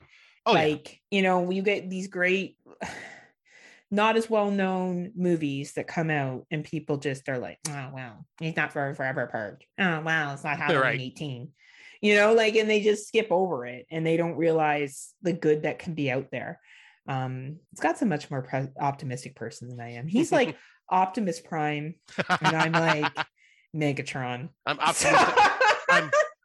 Oh 0.46 0.54
yeah, 0.54 0.66
like, 0.66 1.02
you 1.10 1.22
know, 1.22 1.50
you 1.50 1.62
get 1.62 1.90
these 1.90 2.08
great 2.08 2.58
not 3.92 4.18
as 4.18 4.30
well 4.30 4.52
known 4.52 5.12
movies 5.16 5.74
that 5.74 5.88
come 5.88 6.10
out 6.10 6.46
and 6.52 6.64
people 6.64 6.98
just 6.98 7.28
are 7.30 7.38
like, 7.38 7.60
oh 7.68 7.90
wow, 7.94 8.26
it's 8.42 8.58
not 8.58 8.72
for 8.72 8.94
forever 8.94 9.28
purge. 9.28 9.68
Oh 9.80 10.02
wow, 10.02 10.34
it's 10.34 10.44
not 10.44 10.58
Halloween 10.58 10.82
Right. 10.82 11.00
18. 11.00 11.52
You 12.02 12.16
know, 12.16 12.34
like 12.34 12.56
and 12.56 12.70
they 12.70 12.82
just 12.82 13.08
skip 13.08 13.28
over 13.32 13.66
it 13.66 13.86
and 13.90 14.06
they 14.06 14.18
don't 14.18 14.38
realize 14.38 15.14
the 15.22 15.34
good 15.34 15.64
that 15.64 15.80
can 15.80 15.94
be 15.94 16.12
out 16.12 16.30
there. 16.32 16.60
Um, 17.08 17.58
Scott's 17.76 18.02
a 18.02 18.06
much 18.06 18.30
more 18.30 18.42
pre- 18.42 18.68
optimistic 18.80 19.36
person 19.36 19.70
than 19.70 19.80
I 19.80 19.94
am. 19.94 20.08
He's 20.08 20.32
like 20.32 20.56
Optimus 20.90 21.40
Prime, 21.40 21.96
and 22.42 22.56
I'm 22.56 22.72
like 22.72 23.12
Megatron. 23.76 24.50
I'm 24.66 24.80
optimistic. 24.80 25.36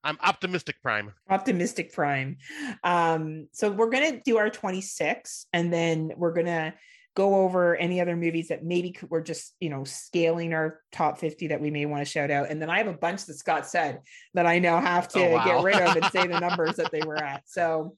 I'm 0.04 0.16
I'm 0.20 0.28
optimistic 0.28 0.82
prime. 0.82 1.12
optimistic 1.28 1.92
prime 1.92 2.38
um 2.84 3.48
so 3.52 3.70
we're 3.70 3.90
gonna 3.90 4.20
do 4.24 4.38
our 4.38 4.50
26 4.50 5.46
and 5.52 5.72
then 5.72 6.12
we're 6.16 6.32
gonna 6.32 6.74
go 7.16 7.34
over 7.42 7.74
any 7.76 8.00
other 8.00 8.16
movies 8.16 8.48
that 8.48 8.64
maybe 8.64 8.92
could- 8.92 9.10
we're 9.10 9.20
just 9.20 9.54
you 9.60 9.68
know 9.68 9.84
scaling 9.84 10.54
our 10.54 10.80
top 10.92 11.18
50 11.18 11.48
that 11.48 11.60
we 11.60 11.70
may 11.70 11.84
want 11.86 12.00
to 12.04 12.10
shout 12.10 12.30
out 12.30 12.48
and 12.50 12.62
then 12.62 12.70
i 12.70 12.78
have 12.78 12.86
a 12.86 12.92
bunch 12.94 13.24
that 13.26 13.34
scott 13.34 13.66
said 13.66 14.00
that 14.34 14.46
i 14.46 14.58
now 14.58 14.80
have 14.80 15.08
to 15.08 15.20
Oh, 15.20 15.32
wow. 15.32 15.44
get 15.44 15.62
rid 15.64 15.78
of 15.80 15.96
and 15.96 16.06
say 16.12 16.26
the 16.26 16.38
numbers 16.46 16.76
that 16.76 16.92
they 16.92 17.02
were 17.02 17.16
at 17.18 17.42
so 17.46 17.96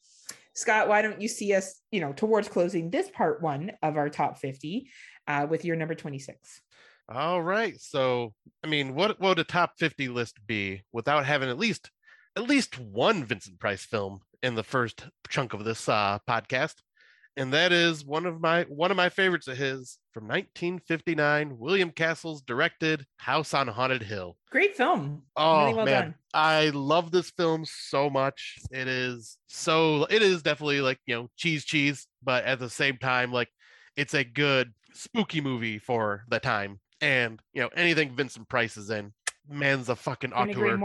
scott 0.55 0.89
why 0.89 1.03
don't 1.03 1.21
you 1.21 1.29
see 1.29 1.55
us 1.55 1.81
you 1.91 2.01
know 2.01 2.13
towards 2.13 2.49
closing 2.49 2.91
this 2.91 3.11
part 3.11 3.43
one 3.43 3.73
of 3.83 3.97
our 3.97 4.09
top 4.09 4.39
50 4.39 4.91
uh, 5.29 5.47
with 5.49 5.65
your 5.65 5.77
number 5.77 5.95
26 5.95 6.61
All 7.09 7.43
right. 7.43 7.79
So, 7.81 8.33
I 8.65 8.69
mean, 8.69 8.95
what, 8.95 9.21
what 9.21 9.31
would 9.31 9.39
a 9.39 9.45
top 9.45 9.73
50 9.79 10.09
list 10.09 10.39
be 10.47 10.83
without 10.93 11.27
having 11.27 11.49
at 11.49 11.59
least 11.59 11.91
at 12.37 12.45
least 12.45 12.79
one 12.79 13.25
Vincent 13.25 13.59
Price 13.59 13.85
film 13.85 14.21
in 14.43 14.55
the 14.55 14.63
first 14.63 15.07
chunk 15.29 15.53
of 15.53 15.65
this 15.65 15.89
uh, 15.89 16.19
podcast? 16.29 16.77
And 17.37 17.53
that 17.55 17.73
is 17.73 18.05
one 18.05 18.27
of 18.27 18.41
my 18.43 18.65
one 18.65 18.91
of 18.91 18.97
my 18.97 19.09
favorites 19.09 19.49
of 19.49 19.57
his 19.57 19.99
from 20.13 20.25
1959, 20.25 21.57
William 21.59 21.91
Castle's 21.91 22.43
directed 22.43 23.07
House 23.17 23.55
on 23.55 23.69
Haunted 23.69 24.03
Hill. 24.03 24.37
great 24.51 24.77
film 24.77 25.23
Oh 25.35 25.63
really 25.63 25.75
well 25.75 25.87
man, 25.87 26.03
done 26.03 26.15
I 26.35 26.71
love 26.71 27.11
this 27.11 27.31
film 27.31 27.65
so 27.65 28.11
much. 28.11 28.59
It 28.71 28.87
is 28.87 29.39
so 29.49 30.05
it 30.11 30.21
is 30.21 30.43
definitely 30.43 30.83
like, 30.83 30.99
you 31.07 31.15
know, 31.15 31.29
cheese 31.39 31.65
cheese, 31.65 32.07
but 32.23 32.45
at 32.45 32.59
the 32.59 32.69
same 32.69 32.99
time 32.99 33.33
like 33.33 33.49
it's 33.97 34.15
a 34.15 34.25
good 34.25 34.73
spooky 34.93 35.41
movie 35.41 35.79
for 35.79 36.25
the 36.29 36.39
time. 36.39 36.81
And, 37.03 37.43
you 37.53 37.61
know, 37.63 37.69
anything 37.77 38.15
Vincent 38.17 38.49
Price 38.49 38.77
is 38.79 38.89
in, 38.89 39.13
man's 39.51 39.89
a 39.91 39.97
fucking 39.97 40.33
auteur. 40.33 40.79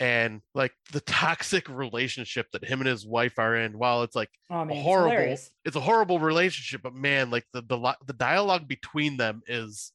And 0.00 0.42
like 0.54 0.72
the 0.92 1.00
toxic 1.00 1.68
relationship 1.68 2.46
that 2.52 2.62
him 2.64 2.78
and 2.80 2.86
his 2.88 3.04
wife 3.04 3.36
are 3.38 3.56
in, 3.56 3.76
while 3.78 4.04
it's 4.04 4.14
like 4.14 4.30
oh 4.48 4.64
man 4.64 4.76
it's 4.76 4.84
horrible 4.84 5.10
hilarious. 5.10 5.50
it's 5.64 5.74
a 5.74 5.80
horrible 5.80 6.20
relationship 6.20 6.82
but 6.84 6.94
man 6.94 7.30
like 7.30 7.44
the 7.52 7.62
the, 7.62 7.96
the 8.06 8.12
dialogue 8.12 8.68
between 8.68 9.16
them 9.16 9.42
is 9.48 9.90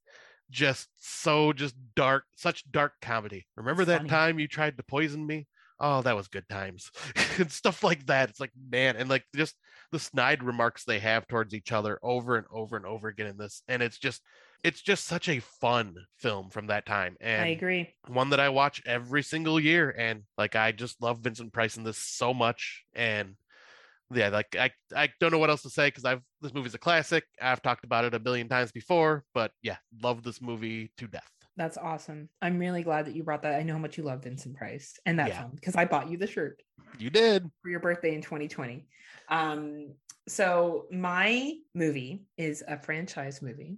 just 0.51 0.89
so 0.97 1.53
just 1.53 1.73
dark 1.95 2.25
such 2.35 2.69
dark 2.69 2.91
comedy 3.01 3.45
remember 3.55 3.84
It's 3.84 3.88
that 3.88 3.99
funny. 3.99 4.09
time 4.09 4.39
you 4.39 4.47
tried 4.49 4.75
to 4.75 4.84
poison 4.84 5.25
me 5.25 5.47
oh 5.80 6.01
that 6.01 6.17
was 6.17 6.27
good 6.27 6.49
times 6.49 6.91
and 7.39 7.49
stuff 7.49 7.81
like 7.81 8.05
that 8.07 8.30
it's 8.30 8.41
like 8.41 8.51
man 8.69 8.97
and 8.97 9.09
like 9.09 9.23
just 9.34 9.55
the 9.93 9.99
snide 9.99 10.43
remarks 10.43 10.84
they 10.84 10.99
have 10.99 11.25
towards 11.30 11.53
each 11.53 11.71
other 11.71 11.97
over 12.03 12.35
and 12.35 12.45
over 12.51 12.75
and 12.75 12.85
over 12.85 13.07
again 13.07 13.27
in 13.27 13.38
this 13.38 13.63
and 13.69 13.81
it's 13.81 13.97
just 13.97 14.21
it's 14.64 14.81
just 14.81 15.06
such 15.06 15.27
a 15.30 15.40
fun 15.40 15.95
film 16.18 16.49
from 16.49 16.68
that 16.68 16.85
time 16.85 17.15
and 17.19 17.44
i 17.44 17.48
agree 17.48 17.94
one 18.07 18.30
that 18.31 18.40
I 18.40 18.49
watch 18.49 18.81
every 18.85 19.23
single 19.23 19.60
year. 19.60 19.94
And 19.98 20.23
like, 20.38 20.56
I 20.56 20.72
just 20.73 21.02
love 21.02 21.19
Vincent 21.19 21.53
Price 21.53 21.77
in 21.77 21.84
this 21.84 21.98
so 21.98 22.34
much. 22.34 22.84
And 22.94 23.35
yeah, 24.14 24.27
like, 24.30 24.56
I, 24.57 24.72
I 24.95 25.10
don't 25.19 25.31
know 25.31 25.38
what 25.38 25.49
else 25.49 25.61
to 25.61 25.69
say 25.69 25.88
because 25.88 26.03
I've, 26.06 26.22
this 26.41 26.53
movie's 26.53 26.76
a 26.76 26.80
classic. 26.80 27.23
I've 27.41 27.61
talked 27.61 27.85
about 27.85 28.03
it 28.06 28.14
a 28.14 28.19
billion 28.19 28.49
times 28.49 28.72
before, 28.73 29.23
but 29.34 29.52
yeah, 29.61 29.77
love 30.02 30.22
this 30.23 30.41
movie 30.41 30.91
to 30.98 31.07
death. 31.07 31.31
That's 31.56 31.77
awesome. 31.77 32.27
I'm 32.41 32.60
really 32.60 32.84
glad 32.84 33.06
that 33.06 33.15
you 33.15 33.23
brought 33.23 33.44
that. 33.44 33.56
I 33.56 33.64
know 33.64 33.73
how 33.73 33.80
much 33.80 33.98
you 33.98 34.03
love 34.03 34.23
Vincent 34.23 34.56
Price 34.57 34.99
and 35.06 35.18
that 35.19 35.30
Yeah. 35.30 35.40
film 35.40 35.52
because 35.56 35.76
I 35.76 35.85
bought 35.85 36.10
you 36.10 36.18
the 36.18 36.27
shirt 36.27 36.61
You 36.98 37.10
did. 37.10 37.49
for 37.61 37.69
your 37.69 37.80
birthday 37.80 38.15
in 38.15 38.22
2020. 38.22 38.85
Um, 39.30 39.94
so 40.27 40.88
my 40.91 41.53
movie 41.73 42.26
is 42.38 42.64
a 42.68 42.77
franchise 42.77 43.41
movie. 43.41 43.77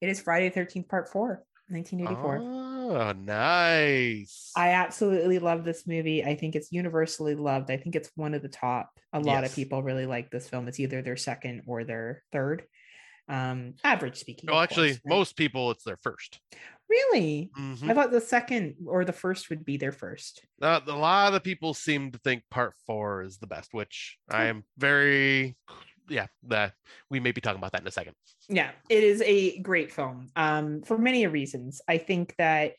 It 0.00 0.08
is 0.08 0.20
Friday 0.20 0.48
the 0.48 0.60
13th 0.60 0.88
Part 0.88 1.08
4, 1.10 1.44
1984. 1.68 2.36
Oh, 2.38 3.12
nice. 3.12 4.50
I 4.56 4.70
absolutely 4.70 5.38
love 5.38 5.64
this 5.64 5.86
movie. 5.86 6.24
I 6.24 6.34
think 6.36 6.56
it's 6.56 6.72
universally 6.72 7.34
loved. 7.34 7.70
I 7.70 7.76
think 7.76 7.94
it's 7.96 8.10
one 8.16 8.34
of 8.34 8.42
the 8.42 8.48
top. 8.48 8.90
A 9.12 9.20
lot 9.20 9.44
of 9.44 9.54
people 9.54 9.82
really 9.82 10.06
like 10.06 10.30
this 10.30 10.48
film. 10.48 10.68
It's 10.68 10.80
either 10.80 11.02
their 11.02 11.16
second 11.16 11.62
or 11.66 11.84
their 11.84 12.22
third. 12.32 12.64
Um, 13.28 13.74
average 13.84 14.16
speaking. 14.18 14.50
well, 14.50 14.58
actually, 14.60 14.88
course, 14.90 15.00
right? 15.04 15.16
most 15.18 15.36
people, 15.36 15.70
it's 15.70 15.84
their 15.84 15.98
first. 16.02 16.40
really. 16.88 17.48
Mhm. 17.56 17.88
I 17.88 17.94
thought 17.94 18.10
the 18.10 18.20
second 18.20 18.74
or 18.86 19.04
the 19.04 19.12
first 19.12 19.48
would 19.50 19.64
be 19.64 19.76
their 19.76 19.92
first. 19.92 20.44
Uh, 20.60 20.80
a 20.88 20.96
lot 20.96 21.32
of 21.34 21.44
people 21.44 21.72
seem 21.72 22.10
to 22.10 22.18
think 22.18 22.42
part 22.50 22.74
four 22.84 23.22
is 23.22 23.38
the 23.38 23.46
best, 23.46 23.72
which 23.72 24.18
I 24.28 24.46
Oh. 24.46 24.48
am 24.48 24.64
very, 24.76 25.56
yeah, 26.10 26.26
that 26.48 26.74
we 27.08 27.20
may 27.20 27.32
be 27.32 27.40
talking 27.40 27.58
about 27.58 27.72
that 27.72 27.80
in 27.82 27.86
a 27.86 27.90
second. 27.90 28.14
yeah 28.48 28.70
it 28.88 29.02
is 29.04 29.22
a 29.24 29.58
great 29.60 29.92
film 29.92 30.28
um 30.36 30.82
for 30.82 30.98
many 30.98 31.26
reasons 31.26 31.80
i 31.88 31.96
think 31.98 32.34
that 32.36 32.72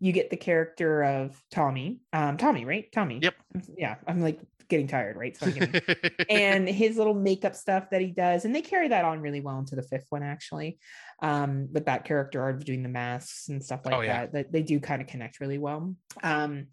you 0.00 0.12
get 0.12 0.30
the 0.30 0.36
character 0.36 1.04
of 1.04 1.40
tommy 1.50 2.00
um 2.12 2.36
tommy 2.36 2.64
right 2.64 2.90
tommy 2.92 3.18
Yep. 3.22 3.34
yeah 3.76 3.96
i'm 4.06 4.20
like 4.20 4.40
getting 4.68 4.86
tired 4.86 5.16
right 5.16 5.36
so 5.36 5.50
getting, 5.50 5.80
and 6.30 6.68
his 6.68 6.96
little 6.98 7.14
makeup 7.14 7.54
stuff 7.54 7.88
that 7.90 8.00
he 8.00 8.08
does 8.08 8.44
and 8.44 8.54
they 8.54 8.60
carry 8.62 8.88
that 8.88 9.04
on 9.04 9.20
really 9.20 9.40
well 9.40 9.58
into 9.58 9.74
the 9.76 9.82
fifth 9.82 10.06
one 10.10 10.22
actually 10.22 10.78
um 11.22 11.68
with 11.72 11.86
that 11.86 12.04
character 12.04 12.42
art 12.42 12.54
of 12.56 12.64
doing 12.64 12.82
the 12.82 12.88
masks 12.88 13.48
and 13.48 13.62
stuff 13.64 13.80
like 13.86 13.94
Oh, 13.94 14.00
yeah. 14.02 14.20
that 14.26 14.32
that 14.32 14.52
they 14.52 14.62
do 14.62 14.78
kind 14.80 15.00
of 15.02 15.08
connect 15.08 15.40
really 15.40 15.58
well 15.58 15.94
um 16.22 16.66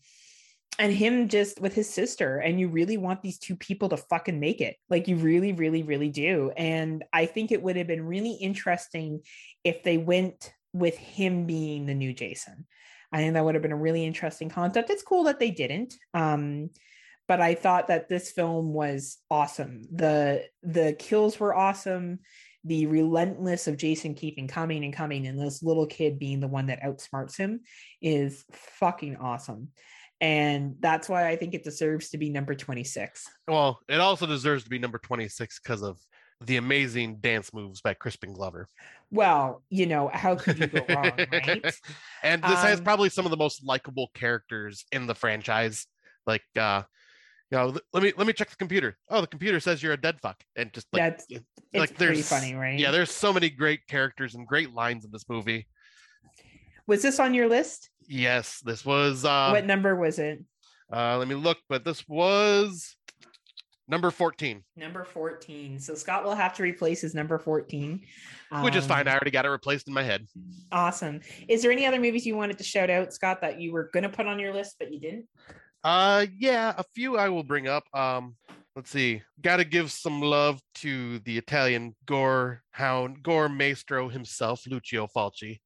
and 0.78 0.94
him 0.94 1.28
just 1.30 1.62
with 1.62 1.74
his 1.74 1.90
sister 1.90 2.38
and 2.38 2.60
you 2.60 2.68
really 2.68 2.98
want 2.98 3.22
these 3.22 3.40
two 3.40 3.56
people 3.56 3.90
to 3.90 3.98
fucking 3.98 4.40
make 4.40 4.62
it. 4.62 4.76
Like 4.90 5.08
you 5.08 5.16
really 5.16 5.54
really 5.54 5.84
really 5.84 6.10
do. 6.10 6.52
And 6.56 7.04
i 7.14 7.26
think 7.26 7.52
it 7.52 7.62
would 7.62 7.76
have 7.76 7.88
been 7.88 8.06
really 8.06 8.34
interesting 8.34 9.22
if 9.64 9.84
they 9.84 9.98
went 9.98 10.54
with 10.74 10.98
him 10.98 11.46
being 11.46 11.86
the 11.86 11.94
new 11.94 12.14
jason. 12.14 12.66
I 13.12 13.18
think 13.18 13.34
that 13.34 13.46
would 13.46 13.56
have 13.56 13.62
been 13.62 13.72
a 13.72 13.78
really 13.78 14.06
interesting 14.06 14.50
concept. 14.50 14.90
It's 14.90 15.04
cool 15.04 15.24
that 15.26 15.40
they 15.40 15.52
didn't 15.52 15.96
um 16.14 16.70
but 17.28 17.42
i 17.42 17.56
thought 17.56 17.88
that 17.88 18.08
this 18.10 18.32
film 18.32 18.74
was 18.74 19.18
awesome. 19.32 19.84
The 19.92 20.46
the 20.64 20.96
kills 21.00 21.40
were 21.40 21.56
awesome. 21.56 22.20
The 22.66 22.88
relentless 22.88 23.68
of 23.68 23.78
jason 23.78 24.16
keeping 24.16 24.48
coming 24.48 24.84
and 24.84 24.94
coming 24.94 25.28
and 25.28 25.40
this 25.40 25.64
little 25.64 25.88
kid 25.88 26.20
being 26.20 26.40
the 26.40 26.48
one 26.48 26.68
that 26.68 26.82
outsmarts 26.82 27.38
him 27.38 27.62
is 28.02 28.44
fucking 28.52 29.18
awesome 29.18 29.70
and 30.22 30.76
that's 30.80 31.10
why 31.10 31.28
I 31.28 31.36
think 31.36 31.54
it 31.54 31.64
deserves 31.64 32.10
to 32.10 32.18
be 32.18 32.30
number 32.30 32.56
26. 32.56 33.26
Well, 33.48 33.80
it 33.90 34.00
also 34.00 34.26
deserves 34.26 34.64
to 34.64 34.70
be 34.70 34.80
number 34.80 34.98
26 34.98 35.60
because 35.64 35.82
of 35.82 35.98
the 36.42 36.58
amazing 36.58 37.18
dance 37.18 37.54
moves 37.54 37.82
by 37.82 37.94
Crispin 37.94 38.34
Glover. 38.34 38.68
Well, 39.12 39.64
you 39.70 39.86
know, 39.86 40.10
how 40.14 40.36
could 40.36 40.60
you 40.60 40.68
go 40.68 40.86
wrong, 40.90 41.14
right? 41.32 41.64
and 42.24 42.44
this 42.44 42.62
has 42.62 42.80
Um, 42.80 42.84
probably 42.84 43.10
some 43.10 43.26
of 43.26 43.32
the 43.32 43.38
most 43.38 43.64
likable 43.66 44.10
characters 44.14 44.86
in 44.92 45.08
the 45.08 45.16
franchise. 45.16 45.88
Like, 46.28 46.44
uh, 46.58 46.84
you 47.52 47.58
know, 47.58 47.78
let 47.94 48.04
me 48.04 48.12
let 48.18 48.26
me 48.28 48.34
check 48.34 48.50
the 48.50 48.56
computer. 48.56 48.98
Oh, 49.10 49.22
the 49.22 49.28
computer 49.28 49.60
says 49.60 49.82
you're 49.84 49.94
a 49.94 50.02
dead 50.02 50.20
fuck, 50.20 50.44
and 50.56 50.74
just 50.74 50.88
like, 50.92 51.02
That's 51.04 51.26
it's 51.30 51.46
like 51.74 51.96
pretty 51.96 52.16
there's 52.16 52.28
funny, 52.28 52.56
right? 52.56 52.80
yeah, 52.80 52.92
there's 52.92 53.12
so 53.12 53.32
many 53.32 53.50
great 53.50 53.86
characters 53.88 54.34
and 54.36 54.48
great 54.48 54.74
lines 54.74 55.06
in 55.06 55.12
this 55.12 55.26
movie. 55.30 55.68
Was 56.88 57.02
this 57.02 57.20
on 57.20 57.34
your 57.34 57.48
list? 57.48 57.90
Yes, 58.08 58.60
this 58.64 58.86
was. 58.86 59.26
uh 59.26 59.50
what 59.52 59.66
number 59.66 59.96
was 59.96 60.20
it? 60.20 60.44
uh 60.92 61.18
Let 61.18 61.28
me 61.28 61.36
look, 61.36 61.58
but 61.70 61.84
this 61.84 62.08
was 62.08 62.96
number 63.88 64.10
14, 64.12 64.64
Number 64.76 65.04
14. 65.04 65.80
So 65.80 65.94
Scott 65.94 66.24
will 66.24 66.34
have 66.36 66.54
to 66.56 66.64
replace 66.64 67.02
his 67.02 67.14
number 67.14 67.38
14. 67.38 68.02
which 68.62 68.76
is 68.76 68.86
fine. 68.86 69.08
Um, 69.08 69.08
I 69.10 69.16
already 69.16 69.30
got 69.32 69.46
it 69.46 69.50
replaced 69.50 69.88
in 69.88 69.94
my 69.94 70.02
head. 70.04 70.26
Awesome. 70.72 71.22
Is 71.48 71.62
there 71.62 71.72
any 71.72 71.86
other 71.86 72.00
movies 72.00 72.26
you 72.26 72.36
wanted 72.36 72.58
to 72.58 72.64
shout 72.64 72.90
out, 72.90 73.14
Scott, 73.14 73.42
that 73.42 73.60
you 73.62 73.72
were 73.72 73.90
going 73.94 74.04
to 74.04 74.10
put 74.10 74.26
on 74.26 74.40
your 74.40 74.54
list, 74.54 74.78
but 74.80 74.92
you 74.92 75.00
didn't? 75.00 75.28
Uh, 75.84 76.26
yeah, 76.40 76.74
a 76.78 76.84
few 76.96 77.16
I 77.18 77.30
will 77.30 77.44
bring 77.44 77.68
up. 77.68 77.84
Um, 77.94 78.36
let's 78.76 78.90
see. 78.90 79.22
Got 79.42 79.58
to 79.58 79.66
give 79.66 79.92
some 79.92 80.20
love 80.20 80.60
to 80.76 81.20
the 81.20 81.38
Italian 81.38 81.96
gore 82.08 82.64
hound, 82.72 83.22
gore 83.22 83.50
maestro 83.50 84.10
himself, 84.10 84.64
Lucio 84.68 85.06
Fulci. 85.16 85.60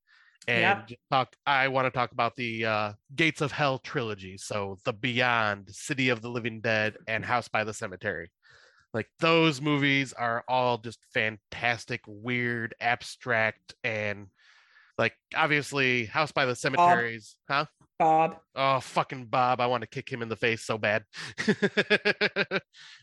And 0.47 0.89
Yep. 0.89 0.99
talk. 1.11 1.35
I 1.45 1.67
want 1.67 1.85
to 1.85 1.91
talk 1.91 2.11
about 2.11 2.35
the 2.35 2.65
uh, 2.65 2.93
Gates 3.15 3.41
of 3.41 3.51
Hell 3.51 3.77
trilogy. 3.79 4.37
So, 4.37 4.77
The 4.85 4.93
Beyond, 4.93 5.69
City 5.69 6.09
of 6.09 6.21
the 6.21 6.29
Living 6.29 6.61
Dead, 6.61 6.97
and 7.07 7.23
House 7.23 7.47
by 7.47 7.63
the 7.63 7.73
Cemetery. 7.73 8.31
Like 8.93 9.07
those 9.19 9.61
movies 9.61 10.13
are 10.13 10.43
all 10.47 10.79
just 10.79 10.99
fantastic, 11.13 12.01
weird, 12.07 12.73
abstract, 12.79 13.75
and 13.83 14.27
like 14.97 15.13
obviously 15.35 16.05
House 16.05 16.31
by 16.31 16.45
the 16.45 16.55
Cemeteries, 16.55 17.35
huh? 17.47 17.65
Bob. 17.99 18.37
Oh, 18.55 18.79
fucking 18.79 19.25
Bob. 19.25 19.59
I 19.59 19.67
want 19.67 19.81
to 19.81 19.87
kick 19.87 20.09
him 20.09 20.21
in 20.21 20.29
the 20.29 20.35
face 20.35 20.63
so 20.63 20.77
bad. 20.77 21.03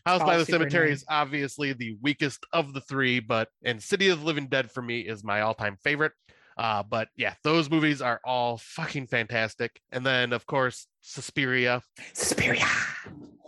House 0.05 0.23
by 0.23 0.37
the 0.37 0.45
Cemetery 0.45 0.89
nice. 0.89 0.99
is 0.99 1.05
obviously 1.07 1.71
the 1.73 1.95
weakest 2.01 2.45
of 2.51 2.73
the 2.73 2.81
three, 2.81 3.19
but 3.19 3.47
and 3.63 3.81
City 3.81 4.09
of 4.09 4.19
the 4.19 4.25
Living 4.25 4.47
Dead 4.47 4.71
for 4.71 4.81
me 4.81 5.01
is 5.01 5.23
my 5.23 5.41
all-time 5.41 5.77
favorite. 5.83 6.13
Uh, 6.57 6.83
but 6.83 7.07
yeah, 7.15 7.35
those 7.43 7.69
movies 7.69 8.01
are 8.01 8.19
all 8.25 8.57
fucking 8.57 9.07
fantastic. 9.07 9.79
And 9.91 10.05
then 10.05 10.33
of 10.33 10.45
course 10.45 10.87
Suspiria, 11.01 11.81
Suspiria. 12.13 12.65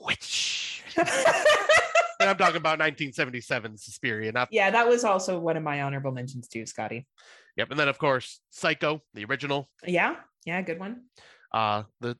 which 0.03 0.83
and 0.97 2.29
I'm 2.29 2.37
talking 2.37 2.57
about 2.57 2.79
1977 2.79 3.77
Suspiria, 3.77 4.31
not 4.31 4.49
yeah, 4.51 4.69
that 4.71 4.87
was 4.87 5.03
also 5.03 5.39
one 5.39 5.57
of 5.57 5.63
my 5.63 5.81
honorable 5.81 6.11
mentions 6.11 6.47
too, 6.47 6.65
Scotty. 6.65 7.07
yep. 7.57 7.71
And 7.71 7.79
then 7.79 7.87
of 7.87 7.97
course 7.97 8.41
Psycho, 8.51 9.01
the 9.13 9.25
original. 9.25 9.69
Yeah, 9.85 10.15
yeah, 10.45 10.61
good 10.61 10.79
one. 10.79 11.03
uh 11.53 11.83
the 12.01 12.15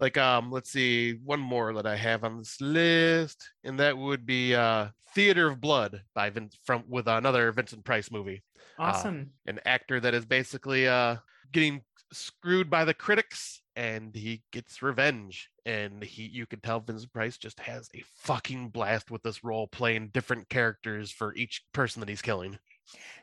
like 0.00 0.16
um 0.16 0.50
let's 0.50 0.70
see 0.70 1.14
one 1.24 1.40
more 1.40 1.72
that 1.72 1.86
i 1.86 1.96
have 1.96 2.24
on 2.24 2.38
this 2.38 2.60
list 2.60 3.50
and 3.64 3.78
that 3.80 3.96
would 3.96 4.24
be 4.26 4.54
uh 4.54 4.88
theater 5.14 5.48
of 5.48 5.60
blood 5.60 6.02
by 6.14 6.30
Vin- 6.30 6.50
from 6.64 6.84
with 6.88 7.08
another 7.08 7.50
vincent 7.52 7.84
price 7.84 8.10
movie 8.10 8.42
Awesome. 8.78 9.30
an 9.46 9.58
actor 9.64 9.98
that 10.00 10.14
is 10.14 10.24
basically 10.24 10.86
uh 10.86 11.16
getting 11.52 11.82
screwed 12.12 12.70
by 12.70 12.84
the 12.84 12.94
critics 12.94 13.60
and 13.76 14.14
he 14.14 14.42
gets 14.52 14.82
revenge 14.82 15.50
and 15.66 16.02
he 16.02 16.24
you 16.24 16.46
can 16.46 16.60
tell 16.60 16.80
vincent 16.80 17.12
price 17.12 17.36
just 17.36 17.60
has 17.60 17.88
a 17.94 18.02
fucking 18.14 18.68
blast 18.68 19.10
with 19.10 19.22
this 19.22 19.42
role 19.44 19.66
playing 19.66 20.08
different 20.08 20.48
characters 20.48 21.10
for 21.10 21.34
each 21.34 21.62
person 21.72 22.00
that 22.00 22.08
he's 22.08 22.22
killing 22.22 22.58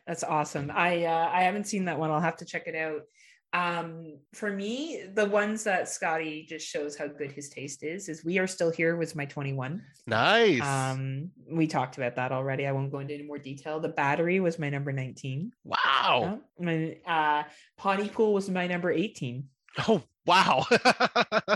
That's 0.05 0.23
awesome. 0.23 0.71
I 0.73 1.05
uh, 1.05 1.29
I 1.33 1.41
haven't 1.43 1.65
seen 1.65 1.85
that 1.85 1.97
one. 1.97 2.11
I'll 2.11 2.19
have 2.21 2.37
to 2.37 2.45
check 2.45 2.67
it 2.67 2.75
out. 2.75 3.01
Um, 3.55 4.17
for 4.33 4.51
me, 4.51 5.03
the 5.13 5.25
ones 5.25 5.63
that 5.63 5.87
Scotty 5.87 6.45
just 6.47 6.67
shows 6.67 6.97
how 6.97 7.07
good 7.07 7.31
his 7.31 7.47
taste 7.47 7.83
is 7.83 8.09
is 8.09 8.25
We 8.25 8.37
Are 8.37 8.47
Still 8.47 8.69
Here 8.69 8.97
was 8.97 9.15
my 9.15 9.23
21. 9.25 9.81
nice 10.07 10.61
Um, 10.61 11.31
we 11.49 11.65
talked 11.65 11.95
about 11.95 12.17
that 12.17 12.33
already. 12.33 12.67
I 12.67 12.73
won't 12.73 12.91
go 12.91 12.99
into 12.99 13.13
any 13.13 13.23
more 13.23 13.37
detail. 13.37 13.79
The 13.79 13.89
Battery 13.89 14.41
was 14.41 14.59
my 14.59 14.69
number 14.69 14.91
19. 14.91 15.53
wow 15.63 16.41
Yeah. 16.59 16.65
My, 16.65 16.97
uh, 17.07 17.43
Pontypool 17.77 18.33
was 18.33 18.49
my 18.49 18.67
number 18.67 18.91
18. 18.91 19.45
oh 19.87 20.03
wow 20.25 20.65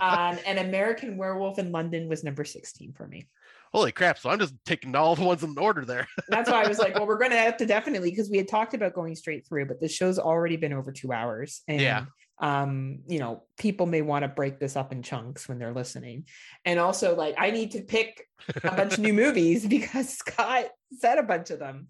Um, 0.02 0.38
and 0.46 0.60
American 0.60 1.18
Werewolf 1.18 1.60
in 1.60 1.74
London 1.74 2.08
was 2.08 2.24
number 2.24 2.46
16 2.46 2.94
for 2.94 3.08
me. 3.08 3.28
Holy 3.72 3.92
crap! 3.92 4.18
So 4.18 4.30
I'm 4.30 4.40
just 4.40 4.56
taking 4.66 4.96
all 4.96 5.16
the 5.16 5.24
ones 5.24 5.44
in 5.44 5.58
order 5.58 5.86
there. 5.86 6.08
That's 6.30 6.50
why 6.50 6.64
I 6.64 6.68
was 6.68 6.80
like, 6.80 6.96
well, 6.96 7.06
we're 7.08 7.20
going 7.20 7.32
to 7.32 7.38
have 7.38 7.58
to 7.58 7.66
definitely 7.66 8.10
because 8.10 8.30
we 8.30 8.38
had 8.38 8.48
talked 8.48 8.74
about 8.74 8.94
going 8.94 9.16
straight 9.16 9.46
through, 9.48 9.66
but 9.68 9.80
the 9.80 9.88
show's 9.88 10.18
already 10.18 10.58
been 10.58 10.74
over 10.74 10.92
two 10.92 11.12
hours. 11.14 11.62
And, 11.68 11.80
Yeah. 11.82 12.06
um, 12.42 13.00
you 13.08 13.20
know, 13.20 13.44
people 13.60 13.86
may 13.86 14.02
want 14.02 14.24
to 14.24 14.28
break 14.30 14.60
this 14.60 14.76
up 14.76 14.92
in 14.92 15.04
chunks 15.04 15.48
when 15.48 15.60
they're 15.60 15.74
listening. 15.74 16.26
And 16.66 16.80
also, 16.80 17.16
like, 17.16 17.36
I 17.38 17.52
need 17.52 17.72
to 17.72 17.82
pick 17.82 18.26
a 18.64 18.72
bunch 18.72 18.94
of 18.94 19.00
new 19.00 19.14
movies 19.26 19.68
because 19.68 20.10
Scott 20.18 20.66
said 20.98 21.20
a 21.20 21.24
bunch 21.24 21.52
of 21.52 21.60
them, 21.60 21.90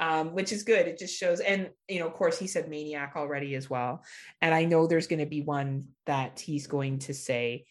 um, 0.00 0.32
which 0.34 0.50
is 0.52 0.64
good. 0.64 0.88
It 0.88 0.98
just 0.98 1.16
shows, 1.16 1.38
and 1.40 1.70
you 1.86 2.00
know, 2.00 2.06
of 2.08 2.14
course, 2.14 2.38
he 2.38 2.48
said 2.48 2.68
Maniac 2.68 3.12
already 3.14 3.54
as 3.54 3.70
well. 3.70 4.02
And 4.42 4.52
I 4.52 4.64
know 4.64 4.86
there's 4.88 5.06
going 5.06 5.20
to 5.20 5.26
be 5.26 5.42
one 5.42 5.88
that 6.06 6.40
he's 6.40 6.66
going 6.66 6.98
to 7.00 7.14
say. 7.14 7.66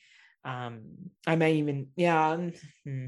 Um, 0.45 0.83
I 1.27 1.35
may 1.35 1.55
even, 1.55 1.87
yeah. 1.97 2.29
um, 2.29 2.53
hmm. 2.85 3.07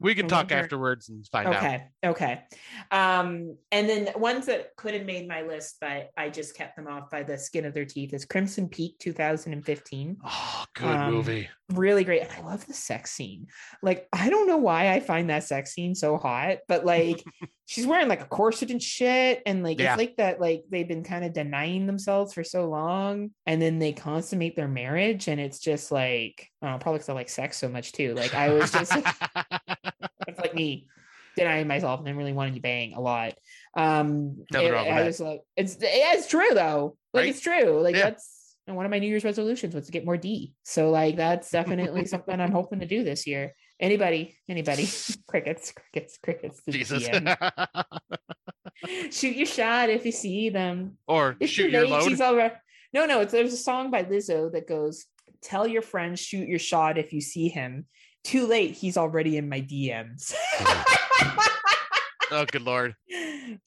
We 0.00 0.14
can 0.14 0.26
I 0.26 0.28
talk 0.28 0.38
wonder- 0.44 0.54
afterwards 0.56 1.08
and 1.08 1.26
find 1.28 1.48
out. 1.48 1.56
Okay. 1.56 1.84
Okay. 2.04 2.42
Um, 2.90 3.56
and 3.72 3.88
then 3.88 4.08
ones 4.16 4.46
that 4.46 4.74
could 4.76 4.94
have 4.94 5.04
made 5.06 5.26
my 5.28 5.42
list, 5.42 5.76
but 5.80 6.10
I 6.16 6.28
just 6.30 6.54
kept 6.56 6.76
them 6.76 6.86
off 6.86 7.10
by 7.10 7.22
the 7.22 7.36
skin 7.38 7.64
of 7.64 7.74
their 7.74 7.84
teeth 7.84 8.14
is 8.14 8.24
Crimson 8.24 8.68
Peak 8.68 8.98
2015. 9.00 10.16
Oh, 10.24 10.64
good 10.74 10.86
Um, 10.86 11.12
movie. 11.14 11.48
Really 11.74 12.04
great. 12.04 12.22
And 12.22 12.30
I 12.32 12.40
love 12.48 12.66
the 12.66 12.72
sex 12.74 13.10
scene. 13.12 13.46
Like, 13.82 14.08
I 14.12 14.30
don't 14.30 14.46
know 14.46 14.56
why 14.56 14.92
I 14.92 15.00
find 15.00 15.28
that 15.30 15.44
sex 15.44 15.72
scene 15.74 15.94
so 15.94 16.16
hot, 16.16 16.58
but 16.66 16.86
like 16.86 17.22
she's 17.66 17.86
wearing 17.86 18.08
like 18.08 18.22
a 18.22 18.26
corset 18.26 18.70
and 18.70 18.82
shit. 18.82 19.42
And 19.44 19.62
like 19.62 19.78
Yeah. 19.78 19.92
it's 19.92 19.98
like 19.98 20.16
that, 20.16 20.40
like 20.40 20.64
they've 20.70 20.88
been 20.88 21.04
kind 21.04 21.24
of 21.26 21.34
denying 21.34 21.86
themselves 21.86 22.32
for 22.32 22.42
so 22.42 22.68
long. 22.70 23.32
And 23.44 23.60
then 23.60 23.78
they 23.78 23.92
consummate 23.92 24.56
their 24.56 24.68
marriage. 24.68 25.28
And 25.28 25.38
it's 25.38 25.58
just 25.58 25.92
like, 25.92 26.48
oh, 26.62 26.78
probably 26.80 26.94
because 26.94 27.10
I 27.10 27.12
like 27.12 27.28
sex 27.28 27.58
so 27.58 27.68
much 27.68 27.92
too. 27.92 28.14
Like 28.14 28.34
I 28.34 28.48
was 28.50 28.72
just 28.72 28.92
like 30.38 30.54
me 30.54 30.86
denying 31.36 31.68
myself 31.68 31.98
and 32.00 32.06
then 32.06 32.16
really 32.16 32.32
wanting 32.32 32.54
to 32.54 32.60
bang 32.60 32.94
a 32.94 33.00
lot. 33.00 33.34
Um, 33.76 34.44
Nothing 34.52 34.68
it- 34.68 34.70
wrong 34.72 34.86
with 34.86 34.94
I 34.94 35.00
that. 35.00 35.06
was 35.06 35.20
like, 35.20 35.40
it's 35.56 35.76
yeah, 35.80 36.14
it's 36.14 36.28
true 36.28 36.50
though. 36.52 36.96
Like 37.12 37.22
Right? 37.22 37.28
it's 37.30 37.40
true. 37.40 37.80
Like 37.80 37.94
Yeah. 37.94 38.10
that's 38.10 38.56
and 38.66 38.76
one 38.76 38.84
of 38.84 38.90
my 38.90 38.98
New 38.98 39.08
Year's 39.08 39.24
resolutions 39.24 39.74
was 39.74 39.86
to 39.86 39.92
get 39.92 40.04
more 40.04 40.16
D. 40.18 40.52
So 40.62 40.90
like 40.90 41.16
that's 41.16 41.50
definitely 41.50 42.04
something 42.06 42.38
I'm 42.40 42.52
hoping 42.52 42.80
to 42.80 42.86
do 42.86 43.02
this 43.04 43.26
year. 43.26 43.54
Anybody, 43.80 44.36
anybody, 44.48 44.88
crickets, 45.28 45.72
crickets, 45.72 46.18
crickets. 46.22 46.60
Jesus. 46.68 47.08
Shoot 49.10 49.36
your 49.36 49.46
shot 49.46 49.90
if 49.90 50.04
you 50.04 50.12
see 50.12 50.50
them. 50.50 50.98
or 51.06 51.36
It's 51.40 51.52
shoot 51.52 51.70
your 51.70 51.86
load. 51.86 52.04
She's 52.04 52.20
already. 52.20 52.54
No, 52.92 53.06
no. 53.06 53.20
It's 53.20 53.32
there's 53.32 53.52
a 53.52 53.56
song 53.56 53.90
by 53.90 54.04
Lizzo 54.04 54.52
that 54.52 54.68
goes, 54.68 55.06
"Tell 55.42 55.66
your 55.66 55.82
friend 55.82 56.18
shoot 56.18 56.48
your 56.48 56.58
shot 56.60 56.96
if 56.98 57.12
you 57.12 57.20
see 57.20 57.48
him." 57.48 57.86
Too 58.24 58.46
late. 58.46 58.72
He's 58.72 58.96
already 58.96 59.36
in 59.36 59.48
my 59.48 59.60
DMs. 59.60 60.34
Oh, 62.30 62.44
good 62.44 62.62
lord. 62.62 62.94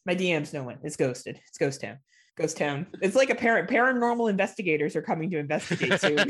my 0.06 0.15
DMs. 0.15 0.53
No 0.53 0.64
one. 0.64 0.78
It's 0.84 0.95
ghosted. 0.95 1.40
It's 1.48 1.57
ghost 1.57 1.82
town. 1.82 1.98
Ghost 2.38 2.57
town. 2.57 2.88
It's 3.02 3.15
like 3.15 3.30
a 3.30 3.36
parent. 3.36 3.69
Paranormal 3.69 4.30
investigators 4.30 4.95
are 4.95 5.02
coming 5.02 5.30
to 5.32 5.38
investigate 5.38 5.99
soon. 5.99 6.19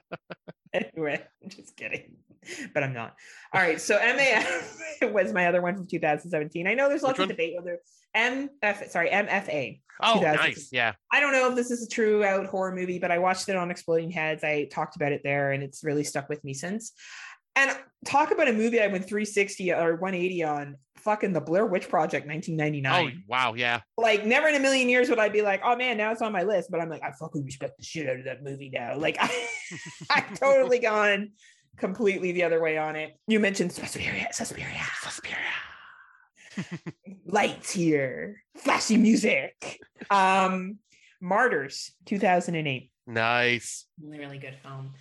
anyway, 0.72 1.22
I'm 1.42 1.48
just 1.48 1.76
kidding, 1.76 2.16
but 2.74 2.82
I'm 2.82 2.92
not. 2.92 3.14
All 3.52 3.60
right, 3.60 3.80
so 3.80 3.98
MAF 3.98 5.12
was 5.12 5.32
my 5.32 5.46
other 5.46 5.62
one 5.62 5.76
from 5.76 5.86
2017. 5.86 6.66
I 6.66 6.74
know 6.74 6.88
there's 6.88 7.02
lots 7.02 7.18
of 7.18 7.28
debate 7.28 7.54
whether 7.56 7.78
MF, 8.16 8.90
sorry, 8.90 9.10
MFA. 9.10 9.80
oh, 10.02 10.20
nice. 10.20 10.68
Yeah. 10.72 10.92
I 11.12 11.20
don't 11.20 11.32
know 11.32 11.50
if 11.50 11.56
this 11.56 11.70
is 11.70 11.86
a 11.86 11.88
true 11.88 12.24
out 12.24 12.46
horror 12.46 12.74
movie, 12.74 12.98
but 12.98 13.10
I 13.10 13.18
watched 13.18 13.48
it 13.48 13.56
on 13.56 13.70
Exploding 13.70 14.10
Heads. 14.10 14.44
I 14.44 14.64
talked 14.70 14.96
about 14.96 15.12
it 15.12 15.22
there, 15.24 15.52
and 15.52 15.62
it's 15.62 15.84
really 15.84 16.04
stuck 16.04 16.28
with 16.28 16.42
me 16.44 16.54
since. 16.54 16.92
And 17.54 17.70
talk 18.06 18.30
about 18.30 18.48
a 18.48 18.52
movie 18.52 18.80
I 18.80 18.86
went 18.86 19.06
360 19.06 19.72
or 19.72 19.96
180 19.96 20.44
on. 20.44 20.76
Fucking 20.96 21.32
the 21.32 21.40
Blair 21.40 21.66
Witch 21.66 21.88
Project, 21.88 22.28
1999. 22.28 23.12
Oh, 23.18 23.22
wow. 23.26 23.54
Yeah. 23.54 23.80
Like, 23.96 24.24
never 24.24 24.46
in 24.46 24.54
a 24.54 24.60
million 24.60 24.88
years 24.88 25.10
would 25.10 25.18
I 25.18 25.28
be 25.28 25.42
like, 25.42 25.60
oh 25.64 25.74
man, 25.74 25.96
now 25.96 26.12
it's 26.12 26.22
on 26.22 26.30
my 26.30 26.44
list. 26.44 26.70
But 26.70 26.80
I'm 26.80 26.88
like, 26.88 27.02
I 27.02 27.10
fucking 27.10 27.44
respect 27.44 27.76
the 27.76 27.84
shit 27.84 28.08
out 28.08 28.20
of 28.20 28.24
that 28.26 28.44
movie 28.44 28.70
now. 28.72 28.96
Like, 28.96 29.16
I, 29.20 29.28
I've 30.10 30.38
totally 30.38 30.78
gone 30.78 31.32
completely 31.76 32.32
the 32.32 32.44
other 32.44 32.60
way 32.60 32.78
on 32.78 32.96
it. 32.96 33.16
You 33.26 33.40
mentioned 33.40 33.72
Suspiria, 33.72 34.28
Suspiria, 34.32 34.82
Suspiria. 35.00 35.38
lights 37.26 37.70
here, 37.72 38.42
flashy 38.56 38.96
music. 38.96 39.80
Um, 40.10 40.78
Martyrs, 41.20 41.92
2008. 42.06 42.90
Nice. 43.06 43.86
Really, 44.02 44.18
really 44.18 44.38
good 44.38 44.56
film. 44.62 44.92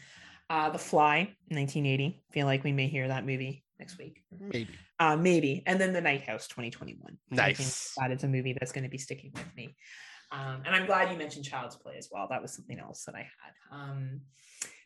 Uh, 0.49 0.69
The 0.69 0.79
Fly, 0.79 1.35
1980. 1.49 2.23
Feel 2.31 2.45
like 2.45 2.63
we 2.63 2.71
may 2.71 2.87
hear 2.87 3.07
that 3.07 3.25
movie 3.25 3.63
next 3.79 3.97
week. 3.97 4.21
Maybe. 4.39 4.69
Uh, 4.99 5.15
maybe. 5.15 5.63
And 5.65 5.79
then 5.79 5.93
The 5.93 6.01
Night 6.01 6.21
House, 6.27 6.47
2021. 6.47 7.17
I 7.31 7.35
think 7.35 7.57
Nice. 7.59 7.93
that 7.97 8.11
is 8.11 8.23
a 8.23 8.27
movie 8.27 8.53
that's 8.59 8.71
going 8.71 8.83
to 8.83 8.89
be 8.89 8.97
sticking 8.97 9.31
with 9.33 9.55
me. 9.55 9.75
Um, 10.31 10.61
and 10.65 10.75
I'm 10.75 10.85
glad 10.85 11.11
you 11.11 11.17
mentioned 11.17 11.45
Child's 11.45 11.75
Play 11.75 11.95
as 11.97 12.07
well. 12.11 12.27
That 12.29 12.41
was 12.41 12.53
something 12.53 12.79
else 12.79 13.03
that 13.05 13.15
I 13.15 13.19
had. 13.19 13.77
Um, 13.77 14.21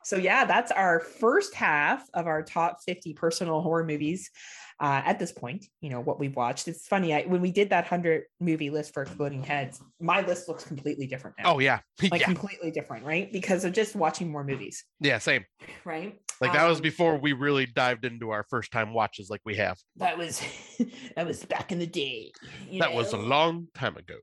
so 0.06 0.18
yeah, 0.18 0.46
that's 0.46 0.72
our 0.72 1.00
first 1.00 1.56
half 1.56 2.08
of 2.14 2.28
our 2.28 2.44
top 2.44 2.84
50 2.84 3.16
personal 3.16 3.60
horror 3.62 3.84
movies. 3.84 4.30
Uh, 4.78 5.02
at 5.06 5.20
this 5.20 5.32
point, 5.32 5.66
you 5.80 5.90
know 5.90 6.02
what 6.02 6.20
we've 6.20 6.36
watched. 6.36 6.68
It's 6.68 6.86
funny 6.86 7.14
I, 7.14 7.22
when 7.24 7.40
we 7.40 7.52
did 7.52 7.70
that 7.70 7.86
hundred 7.88 8.24
movie 8.42 8.70
list 8.70 8.94
for 8.94 9.04
Exploding 9.04 9.42
Heads. 9.42 9.80
My 10.02 10.20
list 10.22 10.50
looks 10.50 10.66
completely 10.66 11.08
different 11.08 11.38
now. 11.40 11.54
Oh, 11.56 11.60
yeah. 11.60 11.80
like 12.12 12.20
yeah. 12.22 12.26
completely 12.28 12.72
different, 12.72 13.06
right? 13.06 13.32
Because 13.32 13.64
of 13.64 13.72
just 13.72 13.96
watching 13.96 14.30
more 14.30 14.44
movies, 14.44 14.84
Yeah. 15.00 15.20
Same. 15.20 15.46
right? 15.86 16.20
Like 16.42 16.52
that 16.52 16.68
was 16.68 16.80
Um, 16.80 16.84
before 16.84 17.16
we 17.18 17.32
really 17.32 17.66
dived 17.66 18.04
into 18.04 18.32
our 18.32 18.44
first 18.50 18.70
time 18.74 18.94
watches 18.94 19.30
like 19.30 19.40
we 19.46 19.56
have. 19.56 19.78
that 19.96 20.18
was 20.18 20.42
that 21.16 21.26
was 21.26 21.46
back 21.46 21.72
in 21.72 21.80
the 21.80 21.88
day. 21.88 22.34
That 22.80 22.94
was 22.94 23.14
a 23.14 23.18
long 23.18 23.70
time 23.74 23.96
ago. 23.96 24.16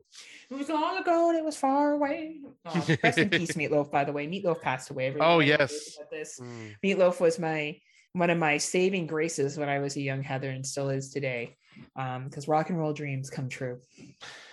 It 0.51 0.55
was 0.59 0.69
long 0.69 0.99
ago 0.99 1.31
and 1.31 1.39
it 1.39 1.45
was 1.45 1.57
far 1.57 1.93
away. 1.93 2.41
Oh, 2.67 2.87
rest 3.03 3.17
in 3.17 3.31
peace, 3.31 3.53
Meatloaf. 3.53 3.91
By 3.91 4.05
the 4.05 4.13
way, 4.13 4.27
Meatloaf 4.27 4.61
passed 4.61 4.91
away. 4.91 5.07
Everyone 5.07 5.27
Oh, 5.31 5.39
yes. 5.39 5.97
this. 6.11 6.39
Mm. 6.39 6.75
Meatloaf 6.85 7.19
was 7.21 7.39
my 7.39 7.79
one 8.13 8.31
of 8.31 8.39
my 8.39 8.59
saving 8.59 9.07
graces 9.07 9.57
when 9.59 9.69
I 9.69 9.79
was 9.79 9.97
a 9.97 10.03
young 10.03 10.23
Heather 10.23 10.51
and 10.51 10.67
still 10.67 10.91
is 10.91 11.11
today. 11.11 11.57
Um, 11.97 12.25
because 12.25 12.49
rock 12.49 12.69
and 12.69 12.79
roll 12.79 12.93
dreams 12.93 13.31
come 13.31 13.49
true 13.49 13.81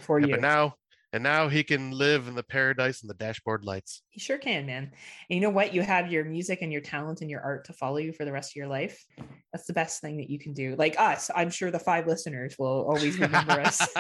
for 0.02 0.20
Yeah, 0.20 0.28
you. 0.28 0.32
but 0.32 0.42
now 0.42 0.76
and 1.12 1.24
now 1.24 1.50
he 1.50 1.64
can 1.64 1.92
live 1.92 2.28
in 2.28 2.36
the 2.36 2.44
paradise 2.44 3.02
and 3.02 3.10
the 3.10 3.16
dashboard 3.16 3.66
lights. 3.66 4.04
He 4.10 4.20
sure 4.20 4.38
can, 4.38 4.66
man. 4.66 4.84
And 4.84 4.92
you 5.30 5.42
know 5.42 5.50
what? 5.50 5.74
You 5.74 5.82
have 5.82 6.12
your 6.12 6.24
music 6.24 6.60
and 6.62 6.72
your 6.72 6.82
talent 6.82 7.22
and 7.22 7.30
your 7.30 7.42
art 7.42 7.66
to 7.66 7.74
follow 7.74 7.98
you 7.98 8.14
for 8.14 8.26
the 8.26 8.32
rest 8.32 8.52
of 8.52 8.56
your 8.56 8.68
life. 8.68 9.04
That's 9.52 9.66
the 9.66 9.74
best 9.74 10.02
thing 10.02 10.18
that 10.18 10.30
you 10.30 10.40
can 10.40 10.54
do. 10.54 10.76
Like 10.78 11.00
us, 11.00 11.30
I'm 11.36 11.50
sure 11.50 11.72
the 11.72 11.80
five 11.80 12.08
listeners 12.08 12.56
will 12.58 12.86
always 12.88 13.20
remember 13.20 13.60
us 13.60 13.86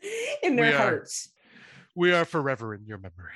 in 0.42 0.56
their 0.56 0.66
We 0.66 0.72
are. 0.72 0.76
hearts 0.78 1.30
we 1.94 2.12
are 2.12 2.24
forever 2.24 2.74
in 2.74 2.86
your 2.86 2.98
memory. 2.98 3.34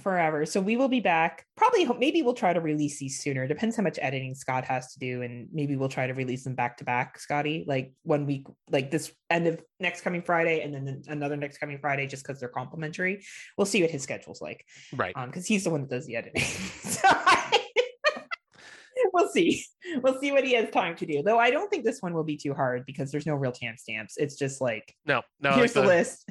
Forever. 0.00 0.46
So 0.46 0.60
we 0.60 0.76
will 0.76 0.88
be 0.88 1.00
back. 1.00 1.44
Probably, 1.56 1.84
maybe 1.98 2.22
we'll 2.22 2.34
try 2.34 2.52
to 2.52 2.60
release 2.60 2.98
these 2.98 3.20
sooner. 3.20 3.46
Depends 3.46 3.76
how 3.76 3.82
much 3.82 3.98
editing 4.02 4.34
Scott 4.34 4.64
has 4.64 4.92
to 4.92 4.98
do, 4.98 5.22
and 5.22 5.48
maybe 5.52 5.76
we'll 5.76 5.88
try 5.88 6.06
to 6.06 6.14
release 6.14 6.44
them 6.44 6.54
back 6.54 6.76
to 6.78 6.84
back. 6.84 7.18
Scotty, 7.18 7.64
like 7.66 7.92
one 8.02 8.26
week, 8.26 8.46
like 8.70 8.90
this 8.90 9.12
end 9.30 9.46
of 9.46 9.62
next 9.80 10.02
coming 10.02 10.22
Friday, 10.22 10.62
and 10.62 10.74
then 10.74 11.02
another 11.08 11.36
next 11.36 11.58
coming 11.58 11.78
Friday, 11.78 12.06
just 12.06 12.24
because 12.26 12.40
they're 12.40 12.48
complimentary. 12.48 13.24
We'll 13.58 13.66
see 13.66 13.82
what 13.82 13.90
his 13.90 14.02
schedule's 14.02 14.40
like. 14.40 14.64
Right. 14.94 15.14
um 15.16 15.28
because 15.30 15.46
he's 15.46 15.64
the 15.64 15.70
one 15.70 15.82
that 15.82 15.90
does 15.90 16.06
the 16.06 16.16
editing 16.16 16.42
So 16.44 17.08
we'll 19.12 19.28
see 19.28 19.64
we'll 20.02 20.18
see 20.20 20.32
what 20.32 20.44
he 20.44 20.54
has 20.54 20.70
time 20.70 20.96
to 20.96 21.04
do 21.04 21.22
though 21.22 21.38
i 21.38 21.50
don't 21.50 21.68
think 21.70 21.84
this 21.84 22.00
one 22.00 22.14
will 22.14 22.24
be 22.24 22.36
too 22.36 22.54
hard 22.54 22.84
because 22.86 23.10
there's 23.10 23.26
no 23.26 23.34
real 23.34 23.52
timestamps 23.52 24.12
it's 24.16 24.36
just 24.36 24.60
like 24.60 24.94
No, 25.04 25.22
no. 25.40 25.52
here's 25.52 25.72
the, 25.72 25.82
list 25.82 26.30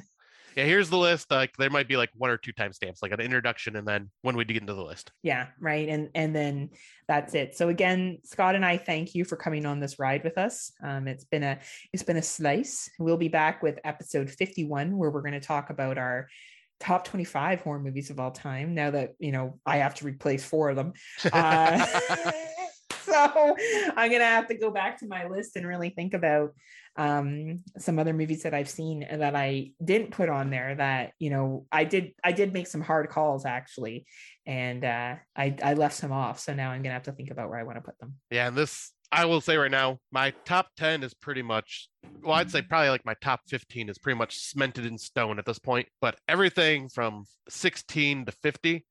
Yeah, 0.56 0.64
here's 0.64 0.90
the 0.90 0.98
list. 0.98 1.30
Like 1.30 1.56
there 1.56 1.70
might 1.70 1.88
be 1.88 1.96
like 1.96 2.10
one 2.14 2.30
or 2.30 2.36
two 2.36 2.52
timestamps, 2.52 2.98
like 3.02 3.12
an 3.12 3.20
introduction, 3.20 3.76
and 3.76 3.86
then 3.86 4.10
when 4.22 4.36
we 4.36 4.44
dig 4.44 4.56
into 4.56 4.74
the 4.74 4.82
list. 4.82 5.12
yeah 5.22 5.46
right 5.60 5.88
and 5.88 6.08
and 6.14 6.34
then 6.34 6.70
that's 7.08 7.34
it 7.34 7.56
so 7.56 7.68
again 7.68 8.18
scott 8.24 8.54
and 8.54 8.64
i 8.64 8.76
thank 8.76 9.14
you 9.14 9.24
for 9.24 9.36
coming 9.36 9.66
on 9.66 9.80
this 9.80 9.98
ride 9.98 10.22
with 10.24 10.38
us 10.38 10.72
um 10.82 11.06
it's 11.08 11.24
been 11.24 11.42
a 11.42 11.58
it's 11.92 12.02
been 12.02 12.16
a 12.16 12.22
slice 12.22 12.88
we'll 12.98 13.16
be 13.16 13.28
back 13.28 13.62
with 13.62 13.78
episode 13.84 14.30
51 14.30 14.96
where 14.96 15.10
we're 15.10 15.22
going 15.22 15.32
to 15.32 15.40
talk 15.40 15.70
about 15.70 15.98
our 15.98 16.28
top 16.80 17.04
25 17.04 17.60
horror 17.60 17.78
movies 17.78 18.10
of 18.10 18.18
all 18.18 18.30
time 18.30 18.74
now 18.74 18.90
that 18.90 19.14
you 19.18 19.32
know 19.32 19.58
i 19.66 19.76
have 19.78 19.94
to 19.94 20.04
replace 20.04 20.44
four 20.44 20.70
of 20.70 20.76
them 20.76 20.92
uh, 21.32 21.86
so 23.12 23.56
I'm 23.96 24.10
gonna 24.10 24.24
have 24.24 24.48
to 24.48 24.54
go 24.54 24.70
back 24.70 24.98
to 25.00 25.06
my 25.06 25.26
list 25.26 25.56
and 25.56 25.66
really 25.66 25.90
think 25.90 26.14
about 26.14 26.54
um, 26.96 27.60
some 27.78 27.98
other 27.98 28.12
movies 28.12 28.42
that 28.42 28.54
I've 28.54 28.68
seen 28.68 29.06
that 29.10 29.34
I 29.34 29.72
didn't 29.82 30.10
put 30.10 30.28
on 30.28 30.50
there. 30.50 30.74
That 30.74 31.12
you 31.18 31.30
know, 31.30 31.66
I 31.70 31.84
did 31.84 32.12
I 32.24 32.32
did 32.32 32.52
make 32.52 32.66
some 32.66 32.80
hard 32.80 33.08
calls 33.08 33.46
actually, 33.46 34.06
and 34.46 34.84
uh, 34.84 35.16
I 35.36 35.56
I 35.62 35.74
left 35.74 35.96
some 35.96 36.12
off. 36.12 36.40
So 36.40 36.54
now 36.54 36.70
I'm 36.70 36.82
gonna 36.82 36.94
have 36.94 37.04
to 37.04 37.12
think 37.12 37.30
about 37.30 37.48
where 37.48 37.58
I 37.58 37.64
want 37.64 37.78
to 37.78 37.82
put 37.82 37.98
them. 37.98 38.14
Yeah, 38.30 38.48
and 38.48 38.56
this 38.56 38.92
I 39.10 39.26
will 39.26 39.42
say 39.42 39.58
right 39.58 39.70
now, 39.70 39.98
my 40.10 40.32
top 40.46 40.68
10 40.78 41.02
is 41.02 41.12
pretty 41.12 41.42
much 41.42 41.88
well, 42.22 42.34
I'd 42.34 42.50
say 42.50 42.62
probably 42.62 42.88
like 42.88 43.04
my 43.04 43.14
top 43.20 43.40
15 43.48 43.88
is 43.88 43.98
pretty 43.98 44.18
much 44.18 44.38
cemented 44.38 44.86
in 44.86 44.96
stone 44.96 45.38
at 45.38 45.44
this 45.44 45.58
point, 45.58 45.88
but 46.00 46.18
everything 46.28 46.88
from 46.88 47.24
16 47.48 48.26
to 48.26 48.32
50 48.32 48.84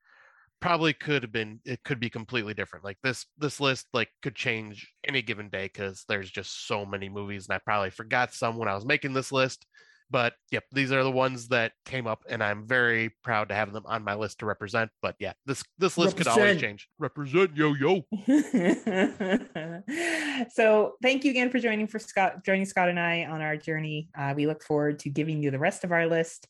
probably 0.62 0.94
could 0.94 1.24
have 1.24 1.32
been 1.32 1.60
it 1.66 1.84
could 1.84 2.00
be 2.00 2.10
completely 2.10 2.54
different. 2.54 2.86
Like 2.86 2.98
this 3.04 3.26
this 3.38 3.60
list 3.60 3.88
like 3.94 4.10
could 4.22 4.36
change 4.36 4.94
any 5.08 5.22
given 5.22 5.50
day 5.50 5.68
cuz 5.68 6.06
there's 6.08 6.30
just 6.30 6.68
so 6.68 6.86
many 6.86 7.10
movies 7.10 7.48
and 7.48 7.56
I 7.56 7.58
probably 7.58 7.90
forgot 7.90 8.34
some 8.34 8.58
when 8.58 8.70
I 8.70 8.76
was 8.76 8.86
making 8.86 9.14
this 9.14 9.32
list. 9.32 9.66
But 10.12 10.34
yep, 10.52 10.66
these 10.74 10.92
are 10.92 11.04
the 11.04 11.12
ones 11.12 11.48
that 11.48 11.72
came 11.86 12.06
up 12.06 12.24
and 12.30 12.44
I'm 12.44 12.68
very 12.68 13.12
proud 13.24 13.48
to 13.48 13.56
have 13.56 13.72
them 13.72 13.84
on 13.86 14.04
my 14.04 14.14
list 14.14 14.40
to 14.40 14.46
represent. 14.46 14.92
But 15.02 15.16
yeah, 15.20 15.34
this 15.46 15.64
this 15.80 15.98
list 15.98 16.18
could 16.18 16.28
always 16.28 16.62
change. 16.62 16.88
Represent 17.00 17.56
yo 17.56 17.74
yo. 17.74 18.06
so 20.52 20.96
thank 21.02 21.24
you 21.24 21.32
again 21.32 21.50
for 21.50 21.60
joining 21.60 21.88
for 21.88 21.98
Scott 21.98 22.46
joining 22.46 22.66
Scott 22.66 22.90
and 22.90 23.00
I 23.00 23.26
on 23.26 23.42
our 23.42 23.58
journey. 23.58 24.10
Uh, 24.16 24.34
we 24.36 24.48
look 24.48 24.64
forward 24.64 25.00
to 25.00 25.10
giving 25.10 25.42
you 25.42 25.50
the 25.50 25.60
rest 25.60 25.84
of 25.84 25.92
our 25.92 26.08
list 26.08 26.48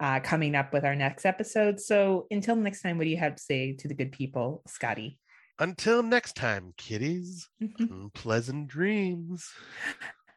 uh, 0.00 0.20
coming 0.20 0.54
up 0.54 0.72
with 0.72 0.84
our 0.84 0.94
next 0.94 1.24
episode. 1.24 1.80
So 1.80 2.26
until 2.30 2.56
next 2.56 2.82
time, 2.82 2.98
what 2.98 3.04
do 3.04 3.10
you 3.10 3.16
have 3.16 3.36
to 3.36 3.42
say 3.42 3.74
to 3.74 3.88
the 3.88 3.94
good 3.94 4.12
people, 4.12 4.62
Scotty? 4.66 5.18
Until 5.58 6.02
next 6.02 6.34
time, 6.34 6.74
kiddies. 6.76 7.48
Mm, 7.62 8.12
Pleasant 8.12 8.68
dreams. 8.68 9.48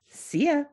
See 0.10 0.46
ya. 0.46 0.64